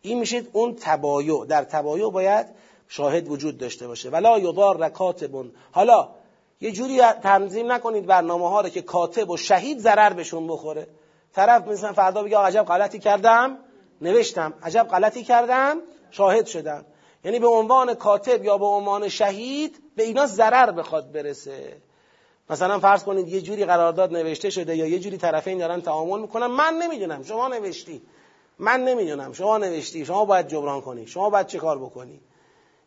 این 0.03 0.19
میشه 0.19 0.43
اون 0.53 0.77
تبایع. 0.81 1.45
در 1.45 1.65
تبایع 1.65 2.11
باید 2.11 2.47
شاهد 2.89 3.29
وجود 3.29 3.59
داشته 3.59 3.87
باشه. 3.87 4.11
ولا 4.11 4.39
یضار 4.39 4.77
رکاتبون 4.77 5.53
حالا 5.73 6.09
یه 6.61 6.73
جوری 6.73 7.03
تنظیم 7.03 7.73
نکنید 7.73 8.07
برنامه 8.07 8.49
ها 8.49 8.61
رو 8.61 8.69
که 8.69 8.83
کاتب 8.83 9.31
و 9.31 9.37
شهید 9.37 9.79
ضرر 9.79 10.13
بهشون 10.13 10.47
بخوره. 10.47 10.87
طرف 11.33 11.69
مثلا 11.69 11.93
فردا 11.93 12.23
بگه 12.23 12.39
عجب 12.39 12.63
غلطی 12.65 12.99
کردم. 12.99 13.59
نوشتم. 14.01 14.55
عجب 14.63 14.83
غلطی 14.83 15.25
کردم. 15.25 15.77
شاهد 16.11 16.47
شدم. 16.47 16.85
یعنی 17.25 17.39
به 17.39 17.47
عنوان 17.47 17.95
کاتب 17.95 18.45
یا 18.45 18.59
به 18.59 18.67
عنوان 18.67 19.09
شهید 19.09 19.83
به 19.97 20.03
اینا 20.03 20.27
ضرر 20.27 20.71
بخواد 20.71 21.13
برسه. 21.13 21.77
مثلا 22.51 22.79
فرض 22.79 23.05
کنید 23.05 23.29
یه 23.29 23.41
جوری 23.41 23.65
قرارداد 23.65 24.13
نوشته 24.13 24.51
شده 24.51 24.77
یا 24.77 24.87
یه 24.87 24.99
جوری 24.99 25.17
طرفین 25.17 25.59
دارن 25.59 25.81
تعامل 25.81 26.21
می‌کنن. 26.21 26.47
من 26.47 26.75
نمی‌دونم. 26.75 27.23
شما 27.23 27.49
نوشتی. 27.49 28.03
من 28.59 28.85
نمی‌دونم. 28.85 29.33
شما 29.33 29.59
نوشتی. 29.59 30.05
شما 30.05 30.25
باید 30.25 30.49
جبران 30.49 30.81
کنی. 30.81 31.07
شما 31.07 31.31
باید 31.31 31.47
چه 31.47 31.59
کار 31.59 31.79
بکنی؟ 31.79 32.21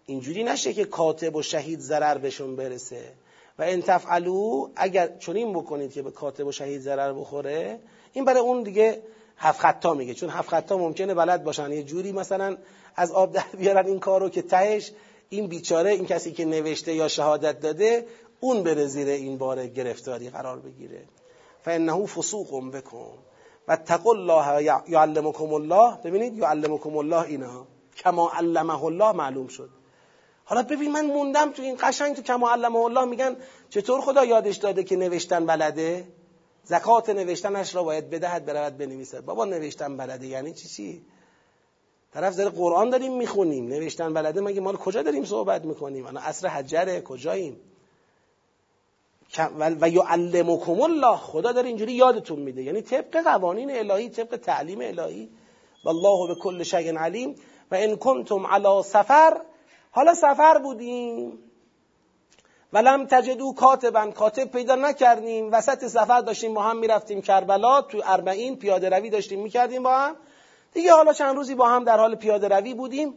اینجوری 0.06 0.44
نشه 0.44 0.74
که 0.74 0.86
کاتب 0.86 1.36
و 1.36 1.42
شهید 1.42 1.80
ضرر 1.80 2.18
بهشون 2.18 2.56
برسه. 2.56 3.23
و 3.60 3.64
ان 3.64 3.82
تفعلوا 3.82 4.70
اگر 4.76 5.18
چنین 5.18 5.54
بکنید 5.54 5.94
که 5.94 6.02
به 6.02 6.12
کاتب 6.12 6.48
و 6.48 6.52
شهید 6.52 6.82
ضرر 6.82 7.14
بخوره 7.14 7.80
این 8.14 8.26
برای 8.26 8.40
اون 8.40 8.64
دیگه 8.64 9.02
هفت 9.38 9.60
خطا 9.60 9.94
میگه. 9.94 10.14
چون 10.14 10.30
هفت 10.30 10.50
خطا 10.50 10.78
ممکنه 10.78 11.14
بلد 11.14 11.44
باشن. 11.44 11.72
یه 11.72 11.84
جوری 11.84 12.12
مثلا 12.12 12.58
از 12.96 13.12
آب 13.12 13.32
در 13.32 13.44
بیارن 13.58 13.86
این 13.86 14.00
کارو 14.00 14.30
که 14.30 14.42
تهش 14.42 14.92
این 15.30 15.48
بیچاره 15.48 15.92
این 15.92 16.06
کسی 16.06 16.32
که 16.32 16.46
نوشته 16.46 16.94
یا 16.94 17.08
شهادت 17.08 17.60
داده 17.60 18.08
اون 18.40 18.64
بره 18.64 18.86
زیر 18.86 19.08
این 19.08 19.38
بار 19.38 19.68
گرفتاری 19.68 20.30
قرار 20.30 20.60
بگیره. 20.60 21.02
فانه 21.62 22.06
فسوق 22.06 22.72
بکن 22.72 23.18
و 23.68 23.78
الله 24.06 24.64
یعلمکم 24.88 25.54
الله. 25.54 25.98
ببینید 26.04 26.38
یعلمکم 26.38 26.98
الله 26.98 27.22
اینها. 27.22 27.68
کما 27.98 28.32
علمه 28.32 28.84
الله 28.84 29.12
معلوم 29.12 29.48
شد. 29.48 29.70
حالا 30.46 30.64
ببین 30.64 30.92
من 30.92 31.06
موندم 31.06 31.52
تو 31.52 31.62
این 31.62 31.78
قشنگ 31.82 32.16
تو 32.16 32.22
کما 32.22 32.52
علمه 32.52 32.80
الله 32.80 33.06
میگن 33.06 33.36
چطور 33.70 34.02
خدا 34.02 34.26
یادش 34.26 34.58
داده 34.58 34.84
که 34.84 34.96
نوشتن 34.96 35.46
بلده؟ 35.46 36.08
زکات 36.64 37.10
نوشتنش 37.10 37.76
را 37.76 37.84
باید 37.84 38.10
بدهد 38.10 38.46
برود 38.46 38.78
بنویسد. 38.78 39.26
بابا 39.26 39.46
نوشتن 39.46 39.98
بلده 39.98 40.28
یعنی 40.28 40.54
چی 40.54 40.68
چی؟ 40.68 41.06
طرف 42.14 42.36
داره 42.36 42.50
قرآن 42.50 42.90
داریم 42.90 43.18
می‌خونیم 43.18 43.68
نوشتن 43.68 44.14
بلده؟ 44.14 44.42
مگه 44.42 44.62
مال 44.62 44.76
کجا 44.76 45.02
داریم 45.02 45.26
صحبت 45.26 45.66
می‌کنیم؟ 45.66 46.06
انا 46.06 46.20
عصر 46.20 46.48
حجره 46.48 47.02
کجاییم؟ 47.02 47.60
و 49.60 49.90
یعلمکم 49.90 50.82
الله. 50.82 51.18
خدا 51.18 51.52
داره 51.52 51.68
اینجوری 51.68 51.94
یادتون 51.94 52.40
میده. 52.40 52.64
یعنی 52.64 52.82
طبق 52.82 53.24
قوانین 53.24 53.72
الهی 53.72 54.10
طبق 54.10 54.36
تعلیم 54.36 54.82
الهی. 54.82 55.30
والله 55.86 56.28
به 56.28 56.42
کل 56.42 56.64
شیء 56.64 56.98
علیم. 56.98 57.36
و 57.72 57.76
ان 57.76 57.96
کنتم 57.96 58.48
علی 58.48 58.84
سفر 58.84 59.42
حالا 59.96 60.14
سفر 60.14 60.58
بودیم. 60.58 61.40
ولم 62.74 63.06
تجدو 63.06 63.54
کاتبا 63.54 64.12
کاتب 64.12 64.52
پیدا 64.52 64.76
نکردیم. 64.76 65.52
وسط 65.52 65.88
سفر 65.88 66.22
داشتیم. 66.22 66.54
با 66.54 66.62
هم 66.62 66.78
می‌رفتیم 66.78 67.22
کربلا. 67.22 67.82
تو 67.82 68.02
اربعین 68.06 68.56
پیاده 68.56 68.90
روی 68.90 69.10
داشتیم 69.10 69.42
می‌کردیم 69.42 69.84
با 69.84 69.98
هم. 69.98 70.16
دیگه 70.74 70.94
حالا 70.94 71.14
چند 71.14 71.36
روزی 71.36 71.56
با 71.56 71.68
هم 71.68 71.84
در 71.84 71.98
حال 71.98 72.16
پیاده 72.16 72.48
روی 72.48 72.74
بودیم. 72.74 73.14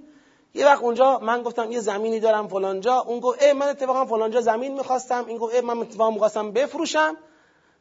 یه 0.55 0.66
وقت 0.66 0.82
اونجا 0.82 1.19
من 1.19 1.43
گفتم 1.43 1.73
یه 1.73 1.81
زمینی 1.81 2.20
دارم 2.20 2.48
فلانجا. 2.48 2.98
اون 2.98 3.20
گفت 3.20 3.43
ای 3.43 3.53
من 3.53 3.69
اتفاقا 3.69 4.05
فلانجا 4.05 4.40
زمین 4.40 4.74
می‌خواستم. 4.74 5.24
این 5.27 5.39
گفت 5.39 5.55
ای 5.55 5.61
من 5.61 5.78
اتفاقا 5.78 6.11
می‌خواستم 6.11 6.53
بفروشم. 6.53 7.16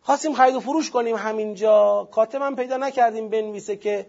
خواستیم 0.02 0.34
خرید 0.34 0.56
و 0.56 0.60
فروش 0.60 0.92
کنیم 0.92 1.16
همینجا. 1.16 2.08
کاتبم 2.12 2.56
پیدا 2.56 2.78
نکردیم 2.78 3.30
بنویسه 3.30 3.76
که 3.76 4.06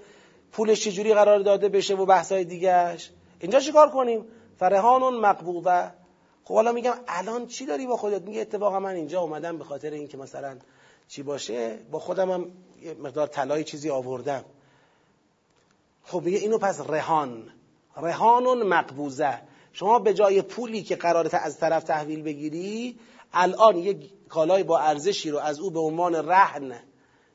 پولش 0.52 0.84
چجوری 0.84 1.14
قرار 1.14 1.38
داده 1.38 1.68
بشه 1.68 1.94
و 1.94 2.06
بحثای 2.06 2.44
دیگهش 2.44 3.10
اینجا 3.40 3.60
چیکار 3.60 3.90
کنیم؟ 3.90 4.26
فرهانون 4.58 5.16
مقبوضه. 5.20 5.90
خب 6.44 6.54
حالا 6.54 6.72
میگم 6.72 6.94
الان 7.08 7.46
چی 7.46 7.66
داری 7.66 7.86
با 7.86 7.96
خودت؟ 7.96 8.22
میگه 8.22 8.40
اتفاقا 8.40 8.80
من 8.80 8.94
اینجا 8.94 9.20
اومدم 9.20 9.58
به 9.58 9.64
خاطر 9.64 9.90
اینکه 9.90 10.16
مثلا 10.16 10.56
چی 11.08 11.22
باشه؟ 11.22 11.78
با 11.90 11.98
خودم 11.98 12.30
هم 12.30 12.50
یه 12.82 12.94
مقدار 12.94 13.26
طلای 13.26 13.64
چیزی 13.64 13.90
آوردم. 13.90 14.44
خب 16.02 16.22
میگه 16.22 16.38
اینو 16.38 16.58
پس 16.58 16.80
رهان 16.80 17.52
رهانون 17.96 18.62
مقبوزه 18.62 19.38
شما 19.72 19.98
به 19.98 20.14
جای 20.14 20.42
پولی 20.42 20.82
که 20.82 20.96
قرارت 20.96 21.34
از 21.34 21.58
طرف 21.58 21.84
تحویل 21.84 22.22
بگیری 22.22 22.98
الان 23.32 23.76
یک 23.76 24.10
کالای 24.28 24.62
با 24.62 24.78
ارزشی 24.78 25.30
رو 25.30 25.38
از 25.38 25.60
او 25.60 25.70
به 25.70 25.80
عنوان 25.80 26.14
رهن 26.14 26.72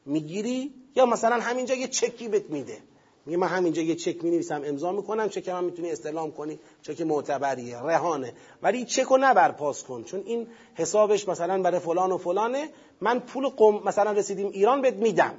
می‌گیری 0.06 0.74
یا 0.96 1.06
مثلا 1.06 1.40
همینجا 1.40 1.76
یه 1.76 1.88
چکی 1.88 2.28
بهت 2.28 2.50
میده. 2.50 2.78
میگه 3.26 3.38
من 3.38 3.48
همینجا 3.48 3.82
یه 3.82 3.96
چک 3.96 4.24
می‌نویسم 4.24 4.62
امضا 4.66 4.92
می‌کنم 4.92 5.30
چک 5.30 5.50
من 5.50 5.64
می‌تونی 5.64 5.92
استلام 5.92 6.32
کنی. 6.32 6.60
چک 6.82 7.02
معتبریه 7.02 7.80
رهانه. 7.80 8.34
ولی 8.64 8.86
چک 8.86 9.04
رو 9.04 9.18
نبر 9.18 9.52
پاس 9.52 9.84
کن. 9.84 10.04
چون 10.04 10.24
این 10.26 10.48
حسابش 10.76 11.28
مثلا 11.28 11.62
برای 11.62 11.80
فلان 11.80 12.12
و 12.12 12.18
فلانه. 12.18 12.70
من 13.02 13.20
پول 13.20 13.48
قم 13.48 13.84
مثلا 13.86 14.12
رسیدیم 14.12 14.48
ایران 14.48 14.82
بهت 14.82 14.96
میدم. 14.96 15.34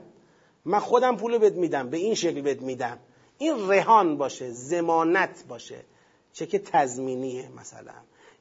من 0.64 0.78
خودم 0.78 1.16
پول 1.16 1.38
بهت 1.38 1.52
میدم 1.52 1.90
به 1.90 1.96
این 1.96 2.14
شکل 2.14 2.40
بهت 2.40 2.62
میدم. 2.62 2.98
این 3.38 3.68
رهان 3.68 4.16
باشه 4.16 4.50
زمانت 4.50 5.44
باشه. 5.48 5.84
چک 6.32 6.56
تضمینیه 6.56 7.48
مثلا. 7.56 7.92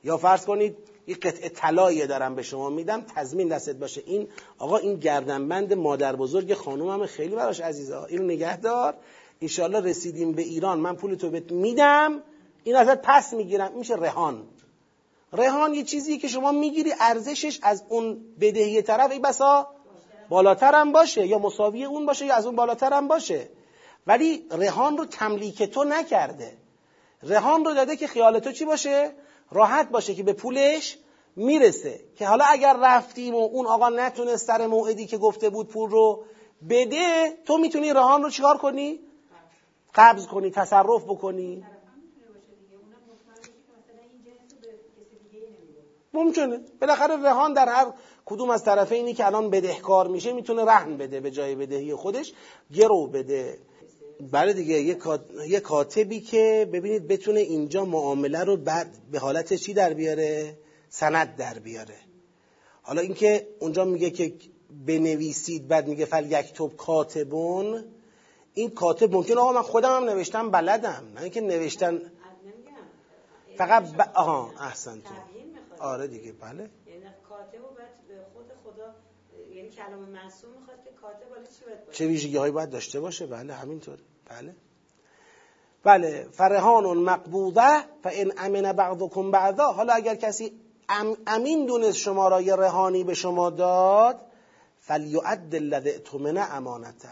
یا 0.03 0.17
فرض 0.17 0.45
کنید 0.45 0.77
یه 1.07 1.15
قطعه 1.15 1.49
طلایی 1.49 2.07
دارم 2.07 2.35
به 2.35 2.43
شما 2.43 2.69
میدم 2.69 3.01
تضمین 3.01 3.47
دستت 3.47 3.75
باشه. 3.75 4.03
این 4.05 4.27
آقا 4.57 4.77
این 4.77 4.95
گردنبند 4.95 5.73
مادر 5.73 6.15
بزرگ 6.15 6.53
خانومم 6.53 7.05
خیلی 7.05 7.35
براش 7.35 7.59
عزیزه 7.59 8.03
اینو 8.03 8.23
نگه 8.23 8.57
دار 8.57 8.95
انشالله 9.41 9.79
رسیدیم 9.79 10.31
به 10.31 10.41
ایران 10.41 10.79
من 10.79 10.95
پول 10.95 11.15
تو 11.15 11.29
بهت 11.29 11.51
میدم 11.51 12.23
این 12.63 12.75
ازت 12.75 13.01
پس 13.01 13.33
می‌گیرم. 13.33 13.71
میشه 13.73 13.95
رهان 13.95 14.47
رهان 15.33 15.73
یه 15.73 15.83
چیزی 15.83 16.17
که 16.17 16.27
شما 16.27 16.51
می‌گیری 16.51 16.93
ارزشش 16.99 17.59
از 17.61 17.83
اون 17.89 18.21
بدهی 18.39 18.81
طرف 18.81 19.11
ای 19.11 19.19
بسا 19.19 19.67
بالاتر 20.29 20.75
هم 20.75 20.91
باشه 20.91 21.27
یا 21.27 21.39
مساوی 21.39 21.85
اون 21.85 22.05
باشه 22.05 22.25
یا 22.25 22.35
از 22.35 22.45
اون 22.45 22.55
بالاتر 22.55 22.93
هم 22.93 23.07
باشه. 23.07 23.49
ولی 24.07 24.45
رهان 24.51 24.97
رو 24.97 25.05
تملیک 25.05 25.63
تو 25.63 25.83
نکرده. 25.83 26.53
رهان 27.23 27.65
رو 27.65 27.73
داده 27.73 27.95
که 27.95 28.07
خیال 28.07 28.39
تو 28.39 28.51
چی 28.51 28.65
باشه؟ 28.65 29.11
راحت 29.51 29.89
باشه 29.89 30.15
که 30.15 30.23
به 30.23 30.33
پولش 30.33 30.97
می‌رسه. 31.35 31.99
که 32.15 32.27
حالا 32.27 32.45
اگر 32.47 32.77
رفتیم 32.81 33.35
و 33.35 33.37
اون 33.37 33.65
آقا 33.65 33.89
نتونست 33.89 34.47
سر 34.47 34.67
موعدی 34.67 35.05
که 35.05 35.17
گفته 35.17 35.49
بود 35.49 35.67
پول 35.67 35.89
رو 35.89 36.23
بده 36.69 37.37
تو 37.45 37.57
می‌تونی 37.57 37.93
رهان 37.93 38.23
رو 38.23 38.29
چیکار 38.29 38.57
کنی؟ 38.57 38.99
قبض 39.95 40.27
کنی 40.27 40.51
تصرف 40.51 41.03
بکنی. 41.03 41.65
ممکنه. 46.13 46.59
بالاخره 46.81 47.15
رهان 47.15 47.53
در 47.53 47.69
هر 47.69 47.93
کدوم 48.25 48.49
از 48.49 48.63
طرفینی 48.63 49.13
که 49.13 49.25
الان 49.25 49.49
بدهکار 49.49 50.07
میشه 50.07 50.33
می‌تونه 50.33 50.65
رهن 50.65 50.97
بده 50.97 51.19
به 51.19 51.31
جای 51.31 51.55
بدهی 51.55 51.95
خودش 51.95 52.33
گرو 52.73 53.07
بده. 53.07 53.57
بله 54.31 54.53
دیگه 54.53 54.97
یه 55.47 55.59
کاتبی 55.59 56.19
که 56.19 56.69
ببینید 56.73 57.07
بتونه 57.07 57.39
اینجا 57.39 57.85
معامله 57.85 58.43
رو 58.43 58.57
بعد 58.57 58.97
به 59.11 59.19
حالت 59.19 59.53
چی 59.53 59.73
در 59.73 59.93
بیاره؟ 59.93 60.57
سند 60.89 61.35
در 61.35 61.59
بیاره. 61.59 61.97
حالا 62.81 63.01
اینکه 63.01 63.47
اونجا 63.59 63.85
میگه 63.85 64.09
که 64.09 64.33
بنویسید 64.85 65.67
بعد 65.67 65.87
میگه 65.87 66.05
فل 66.05 66.31
یکتب 66.31 66.75
کاتبون 66.77 67.83
این 68.53 68.69
کاتب 68.69 69.15
ممکن 69.15 69.37
آقا 69.37 69.51
من 69.51 69.61
خودم 69.61 69.95
هم 69.95 70.03
نوشتم 70.03 70.51
بلدم. 70.51 71.03
نه 71.15 71.21
اینکه 71.21 71.41
نوشتن. 71.41 72.11
فقط 73.57 73.83
ب... 73.83 74.01
آها 74.15 74.51
احسن 74.59 75.01
تو. 75.01 75.13
آره 75.79 76.07
دیگه 76.07 76.31
بله. 76.31 76.69
یعنی 76.87 77.05
کاتب 77.29 77.63
و 77.63 77.75
بعد 77.77 78.25
خود 78.33 78.45
خدا 78.63 78.95
یعنی 79.55 79.69
کلام 79.69 79.99
معصوم 79.99 80.51
می‌خواد 80.59 80.83
که 80.83 80.91
کاتب 81.01 81.29
حالا 81.29 81.43
چی 81.43 81.65
باید 81.65 81.85
باشه؟ 81.85 81.97
چه 81.97 82.07
ویژگی 82.07 82.37
هایی 82.37 82.51
باید 82.51 82.69
داشته 82.69 82.99
باشه؟ 82.99 83.25
بله 83.27 83.53
همینطور. 83.53 83.97
بله. 84.29 84.55
بله 85.83 86.27
فرهان 86.31 86.97
مقبوضه 86.97 87.83
فان 88.03 88.33
امن 88.37 88.73
بعضکم 88.73 89.31
بعضا. 89.31 89.71
حالا 89.71 89.93
اگر 89.93 90.15
کسی 90.15 90.61
امین 91.27 91.65
دونست 91.65 91.97
شما 91.97 92.27
را 92.27 92.41
یه 92.41 92.55
رهانی 92.55 93.03
به 93.03 93.13
شما 93.13 93.49
داد 93.49 94.21
فلیعد 94.79 95.55
الذی 95.55 95.89
اؤتمن 95.89 96.37
امانته. 96.37 97.09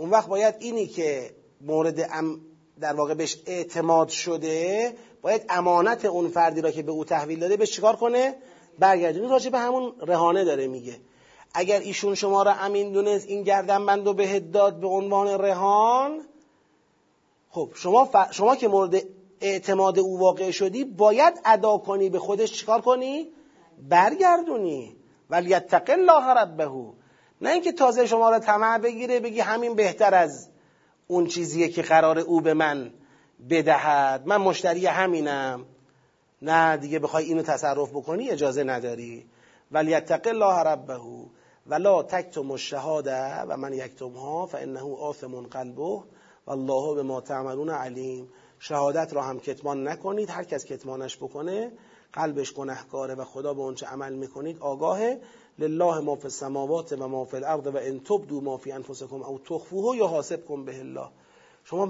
اون 0.00 0.10
وقت 0.10 0.28
باید 0.28 0.54
اینی 0.58 0.86
که 0.86 1.30
مورد 1.60 2.10
در 2.80 2.94
واقع 2.94 3.14
بهش 3.14 3.36
اعتماد 3.46 4.08
شده 4.08 4.94
باید 5.22 5.44
امانت 5.48 6.04
اون 6.04 6.28
فردی 6.28 6.60
را 6.60 6.70
که 6.70 6.82
به 6.82 6.92
او 6.92 7.04
تحویل 7.04 7.40
داده 7.40 7.56
بهش 7.56 7.70
چیکار 7.70 7.96
کنه؟ 7.96 8.34
برگردونی 8.78 9.28
راجع 9.28 9.50
به 9.50 9.58
همون 9.58 9.92
رهانه 10.00 10.44
داره 10.44 10.66
میگه. 10.66 10.96
اگر 11.54 11.80
ایشون 11.80 12.14
شما 12.14 12.42
را 12.42 12.52
امین 12.52 12.92
دونست 12.92 13.26
این 13.26 13.42
گردنبند 13.42 14.06
رو 14.06 14.12
بهت 14.12 14.52
داد 14.52 14.80
به 14.80 14.88
عنوان 14.88 15.28
رهان 15.28 16.20
خب 17.50 17.70
شما, 17.74 18.08
شما 18.30 18.56
که 18.56 18.68
مورد 18.68 19.02
اعتماد 19.40 19.98
او 19.98 20.18
واقع 20.18 20.50
شدی 20.50 20.84
باید 20.84 21.40
ادا 21.44 21.78
کنی 21.78 22.08
به 22.08 22.18
خودش 22.18 22.52
چیکار 22.52 22.80
کنی؟ 22.80 23.28
برگردونی. 23.88 24.96
ولی 25.30 25.50
یتق 25.50 25.90
الله 25.90 26.26
ربه. 26.26 26.97
نه 27.40 27.50
اینکه 27.50 27.72
تازه 27.72 28.06
شما 28.06 28.30
را 28.30 28.38
طمع 28.38 28.78
بگیره 28.78 29.20
بگی 29.20 29.40
همین 29.40 29.74
بهتر 29.74 30.14
از 30.14 30.48
اون 31.06 31.26
چیزیه 31.26 31.68
که 31.68 31.82
قرار 31.82 32.18
او 32.18 32.40
به 32.40 32.54
من 32.54 32.92
بدهد. 33.50 34.26
من 34.26 34.36
مشتری 34.36 34.86
همینم. 34.86 35.64
نه 36.42 36.76
دیگه 36.76 36.98
بخوای 36.98 37.24
اینو 37.24 37.42
تصرف 37.42 37.90
بکنی 37.90 38.30
اجازه 38.30 38.64
نداری. 38.64 39.26
ولی 39.72 39.90
یتق 39.90 40.26
الله 40.26 40.62
ربه 40.62 41.00
ولا 41.66 42.02
تکتم 42.02 42.50
الشهاده 42.50 43.40
و 43.40 43.56
من 43.56 43.72
یکتمها 43.72 44.46
فانه 44.46 44.96
آثم 44.96 45.40
قلبه 45.40 46.02
والله 46.46 46.94
به 46.94 47.02
ما 47.02 47.20
تعملون 47.20 47.70
علیم. 47.70 48.28
شهادت 48.58 49.14
را 49.14 49.22
هم 49.22 49.40
کتمان 49.40 49.88
نکنید. 49.88 50.30
هر 50.30 50.44
کس 50.44 50.64
کتمانش 50.64 51.16
بکنه 51.16 51.72
قلبش 52.12 52.52
گنهکاره 52.52 53.14
و 53.14 53.24
خدا 53.24 53.54
به 53.54 53.60
اونچه 53.60 53.86
عمل 53.86 54.14
می‌کنید 54.14 54.58
آگاهه. 54.60 55.20
لله 55.58 56.00
ما 56.00 56.14
فی 56.14 56.24
السماوات 56.24 56.92
و 56.92 57.08
ما 57.08 57.24
فی 57.24 57.36
الارض 57.36 57.66
و 57.66 57.76
ان 57.76 58.00
تبدوا 58.00 58.40
ما 58.40 58.56
فی 58.56 58.72
انفسکم 58.72 59.22
او 59.22 59.38
تخفوه 59.38 59.96
یحاسبکم 59.96 60.64
به 60.64 60.78
الله. 60.78 61.08
شما 61.64 61.86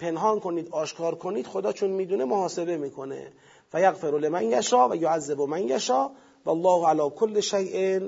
پنهان 0.00 0.40
کنید 0.40 0.68
آشکار 0.70 1.14
کنید 1.14 1.46
خدا 1.46 1.72
چون 1.72 1.90
می‌دونه 1.90 2.24
محاسبه 2.24 2.76
می‌کنه. 2.76 3.32
فیغفر 3.72 4.18
لمن 4.18 4.44
یشا 4.44 4.88
و 4.88 4.96
یعذب 4.96 5.40
من 5.40 5.68
یشا 5.68 6.10
والله 6.46 6.88
علی 6.88 7.10
کل 7.10 7.40
شیء 7.40 8.00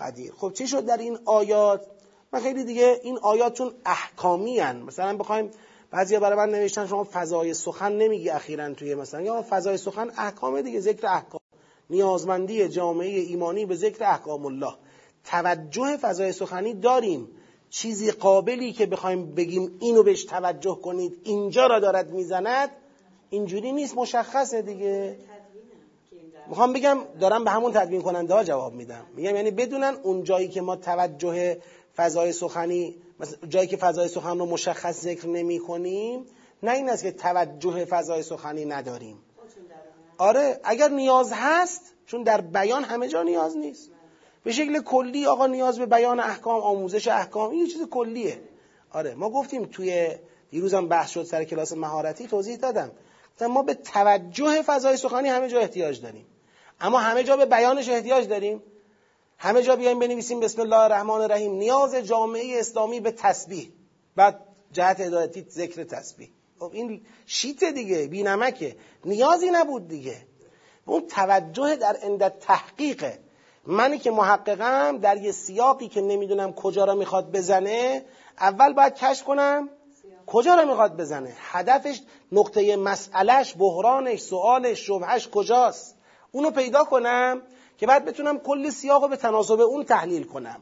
قدیر. 0.00 0.32
خب 0.36 0.52
چی 0.52 0.66
شد 0.66 0.86
در 0.86 0.96
این 0.96 1.18
آیات؟ 1.24 1.86
من 2.32 2.40
خیلی 2.40 2.64
دیگه 2.64 3.00
این 3.02 3.18
آیات 3.18 3.54
چون 3.54 3.72
احکامی 3.86 4.58
هن. 4.58 4.76
مثلا 4.76 5.16
بخوایم 5.16 5.50
بعضیا 5.90 6.20
برای 6.20 6.36
من 6.36 6.50
نوشتن 6.50 6.86
شما 6.86 7.06
فضای 7.12 7.54
سخن 7.54 7.92
نمیگی 7.92 8.30
اخیرا 8.30 8.74
توی 8.74 8.94
مثلا. 8.94 9.20
یا 9.20 9.44
فضای 9.50 9.76
سخن 9.76 10.10
احکامه 10.18 10.62
دیگه 10.62 10.80
ذکر 10.80 11.06
احکام. 11.06 11.41
نیازمندی 11.92 12.68
جامعه 12.68 13.20
ایمانی 13.20 13.66
به 13.66 13.76
ذکر 13.76 14.04
احکام 14.04 14.46
الله. 14.46 14.74
توجه 15.24 15.96
فضای 15.96 16.32
سخنی 16.32 16.74
داریم. 16.74 17.28
چیزی 17.70 18.10
قابلی 18.10 18.72
که 18.72 18.86
بخوایم 18.86 19.34
بگیم 19.34 19.76
اینو 19.80 20.02
بهش 20.02 20.24
توجه 20.24 20.74
کنید 20.74 21.20
اینجا 21.24 21.66
را 21.66 21.78
دارد 21.80 22.10
می‌زند 22.10 22.70
اینجوری 23.30 23.72
نیست 23.72 23.96
مشخصه 23.96 24.62
دیگه. 24.62 25.16
می‌خوام 26.48 26.72
بگم 26.72 26.98
دارم 27.20 27.44
به 27.44 27.50
همون 27.50 27.72
تدوین 27.72 28.02
کننده 28.02 28.34
ها 28.34 28.44
جواب 28.44 28.72
میدم. 28.72 29.04
میگم 29.16 29.36
یعنی 29.36 29.50
بدونن 29.50 29.96
اون 30.02 30.24
جایی 30.24 30.48
که 30.48 30.60
ما 30.60 30.76
توجه 30.76 31.58
فضای 31.96 32.32
سخنی 32.32 32.96
جایی 33.48 33.66
که 33.66 33.76
فضای 33.76 34.08
سخن 34.08 34.38
رو 34.38 34.46
مشخص 34.46 35.00
ذکر 35.00 35.26
نمی 35.26 35.58
کنیم 35.58 36.24
نه 36.62 36.72
این 36.72 36.90
است 36.90 37.02
که 37.02 37.12
توجه 37.12 37.84
فضای 37.84 38.22
سخنی 38.22 38.64
نداریم. 38.64 39.16
آره 40.22 40.60
اگر 40.64 40.88
نیاز 40.88 41.32
هست 41.32 41.82
چون 42.06 42.22
در 42.22 42.40
بیان 42.40 42.84
همه 42.84 43.08
جا 43.08 43.22
نیاز 43.22 43.56
نیست. 43.56 43.90
به 44.44 44.52
شکل 44.52 44.82
کلی 44.82 45.26
آقا 45.26 45.46
نیاز 45.46 45.78
به 45.78 45.86
بیان 45.86 46.20
احکام 46.20 46.60
آموزش 46.60 47.08
احکام 47.08 47.50
این 47.50 47.66
چیز 47.66 47.82
کلیه. 47.82 48.40
آره 48.90 49.14
ما 49.14 49.30
گفتیم 49.30 49.64
توی 49.64 50.08
دیروزم 50.50 50.88
بحث 50.88 51.10
شد 51.10 51.22
سر 51.22 51.44
کلاس 51.44 51.72
مهارتی 51.72 52.26
توضیح 52.26 52.56
دادم. 52.56 52.90
ما 53.40 53.62
به 53.62 53.74
توجه 53.74 54.62
فضای 54.62 54.96
سخنی 54.96 55.28
همه 55.28 55.48
جا 55.48 55.60
احتیاج 55.60 56.00
داریم. 56.00 56.26
اما 56.80 56.98
همه 56.98 57.24
جا 57.24 57.36
به 57.36 57.46
بیانش 57.46 57.88
احتیاج 57.88 58.28
داریم. 58.28 58.62
همه 59.38 59.62
جا 59.62 59.76
بیایم 59.76 59.98
بنویسیم 59.98 60.40
بسم 60.40 60.60
الله 60.60 60.76
الرحمن 60.76 61.20
الرحیم. 61.20 61.52
نیاز 61.52 61.94
جامعه 61.94 62.60
اسلامی 62.60 63.00
به 63.00 63.10
تسبیح. 63.10 63.72
بعد 64.16 64.40
جهت 64.72 65.00
هدایتی 65.00 65.46
ذکر 65.50 65.84
تسبیح. 65.84 66.28
خب 66.62 66.70
این 66.72 67.00
شیت 67.26 67.64
دیگه 67.64 68.06
بی 68.06 68.22
نمکه 68.22 68.76
نیازی 69.04 69.50
نبود 69.50 69.88
دیگه. 69.88 70.16
اون 70.86 71.06
توجه 71.06 71.76
در 71.76 71.96
اندت 72.02 72.38
تحقیقه. 72.38 73.18
منی 73.66 73.98
که 73.98 74.10
محققم 74.10 74.98
در 74.98 75.16
یه 75.16 75.32
سیاقی 75.32 75.88
که 75.88 76.00
نمی‌دونم 76.00 76.52
کجا 76.52 76.84
را 76.84 76.94
می‌خواد 76.94 77.32
بزنه 77.32 78.04
اول 78.40 78.72
باید 78.72 78.94
کشف 78.94 79.24
کنم 79.24 79.68
کجا 80.26 80.54
را 80.54 80.64
می‌خواد 80.64 80.96
بزنه. 80.96 81.32
هدفش 81.38 82.00
نقطه 82.32 82.76
مسئلهش 82.76 83.54
بحرانش 83.58 84.20
سوالش 84.20 84.86
شبهش 84.86 85.28
کجاست؟ 85.28 85.96
اونو 86.32 86.50
پیدا 86.50 86.84
کنم 86.84 87.42
که 87.78 87.86
بعد 87.86 88.04
بتونم 88.04 88.38
کل 88.38 88.70
سیاق 88.70 89.02
رو 89.02 89.08
به 89.08 89.16
تناسب 89.16 89.60
اون 89.60 89.84
تحلیل 89.84 90.24
کنم. 90.24 90.60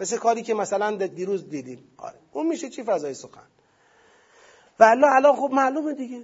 مثل 0.00 0.16
کاری 0.16 0.42
که 0.42 0.54
مثلا 0.54 1.06
دیروز 1.06 1.48
دیدیم. 1.48 1.84
آره. 1.96 2.18
اون 2.32 2.46
میشه 2.46 2.68
چی 2.68 2.82
فضای 2.82 3.14
سخن؟ 3.14 3.46
و 4.80 4.84
الله 4.84 5.06
الان 5.16 5.36
خب 5.36 5.50
معلومه 5.52 5.94
دیگه. 5.94 6.22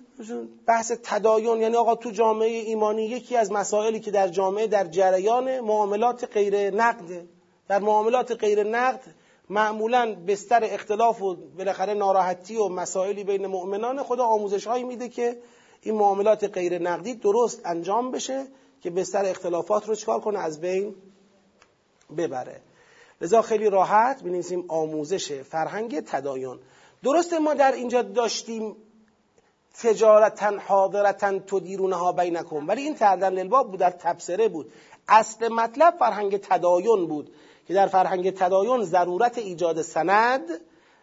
بحث 0.66 0.92
تدایون 1.02 1.60
یعنی 1.60 1.76
آقا 1.76 1.94
تو 1.94 2.10
جامعه 2.10 2.48
ایمانی 2.48 3.02
یکی 3.02 3.36
از 3.36 3.52
مسائلی 3.52 4.00
که 4.00 4.10
در 4.10 4.28
جامعه 4.28 4.66
در 4.66 4.84
جریان 4.84 5.60
معاملات 5.60 6.24
غیر 6.32 6.70
نقده 6.70 7.26
در 7.68 7.78
معاملات 7.78 8.32
غیر 8.32 8.62
نقد 8.64 9.00
معمولا 9.50 10.14
بستر 10.28 10.64
اختلاف 10.64 11.22
و 11.22 11.36
بالاخره 11.58 11.94
ناراحتی 11.94 12.56
و 12.56 12.68
مسائلی 12.68 13.24
بین 13.24 13.46
مؤمنان 13.46 14.02
خدا 14.02 14.24
آموزش 14.24 14.66
هایی 14.66 14.84
میده 14.84 15.08
که 15.08 15.36
این 15.80 15.94
معاملات 15.94 16.44
غیر 16.44 16.82
نقدی 16.82 17.14
درست 17.14 17.60
انجام 17.64 18.10
بشه 18.10 18.46
که 18.80 18.90
بستر 18.90 19.24
اختلافات 19.24 19.88
رو 19.88 19.94
چکار 19.94 20.20
کنه؟ 20.20 20.38
از 20.38 20.60
بین 20.60 20.94
ببره. 22.16 22.60
لذا 23.20 23.42
خیلی 23.42 23.70
راحت 23.70 24.22
بنویسیم 24.22 24.64
آموزش 24.68 25.32
فرهنگ 25.32 26.00
تدایون 26.00 26.58
درسته 27.04 27.38
ما 27.38 27.54
در 27.54 27.72
اینجا 27.72 28.02
داشتیم 28.02 28.76
تجارتا 29.80 30.58
حاضرتا 30.58 31.38
تدیرونها 31.38 32.12
بینکم 32.12 32.68
ولی 32.68 32.82
این 32.82 32.94
تردن 32.94 33.32
للباب 33.32 33.70
بود 33.70 33.80
در 33.80 33.90
تبصره 33.90 34.48
بود. 34.48 34.72
اصل 35.08 35.48
مطلب 35.48 35.94
فرهنگ 35.98 36.36
تدایون 36.36 37.06
بود 37.06 37.34
که 37.66 37.74
در 37.74 37.86
فرهنگ 37.86 38.30
تدایون 38.30 38.84
ضرورت 38.84 39.38
ایجاد 39.38 39.82
سند 39.82 40.60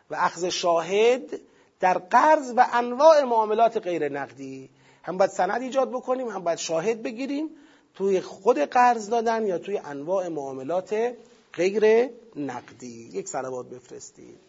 و 0.10 0.16
اخذ 0.16 0.46
شاهد 0.46 1.40
در 1.80 1.98
قرض 1.98 2.54
و 2.58 2.66
انواع 2.74 3.24
معاملات 3.24 3.78
غیر 3.78 4.10
نقدی. 4.10 4.70
هم 5.04 5.18
باید 5.18 5.32
سند 5.32 5.62
ایجاد 5.62 5.90
بکنیم 5.90 6.28
هم 6.28 6.44
باید 6.44 6.58
شاهد 6.58 7.04
بگیریم 7.04 7.50
توی 7.94 8.22
خود 8.22 8.60
قرض 8.60 9.10
دادن 9.10 9.48
یا 9.48 9.58
توی 9.58 9.78
انواع 9.78 10.28
معاملات 10.28 11.16
غیر 11.54 12.10
نقدی. 12.36 13.10
یک 13.14 13.28
سلوات 13.28 13.70
بفرستید. 13.70 14.49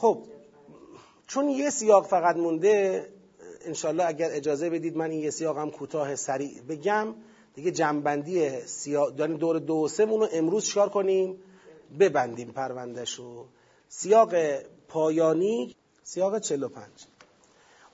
خب 0.00 0.22
چون 1.26 1.48
یه 1.48 1.70
سیاق 1.70 2.06
فقط 2.06 2.36
مونده 2.36 3.06
انشالله 3.64 4.04
اگر 4.04 4.28
اجازه 4.32 4.70
بدید 4.70 4.96
من 4.96 5.10
این 5.10 5.20
یه 5.20 5.30
سیاق 5.30 5.58
هم 5.58 5.70
کوتاه 5.70 6.14
سریع 6.14 6.62
بگم. 6.68 7.14
دیگه 7.54 7.70
جنبندی 7.70 8.60
سیاق 8.60 9.14
داریم 9.16 9.36
دور 9.36 9.58
دو 9.58 9.88
سه 9.88 10.04
رو 10.04 10.28
امروز 10.32 10.64
شکار 10.64 10.88
کنیم؟ 10.88 11.42
ببندیم 11.98 12.52
پروندهشو. 12.52 13.44
سیاق 13.88 14.34
پایانی 14.88 15.76
سیاق 16.02 16.38
45 16.38 16.86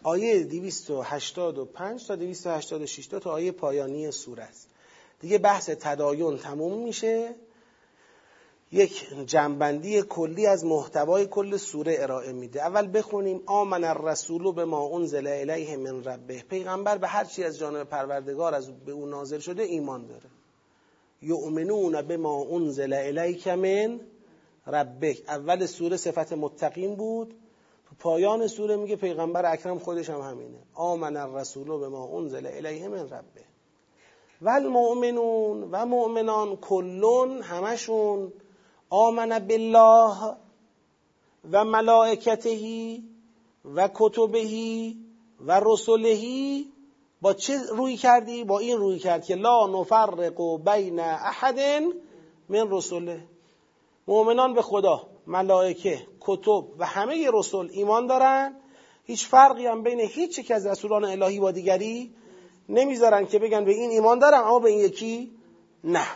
آیه 0.03 0.45
285 0.45 2.07
تا 2.07 2.17
286 2.17 3.07
تا 3.07 3.31
آیه 3.31 3.53
پایانی 3.53 4.11
سوره 4.11 4.43
است. 4.43 4.69
دیگه 5.21 5.39
بحث 5.39 5.71
تدایون 5.71 6.39
تموم 6.39 6.85
میشه. 6.85 7.35
یک 8.73 9.07
جنبندی 9.27 10.03
کلی 10.03 10.47
از 10.47 10.65
محتوای 10.65 11.27
کل 11.27 11.57
سوره 11.57 11.97
ارائه 11.99 12.33
میده. 12.33 12.63
اول 12.63 12.99
بخونیم. 12.99 13.43
آمن 13.47 13.85
الرسول 13.85 14.53
به 14.53 14.65
ما 14.65 14.97
انزل 14.97 15.27
الیه 15.27 15.77
من 15.77 16.05
ربه. 16.05 16.43
پیغمبر 16.43 16.99
به 16.99 17.07
هر 17.07 17.25
چی 17.25 17.45
از 17.45 17.59
جانب 17.59 17.89
پروردگار 17.89 18.55
از 18.55 18.85
به 18.85 18.93
او 18.93 19.07
نازل 19.07 19.39
شده 19.39 19.63
ایمان 19.63 20.07
داره. 20.07 20.31
یؤمنون 21.23 22.03
به 22.03 22.17
ما 22.17 22.47
انزل 22.51 22.93
الیک 22.93 23.49
من 23.49 24.01
ربک 24.67 25.23
اول 25.29 25.67
سوره 25.67 25.97
صفت 25.97 26.33
متقین 26.33 26.95
بود. 26.95 27.35
تو 27.89 27.95
پایان 27.99 28.47
سوره 28.47 28.77
میگه 28.77 28.97
پیغمبر 28.97 29.53
اکرم 29.53 29.79
خودش 29.79 30.11
هم 30.11 30.21
همینه. 30.21 30.59
آمن 30.75 31.17
الرسول 31.17 31.81
به 31.81 31.89
ما 31.89 32.19
انزل 32.19 32.47
الیه 32.47 32.89
من 32.89 33.09
ربه. 33.11 33.45
و 34.43 34.49
المؤمنون 34.49 35.69
و 35.73 35.87
مؤمنان 35.87 36.57
کلون 36.57 37.43
همشون 37.43 38.33
آمن 38.91 39.39
بالله 39.39 40.37
و 41.53 41.65
ملائکته 41.65 42.99
و 43.75 43.89
کتبهی 43.95 44.97
و 45.41 45.61
رسولهی 45.65 46.73
با 47.21 47.35
چه 47.35 47.59
روی 47.71 47.97
کردی؟ 47.97 48.45
با 48.45 48.59
این 48.59 48.79
روی 48.79 48.99
کرد 48.99 49.25
که 49.25 49.35
لا 49.35 49.67
نفرق 49.67 50.33
بین 50.65 51.01
احد 51.01 51.61
من 52.49 52.71
رسوله 52.71 53.25
مؤمنان 54.09 54.55
به 54.55 54.63
خدا 54.63 55.07
ملائکه 55.27 56.07
کتب 56.21 56.65
و 56.79 56.87
همه 56.87 57.31
رسول 57.35 57.69
ایمان 57.73 58.07
دارن. 58.07 58.57
هیچ 59.05 59.27
فرقی 59.27 59.67
هم 59.67 59.83
بین 59.83 60.01
هیچ 60.01 60.39
یک 60.39 60.51
از 60.51 60.67
رسولان 60.67 61.05
الهی 61.05 61.41
با 61.41 61.51
دیگری 61.51 62.15
نمی‌ذارن 62.69 63.27
که 63.27 63.39
بگن 63.39 63.65
به 63.65 63.71
این 63.71 63.91
ایمان 63.91 64.19
دارم 64.19 64.45
اما 64.45 64.59
به 64.59 64.71
این 64.71 64.81
یکی 64.81 65.31
نه. 65.85 66.07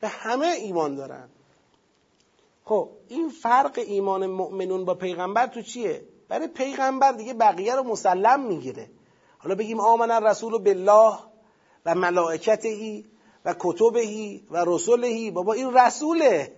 به 0.00 0.08
همه 0.08 0.46
ایمان 0.46 0.94
دارن. 0.94 1.28
خب 2.70 2.88
این 3.08 3.28
فرق 3.28 3.78
ایمان 3.86 4.26
مؤمنون 4.26 4.84
با 4.84 4.94
پیغمبر 4.94 5.46
تو 5.46 5.62
چیه؟ 5.62 6.02
برای 6.28 6.48
پیغمبر 6.48 7.12
دیگه 7.12 7.34
بقیه 7.34 7.74
رو 7.74 7.82
مسلم 7.82 8.40
می‌گیره. 8.46 8.90
حالا 9.38 9.54
بگیم 9.54 9.80
آمن 9.80 10.10
الرسول 10.10 10.58
بالله 10.58 11.18
و 11.86 11.94
ملائکتهی 11.94 13.06
و 13.44 13.54
کتبهی 13.58 14.46
و 14.50 14.64
رسولهی 14.66 15.30
بابا 15.30 15.52
این 15.52 15.74
رسوله. 15.74 16.52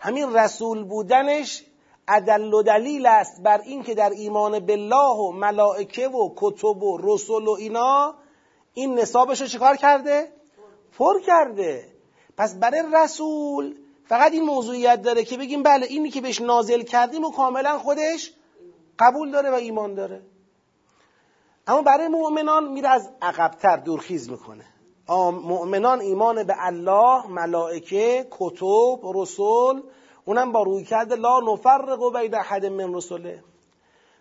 همین 0.00 0.36
رسول 0.36 0.84
بودنش 0.84 1.64
عدل 2.08 2.54
و 2.54 2.62
دلیل 2.62 3.06
است 3.06 3.42
بر 3.42 3.60
اینکه 3.60 3.94
در 3.94 4.10
ایمان 4.10 4.58
بالله 4.58 5.16
و 5.16 5.32
ملائکه 5.32 6.08
و 6.08 6.34
کتب 6.36 6.82
و 6.82 6.98
رسول 7.02 7.46
و 7.46 7.50
اینا 7.50 8.14
این 8.74 8.98
نصابش 8.98 9.40
رو 9.40 9.46
چیکار 9.46 9.76
کرده؟ 9.76 10.32
پر 10.98 11.20
کرده. 11.20 11.88
پس 12.36 12.58
برای 12.58 12.82
رسول 12.94 13.74
فقط 14.08 14.32
این 14.32 14.44
موضوعیت 14.44 15.02
داره 15.02 15.24
که 15.24 15.36
بگیم 15.36 15.62
بله 15.62 15.86
اینی 15.86 16.10
که 16.10 16.20
بهش 16.20 16.40
نازل 16.40 16.82
کردیم 16.82 17.24
و 17.24 17.30
کاملا 17.30 17.78
خودش 17.78 18.32
قبول 18.98 19.30
داره 19.30 19.50
و 19.50 19.54
ایمان 19.54 19.94
داره. 19.94 20.22
اما 21.66 21.82
برای 21.82 22.08
مؤمنان 22.08 22.72
میره 22.72 22.88
از 22.88 23.10
عقبتر 23.22 23.76
دورخیز 23.76 24.30
می‌کنه. 24.30 24.64
مؤمنان 25.08 26.00
ایمان 26.00 26.42
به 26.42 26.54
الله 26.58 27.26
ملائکه 27.26 28.26
کتب 28.30 29.00
رسول 29.14 29.82
اونم 30.24 30.52
با 30.52 30.62
روی 30.62 30.84
کرده 30.84 31.14
لا 31.14 31.40
نفرق 31.40 32.18
بین 32.18 32.34
احد 32.34 32.66
من 32.66 32.94
رسوله 32.94 33.42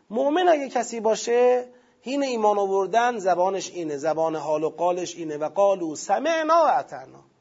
مؤمن 0.09 0.47
اگه 0.47 0.69
کسی 0.69 0.99
باشه 0.99 1.67
هین 2.01 2.23
ایمان 2.23 2.57
آوردن 2.57 3.17
زبانش 3.17 3.69
اینه 3.69 3.97
زبان 3.97 4.35
حال 4.35 4.63
و 4.63 4.69
قالش 4.69 5.15
اینه. 5.15 5.37
و 5.37 5.49
قالو 5.49 5.95
سمعنا 5.95 6.63
و 6.65 6.79
اطعنا. 6.79 7.34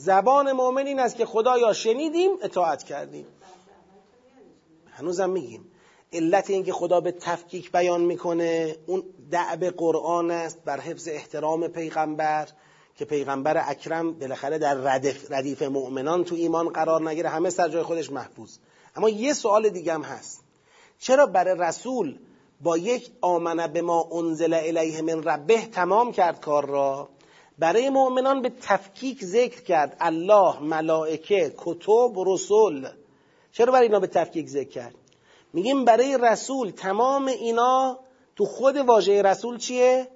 زبان 0.00 0.52
مؤمن 0.52 0.86
این 0.86 1.00
است 1.00 1.16
که 1.16 1.26
خدایا 1.26 1.72
شنیدیم 1.72 2.30
اطاعت 2.42 2.82
کردیم. 2.82 3.26
هنوزم 4.90 5.30
میگیم. 5.30 5.72
علت 6.12 6.50
اینکه 6.50 6.72
خدا 6.72 7.00
به 7.00 7.12
تفکیک 7.12 7.72
بیان 7.72 8.00
می‌کنه 8.00 8.76
اون 8.86 9.02
دعب 9.30 9.64
قرآن 9.64 10.30
است 10.30 10.64
بر 10.64 10.80
حفظ 10.80 11.08
احترام 11.08 11.68
پیغمبر 11.68 12.48
که 12.96 13.04
پیغمبر 13.04 13.64
اکرم 13.68 14.12
بالاخره 14.12 14.58
در 14.58 14.74
ردف 14.74 15.32
ردیف 15.32 15.62
مؤمنان 15.62 16.24
تو 16.24 16.34
ایمان 16.34 16.68
قرار 16.68 17.08
نگیره 17.10 17.28
همه 17.28 17.50
سر 17.50 17.68
جای 17.68 17.82
خودش 17.82 18.12
محفوظ. 18.12 18.56
اما 18.96 19.08
یه 19.08 19.32
سوال 19.32 19.68
دیگه 19.68 19.94
هم 19.94 20.02
هست. 20.02 20.44
چرا 20.98 21.26
برای 21.26 21.58
رسول 21.58 22.18
با 22.60 22.78
یک 22.78 23.10
آمنه 23.20 23.68
به 23.68 23.82
ما 23.82 24.08
انزل 24.12 24.54
الیه 24.54 25.02
من 25.02 25.22
ربه 25.22 25.66
تمام 25.66 26.12
کرد 26.12 26.40
کار 26.40 26.66
را؟ 26.66 27.08
برای 27.60 27.90
مؤمنان 27.90 28.42
به 28.42 28.52
تفکیک 28.62 29.24
ذکر 29.24 29.62
کرد. 29.62 29.96
الله 30.00 30.60
ملائکه 30.60 31.54
کتب 31.56 32.12
رسول. 32.26 32.88
چرا 33.52 33.72
برای 33.72 33.86
اینا 33.86 34.00
به 34.00 34.06
تفکیک 34.06 34.48
ذکر 34.48 34.68
کرد؟ 34.68 34.94
میگیم 35.52 35.84
برای 35.84 36.18
رسول. 36.22 36.70
تمام 36.70 37.26
اینا 37.26 37.98
تو 38.36 38.44
خود 38.44 38.76
واژه 38.76 39.22
رسول 39.22 39.58
چیه؟ 39.58 40.08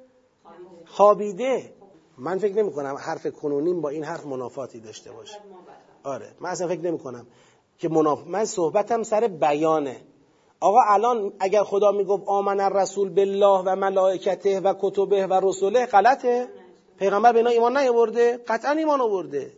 خوابیده. 0.86 1.72
من 2.18 2.38
فکر 2.38 2.54
نمی 2.54 2.72
کنم 2.72 2.94
حرف 2.94 3.26
کنونیم 3.26 3.80
با 3.80 3.88
این 3.88 4.04
حرف 4.04 4.26
منافاتی 4.26 4.80
داشته 4.80 5.12
باشه. 5.12 5.38
آره 6.04 6.26
من 6.40 6.50
اصلا 6.50 6.68
فکر 6.68 6.80
نمی 6.80 6.98
کنم 6.98 7.26
که 7.78 7.88
مناف... 7.88 8.26
من 8.26 8.44
صحبتم 8.44 9.02
سر 9.02 9.28
بیانه. 9.28 9.96
آقا 10.60 10.78
الان 10.88 11.32
اگر 11.40 11.62
خدا 11.62 11.92
می‌گفت 11.92 12.22
آمن 12.26 12.60
الرسول 12.60 13.08
بالله 13.08 13.62
و 13.66 13.76
ملائکته 13.76 14.60
و 14.60 14.74
کتبه 14.80 15.26
و 15.26 15.40
رسوله 15.42 15.86
غلطه. 15.86 16.48
پیغمبر 16.98 17.32
به 17.32 17.38
اینا 17.38 17.50
ایمان 17.50 17.76
نیاورده 17.76 18.36
قطعا 18.48 18.72
ایمان 18.72 19.00
آورده. 19.00 19.52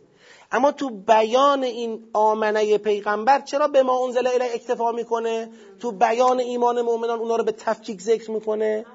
اما 0.51 0.71
تو 0.71 0.89
بیان 0.89 1.63
این 1.63 2.03
آمنه 2.13 2.77
پیغمبر 2.77 3.41
چرا 3.41 3.67
به 3.67 3.83
ما 3.83 4.05
انزل 4.05 4.27
الی 4.27 4.49
اکتفا 4.53 4.91
می‌کنه؟ 4.91 5.49
تو 5.79 5.91
بیان 5.91 6.39
ایمان 6.39 6.81
مؤمنان 6.81 7.19
اونا 7.19 7.35
رو 7.35 7.43
به 7.43 7.51
تفکیک 7.51 8.01
ذکر 8.01 8.31
می‌کنه؟ 8.31 8.85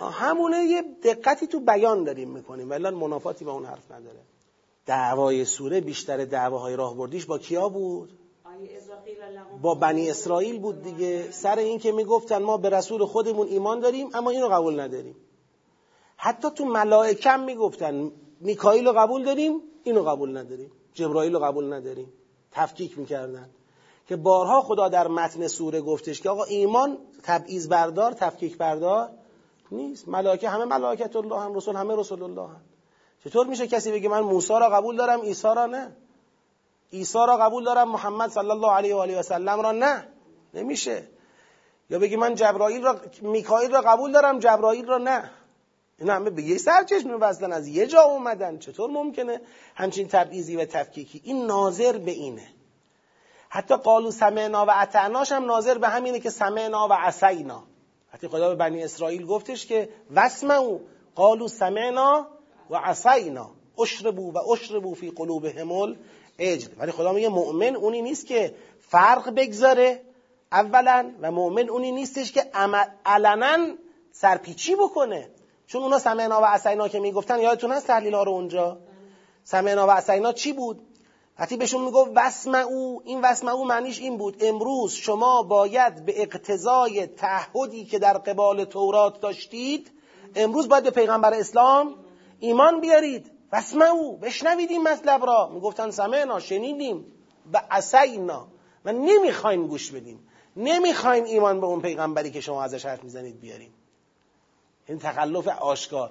همونه 0.00 0.64
یه 0.64 0.84
دقتی 1.02 1.46
تو 1.46 1.60
بیان 1.60 2.04
داریم 2.04 2.30
می‌کنیم 2.30 2.70
ولی 2.70 2.90
منافاتی 2.90 3.44
با 3.44 3.52
اون 3.52 3.64
حرف 3.64 3.90
نداره. 3.90 4.20
دعوای 4.86 5.44
سوره 5.44 5.80
بیشتر 5.80 6.24
دعواهای 6.24 6.76
راهبردیش 6.76 7.26
با 7.26 7.38
کیا 7.38 7.68
بود؟ 7.68 8.10
با 9.62 9.74
بنی 9.74 10.10
اسرائیل 10.10 10.58
بود 10.58 10.82
دیگه. 10.82 11.30
سر 11.30 11.58
این 11.58 11.78
که 11.78 11.92
می‌گفتن 11.92 12.42
ما 12.42 12.56
به 12.56 12.70
رسول 12.70 13.04
خودمون 13.04 13.46
ایمان 13.46 13.80
داریم 13.80 14.10
اما 14.14 14.30
اینو 14.30 14.48
قبول 14.48 14.80
نداریم. 14.80 15.16
حتی 16.22 16.50
تو 16.50 16.64
ملائکم 16.64 17.40
می‌گفتن 17.40 18.12
میکائیل 18.40 18.86
رو 18.86 18.92
قبول 18.92 19.24
داریم 19.24 19.60
اینو 19.82 20.02
قبول 20.02 20.36
نداریم. 20.36 20.70
جبرائیل 20.94 21.34
رو 21.34 21.40
قبول 21.40 21.72
نداریم. 21.72 22.12
تفکیک 22.52 22.98
می‌کردن. 22.98 23.50
که 24.08 24.16
بارها 24.16 24.60
خدا 24.60 24.88
در 24.88 25.08
متن 25.08 25.46
سوره 25.46 25.80
گفتش 25.80 26.20
که 26.20 26.30
آقا 26.30 26.44
ایمان 26.44 26.98
تبعیض 27.22 27.68
بردار 27.68 28.12
تفکیک 28.12 28.58
بردار 28.58 29.10
نیست. 29.70 30.08
ملائکه 30.08 30.48
همه 30.48 30.64
ملائکت 30.64 31.16
الله 31.16 31.40
هم 31.40 31.54
رسول 31.54 31.76
همه 31.76 31.96
رسول 31.96 32.22
الله 32.22 32.48
هم. 32.48 32.60
چطور 33.24 33.46
میشه 33.46 33.66
کسی 33.66 33.92
بگه 33.92 34.08
من 34.08 34.20
موسی 34.20 34.52
را 34.52 34.68
قبول 34.68 34.96
دارم 34.96 35.20
عیسی 35.20 35.48
را 35.48 35.66
نه؟ 35.66 35.96
عیسی 36.92 37.18
را 37.18 37.36
قبول 37.36 37.64
دارم 37.64 37.88
محمد 37.88 38.30
صلی 38.30 38.50
الله 38.50 38.70
علیه 38.70 38.94
و 38.94 38.98
آله 38.98 39.18
و 39.18 39.22
سلم 39.22 39.60
را 39.60 39.72
نه؟ 39.72 40.08
نمیشه. 40.54 41.08
یا 41.90 41.98
بگی 41.98 42.16
من 42.16 42.34
جبرائیل 42.34 42.82
را 42.82 42.96
میکائیل 43.22 43.72
را 43.72 43.80
قبول 43.80 44.12
دارم 44.12 44.38
جبرائیل 44.38 44.86
را 44.86 44.98
نه. 44.98 45.30
این 46.00 46.10
همه 46.10 46.30
به 46.30 46.42
یه 46.42 46.58
سرچشمه 46.58 47.14
وصلن 47.14 47.52
از 47.52 47.68
یه 47.68 47.86
جا 47.86 48.02
اومدن. 48.02 48.58
چطور 48.58 48.90
ممکنه؟ 48.90 49.40
همچین 49.74 50.08
تبعیضی 50.08 50.56
و 50.56 50.64
تفکیکی. 50.64 51.20
این 51.24 51.46
ناظر 51.46 51.98
به 51.98 52.10
اینه. 52.10 52.48
حتی 53.48 53.76
قالو 53.76 54.10
سمعنا 54.10 54.66
و 54.66 54.70
اطعناش 54.70 55.32
هم 55.32 55.44
ناظر 55.44 55.78
به 55.78 55.88
همینه 55.88 56.20
که 56.20 56.30
سمعنا 56.30 56.88
و 56.88 56.92
عصینا. 56.92 57.62
حتی 58.12 58.28
خدا 58.28 58.48
به 58.48 58.54
بنی 58.54 58.84
اسرائیل 58.84 59.26
گفتش 59.26 59.66
که 59.66 59.88
وسمعوا 60.14 60.78
قالو 61.14 61.48
سمعنا 61.48 62.26
و 62.70 62.76
عصینا. 62.76 63.50
اشربو 63.78 64.32
و 64.32 64.38
اشربو 64.38 64.94
فی 64.94 65.10
قلوبهم 65.10 65.72
الاجل 65.72 66.68
ولی 66.78 66.92
خدا 66.92 67.12
میگه 67.12 67.28
مؤمن 67.28 67.76
اونی 67.76 68.02
نیست 68.02 68.26
که 68.26 68.54
فرق 68.80 69.30
بگذاره 69.30 70.00
اولا 70.52 71.12
و 71.20 71.30
مؤمن 71.30 71.68
اونی 71.68 71.92
نیستش 71.92 72.32
که 72.32 72.50
علنا 73.06 73.74
سرپیچی 74.12 74.74
بکنه. 74.74 75.28
چون 75.70 75.82
اونا 75.82 75.98
سمعنا 75.98 76.40
و 76.40 76.44
عصینا 76.44 76.88
که 76.88 77.00
می‌گفتن 77.00 77.40
یادتون 77.40 77.72
هست 77.72 77.86
تحلیل 77.86 78.14
ها 78.14 78.22
رو 78.22 78.32
اونجا؟ 78.32 78.78
سمعنا 79.44 79.86
و 79.86 79.90
عصینا 79.90 80.32
چی 80.32 80.52
بود؟ 80.52 80.80
وقتی 81.38 81.56
بهشون 81.56 81.84
می‌گفت 81.84 82.46
او 82.46 83.02
این 83.04 83.24
او 83.48 83.64
معنیش 83.64 84.00
این 84.00 84.16
بود 84.16 84.36
امروز 84.40 84.92
شما 84.92 85.42
باید 85.42 86.04
به 86.04 86.22
اقتضای 86.22 87.06
تعهدی 87.06 87.84
که 87.84 87.98
در 87.98 88.18
قبال 88.18 88.64
تورات 88.64 89.20
داشتید 89.20 89.92
امروز 90.34 90.68
باید 90.68 90.84
به 90.84 90.90
پیغمبر 90.90 91.34
اسلام 91.34 91.94
ایمان 92.40 92.80
بیارید. 92.80 93.30
او 93.82 94.16
بشنوید 94.16 94.70
این 94.70 94.82
مطلب 94.82 95.26
را. 95.26 95.50
می‌گفتن 95.54 95.90
سمعنا 95.90 96.40
شنیدیم. 96.40 97.04
و 97.52 97.62
عصینا 97.70 98.48
و 98.84 98.92
نمی‌خوایم 98.92 99.66
گوش 99.66 99.90
بدیم. 99.90 100.28
نمی‌خوایم 100.56 101.24
ایمان 101.24 101.60
به 101.60 101.66
اون 101.66 101.80
پیغمبری 101.80 102.30
که 102.30 102.40
شما 102.40 102.62
ازش 102.62 102.86
حرف 102.86 103.04
می‌زنید 103.04 103.40
بیاریم. 103.40 103.74
این 104.90 104.98
تخلف 104.98 105.48
آشکار. 105.48 106.10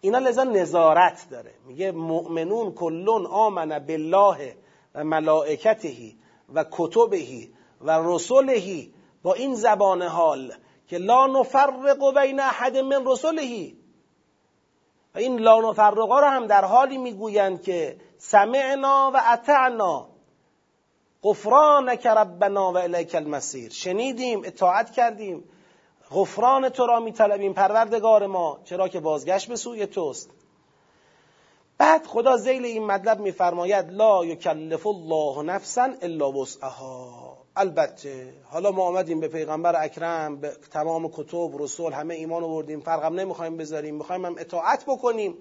اینا 0.00 0.18
لذا 0.18 0.44
نظارت 0.44 1.26
داره. 1.30 1.54
میگه 1.66 1.92
مؤمنون 1.92 2.72
کلون 2.72 3.26
آمن 3.26 3.78
بالله 3.78 4.56
و 4.94 5.04
ملائکته 5.04 6.12
و 6.54 6.64
کتبهی 6.70 7.52
و 7.80 8.14
رسولهی 8.14 8.94
با 9.22 9.34
این 9.34 9.54
زبان 9.54 10.02
حال 10.02 10.52
که 10.88 10.98
لا 10.98 11.26
نفرق 11.26 12.20
بین 12.20 12.40
احد 12.40 12.76
من 12.76 13.06
رسولهی 13.06 13.76
و 15.14 15.18
این 15.18 15.38
لا 15.38 15.60
نفرقا 15.60 16.20
رو 16.20 16.26
هم 16.26 16.46
در 16.46 16.64
حالی 16.64 16.98
می‌گویند 16.98 17.62
که 17.62 17.96
سمعنا 18.18 19.10
و 19.14 19.20
اطعنا. 19.26 20.08
غفرانک 21.22 22.06
ربنا 22.06 22.72
و 22.72 22.76
الیک 22.76 23.14
المسیر 23.14 23.70
شنیدیم 23.70 24.42
اطاعت 24.44 24.90
کردیم. 24.90 25.44
غفران 26.10 26.68
تو 26.68 26.86
را 26.86 27.00
میطلبیم 27.00 27.52
پروردگار 27.52 28.26
ما. 28.26 28.58
چرا 28.64 28.88
که 28.88 29.00
بازگشت 29.00 29.48
به 29.48 29.56
سوی 29.56 29.86
توست. 29.86 30.30
بعد 31.78 32.06
خدا 32.06 32.36
زیل 32.36 32.64
این 32.64 32.86
مطلب 32.86 33.20
میفرماید 33.20 33.90
لا 33.90 34.24
یکلف 34.24 34.86
الله 34.86 35.42
نفسا 35.42 35.88
الا 36.02 36.32
وسعها. 36.32 37.38
البته 37.56 38.32
حالا 38.44 38.70
ما 38.70 38.82
آمدیم 38.84 39.20
به 39.20 39.28
پیغمبر 39.28 39.84
اکرم 39.84 40.36
به 40.36 40.52
تمام 40.70 41.08
کتب 41.08 41.62
رسول 41.62 41.92
همه 41.92 42.14
ایمان 42.14 42.44
آوردیم. 42.44 42.80
فرقم 42.80 43.14
نمی‌خوایم 43.14 43.56
بذاریم 43.56 43.94
می‌خوایم 43.94 44.24
هم 44.24 44.34
اطاعت 44.38 44.84
بکنیم. 44.84 45.34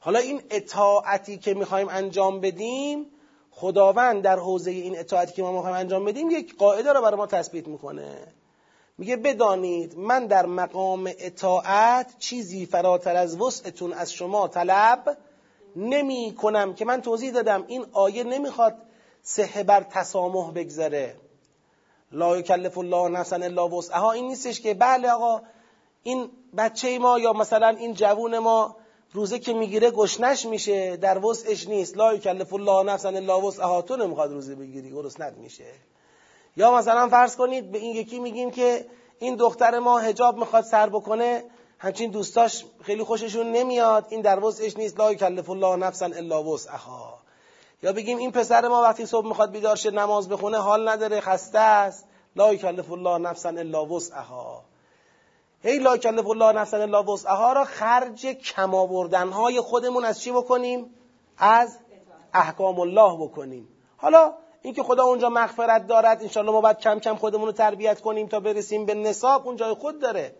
حالا 0.00 0.18
این 0.18 0.42
اطاعتی 0.50 1.38
که 1.38 1.54
می‌خوایم 1.54 1.88
انجام 1.88 2.40
بدیم 2.40 3.06
خداوند 3.50 4.22
در 4.22 4.38
حوزه 4.38 4.70
این 4.70 4.98
اطاعتی 4.98 5.32
که 5.32 5.42
ما 5.42 5.52
می‌خوایم 5.52 5.76
انجام 5.76 6.04
بدیم 6.04 6.30
یک 6.30 6.56
قاعده 6.56 6.92
رو 6.92 7.02
برای 7.02 7.16
ما 7.16 7.26
تثبیت 7.26 7.68
می‌کنه. 7.68 8.34
میگه 9.00 9.16
بدانید 9.16 9.98
من 9.98 10.26
در 10.26 10.46
مقام 10.46 11.10
اطاعت 11.18 12.18
چیزی 12.18 12.66
فراتر 12.66 13.16
از 13.16 13.40
وسعتون 13.40 13.92
از 13.92 14.12
شما 14.12 14.48
طلب 14.48 15.16
نمی 15.76 16.34
کنم 16.38 16.74
که 16.74 16.84
من 16.84 17.02
توضیح 17.02 17.32
دادم. 17.32 17.64
این 17.66 17.86
آیه 17.92 18.24
نمی‌خواد 18.24 18.76
سه 19.22 19.62
بر 19.62 19.82
تسامح 19.82 20.52
بگذره. 20.52 21.16
لا 22.12 22.38
یکلف 22.38 22.78
الله 22.78 23.08
نفسا 23.08 23.36
الا 23.36 23.68
وسعها. 23.68 24.12
این 24.12 24.26
نیستش 24.26 24.60
که 24.60 24.74
بله 24.74 25.10
آقا 25.10 25.42
این 26.02 26.30
بچه 26.56 26.98
ما 26.98 27.18
یا 27.18 27.32
مثلا 27.32 27.68
این 27.68 27.94
جوون 27.94 28.38
ما 28.38 28.76
روزه 29.12 29.38
که 29.38 29.52
می‌گیره 29.52 29.90
گشنش 29.90 30.46
میشه 30.46 30.96
در 30.96 31.24
وسعش 31.24 31.68
نیست. 31.68 31.96
لا 31.96 32.14
یکلف 32.14 32.54
الله 32.54 32.92
نفسا 32.92 33.08
الا 33.08 33.40
وسعها. 33.40 33.82
تو 33.82 33.96
نمی‌خواد 33.96 34.32
روزه 34.32 34.54
بگیری 34.54 34.90
گرسنت 34.90 35.32
میشه. 35.36 35.72
یا 36.60 36.74
مثلا 36.74 37.08
فرض 37.08 37.36
کنید 37.36 37.72
به 37.72 37.78
این 37.78 37.96
یکی 37.96 38.20
میگیم 38.20 38.50
که 38.50 38.86
این 39.18 39.36
دختر 39.36 39.78
ما 39.78 39.98
هجاب 39.98 40.36
می‌خواد 40.36 40.64
سر 40.64 40.88
بکنه 40.88 41.44
همچین 41.78 42.10
دوستاش 42.10 42.64
خیلی 42.82 43.02
خوششون 43.02 43.52
نمیاد 43.52 44.06
این 44.08 44.20
در 44.20 44.44
وسعش 44.44 44.76
نیست. 44.76 45.00
لا 45.00 45.12
یکلف 45.12 45.50
الله 45.50 45.76
نفسا 45.76 46.06
الا 46.06 46.44
وسعها. 46.44 47.18
یا 47.82 47.92
بگیم 47.92 48.18
این 48.18 48.32
پسر 48.32 48.68
ما 48.68 48.82
وقتی 48.82 49.06
صبح 49.06 49.26
می‌خواد 49.26 49.50
بیدار 49.50 49.76
شه 49.76 49.90
نماز 49.90 50.28
بخونه 50.28 50.58
حال 50.58 50.88
نداره 50.88 51.20
خسته 51.20 51.58
است. 51.58 52.04
لا 52.36 52.54
یکلف 52.54 52.92
الله 52.92 53.18
نفسا 53.18 53.48
الا 53.48 53.86
وسعها. 53.86 54.62
هی 55.62 55.78
لا 55.78 55.96
یکلف 55.96 56.26
الله 56.26 56.52
نفسا 56.52 56.76
الا 56.76 57.02
وسعها 57.02 57.52
را 57.52 57.64
خرج 57.64 58.26
کم 58.26 58.74
آوردن 58.74 59.28
های 59.28 59.60
خودمون 59.60 60.04
از 60.04 60.20
چی 60.20 60.32
بکنیم؟ 60.32 60.94
از 61.38 61.78
احکام 62.34 62.80
الله 62.80 63.16
بکنیم. 63.16 63.68
حالا 63.96 64.32
اینکه 64.62 64.82
خدا 64.82 65.04
اونجا 65.04 65.28
مغفرت 65.28 65.86
دارد 65.86 66.22
انشالله 66.22 66.52
ما 66.52 66.60
باید 66.60 66.78
کم 66.78 66.98
کم 66.98 67.16
خودمون 67.16 67.46
رو 67.46 67.52
تربیت 67.52 68.00
کنیم 68.00 68.26
تا 68.26 68.40
برسیم 68.40 68.86
به 68.86 68.94
نصاب 68.94 69.46
اونجا 69.46 69.74
خود 69.74 70.00
داره. 70.00 70.34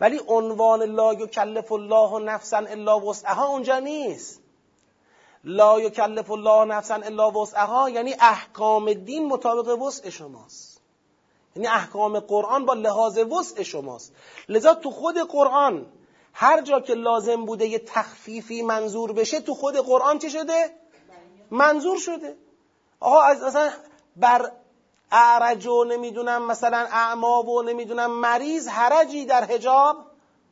ولی 0.00 0.20
عنوان 0.28 0.82
لا 0.82 1.14
یکلف 1.14 1.72
الله 1.72 2.18
نفسا 2.18 2.58
الا 2.58 3.00
وسعها 3.00 3.46
اونجا 3.46 3.78
نیست. 3.78 4.42
لا 5.44 5.80
یکلف 5.80 6.30
الله 6.30 6.64
نفسا 6.64 6.94
الا 6.94 7.30
وسعها 7.30 7.90
یعنی 7.90 8.14
احکام 8.20 8.92
دین 8.92 9.26
مطابق 9.26 9.82
وسع 9.82 10.10
شماست. 10.10 10.80
یعنی 11.56 11.68
احکام 11.68 12.20
قرآن 12.20 12.66
با 12.66 12.74
لحاظ 12.74 13.18
وسع 13.18 13.62
شماست. 13.62 14.12
لذا 14.48 14.74
تو 14.74 14.90
خود 14.90 15.18
قرآن 15.18 15.86
هر 16.32 16.60
جا 16.60 16.80
که 16.80 16.94
لازم 16.94 17.44
بوده 17.44 17.66
یه 17.66 17.78
تخفیفی 17.78 18.62
منظور 18.62 19.12
بشه 19.12 19.40
تو 19.40 19.54
خود 19.54 19.76
قرآن 19.76 20.18
چه 20.18 20.28
شده؟ 20.28 20.70
منظور 21.50 21.98
شده. 21.98 22.36
آقا 23.00 23.20
از 23.20 23.42
مثلا 23.42 23.70
بر 24.16 24.52
اعرج 25.12 25.66
و 25.66 25.84
نمی‌دونم 25.84 26.46
مثلا 26.46 26.78
اعما 26.78 27.42
و 27.42 27.62
نمی‌دونم 27.62 28.10
مریض 28.10 28.68
حرجی 28.68 29.24
در 29.24 29.44
حجاب 29.44 29.96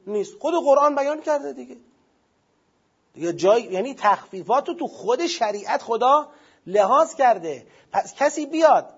نیست. 0.06 0.38
خود 0.38 0.54
قرآن 0.64 0.94
بیان 0.94 1.20
کرده 1.20 1.52
دیگه. 1.52 1.76
دیگه 3.14 3.32
جای 3.32 3.62
یعنی 3.62 3.94
تخفیفات 3.94 4.68
رو 4.68 4.74
تو 4.74 4.86
خود 4.86 5.26
شریعت 5.26 5.82
خدا 5.82 6.28
لحاظ 6.66 7.14
کرده. 7.14 7.66
پس 7.92 8.14
کسی 8.14 8.46
بیاد 8.46 8.94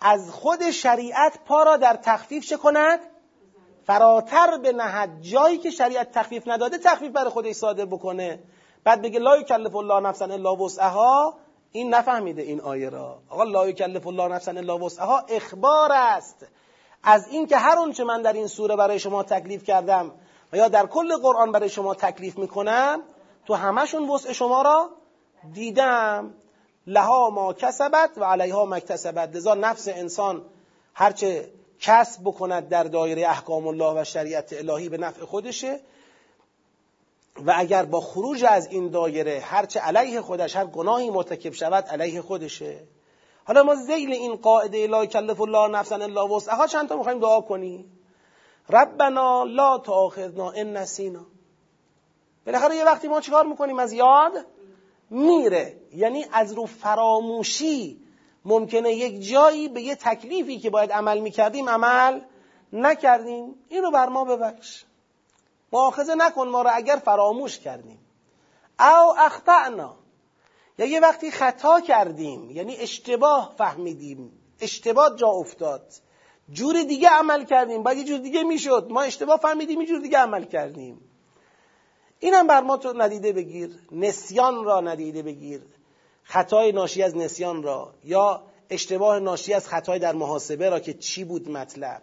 از 0.00 0.30
خود 0.30 0.70
شریعت 0.70 1.38
پا 1.44 1.62
را 1.62 1.76
در 1.76 1.96
تخفیف 1.96 2.46
چه 2.46 2.56
کند؟ 2.56 3.00
فراتر 3.86 4.58
به 4.58 4.72
نهد 4.72 5.22
جایی 5.22 5.58
که 5.58 5.70
شریعت 5.70 6.12
تخفیف 6.12 6.48
نداده 6.48 6.78
تخفیف 6.78 7.12
برای 7.12 7.30
خودش 7.30 7.54
صادر 7.54 7.84
بکنه. 7.84 8.38
بعد 8.84 9.02
بگه 9.02 9.18
لا 9.18 9.36
یکلف 9.36 9.76
الله 9.76 10.00
نفسا 10.00 10.24
الا 10.24 10.56
وسعها. 10.56 11.34
این 11.72 11.94
نفهمیده 11.94 12.42
این 12.42 12.60
آیه 12.60 12.88
را. 12.88 13.18
آقا 13.28 13.44
لا 13.44 13.68
یکلف 13.68 14.06
الله 14.06 14.28
نفسا 14.28 14.50
الا 14.50 14.78
وسعها 14.78 15.18
اخبار 15.18 15.92
است. 15.92 16.46
از 17.02 17.28
اینکه 17.28 17.56
هر 17.56 17.78
اونچه 17.78 18.04
من 18.04 18.22
در 18.22 18.32
این 18.32 18.46
سوره 18.46 18.76
برای 18.76 18.98
شما 18.98 19.22
تکلیف 19.22 19.64
کردم 19.64 20.10
و 20.52 20.56
یا 20.56 20.68
در 20.68 20.86
کل 20.86 21.16
قرآن 21.16 21.52
برای 21.52 21.68
شما 21.68 21.94
تکلیف 21.94 22.38
می‌کنم 22.38 23.02
تو 23.46 23.54
همشون 23.54 24.08
وسع 24.08 24.32
شما 24.32 24.62
را 24.62 24.90
دیدم. 25.52 26.34
لها 26.86 27.30
ما 27.30 27.52
کسبت 27.52 28.10
و 28.16 28.24
علیها 28.24 28.64
مکتسبت 28.64 29.36
لذا 29.36 29.54
نفس 29.54 29.88
انسان 29.88 30.42
هرچه 30.94 31.50
کسب 31.80 32.20
بکند 32.24 32.68
در 32.68 32.84
دایره 32.84 33.28
احکام 33.28 33.66
الله 33.66 34.00
و 34.00 34.04
شریعت 34.04 34.52
الهی 34.52 34.88
به 34.88 34.98
نفع 34.98 35.24
خودشه. 35.24 35.80
و 37.46 37.54
اگر 37.56 37.84
با 37.84 38.00
خروج 38.00 38.44
از 38.48 38.66
این 38.66 38.90
دایره 38.90 39.40
هرچه 39.44 39.80
علیه 39.80 40.20
خودش 40.20 40.56
هر 40.56 40.66
گناهی 40.66 41.10
مرتکب 41.10 41.52
شود 41.52 41.84
علیه 41.84 42.22
خودشه. 42.22 42.80
حالا 43.44 43.62
ما 43.62 43.74
زیل 43.74 44.12
این 44.12 44.36
قاعده 44.36 44.86
لا 44.86 45.06
کلف 45.06 45.40
الله 45.40 45.68
نفسا 45.68 45.94
الا 45.94 46.28
وسعها. 46.28 46.66
چند 46.66 46.88
تا 46.88 46.96
می‌خوایم 46.96 47.18
دعا 47.18 47.40
کنیم؟ 47.40 47.98
ربنا 48.70 49.44
لا 49.44 49.78
تاخذنا 49.78 50.50
ان 50.50 50.76
نسینا. 50.76 51.26
بالاخره 52.46 52.76
یه 52.76 52.84
وقتی 52.84 53.08
ما 53.08 53.20
چیکار 53.20 53.46
می‌کنیم؟ 53.46 53.78
از 53.78 53.92
یاد 53.92 54.32
میره. 55.10 55.76
یعنی 55.94 56.24
از 56.32 56.52
رو 56.52 56.66
فراموشی 56.66 58.00
ممکنه 58.44 58.92
یک 58.92 59.28
جایی 59.30 59.68
به 59.68 59.82
یه 59.82 59.94
تکلیفی 59.94 60.58
که 60.58 60.70
باید 60.70 60.92
عمل 60.92 61.18
می‌کردیم 61.18 61.68
عمل 61.68 62.20
نکردیم. 62.72 63.54
این 63.68 63.82
رو 63.82 63.90
بر 63.90 64.08
ما 64.08 64.24
ببخش. 64.24 64.84
مؤاخذه 65.72 66.14
نکن 66.14 66.48
ما 66.48 66.62
رو 66.62 66.70
اگر 66.74 66.96
فراموش 67.04 67.58
کردیم. 67.58 67.98
او 68.80 69.14
اخطعنا 69.18 69.96
یا 70.78 70.86
یه 70.86 71.00
وقتی 71.00 71.30
خطا 71.30 71.80
کردیم 71.80 72.50
یعنی 72.50 72.76
اشتباه 72.76 73.54
فهمیدیم 73.58 74.32
اشتباه 74.60 75.16
جا 75.16 75.28
افتاد. 75.28 75.92
جور 76.50 76.82
دیگه 76.82 77.08
عمل 77.08 77.44
کردیم 77.44 77.82
باید 77.82 77.98
یه 77.98 78.04
جور 78.04 78.18
دیگه 78.18 78.42
می‌شد. 78.42 78.86
ما 78.90 79.02
اشتباه 79.02 79.36
فهمیدیم 79.36 79.80
یه 79.80 79.86
جور 79.86 80.00
دیگه 80.00 80.18
عمل 80.18 80.44
کردیم. 80.44 81.00
اینم 82.18 82.46
بر 82.46 82.60
ما 82.60 82.76
تو 82.76 82.92
ندیده 82.92 83.32
بگیر 83.32 83.70
نسیان 83.92 84.64
را 84.64 84.80
ندیده 84.80 85.22
بگیر. 85.22 85.62
خطای 86.22 86.72
ناشی 86.72 87.02
از 87.02 87.16
نسیان 87.16 87.62
را 87.62 87.94
یا 88.04 88.42
اشتباه 88.70 89.18
ناشی 89.18 89.54
از 89.54 89.68
خطای 89.68 89.98
در 89.98 90.12
محاسبه 90.12 90.70
را 90.70 90.80
که 90.80 90.94
چی 90.94 91.24
بود 91.24 91.48
مطلب. 91.48 92.02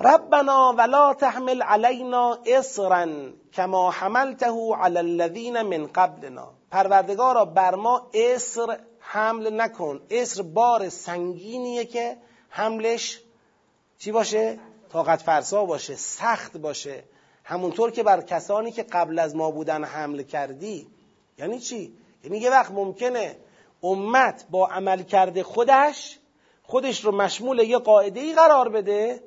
ربنا 0.00 0.74
ولا 0.78 1.12
تحمل 1.12 1.62
علينا 1.62 2.38
اصرا 2.46 3.32
كما 3.52 3.90
حملته 3.90 4.76
على 4.76 5.00
الذين 5.00 5.62
من 5.62 5.86
قبلنا. 5.86 6.46
پروردگارا 6.70 7.44
بر 7.44 7.74
ما 7.74 8.10
اصر 8.14 8.78
حمل 9.00 9.60
نکن. 9.60 10.00
اصر 10.10 10.42
بار 10.42 10.88
سنگینیه 10.88 11.84
که 11.84 12.16
حملش 12.48 13.20
چی 13.98 14.12
باشه؟ 14.12 14.58
طاقت 14.92 15.22
فرسا 15.22 15.64
باشه 15.64 15.96
سخت 15.96 16.56
باشه. 16.56 17.04
همونطور 17.44 17.90
که 17.90 18.02
بر 18.02 18.20
کسانی 18.20 18.72
که 18.72 18.82
قبل 18.82 19.18
از 19.18 19.36
ما 19.36 19.50
بودن 19.50 19.84
حمل 19.84 20.22
کردی. 20.22 20.86
یعنی 21.38 21.58
چی؟ 21.58 21.92
یعنی 22.24 22.38
یه 22.38 22.50
وقت 22.50 22.70
ممکنه 22.70 23.36
امت 23.82 24.46
با 24.50 24.66
عمل 24.66 25.02
کرده 25.02 25.42
خودش 25.42 26.18
خودش 26.62 27.04
رو 27.04 27.12
مشمول 27.12 27.58
یه 27.58 27.78
قاعده 27.78 28.20
ای 28.20 28.34
قرار 28.34 28.68
بده 28.68 29.22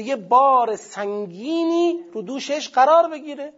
یه 0.00 0.16
بار 0.16 0.76
سنگینی 0.76 2.00
رو 2.12 2.22
دوشش 2.22 2.68
قرار 2.68 3.08
بگیره. 3.08 3.52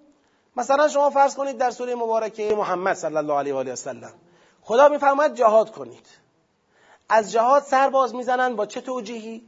مثلا 0.57 0.89
شما 0.89 1.11
فرض 1.11 1.35
کنید 1.35 1.59
در 1.59 1.71
سوره 1.71 1.95
مبارکه 1.95 2.55
محمد 2.55 2.97
صلی 2.97 3.17
الله 3.17 3.35
علیه 3.35 3.55
و 3.55 3.57
آله 3.57 3.73
وسلم 3.73 4.13
خدا 4.63 4.89
میفرماید 4.89 5.35
جهاد 5.35 5.71
کنید. 5.71 6.07
از 7.09 7.33
جهاد 7.33 7.63
سر 7.63 7.91
باز 7.91 8.15
می‌زنن 8.15 8.57
با 8.57 8.67
چه 8.67 8.81
توجیهی؟ 8.81 9.43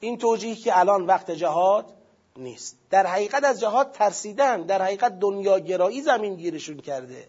این 0.00 0.18
توجیهی 0.18 0.56
که 0.56 0.78
الان 0.78 1.06
وقت 1.06 1.30
جهاد 1.30 1.94
نیست. 2.36 2.76
در 2.90 3.06
حقیقت 3.06 3.44
از 3.44 3.60
جهاد 3.60 3.92
ترسیدن 3.92 4.62
در 4.62 4.82
حقیقت 4.82 5.18
دنیاگرایی 5.18 6.02
زمین 6.02 6.34
گیرشون 6.36 6.76
کرده. 6.76 7.28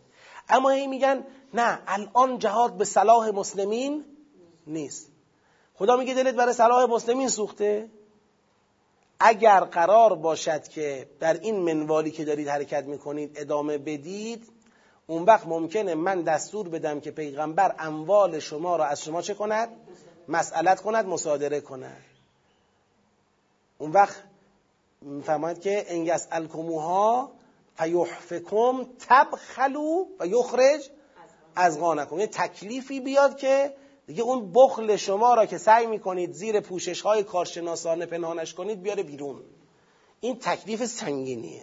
اما 0.49 0.69
هی 0.69 0.87
میگن 0.87 1.23
نه 1.53 1.79
الان 1.87 2.39
جهاد 2.39 2.77
به 2.77 2.85
صلاح 2.85 3.29
مسلمین 3.29 4.05
نیست. 4.67 5.11
خدا 5.75 5.97
میگه 5.97 6.13
دلت 6.13 6.35
برای 6.35 6.53
صلاح 6.53 6.85
مسلمین 6.85 7.27
سوخته؟ 7.27 7.89
اگر 9.19 9.59
قرار 9.59 10.15
باشد 10.15 10.67
که 10.67 11.09
در 11.19 11.33
این 11.33 11.55
منوالی 11.55 12.11
که 12.11 12.25
دارید 12.25 12.47
حرکت 12.47 12.83
می‌کنید 12.83 13.31
ادامه 13.35 13.77
بدید 13.77 14.51
اون 15.07 15.23
وقت 15.23 15.47
ممکنه 15.47 15.95
من 15.95 16.21
دستور 16.21 16.69
بدم 16.69 16.99
که 16.99 17.11
پیغمبر 17.11 17.75
اموال 17.79 18.39
شما 18.39 18.75
را 18.75 18.85
از 18.85 19.03
شما 19.03 19.21
چه 19.21 19.33
کند؟ 19.33 19.69
مسئلت 20.27 20.81
کند 20.81 21.05
مصادره 21.05 21.61
کند 21.61 22.05
اون 23.77 23.91
وقت 23.91 24.23
میفرماید 25.01 25.59
که 25.59 25.85
انگس 25.87 26.27
الکموها 26.31 27.31
فیحفکم 27.75 28.85
تبخلو 29.09 30.05
و 30.19 30.27
یخرج 30.27 30.89
از 31.55 31.79
غانکم 31.79 32.19
یه 32.19 32.27
تکلیفی 32.27 32.99
بیاد 32.99 33.37
که 33.37 33.73
دیگه 34.09 34.21
اون 34.21 34.51
بخل 34.53 34.95
شما 34.95 35.33
را 35.33 35.45
که 35.45 35.57
سعی 35.57 35.85
می‌کنید 35.85 36.31
زیر 36.31 36.59
پوشش 36.59 37.01
های 37.01 37.23
کارشناسانه 37.23 38.05
پنهانش 38.05 38.53
کنید 38.53 38.81
بیاره 38.83 39.03
بیرون. 39.03 39.41
این 40.21 40.39
تکلیف 40.39 40.85
سنگینیه. 40.85 41.61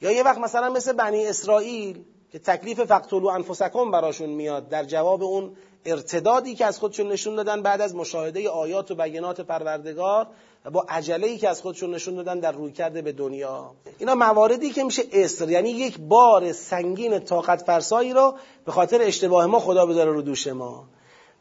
یا 0.00 0.10
یه 0.10 0.22
وقت 0.22 0.38
مثلا 0.38 0.70
مثل 0.70 0.92
بنی 0.92 1.26
اسرائیل 1.26 2.04
که 2.32 2.38
تکلیف 2.38 2.80
فقتلو 2.80 3.26
انفسکم 3.26 3.90
براشون 3.90 4.28
میاد 4.28 4.68
در 4.68 4.84
جواب 4.84 5.22
اون 5.22 5.56
ارتدادی 5.84 6.54
که 6.54 6.66
از 6.66 6.78
خودشون 6.78 7.12
نشون 7.12 7.36
دادن 7.36 7.62
بعد 7.62 7.80
از 7.80 7.94
مشاهده 7.94 8.48
آیات 8.48 8.90
و 8.90 8.94
بیانات 8.94 9.40
پروردگار 9.40 10.26
و 10.64 10.70
با 10.70 10.86
عجله 10.88 11.36
که 11.36 11.48
از 11.48 11.62
خودشون 11.62 11.94
نشون 11.94 12.14
دادن 12.14 12.40
در 12.40 12.52
روی 12.52 12.72
کرده 12.72 13.02
به 13.02 13.12
دنیا. 13.12 13.70
اینا 13.98 14.14
مواردی 14.14 14.70
که 14.70 14.84
میشه 14.84 15.02
اسر 15.12 15.50
یعنی 15.50 15.70
یک 15.70 15.98
بار 15.98 16.52
سنگین 16.52 17.18
طاقت 17.18 17.62
فرسایی 17.62 18.12
رو 18.12 18.34
به 18.64 18.72
خاطر 18.72 19.02
اشتباه 19.02 19.46
ما 19.46 19.58
خدا 19.58 19.86
بذاره 19.86 20.12
رو 20.12 20.22
دوش 20.22 20.46
ما. 20.46 20.84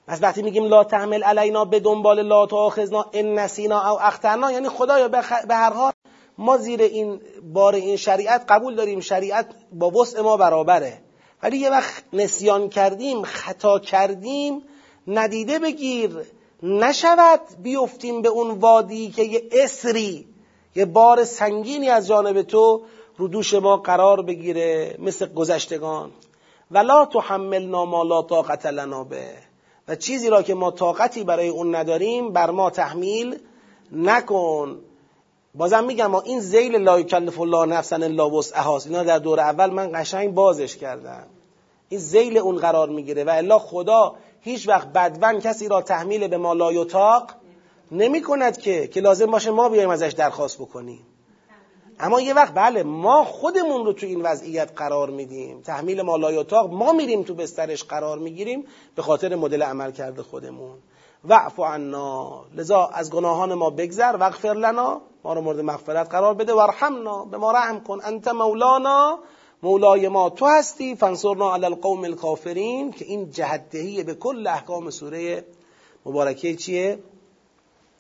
پس 0.08 0.22
وقتی 0.22 0.42
میگیم 0.42 0.66
لا 0.66 0.84
تحمل 0.84 1.24
علینا 1.24 1.66
به 1.66 1.80
دنبال 1.80 2.22
لا 2.22 2.46
تاخذنا 2.46 3.06
ان 3.14 3.40
نسینا 3.40 3.92
او 3.92 4.02
اخترنا 4.02 4.52
یعنی 4.52 4.70
خدایا 4.70 5.08
به 5.48 5.56
هر 5.56 5.74
حال 5.74 5.92
ما 6.38 6.58
زیر 6.58 6.82
این 6.82 7.22
بار 7.54 7.76
این 7.76 7.96
شریعت 7.98 8.46
قبول 8.50 8.76
داریم. 8.76 9.00
شریعت 9.00 9.50
با 9.74 9.90
وسع 9.90 10.22
ما 10.22 10.38
برابره. 10.38 11.02
ولی 11.44 11.58
یه 11.58 11.70
وقت 11.70 12.04
نسیان 12.14 12.70
کردیم 12.70 13.24
خطا 13.24 13.80
کردیم 13.80 14.64
ندیده 15.08 15.60
بگیر 15.60 16.12
نشود 16.64 17.42
بیفتیم 17.64 18.22
به 18.22 18.30
اون 18.30 18.52
وادی 18.52 19.12
که 19.12 19.24
یه 19.24 19.44
اسری 19.52 20.28
یه 20.76 20.86
بار 20.86 21.24
سنگینی 21.24 21.90
از 21.90 22.08
جانب 22.08 22.42
تو 22.42 22.82
رو 23.18 23.28
دوش 23.28 23.54
ما 23.54 23.78
قرار 23.78 24.22
بگیره 24.22 24.96
مثل 25.00 25.34
گذشتگان. 25.34 26.12
ولا 26.72 27.06
تحملنا 27.06 27.86
ما 27.86 28.04
لا 28.04 28.22
طاقت 28.22 28.66
لنا 28.66 29.04
به. 29.04 29.51
چیزی 29.96 30.30
را 30.30 30.42
که 30.42 30.54
ما 30.54 30.72
طاقتی 30.72 31.24
برای 31.24 31.48
اون 31.48 31.76
نداریم 31.76 32.34
بر 32.34 32.50
ما 32.50 32.70
تحمیل 32.70 33.40
نکن. 33.92 34.78
بازم 35.56 35.84
میگم 35.84 36.08
ما 36.08 36.22
این 36.22 36.40
زیل 36.40 36.76
لا 36.76 37.00
یکلف 37.00 37.40
الله 37.40 37.66
نفسا 37.66 37.96
الا 37.96 38.30
وسعها 38.30 38.80
اینا 38.86 39.04
در 39.04 39.20
دور 39.20 39.40
اول 39.40 39.70
من 39.70 39.92
قشنگ 39.94 40.34
بازش 40.34 40.78
کردم. 40.78 41.28
این 41.90 42.00
زیل 42.00 42.38
اون 42.38 42.58
قرار 42.58 42.90
می‌گیره 42.90 43.24
و 43.24 43.30
الا 43.30 43.60
خدا 43.60 44.16
هیچ 44.42 44.68
وقت 44.68 44.88
بدون 44.88 45.40
کسی 45.40 45.68
را 45.68 45.82
تحمیل 45.82 46.28
به 46.28 46.38
ما 46.38 46.54
لا 46.54 46.72
یطاق 46.74 47.32
نمی 47.92 48.22
کند 48.22 48.58
که 48.58 48.88
که 48.88 49.02
لازم 49.02 49.32
باشه 49.32 49.52
ما 49.52 49.70
بیایم 49.70 49.90
ازش 49.90 50.12
درخواست 50.12 50.58
بکنیم. 50.58 51.06
اما 52.02 52.22
یه 52.22 52.34
وقت 52.34 52.54
بله 52.54 52.84
ما 52.84 53.24
خودمون 53.24 53.86
رو 53.86 53.94
تو 53.94 54.06
این 54.06 54.22
وضعیت 54.22 54.72
قرار 54.76 55.10
میدیم. 55.10 55.62
تحمیل 55.62 56.02
مالای 56.02 56.38
اتاق 56.38 56.74
ما 56.74 56.92
میریم 56.92 57.24
تو 57.24 57.36
بسترش 57.36 57.84
قرار 57.84 58.18
می‌گیریم 58.18 58.66
به 58.96 59.02
خاطر 59.02 59.36
مدل 59.36 59.64
عمل 59.64 59.92
کرده 59.92 60.24
خودمون. 60.24 60.78
وعف 61.26 61.60
عنا 61.60 62.46
لذا 62.56 62.90
از 62.94 63.12
گناهان 63.12 63.54
ما 63.54 63.70
بگذر 63.70 64.18
وغفر 64.20 64.54
لنا 64.54 65.02
ما 65.24 65.34
رو 65.34 65.42
مورد 65.42 65.60
مغفرت 65.60 66.10
قرار 66.10 66.34
بده. 66.34 66.54
ورحمنا 66.54 67.26
به 67.26 67.38
ما 67.38 67.52
رحم 67.52 67.80
کن. 67.84 68.00
انت 68.04 68.28
مولانا 68.28 69.20
مولای 69.64 70.08
ما 70.08 70.30
تو 70.30 70.46
هستی 70.46 70.96
فانصرنا 70.96 71.54
علی 71.54 71.66
القوم 71.66 72.04
الکافرین 72.04 72.92
که 72.92 73.06
این 73.06 73.32
جهدهی 73.32 74.04
به 74.04 74.14
کل 74.14 74.48
احکام 74.48 74.90
سوره 74.90 75.46
مبارکه 76.06 76.56
چیه؟ 76.56 77.00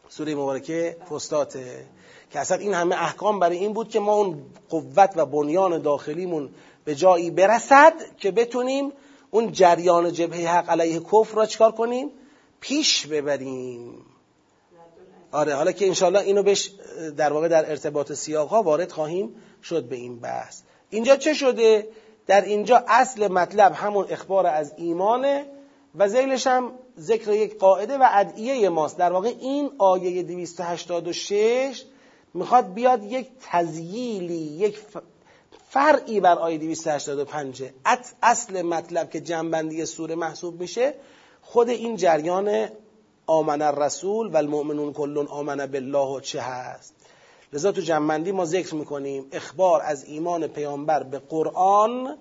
سوره 0.09 0.35
مبارکه 0.35 0.97
فستاته 1.09 1.85
که 2.31 2.39
اصلا 2.39 2.57
این 2.57 2.73
همه 2.73 2.95
احکام 2.95 3.39
برای 3.39 3.57
این 3.57 3.73
بود 3.73 3.89
که 3.89 3.99
ما 3.99 4.13
اون 4.13 4.43
قوت 4.69 5.13
و 5.15 5.25
بنیان 5.25 5.81
داخلیمون 5.81 6.49
به 6.85 6.95
جایی 6.95 7.31
برسد 7.31 7.93
که 8.17 8.31
بتونیم 8.31 8.91
اون 9.31 9.51
جریان 9.51 10.13
جبهه 10.13 10.49
حق 10.49 10.69
علیه 10.69 10.99
کفر 10.99 11.35
را 11.35 11.45
چکار 11.45 11.71
کنیم؟ 11.71 12.11
پیش 12.59 13.07
ببریم. 13.07 14.05
آره 15.31 15.55
حالا 15.55 15.71
که 15.71 15.87
انشالله 15.87 16.19
اینو 16.19 16.43
بهش 16.43 16.71
در 17.17 17.33
واقع 17.33 17.47
در 17.47 17.69
ارتباط 17.69 18.11
سیاق 18.13 18.49
ها 18.49 18.63
وارد 18.63 18.91
خواهیم 18.91 19.35
شد 19.63 19.83
به 19.83 19.95
این 19.95 20.19
بحث. 20.19 20.61
اینجا 20.89 21.15
چه 21.15 21.33
شده؟ 21.33 21.87
در 22.27 22.41
اینجا 22.41 22.83
اصل 22.87 23.27
مطلب 23.27 23.73
همون 23.73 24.05
اخبار 24.09 24.47
از 24.47 24.73
ایمانه 24.77 25.45
و 25.95 26.07
زیلش 26.07 26.47
هم 26.47 26.71
ذکر 26.99 27.33
یک 27.33 27.57
قاعده 27.57 27.97
و 27.97 28.07
ادعیه 28.11 28.69
ماست. 28.69 28.97
در 28.97 29.11
واقع 29.11 29.33
این 29.39 29.71
آیه 29.77 30.23
286 30.23 31.83
می‌خواد 32.33 32.73
بیاد 32.73 33.03
یک 33.03 33.27
تزییلی 33.41 34.33
یک 34.33 34.79
فرعی 35.69 36.19
بر 36.19 36.37
آیه 36.37 36.57
285 36.57 37.63
اصل 38.23 38.61
مطلب 38.61 39.09
که 39.09 39.21
جنبندی 39.21 39.85
سوره 39.85 40.15
محسوب 40.15 40.61
میشه 40.61 40.93
خود 41.41 41.69
این 41.69 41.95
جریان 41.95 42.69
آمن 43.27 43.61
الرسول 43.61 44.27
و 44.27 44.37
المؤمنون 44.37 44.93
کلون 44.93 45.27
آمن 45.27 45.65
بالله 45.65 46.21
چه 46.21 46.41
هست. 46.41 46.93
لذا 47.53 47.71
تو 47.71 47.81
جنبندی 47.81 48.31
ما 48.31 48.45
ذکر 48.45 48.75
می‌کنیم 48.75 49.25
اخبار 49.31 49.81
از 49.81 50.05
ایمان 50.05 50.47
پیامبر 50.47 51.03
به 51.03 51.19
قرآن 51.19 52.17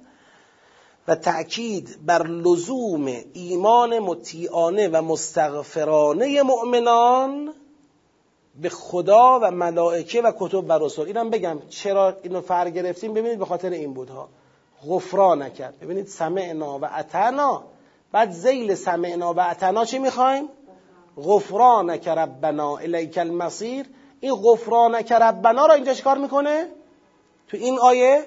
و 1.08 1.14
تأکید 1.14 2.06
بر 2.06 2.26
لزوم 2.26 3.06
ایمان 3.32 3.98
مطیعانه 3.98 4.88
و 4.88 5.02
مستغفرانه 5.02 6.42
مؤمنان 6.42 7.54
به 8.62 8.68
خدا 8.68 9.40
و 9.42 9.50
ملائکه 9.50 10.22
و 10.22 10.32
کتب 10.38 10.64
و 10.68 10.72
رسول. 10.72 11.06
اینم 11.06 11.30
بگم 11.30 11.58
چرا 11.68 12.16
اینو 12.22 12.40
فر 12.40 12.70
گرفتیم؟ 12.70 13.14
ببینید 13.14 13.38
به 13.38 13.44
خاطر 13.44 13.70
این 13.70 13.94
بودها. 13.94 14.28
غفران 14.88 15.42
نکرد. 15.42 15.78
ببینید 15.80 16.06
سمعنا 16.06 16.78
و 16.78 16.84
اتنا. 16.98 17.62
بعد 18.12 18.30
زیل 18.30 18.74
سمعنا 18.74 19.34
و 19.34 19.40
اتنا 19.40 19.84
چی 19.84 19.98
می‌خوایم؟ 19.98 20.48
غفرانک 21.16 22.08
ربنا 22.08 22.76
الیک 22.76 23.18
المصیر. 23.18 23.86
این 24.20 24.34
غفرانک 24.34 25.12
ربنا 25.12 25.66
را 25.66 25.74
اینجا 25.74 25.94
چیکار 25.94 26.18
می‌کنه؟ 26.18 26.66
تو 27.48 27.56
این 27.56 27.78
آیه 27.78 28.26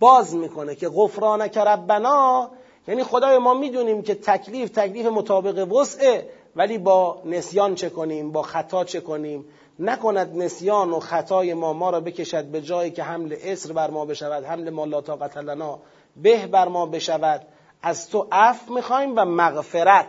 باز 0.00 0.34
می‌کنه 0.34 0.74
که 0.74 0.88
غفرانک 0.88 1.58
ربنا. 1.58 2.50
یعنی 2.88 3.02
خدای 3.02 3.38
ما 3.38 3.54
می‌دونیم 3.54 4.02
که 4.02 4.14
تکلیف 4.14 4.70
تکلیف 4.70 5.06
مطابق 5.06 5.72
وسعه 5.72 6.28
ولی 6.56 6.78
با 6.78 7.22
نسیان 7.24 7.74
چه 7.74 7.90
کنیم؟ 7.90 8.32
با 8.32 8.42
خطا 8.42 8.84
چه 8.84 9.00
کنیم؟ 9.00 9.44
نکند 9.78 10.36
نسیان 10.36 10.90
و 10.90 11.00
خطای 11.00 11.54
ما 11.54 11.72
ما 11.72 11.90
را 11.90 12.00
بکشد 12.00 12.44
به 12.44 12.62
جایی 12.62 12.90
که 12.90 13.02
حمل 13.02 13.36
اسر 13.42 13.72
بر 13.72 13.90
ما 13.90 14.04
بشود 14.04 14.44
حمل 14.44 14.70
ما 14.70 14.84
لا 14.84 15.00
طاقت 15.00 15.36
لنا 15.36 15.78
به 16.16 16.46
بر 16.46 16.68
ما 16.68 16.86
بشود. 16.86 17.42
از 17.82 18.10
تو 18.10 18.26
عفو 18.32 18.74
می‌خوایم 18.74 19.12
و 19.16 19.24
مغفرت. 19.24 20.06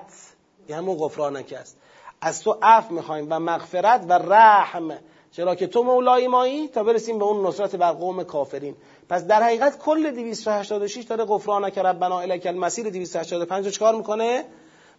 این 0.67 0.77
همون 0.77 0.97
غفرانک 0.97 1.53
است. 1.61 1.77
از 2.21 2.41
تو 2.41 2.57
عفو 2.61 2.93
می‌خوایم 2.93 3.27
و 3.29 3.39
مغفرت 3.39 4.05
و 4.09 4.13
رحم. 4.13 4.91
چرا 5.31 5.55
که 5.55 5.67
تو 5.67 5.83
مولای 5.83 6.27
مایی 6.27 6.67
تا 6.67 6.83
برسیم 6.83 7.19
به 7.19 7.25
اون 7.25 7.47
نصرت 7.47 7.75
بر 7.75 7.91
قوم 7.91 8.23
کافرین. 8.23 8.75
پس 9.09 9.25
در 9.27 9.43
حقیقت 9.43 9.77
کل 9.77 10.11
286 10.11 11.03
داره 11.03 11.25
غفرانک 11.25 11.77
ربنا 11.77 12.19
الیک 12.19 12.45
المسیر 12.45 12.89
285 12.89 13.65
رو 13.65 13.71
چکار 13.71 13.95
می‌کنه؟ 13.95 14.45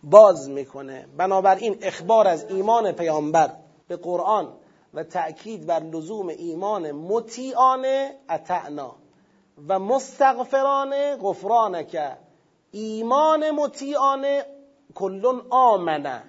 باز 0.03 0.51
می‌کنه. 0.51 1.07
بنابراین 1.17 1.79
اخبار 1.83 2.29
از 2.29 2.47
ایمان 2.49 2.93
پیامبر. 2.93 3.51
به 3.89 3.97
قرآن 3.97 4.53
و 4.95 5.03
تأکید 5.03 5.67
بر 5.67 5.81
لزوم 5.81 6.29
ایمان 6.29 6.93
مطیعانه 6.93 8.17
اتعنا. 8.31 8.97
و 9.69 9.79
مستغفرانه 9.79 11.17
غفرانک. 11.17 12.17
ایمان 12.71 13.51
مطیعانه 13.51 14.45
کلون 14.95 15.43
آمنه. 15.51 16.23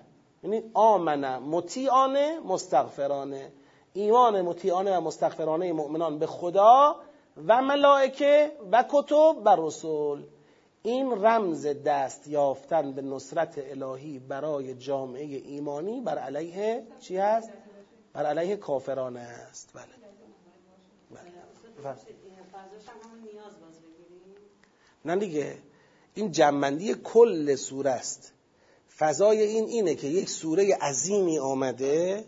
یعنی 0.44 0.64
آمنه. 0.74 1.40
مطیعانه 1.40 2.40
مستغفرانه. 2.40 3.52
ایمان 3.94 4.42
مطیعانه 4.42 4.98
و 4.98 5.02
مستغفرانه 5.02 5.74
مؤمنان 5.74 6.20
به 6.20 6.28
خدا 6.28 6.96
و 7.48 7.62
ملائکه 7.62 8.52
و 8.72 8.84
کتب 8.90 9.36
و 9.46 9.56
رسول. 9.58 10.24
این 10.84 11.12
رمز 11.12 11.68
دست 11.68 12.28
یافتن 12.28 12.92
به 12.92 13.02
نصرت 13.02 13.56
الهی 13.58 14.20
برای 14.20 14.74
جامعه 14.74 15.24
ایمانی 15.24 16.02
بر 16.02 16.18
علیه 16.18 16.84
چی 17.00 17.18
هست؟ 17.18 17.50
بر 18.14 18.26
علیه 18.26 18.56
کافرانه 18.56 19.20
است. 19.20 19.70
بله, 19.74 19.84
بله. 21.12 21.32
نه 25.06 25.16
دیگه. 25.16 25.58
این 26.14 26.32
جنبندی 26.32 26.96
کل 27.04 27.56
سوره 27.56 27.92
است. 27.92 28.34
فضای 28.98 29.42
این 29.42 29.66
اینه 29.66 29.96
که 29.96 30.08
یک 30.08 30.30
سوره 30.30 30.76
عظیمی 30.76 31.40
آمده. 31.40 32.26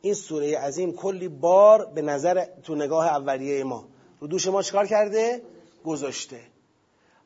این 0.00 0.14
سوره 0.14 0.58
عظیم 0.58 0.92
کلی 0.92 1.28
بار 1.28 1.86
به 1.86 2.02
نظر 2.02 2.44
تو 2.62 2.74
نگاه 2.74 3.06
اولیه 3.06 3.64
ما. 3.64 3.84
رو 4.20 4.26
دوش 4.26 4.46
ما 4.46 4.62
چکار 4.62 4.86
کرده؟ 4.86 5.42
گذاشته. 5.84 6.40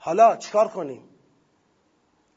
حالا 0.07 0.37
چیکار 0.37 0.69
کنیم؟ 0.69 1.03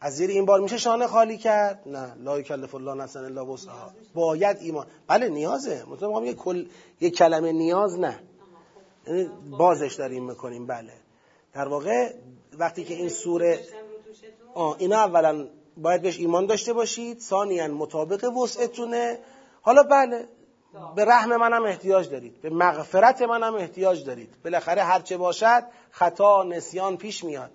از 0.01 0.15
زیر 0.15 0.29
این 0.29 0.45
بار 0.45 0.59
میشه 0.59 0.77
شانه 0.77 1.07
خالی 1.07 1.37
کرد؟ 1.37 1.83
نه. 1.85 2.15
لا 2.15 2.39
یکلف 2.39 2.75
الله 2.75 2.93
نفسا 2.93 3.19
الا 3.19 3.45
وسعها. 3.45 3.91
باید 4.13 4.57
ایمان. 4.57 4.85
بله 5.07 5.29
نیازه. 5.29 5.83
مثلا 5.91 6.25
یه 6.25 6.33
کل 6.33 6.65
یه 7.01 7.09
کلمه 7.09 7.51
نیاز 7.51 7.99
نه. 7.99 8.19
یعنی 9.07 9.29
بازش 9.49 9.93
داریم 9.93 10.25
می‌کنیم. 10.25 10.67
بله. 10.67 10.93
در 11.53 11.67
واقع 11.67 12.13
وقتی 12.57 12.83
که 12.83 12.93
این 12.93 13.09
سوره 13.09 13.59
آه 14.53 14.75
اینا 14.79 14.97
اولا 14.97 15.47
باید 15.77 16.01
بهش 16.01 16.19
ایمان 16.19 16.45
داشته 16.45 16.73
باشید. 16.73 17.19
ثانیا 17.19 17.67
مطابق 17.67 18.37
وسعتونه. 18.37 19.19
حالا 19.61 19.83
بله. 19.83 20.27
به 20.95 21.05
رحم 21.05 21.35
منم 21.35 21.63
احتیاج 21.63 22.09
دارید 22.09 22.41
به 22.41 22.49
مغفرت 22.49 23.21
منم 23.21 23.55
احتیاج 23.55 24.05
دارید. 24.05 24.35
بالاخره 24.43 24.83
هرچه 24.83 25.17
باشد 25.17 25.63
خطا 25.91 26.43
نسیان 26.43 26.97
پیش 26.97 27.23
میاد. 27.23 27.51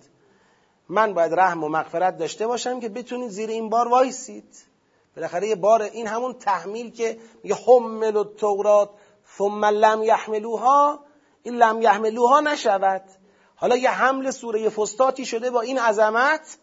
من 0.89 1.13
باید 1.13 1.33
رحم 1.33 1.63
و 1.63 1.69
مغفرت 1.69 2.17
داشته 2.17 2.47
باشم 2.47 2.79
که 2.79 2.89
بتونید 2.89 3.29
زیر 3.29 3.49
این 3.49 3.69
بار 3.69 3.87
وایسید. 3.87 4.65
بالاخره 5.15 5.47
یه 5.47 5.55
بار 5.55 5.81
این 5.81 6.07
همون 6.07 6.33
تحمیل 6.33 6.91
که 6.91 7.17
میگه 7.43 7.55
حمل 7.55 8.15
و 8.15 8.23
تورات 8.23 8.89
ثم 9.37 9.65
لم 9.65 10.03
یحملوها 10.03 10.99
این 11.43 11.55
لم 11.55 11.81
یحملوها 11.81 12.39
نشود. 12.39 13.03
حالا 13.55 13.77
یه 13.77 13.89
حمل 13.89 14.31
سوره 14.31 14.69
فستاتی 14.69 15.25
شده 15.25 15.49
با 15.49 15.61
این 15.61 15.79
عظمت 15.79 16.57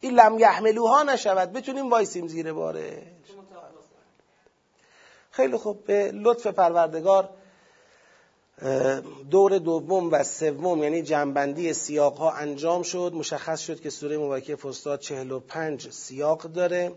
این 0.00 0.12
لم 0.14 0.38
یحملوها 0.38 1.02
نشود. 1.02 1.52
بتونیم 1.52 1.90
وایسیم 1.90 2.26
زیر 2.26 2.52
باره. 2.52 3.02
خیلی 5.30 5.56
خوب. 5.56 5.84
به 5.84 6.12
لطف 6.12 6.46
پروردگار 6.46 7.28
دور 9.30 9.58
دوم 9.58 10.12
و 10.12 10.24
سوم 10.24 10.82
یعنی 10.82 11.02
جنبندی 11.02 11.72
سیاق 11.72 12.16
ها 12.16 12.30
انجام 12.30 12.82
شد. 12.82 13.12
مشخص 13.14 13.60
شد 13.60 13.80
که 13.80 13.90
سوره 13.90 14.18
مبارکه 14.18 14.56
فستاد 14.56 15.00
45 15.00 15.90
سیاق 15.90 16.42
داره. 16.42 16.92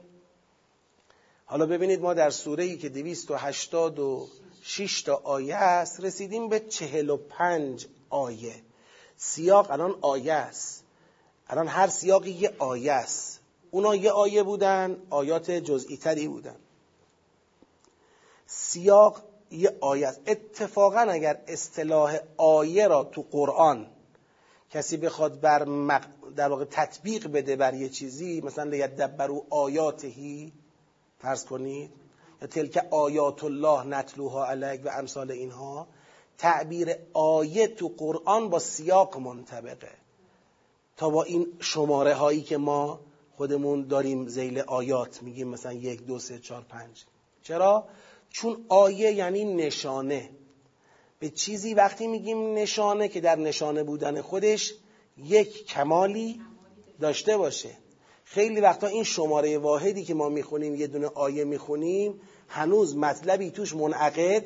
حالا 1.46 1.66
ببینید 1.66 2.02
ما 2.02 2.14
در 2.14 2.30
سوره 2.30 2.64
ای 2.64 2.78
که 2.78 2.90
286 2.90 5.02
تا 5.02 5.22
آیه 5.24 5.56
است 5.56 6.00
رسیدیم 6.00 6.50
به 6.50 6.60
45 6.60 7.88
آیه. 8.10 8.56
سیاق 9.18 9.72
الان 9.72 9.96
آیه 10.02 10.34
است. 10.34 10.84
الان 11.48 11.68
هر 11.68 11.88
سیاقی 11.88 12.32
یه 12.32 12.54
آیه 12.60 12.92
است. 12.92 13.40
اونا 13.72 13.96
یه 13.96 14.12
آیه 14.12 14.44
بودن 14.44 14.98
آیات 15.10 15.52
جزئی 15.52 15.98
تری 15.98 16.28
بودن. 16.28 16.56
سیاق 18.56 19.24
یه 19.52 19.78
آیه 19.82 20.08
است. 20.08 20.22
اتفاقا 20.28 21.00
اگر 21.00 21.42
اصطلاح 21.48 22.18
آیه 22.38 22.88
را 22.88 23.04
تو 23.04 23.26
قرآن 23.32 23.88
کسی 24.70 24.98
بخواد 24.98 25.40
بر 25.42 25.66
مق... 25.66 26.06
در 26.36 26.50
واقع 26.50 26.66
تطبیق 26.66 27.28
بده 27.28 27.56
بر 27.56 27.74
یه 27.74 27.90
چیزی 27.90 28.42
مثلا 28.42 28.64
لیدبرو 28.64 29.46
آیاتهی 29.50 30.54
فرض 31.20 31.46
کنید 31.46 31.92
یا 32.42 32.48
تلک 32.48 32.88
آیات 32.92 33.44
الله 33.44 33.84
نتلوها 33.84 34.46
علیک 34.46 34.86
و 34.86 34.90
امثال 34.90 35.32
اینها 35.32 35.88
تعبیر 36.38 36.96
آیه 37.14 37.68
تو 37.68 37.92
قرآن 37.98 38.50
با 38.50 38.60
سیاق 38.60 39.18
منطبقه. 39.18 39.92
تا 40.98 41.10
با 41.10 41.24
این 41.24 41.48
شماره 41.60 42.14
هایی 42.14 42.42
که 42.42 42.58
ما 42.58 43.00
خودمون 43.38 43.88
داریم 43.88 44.28
زیل 44.28 44.60
آیات 44.60 45.24
میگیم 45.24 45.48
مثلا 45.48 45.74
یک 45.74 46.06
دو 46.06 46.20
سه 46.20 46.40
چهار 46.40 46.62
پنج. 46.62 47.06
چرا؟ 47.44 47.88
چون 48.34 48.66
آیه 48.70 49.12
یعنی 49.12 49.46
نشانه. 49.46 50.30
به 51.20 51.30
چیزی 51.30 51.74
وقتی 51.74 52.08
میگیم 52.08 52.54
نشانه 52.54 53.08
که 53.08 53.22
در 53.22 53.36
نشانه 53.36 53.84
بودن 53.84 54.22
خودش 54.22 54.74
یک 55.18 55.66
کمالی 55.66 56.42
داشته 57.00 57.38
باشه. 57.38 57.70
خیلی 58.24 58.62
وقتا 58.62 58.88
این 58.88 59.04
شماره 59.04 59.58
واحدی 59.58 60.04
که 60.04 60.14
ما 60.14 60.30
می‌خونیم 60.30 60.76
یه 60.76 60.88
دونه 60.88 61.08
آیه 61.08 61.44
می‌خونیم 61.44 62.22
هنوز 62.48 62.98
مطلبی 62.98 63.52
توش 63.52 63.76
منعقد 63.76 64.46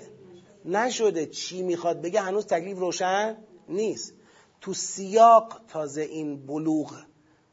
نشده. 0.66 1.26
چی 1.26 1.62
می‌خواد 1.64 2.02
بگه؟ 2.02 2.22
هنوز 2.22 2.46
تکلیف 2.46 2.78
روشن 2.78 3.38
نیست. 3.70 4.14
تو 4.62 4.74
سیاق 4.74 5.62
تازه 5.68 6.02
این 6.02 6.46
بلوغ 6.46 6.96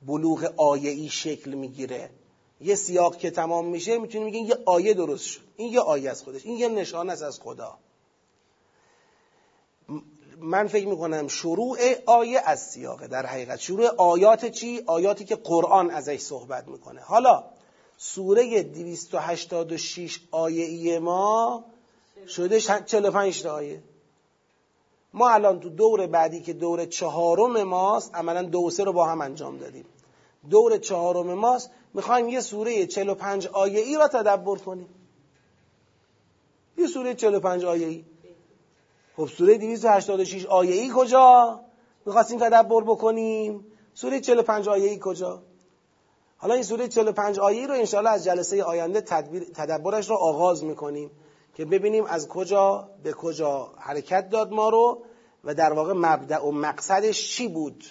بلوغ 0.06 0.54
آیه 0.56 0.90
ای 0.90 1.08
شکل 1.08 1.54
می‌گیره. 1.54 2.10
یه 2.64 2.74
سیاق 2.74 3.16
که 3.16 3.30
تمام 3.30 3.66
میشه 3.66 3.98
می‌تونیم 3.98 4.28
بگیم 4.28 4.46
یه 4.46 4.56
آیه 4.66 4.94
درست 4.94 5.24
شد. 5.24 5.40
این 5.56 5.72
یه 5.72 5.80
آیه 5.80 6.10
از 6.10 6.22
خودش. 6.22 6.46
این 6.46 6.56
یه 6.56 6.68
نشان 6.68 7.10
است 7.10 7.22
از 7.22 7.40
خدا. 7.40 7.78
من 10.38 10.66
فکر 10.66 10.86
می‌کنم 10.86 11.28
شروع 11.28 11.78
آیه 12.06 12.40
از 12.44 12.60
سیاقه 12.60 13.06
در 13.08 13.26
حقیقت. 13.26 13.58
شروع 13.58 13.86
آیات 13.86 14.46
چی؟ 14.46 14.82
آیاتی 14.86 15.24
که 15.24 15.36
قرآن 15.36 15.90
ازش 15.90 16.18
صحبت 16.20 16.68
می‌کنه. 16.68 17.00
حالا 17.00 17.44
سوره 17.96 18.62
286 18.62 20.20
آیه 20.30 20.64
ای 20.64 20.98
ما 20.98 21.64
شده 22.28 22.60
45 22.60 23.42
تا 23.42 23.54
آیه. 23.54 23.82
ما 25.12 25.30
الان 25.30 25.60
تو 25.60 25.68
دور 25.68 26.06
بعدی 26.06 26.40
که 26.40 26.52
دور 26.52 26.84
چهارم 26.84 27.62
ماست 27.62 28.14
عملا 28.14 28.42
دو 28.42 28.70
سه 28.70 28.84
رو 28.84 28.92
با 28.92 29.06
هم 29.06 29.20
انجام 29.20 29.58
دادیم. 29.58 29.84
دور 30.50 30.78
چهارم 30.78 31.34
ماست 31.34 31.70
می‌خوایم 31.94 32.28
یه 32.28 32.40
سوره 32.40 32.86
45 32.86 33.46
آیه 33.46 33.80
ای 33.80 33.96
را 33.96 34.08
تدبر 34.08 34.56
کنیم. 34.56 34.88
یه 36.78 36.86
سوره 36.86 37.14
45 37.14 37.64
آیه 37.64 37.86
ای 37.86 38.04
خب 39.16 39.26
سوره 39.26 39.58
286 39.58 40.46
آیه 40.46 40.74
ای 40.74 40.92
کجا؟ 40.94 41.60
می‌خواستیم 42.06 42.38
تدبر 42.38 42.80
بکنیم. 42.80 43.66
سوره 43.94 44.20
45 44.20 44.68
آیه 44.68 44.90
ای 44.90 44.98
کجا؟ 45.02 45.42
حالا 46.36 46.54
این 46.54 46.62
سوره 46.62 46.88
45 46.88 47.38
آیه 47.38 47.60
ای 47.60 47.66
رو 47.66 47.74
انشاءالله 47.74 48.10
از 48.10 48.24
جلسه 48.24 48.62
آینده 48.62 49.00
تدبرش 49.54 50.10
رو 50.10 50.16
آغاز 50.16 50.64
می‌کنیم 50.64 51.10
که 51.54 51.64
ببینیم 51.64 52.04
از 52.04 52.28
کجا 52.28 52.90
به 53.02 53.12
کجا 53.12 53.72
حرکت 53.78 54.28
داد 54.28 54.52
ما 54.52 54.68
رو 54.68 55.02
و 55.44 55.54
در 55.54 55.72
واقع 55.72 55.92
مبدع 55.92 56.44
و 56.44 56.50
مقصدش 56.50 57.36
چی 57.36 57.48
بود. 57.48 57.84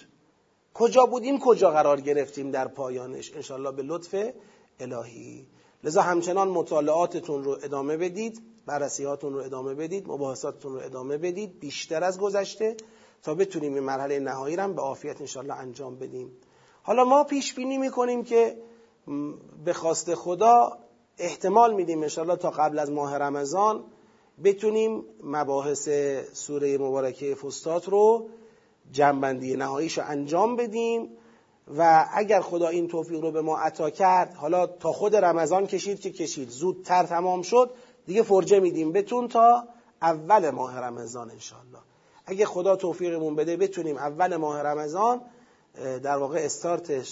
کجا 0.74 1.06
بودیم 1.06 1.38
کجا 1.38 1.70
قرار 1.70 2.00
گرفتیم 2.00 2.50
در 2.50 2.68
پایانش. 2.68 3.32
انشالله 3.34 3.72
به 3.72 3.82
لطف 3.82 4.14
الهی. 4.80 5.46
لذا 5.84 6.02
همچنان 6.02 6.48
مطالعاتتون 6.48 7.44
رو 7.44 7.58
ادامه 7.62 7.96
بدید 7.96 8.42
بررسیاتون 8.66 9.34
رو 9.34 9.40
ادامه 9.40 9.74
بدید 9.74 10.08
مباحثاتتون 10.08 10.72
رو 10.72 10.80
ادامه 10.80 11.18
بدید. 11.18 11.60
بیشتر 11.60 12.04
از 12.04 12.20
گذشته 12.20 12.76
تا 13.22 13.34
بتونیم 13.34 13.74
این 13.74 13.82
مرحله 13.82 14.18
نهایی 14.18 14.56
رو 14.56 14.72
به 14.72 14.82
عافیت 14.82 15.20
انشالله 15.20 15.54
انجام 15.54 15.96
بدیم. 15.96 16.32
حالا 16.82 17.04
ما 17.04 17.24
پیش 17.24 17.54
بینی 17.54 17.78
می‌کنیم 17.78 18.24
که 18.24 18.56
به 19.64 19.72
خواست 19.72 20.14
خدا 20.14 20.78
احتمال 21.18 21.74
میدیم 21.74 22.02
انشالله 22.02 22.36
تا 22.36 22.50
قبل 22.50 22.78
از 22.78 22.90
ماه 22.90 23.16
رمضان 23.16 23.84
بتونیم 24.44 25.04
مباحث 25.22 25.88
سوره 26.32 26.78
مبارکه 26.78 27.34
فستات 27.34 27.88
رو 27.88 28.28
جنبندی 28.92 29.56
نهاییش 29.56 29.98
رو 29.98 30.04
انجام 30.06 30.56
بدیم 30.56 31.08
و 31.78 32.08
اگر 32.14 32.40
خدا 32.40 32.68
این 32.68 32.88
توفیق 32.88 33.20
رو 33.20 33.30
به 33.30 33.42
ما 33.42 33.58
عطا 33.58 33.90
کرد 33.90 34.34
حالا 34.34 34.66
تا 34.66 34.92
خود 34.92 35.16
رمضان 35.16 35.66
کشید 35.66 36.00
که 36.00 36.10
کشید 36.10 36.48
زودتر 36.48 37.02
تمام 37.02 37.42
شد 37.42 37.70
دیگه 38.06 38.22
فرجه 38.22 38.60
میدیم. 38.60 38.92
بتون 38.92 39.28
تا 39.28 39.64
اول 40.02 40.50
ماه 40.50 40.78
رمضان 40.78 41.30
انشالله 41.30 41.78
اگه 42.26 42.46
خدا 42.46 42.76
توفیقمون 42.76 43.34
بده 43.34 43.56
بتونیم 43.56 43.96
اول 43.96 44.36
ماه 44.36 44.62
رمضان 44.62 45.20
در 46.02 46.16
واقع 46.16 46.38
استارت 46.38 47.06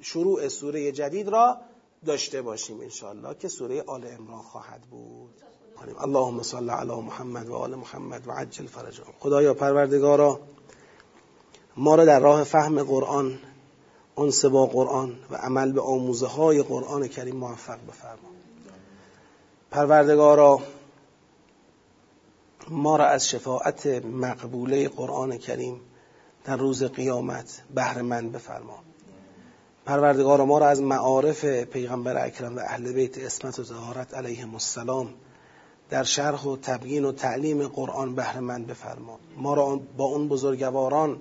شروع 0.00 0.48
سوره 0.48 0.92
جدید 0.92 1.28
را 1.28 1.56
داشته 2.06 2.42
باشیم 2.42 2.80
انشالله 2.80 3.34
که 3.34 3.48
سوره 3.48 3.82
آل 3.82 4.06
امران 4.06 4.42
خواهد 4.42 4.80
بود. 4.80 5.34
اللهم 6.00 6.42
صل 6.42 6.70
علی 6.70 6.94
محمد 6.94 7.48
و 7.48 7.54
آل 7.54 7.74
محمد 7.74 8.28
و 8.28 8.32
عجل 8.32 8.66
فرجهم. 8.66 9.12
خدایا 9.18 9.54
پروردگارا 9.54 10.40
ما 11.76 11.94
را 11.94 12.04
در 12.04 12.20
راه 12.20 12.44
فهم 12.44 12.82
قرآن 12.82 13.38
انس 14.18 14.44
با 14.44 14.66
قرآن 14.66 15.16
و 15.30 15.36
عمل 15.36 15.72
به 15.72 15.80
آموزه 15.80 16.26
های 16.26 16.62
قرآن 16.62 17.08
کریم 17.08 17.36
موفق 17.36 17.78
بفرما. 17.88 18.28
پروردگارا 19.70 20.60
ما 22.68 22.96
را 22.96 23.06
از 23.06 23.28
شفاعت 23.28 23.86
مقبوله 24.04 24.88
قرآن 24.88 25.38
کریم 25.38 25.80
در 26.44 26.56
روز 26.56 26.84
قیامت 26.84 27.62
بهره 27.74 28.02
مند 28.02 28.32
بفرما. 28.32 28.78
پروردگار 29.86 30.44
ما 30.44 30.58
را 30.58 30.68
از 30.68 30.82
معارف 30.82 31.44
پیغمبر 31.44 32.26
اکرم 32.26 32.56
و 32.56 32.60
اهل 32.60 32.92
بیت 32.92 33.18
اسمت 33.18 33.58
و 33.58 33.62
زهارت 33.62 34.14
علیهم 34.14 34.52
السلام 34.52 35.08
در 35.90 36.02
شرح 36.02 36.44
و 36.44 36.56
تبیین 36.56 37.04
و 37.04 37.12
تعلیم 37.12 37.68
قرآن 37.68 38.14
بهره 38.14 38.40
مند 38.40 38.66
بفرما. 38.66 39.18
ما 39.36 39.54
را 39.54 39.80
با 39.96 40.04
اون 40.04 40.28
بزرگواران 40.28 41.18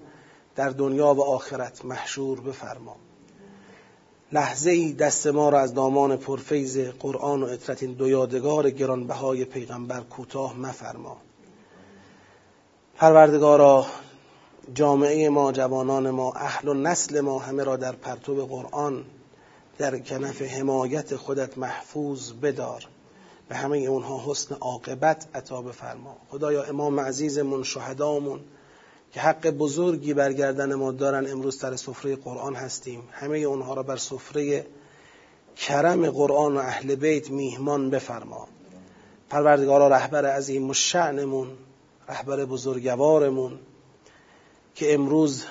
در 0.56 0.70
دنیا 0.70 1.14
و 1.14 1.24
آخرت 1.24 1.86
محشور 1.86 2.42
بفرما. 2.42 2.96
لحظه 4.32 4.72
ای 4.72 4.94
دست 4.94 5.28
ما 5.28 5.50
را 5.50 5.60
از 5.60 5.74
دامان 5.74 6.18
پرفیز 6.18 6.78
قرآن 6.80 7.44
و 7.44 7.46
اطرت 7.46 7.84
این 7.84 7.94
دو 7.94 8.10
یادگار 8.10 8.70
گرانبهای 8.70 9.46
پیغمبر 9.46 10.02
کوتاه 10.02 10.58
مفرما. 10.58 11.18
پروردگارا 12.98 13.86
جامعه 14.74 15.30
ما 15.30 15.52
جوانان 15.52 16.10
ما 16.10 16.34
اهل 16.34 16.68
و 16.68 16.74
نسل 16.74 17.22
ما 17.22 17.40
همه 17.40 17.64
را 17.64 17.78
در 17.78 17.92
پرتو 17.92 18.46
قرآن 18.46 19.06
در 19.78 20.00
کنف 20.00 20.42
حمایت 20.42 21.16
خودت 21.16 21.58
محفوظ 21.58 22.32
بدار. 22.32 22.88
به 23.50 23.56
همه 23.56 23.78
اونها 23.78 24.24
حسن 24.26 24.56
عاقبت 24.56 25.28
عطا 25.36 25.62
بفرما. 25.62 26.18
خدایا 26.30 26.64
امام 26.64 27.00
عزیزمون 27.00 27.64
شهدامون 27.64 28.40
که 29.12 29.20
حق 29.20 29.48
بزرگی 29.50 30.14
برگردن 30.14 30.74
ما 30.74 30.92
دارن 30.92 31.32
امروز 31.32 31.58
سر 31.58 31.76
سفره 31.76 32.16
قرآن 32.16 32.56
هستیم. 32.56 33.04
همه 33.12 33.38
اونها 33.38 33.74
را 33.74 33.84
بر 33.84 33.98
سفره 33.98 34.66
کرم 35.56 36.10
قرآن 36.10 36.58
و 36.58 36.60
اهل 36.60 36.96
بیت 36.96 37.30
میهمان 37.30 37.90
بفرما. 37.90 38.48
پروردگارا 39.30 39.88
رهبر 39.88 40.26
عظیم 40.26 40.70
و 40.70 40.74
شعنمون 40.74 41.48
رهبر 42.10 42.46
بزرگوارمون 42.46 43.60
که 44.76 44.94
امروز 44.94 45.46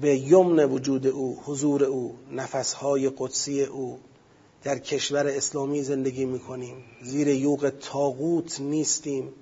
به 0.00 0.16
یمن 0.16 0.64
وجود 0.64 1.06
او 1.06 1.40
حضور 1.44 1.84
او 1.84 2.16
نفسهای 2.32 3.10
قدسی 3.18 3.64
او 3.64 3.98
در 4.62 4.78
کشور 4.78 5.26
اسلامی 5.26 5.82
زندگی 5.82 6.24
می‌کنیم. 6.24 6.84
زیر 7.02 7.28
یوغ 7.28 7.68
تاغوت 7.68 8.60
نیستیم. 8.60 9.32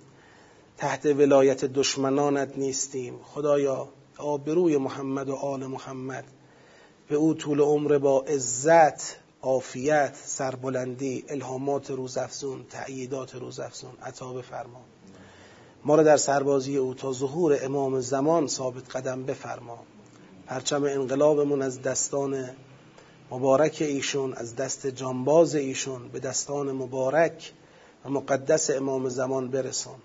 تحت 0.76 1.06
ولایت 1.06 1.64
دشمنانت 1.64 2.58
نیستیم. 2.58 3.18
خدایا 3.22 3.88
آبروی 4.18 4.76
محمد 4.76 5.28
و 5.28 5.34
آل 5.34 5.66
محمد. 5.66 6.24
به 7.08 7.16
او 7.16 7.34
طول 7.34 7.60
عمر 7.60 7.98
با 7.98 8.20
عزت 8.20 9.16
عافیت 9.42 10.16
سربلندی 10.24 11.24
الهامات 11.28 11.90
روزافزون 11.90 12.64
تأییدات 12.70 13.34
روزافزون 13.34 13.92
عطا 14.02 14.32
بفرما. 14.32 14.80
ما 15.84 15.96
را 15.96 16.02
در 16.02 16.16
سربازی 16.16 16.76
او 16.76 16.94
تا 16.94 17.12
ظهور 17.12 17.64
امام 17.64 18.00
زمان 18.00 18.46
ثابت 18.46 18.96
قدم 18.96 19.22
بفرما. 19.22 19.78
پرچم 20.46 20.84
انقلابمون 20.84 21.62
از 21.62 21.82
دستان 21.82 22.50
مبارک 23.30 23.76
ایشون 23.80 24.32
از 24.32 24.56
دست 24.56 24.86
جانباز 24.86 25.54
ایشون 25.54 26.08
به 26.08 26.20
دستان 26.20 26.72
مبارک 26.72 27.52
و 28.04 28.10
مقدس 28.10 28.70
امام 28.70 29.08
زمان 29.08 29.48
برسون 29.48 29.96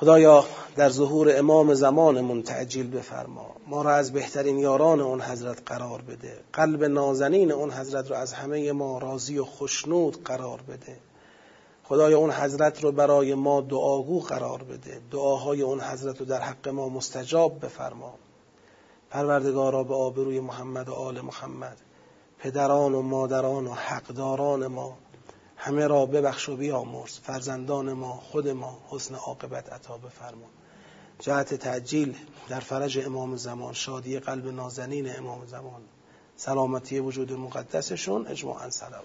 خدایا 0.00 0.44
در 0.76 0.90
ظهور 0.90 1.38
امام 1.38 1.74
زمانمون 1.74 2.42
تعجیل 2.42 2.90
بفرما. 2.90 3.46
ما 3.66 3.82
را 3.82 3.94
از 3.94 4.12
بهترین 4.12 4.58
یاران 4.58 5.00
اون 5.00 5.20
حضرت 5.20 5.62
قرار 5.66 6.02
بده. 6.02 6.40
قلب 6.52 6.84
نازنین 6.84 7.52
اون 7.52 7.70
حضرت 7.70 8.10
رو 8.10 8.16
از 8.16 8.32
همه 8.32 8.72
ما 8.72 8.98
راضی 8.98 9.38
و 9.38 9.44
خشنود 9.44 10.24
قرار 10.24 10.60
بده. 10.68 10.96
خدای 11.84 12.14
اون 12.14 12.30
حضرت 12.30 12.84
رو 12.84 12.92
برای 12.92 13.34
ما 13.34 13.60
دعاگو 13.60 14.20
قرار 14.20 14.62
بده. 14.62 15.00
دعاهای 15.10 15.62
اون 15.62 15.80
حضرت 15.80 16.20
رو 16.20 16.26
در 16.26 16.40
حق 16.40 16.68
ما 16.68 16.88
مستجاب 16.88 17.64
بفرما. 17.64 18.14
پروردگارا 19.10 19.84
به 19.84 19.94
آبروی 19.94 20.40
محمد 20.40 20.88
و 20.88 20.92
آل 20.92 21.20
محمد 21.20 21.76
پدران 22.38 22.94
و 22.94 23.02
مادران 23.02 23.66
و 23.66 23.72
حقداران 23.72 24.66
ما 24.66 24.98
همه 25.62 25.86
را 25.86 26.06
ببخش 26.06 26.48
و 26.48 26.56
بیامرز. 26.56 27.18
فرزندان 27.18 27.92
ما 27.92 28.12
خود 28.12 28.48
ما 28.48 28.82
حسن 28.88 29.14
عاقبت 29.14 29.72
عطا 29.72 29.98
بفرما 29.98 30.46
جهت 31.18 31.54
تعجیل 31.54 32.16
در 32.48 32.60
فرج 32.60 32.98
امام 32.98 33.36
زمان 33.36 33.72
شادی 33.72 34.18
قلب 34.18 34.46
نازنین 34.46 35.16
امام 35.16 35.46
زمان. 35.46 35.82
سلامتی 36.36 36.98
وجود 36.98 37.32
مقدسشون. 37.32 38.26
اجماعا 38.26 38.70
صلوات. 38.70 39.04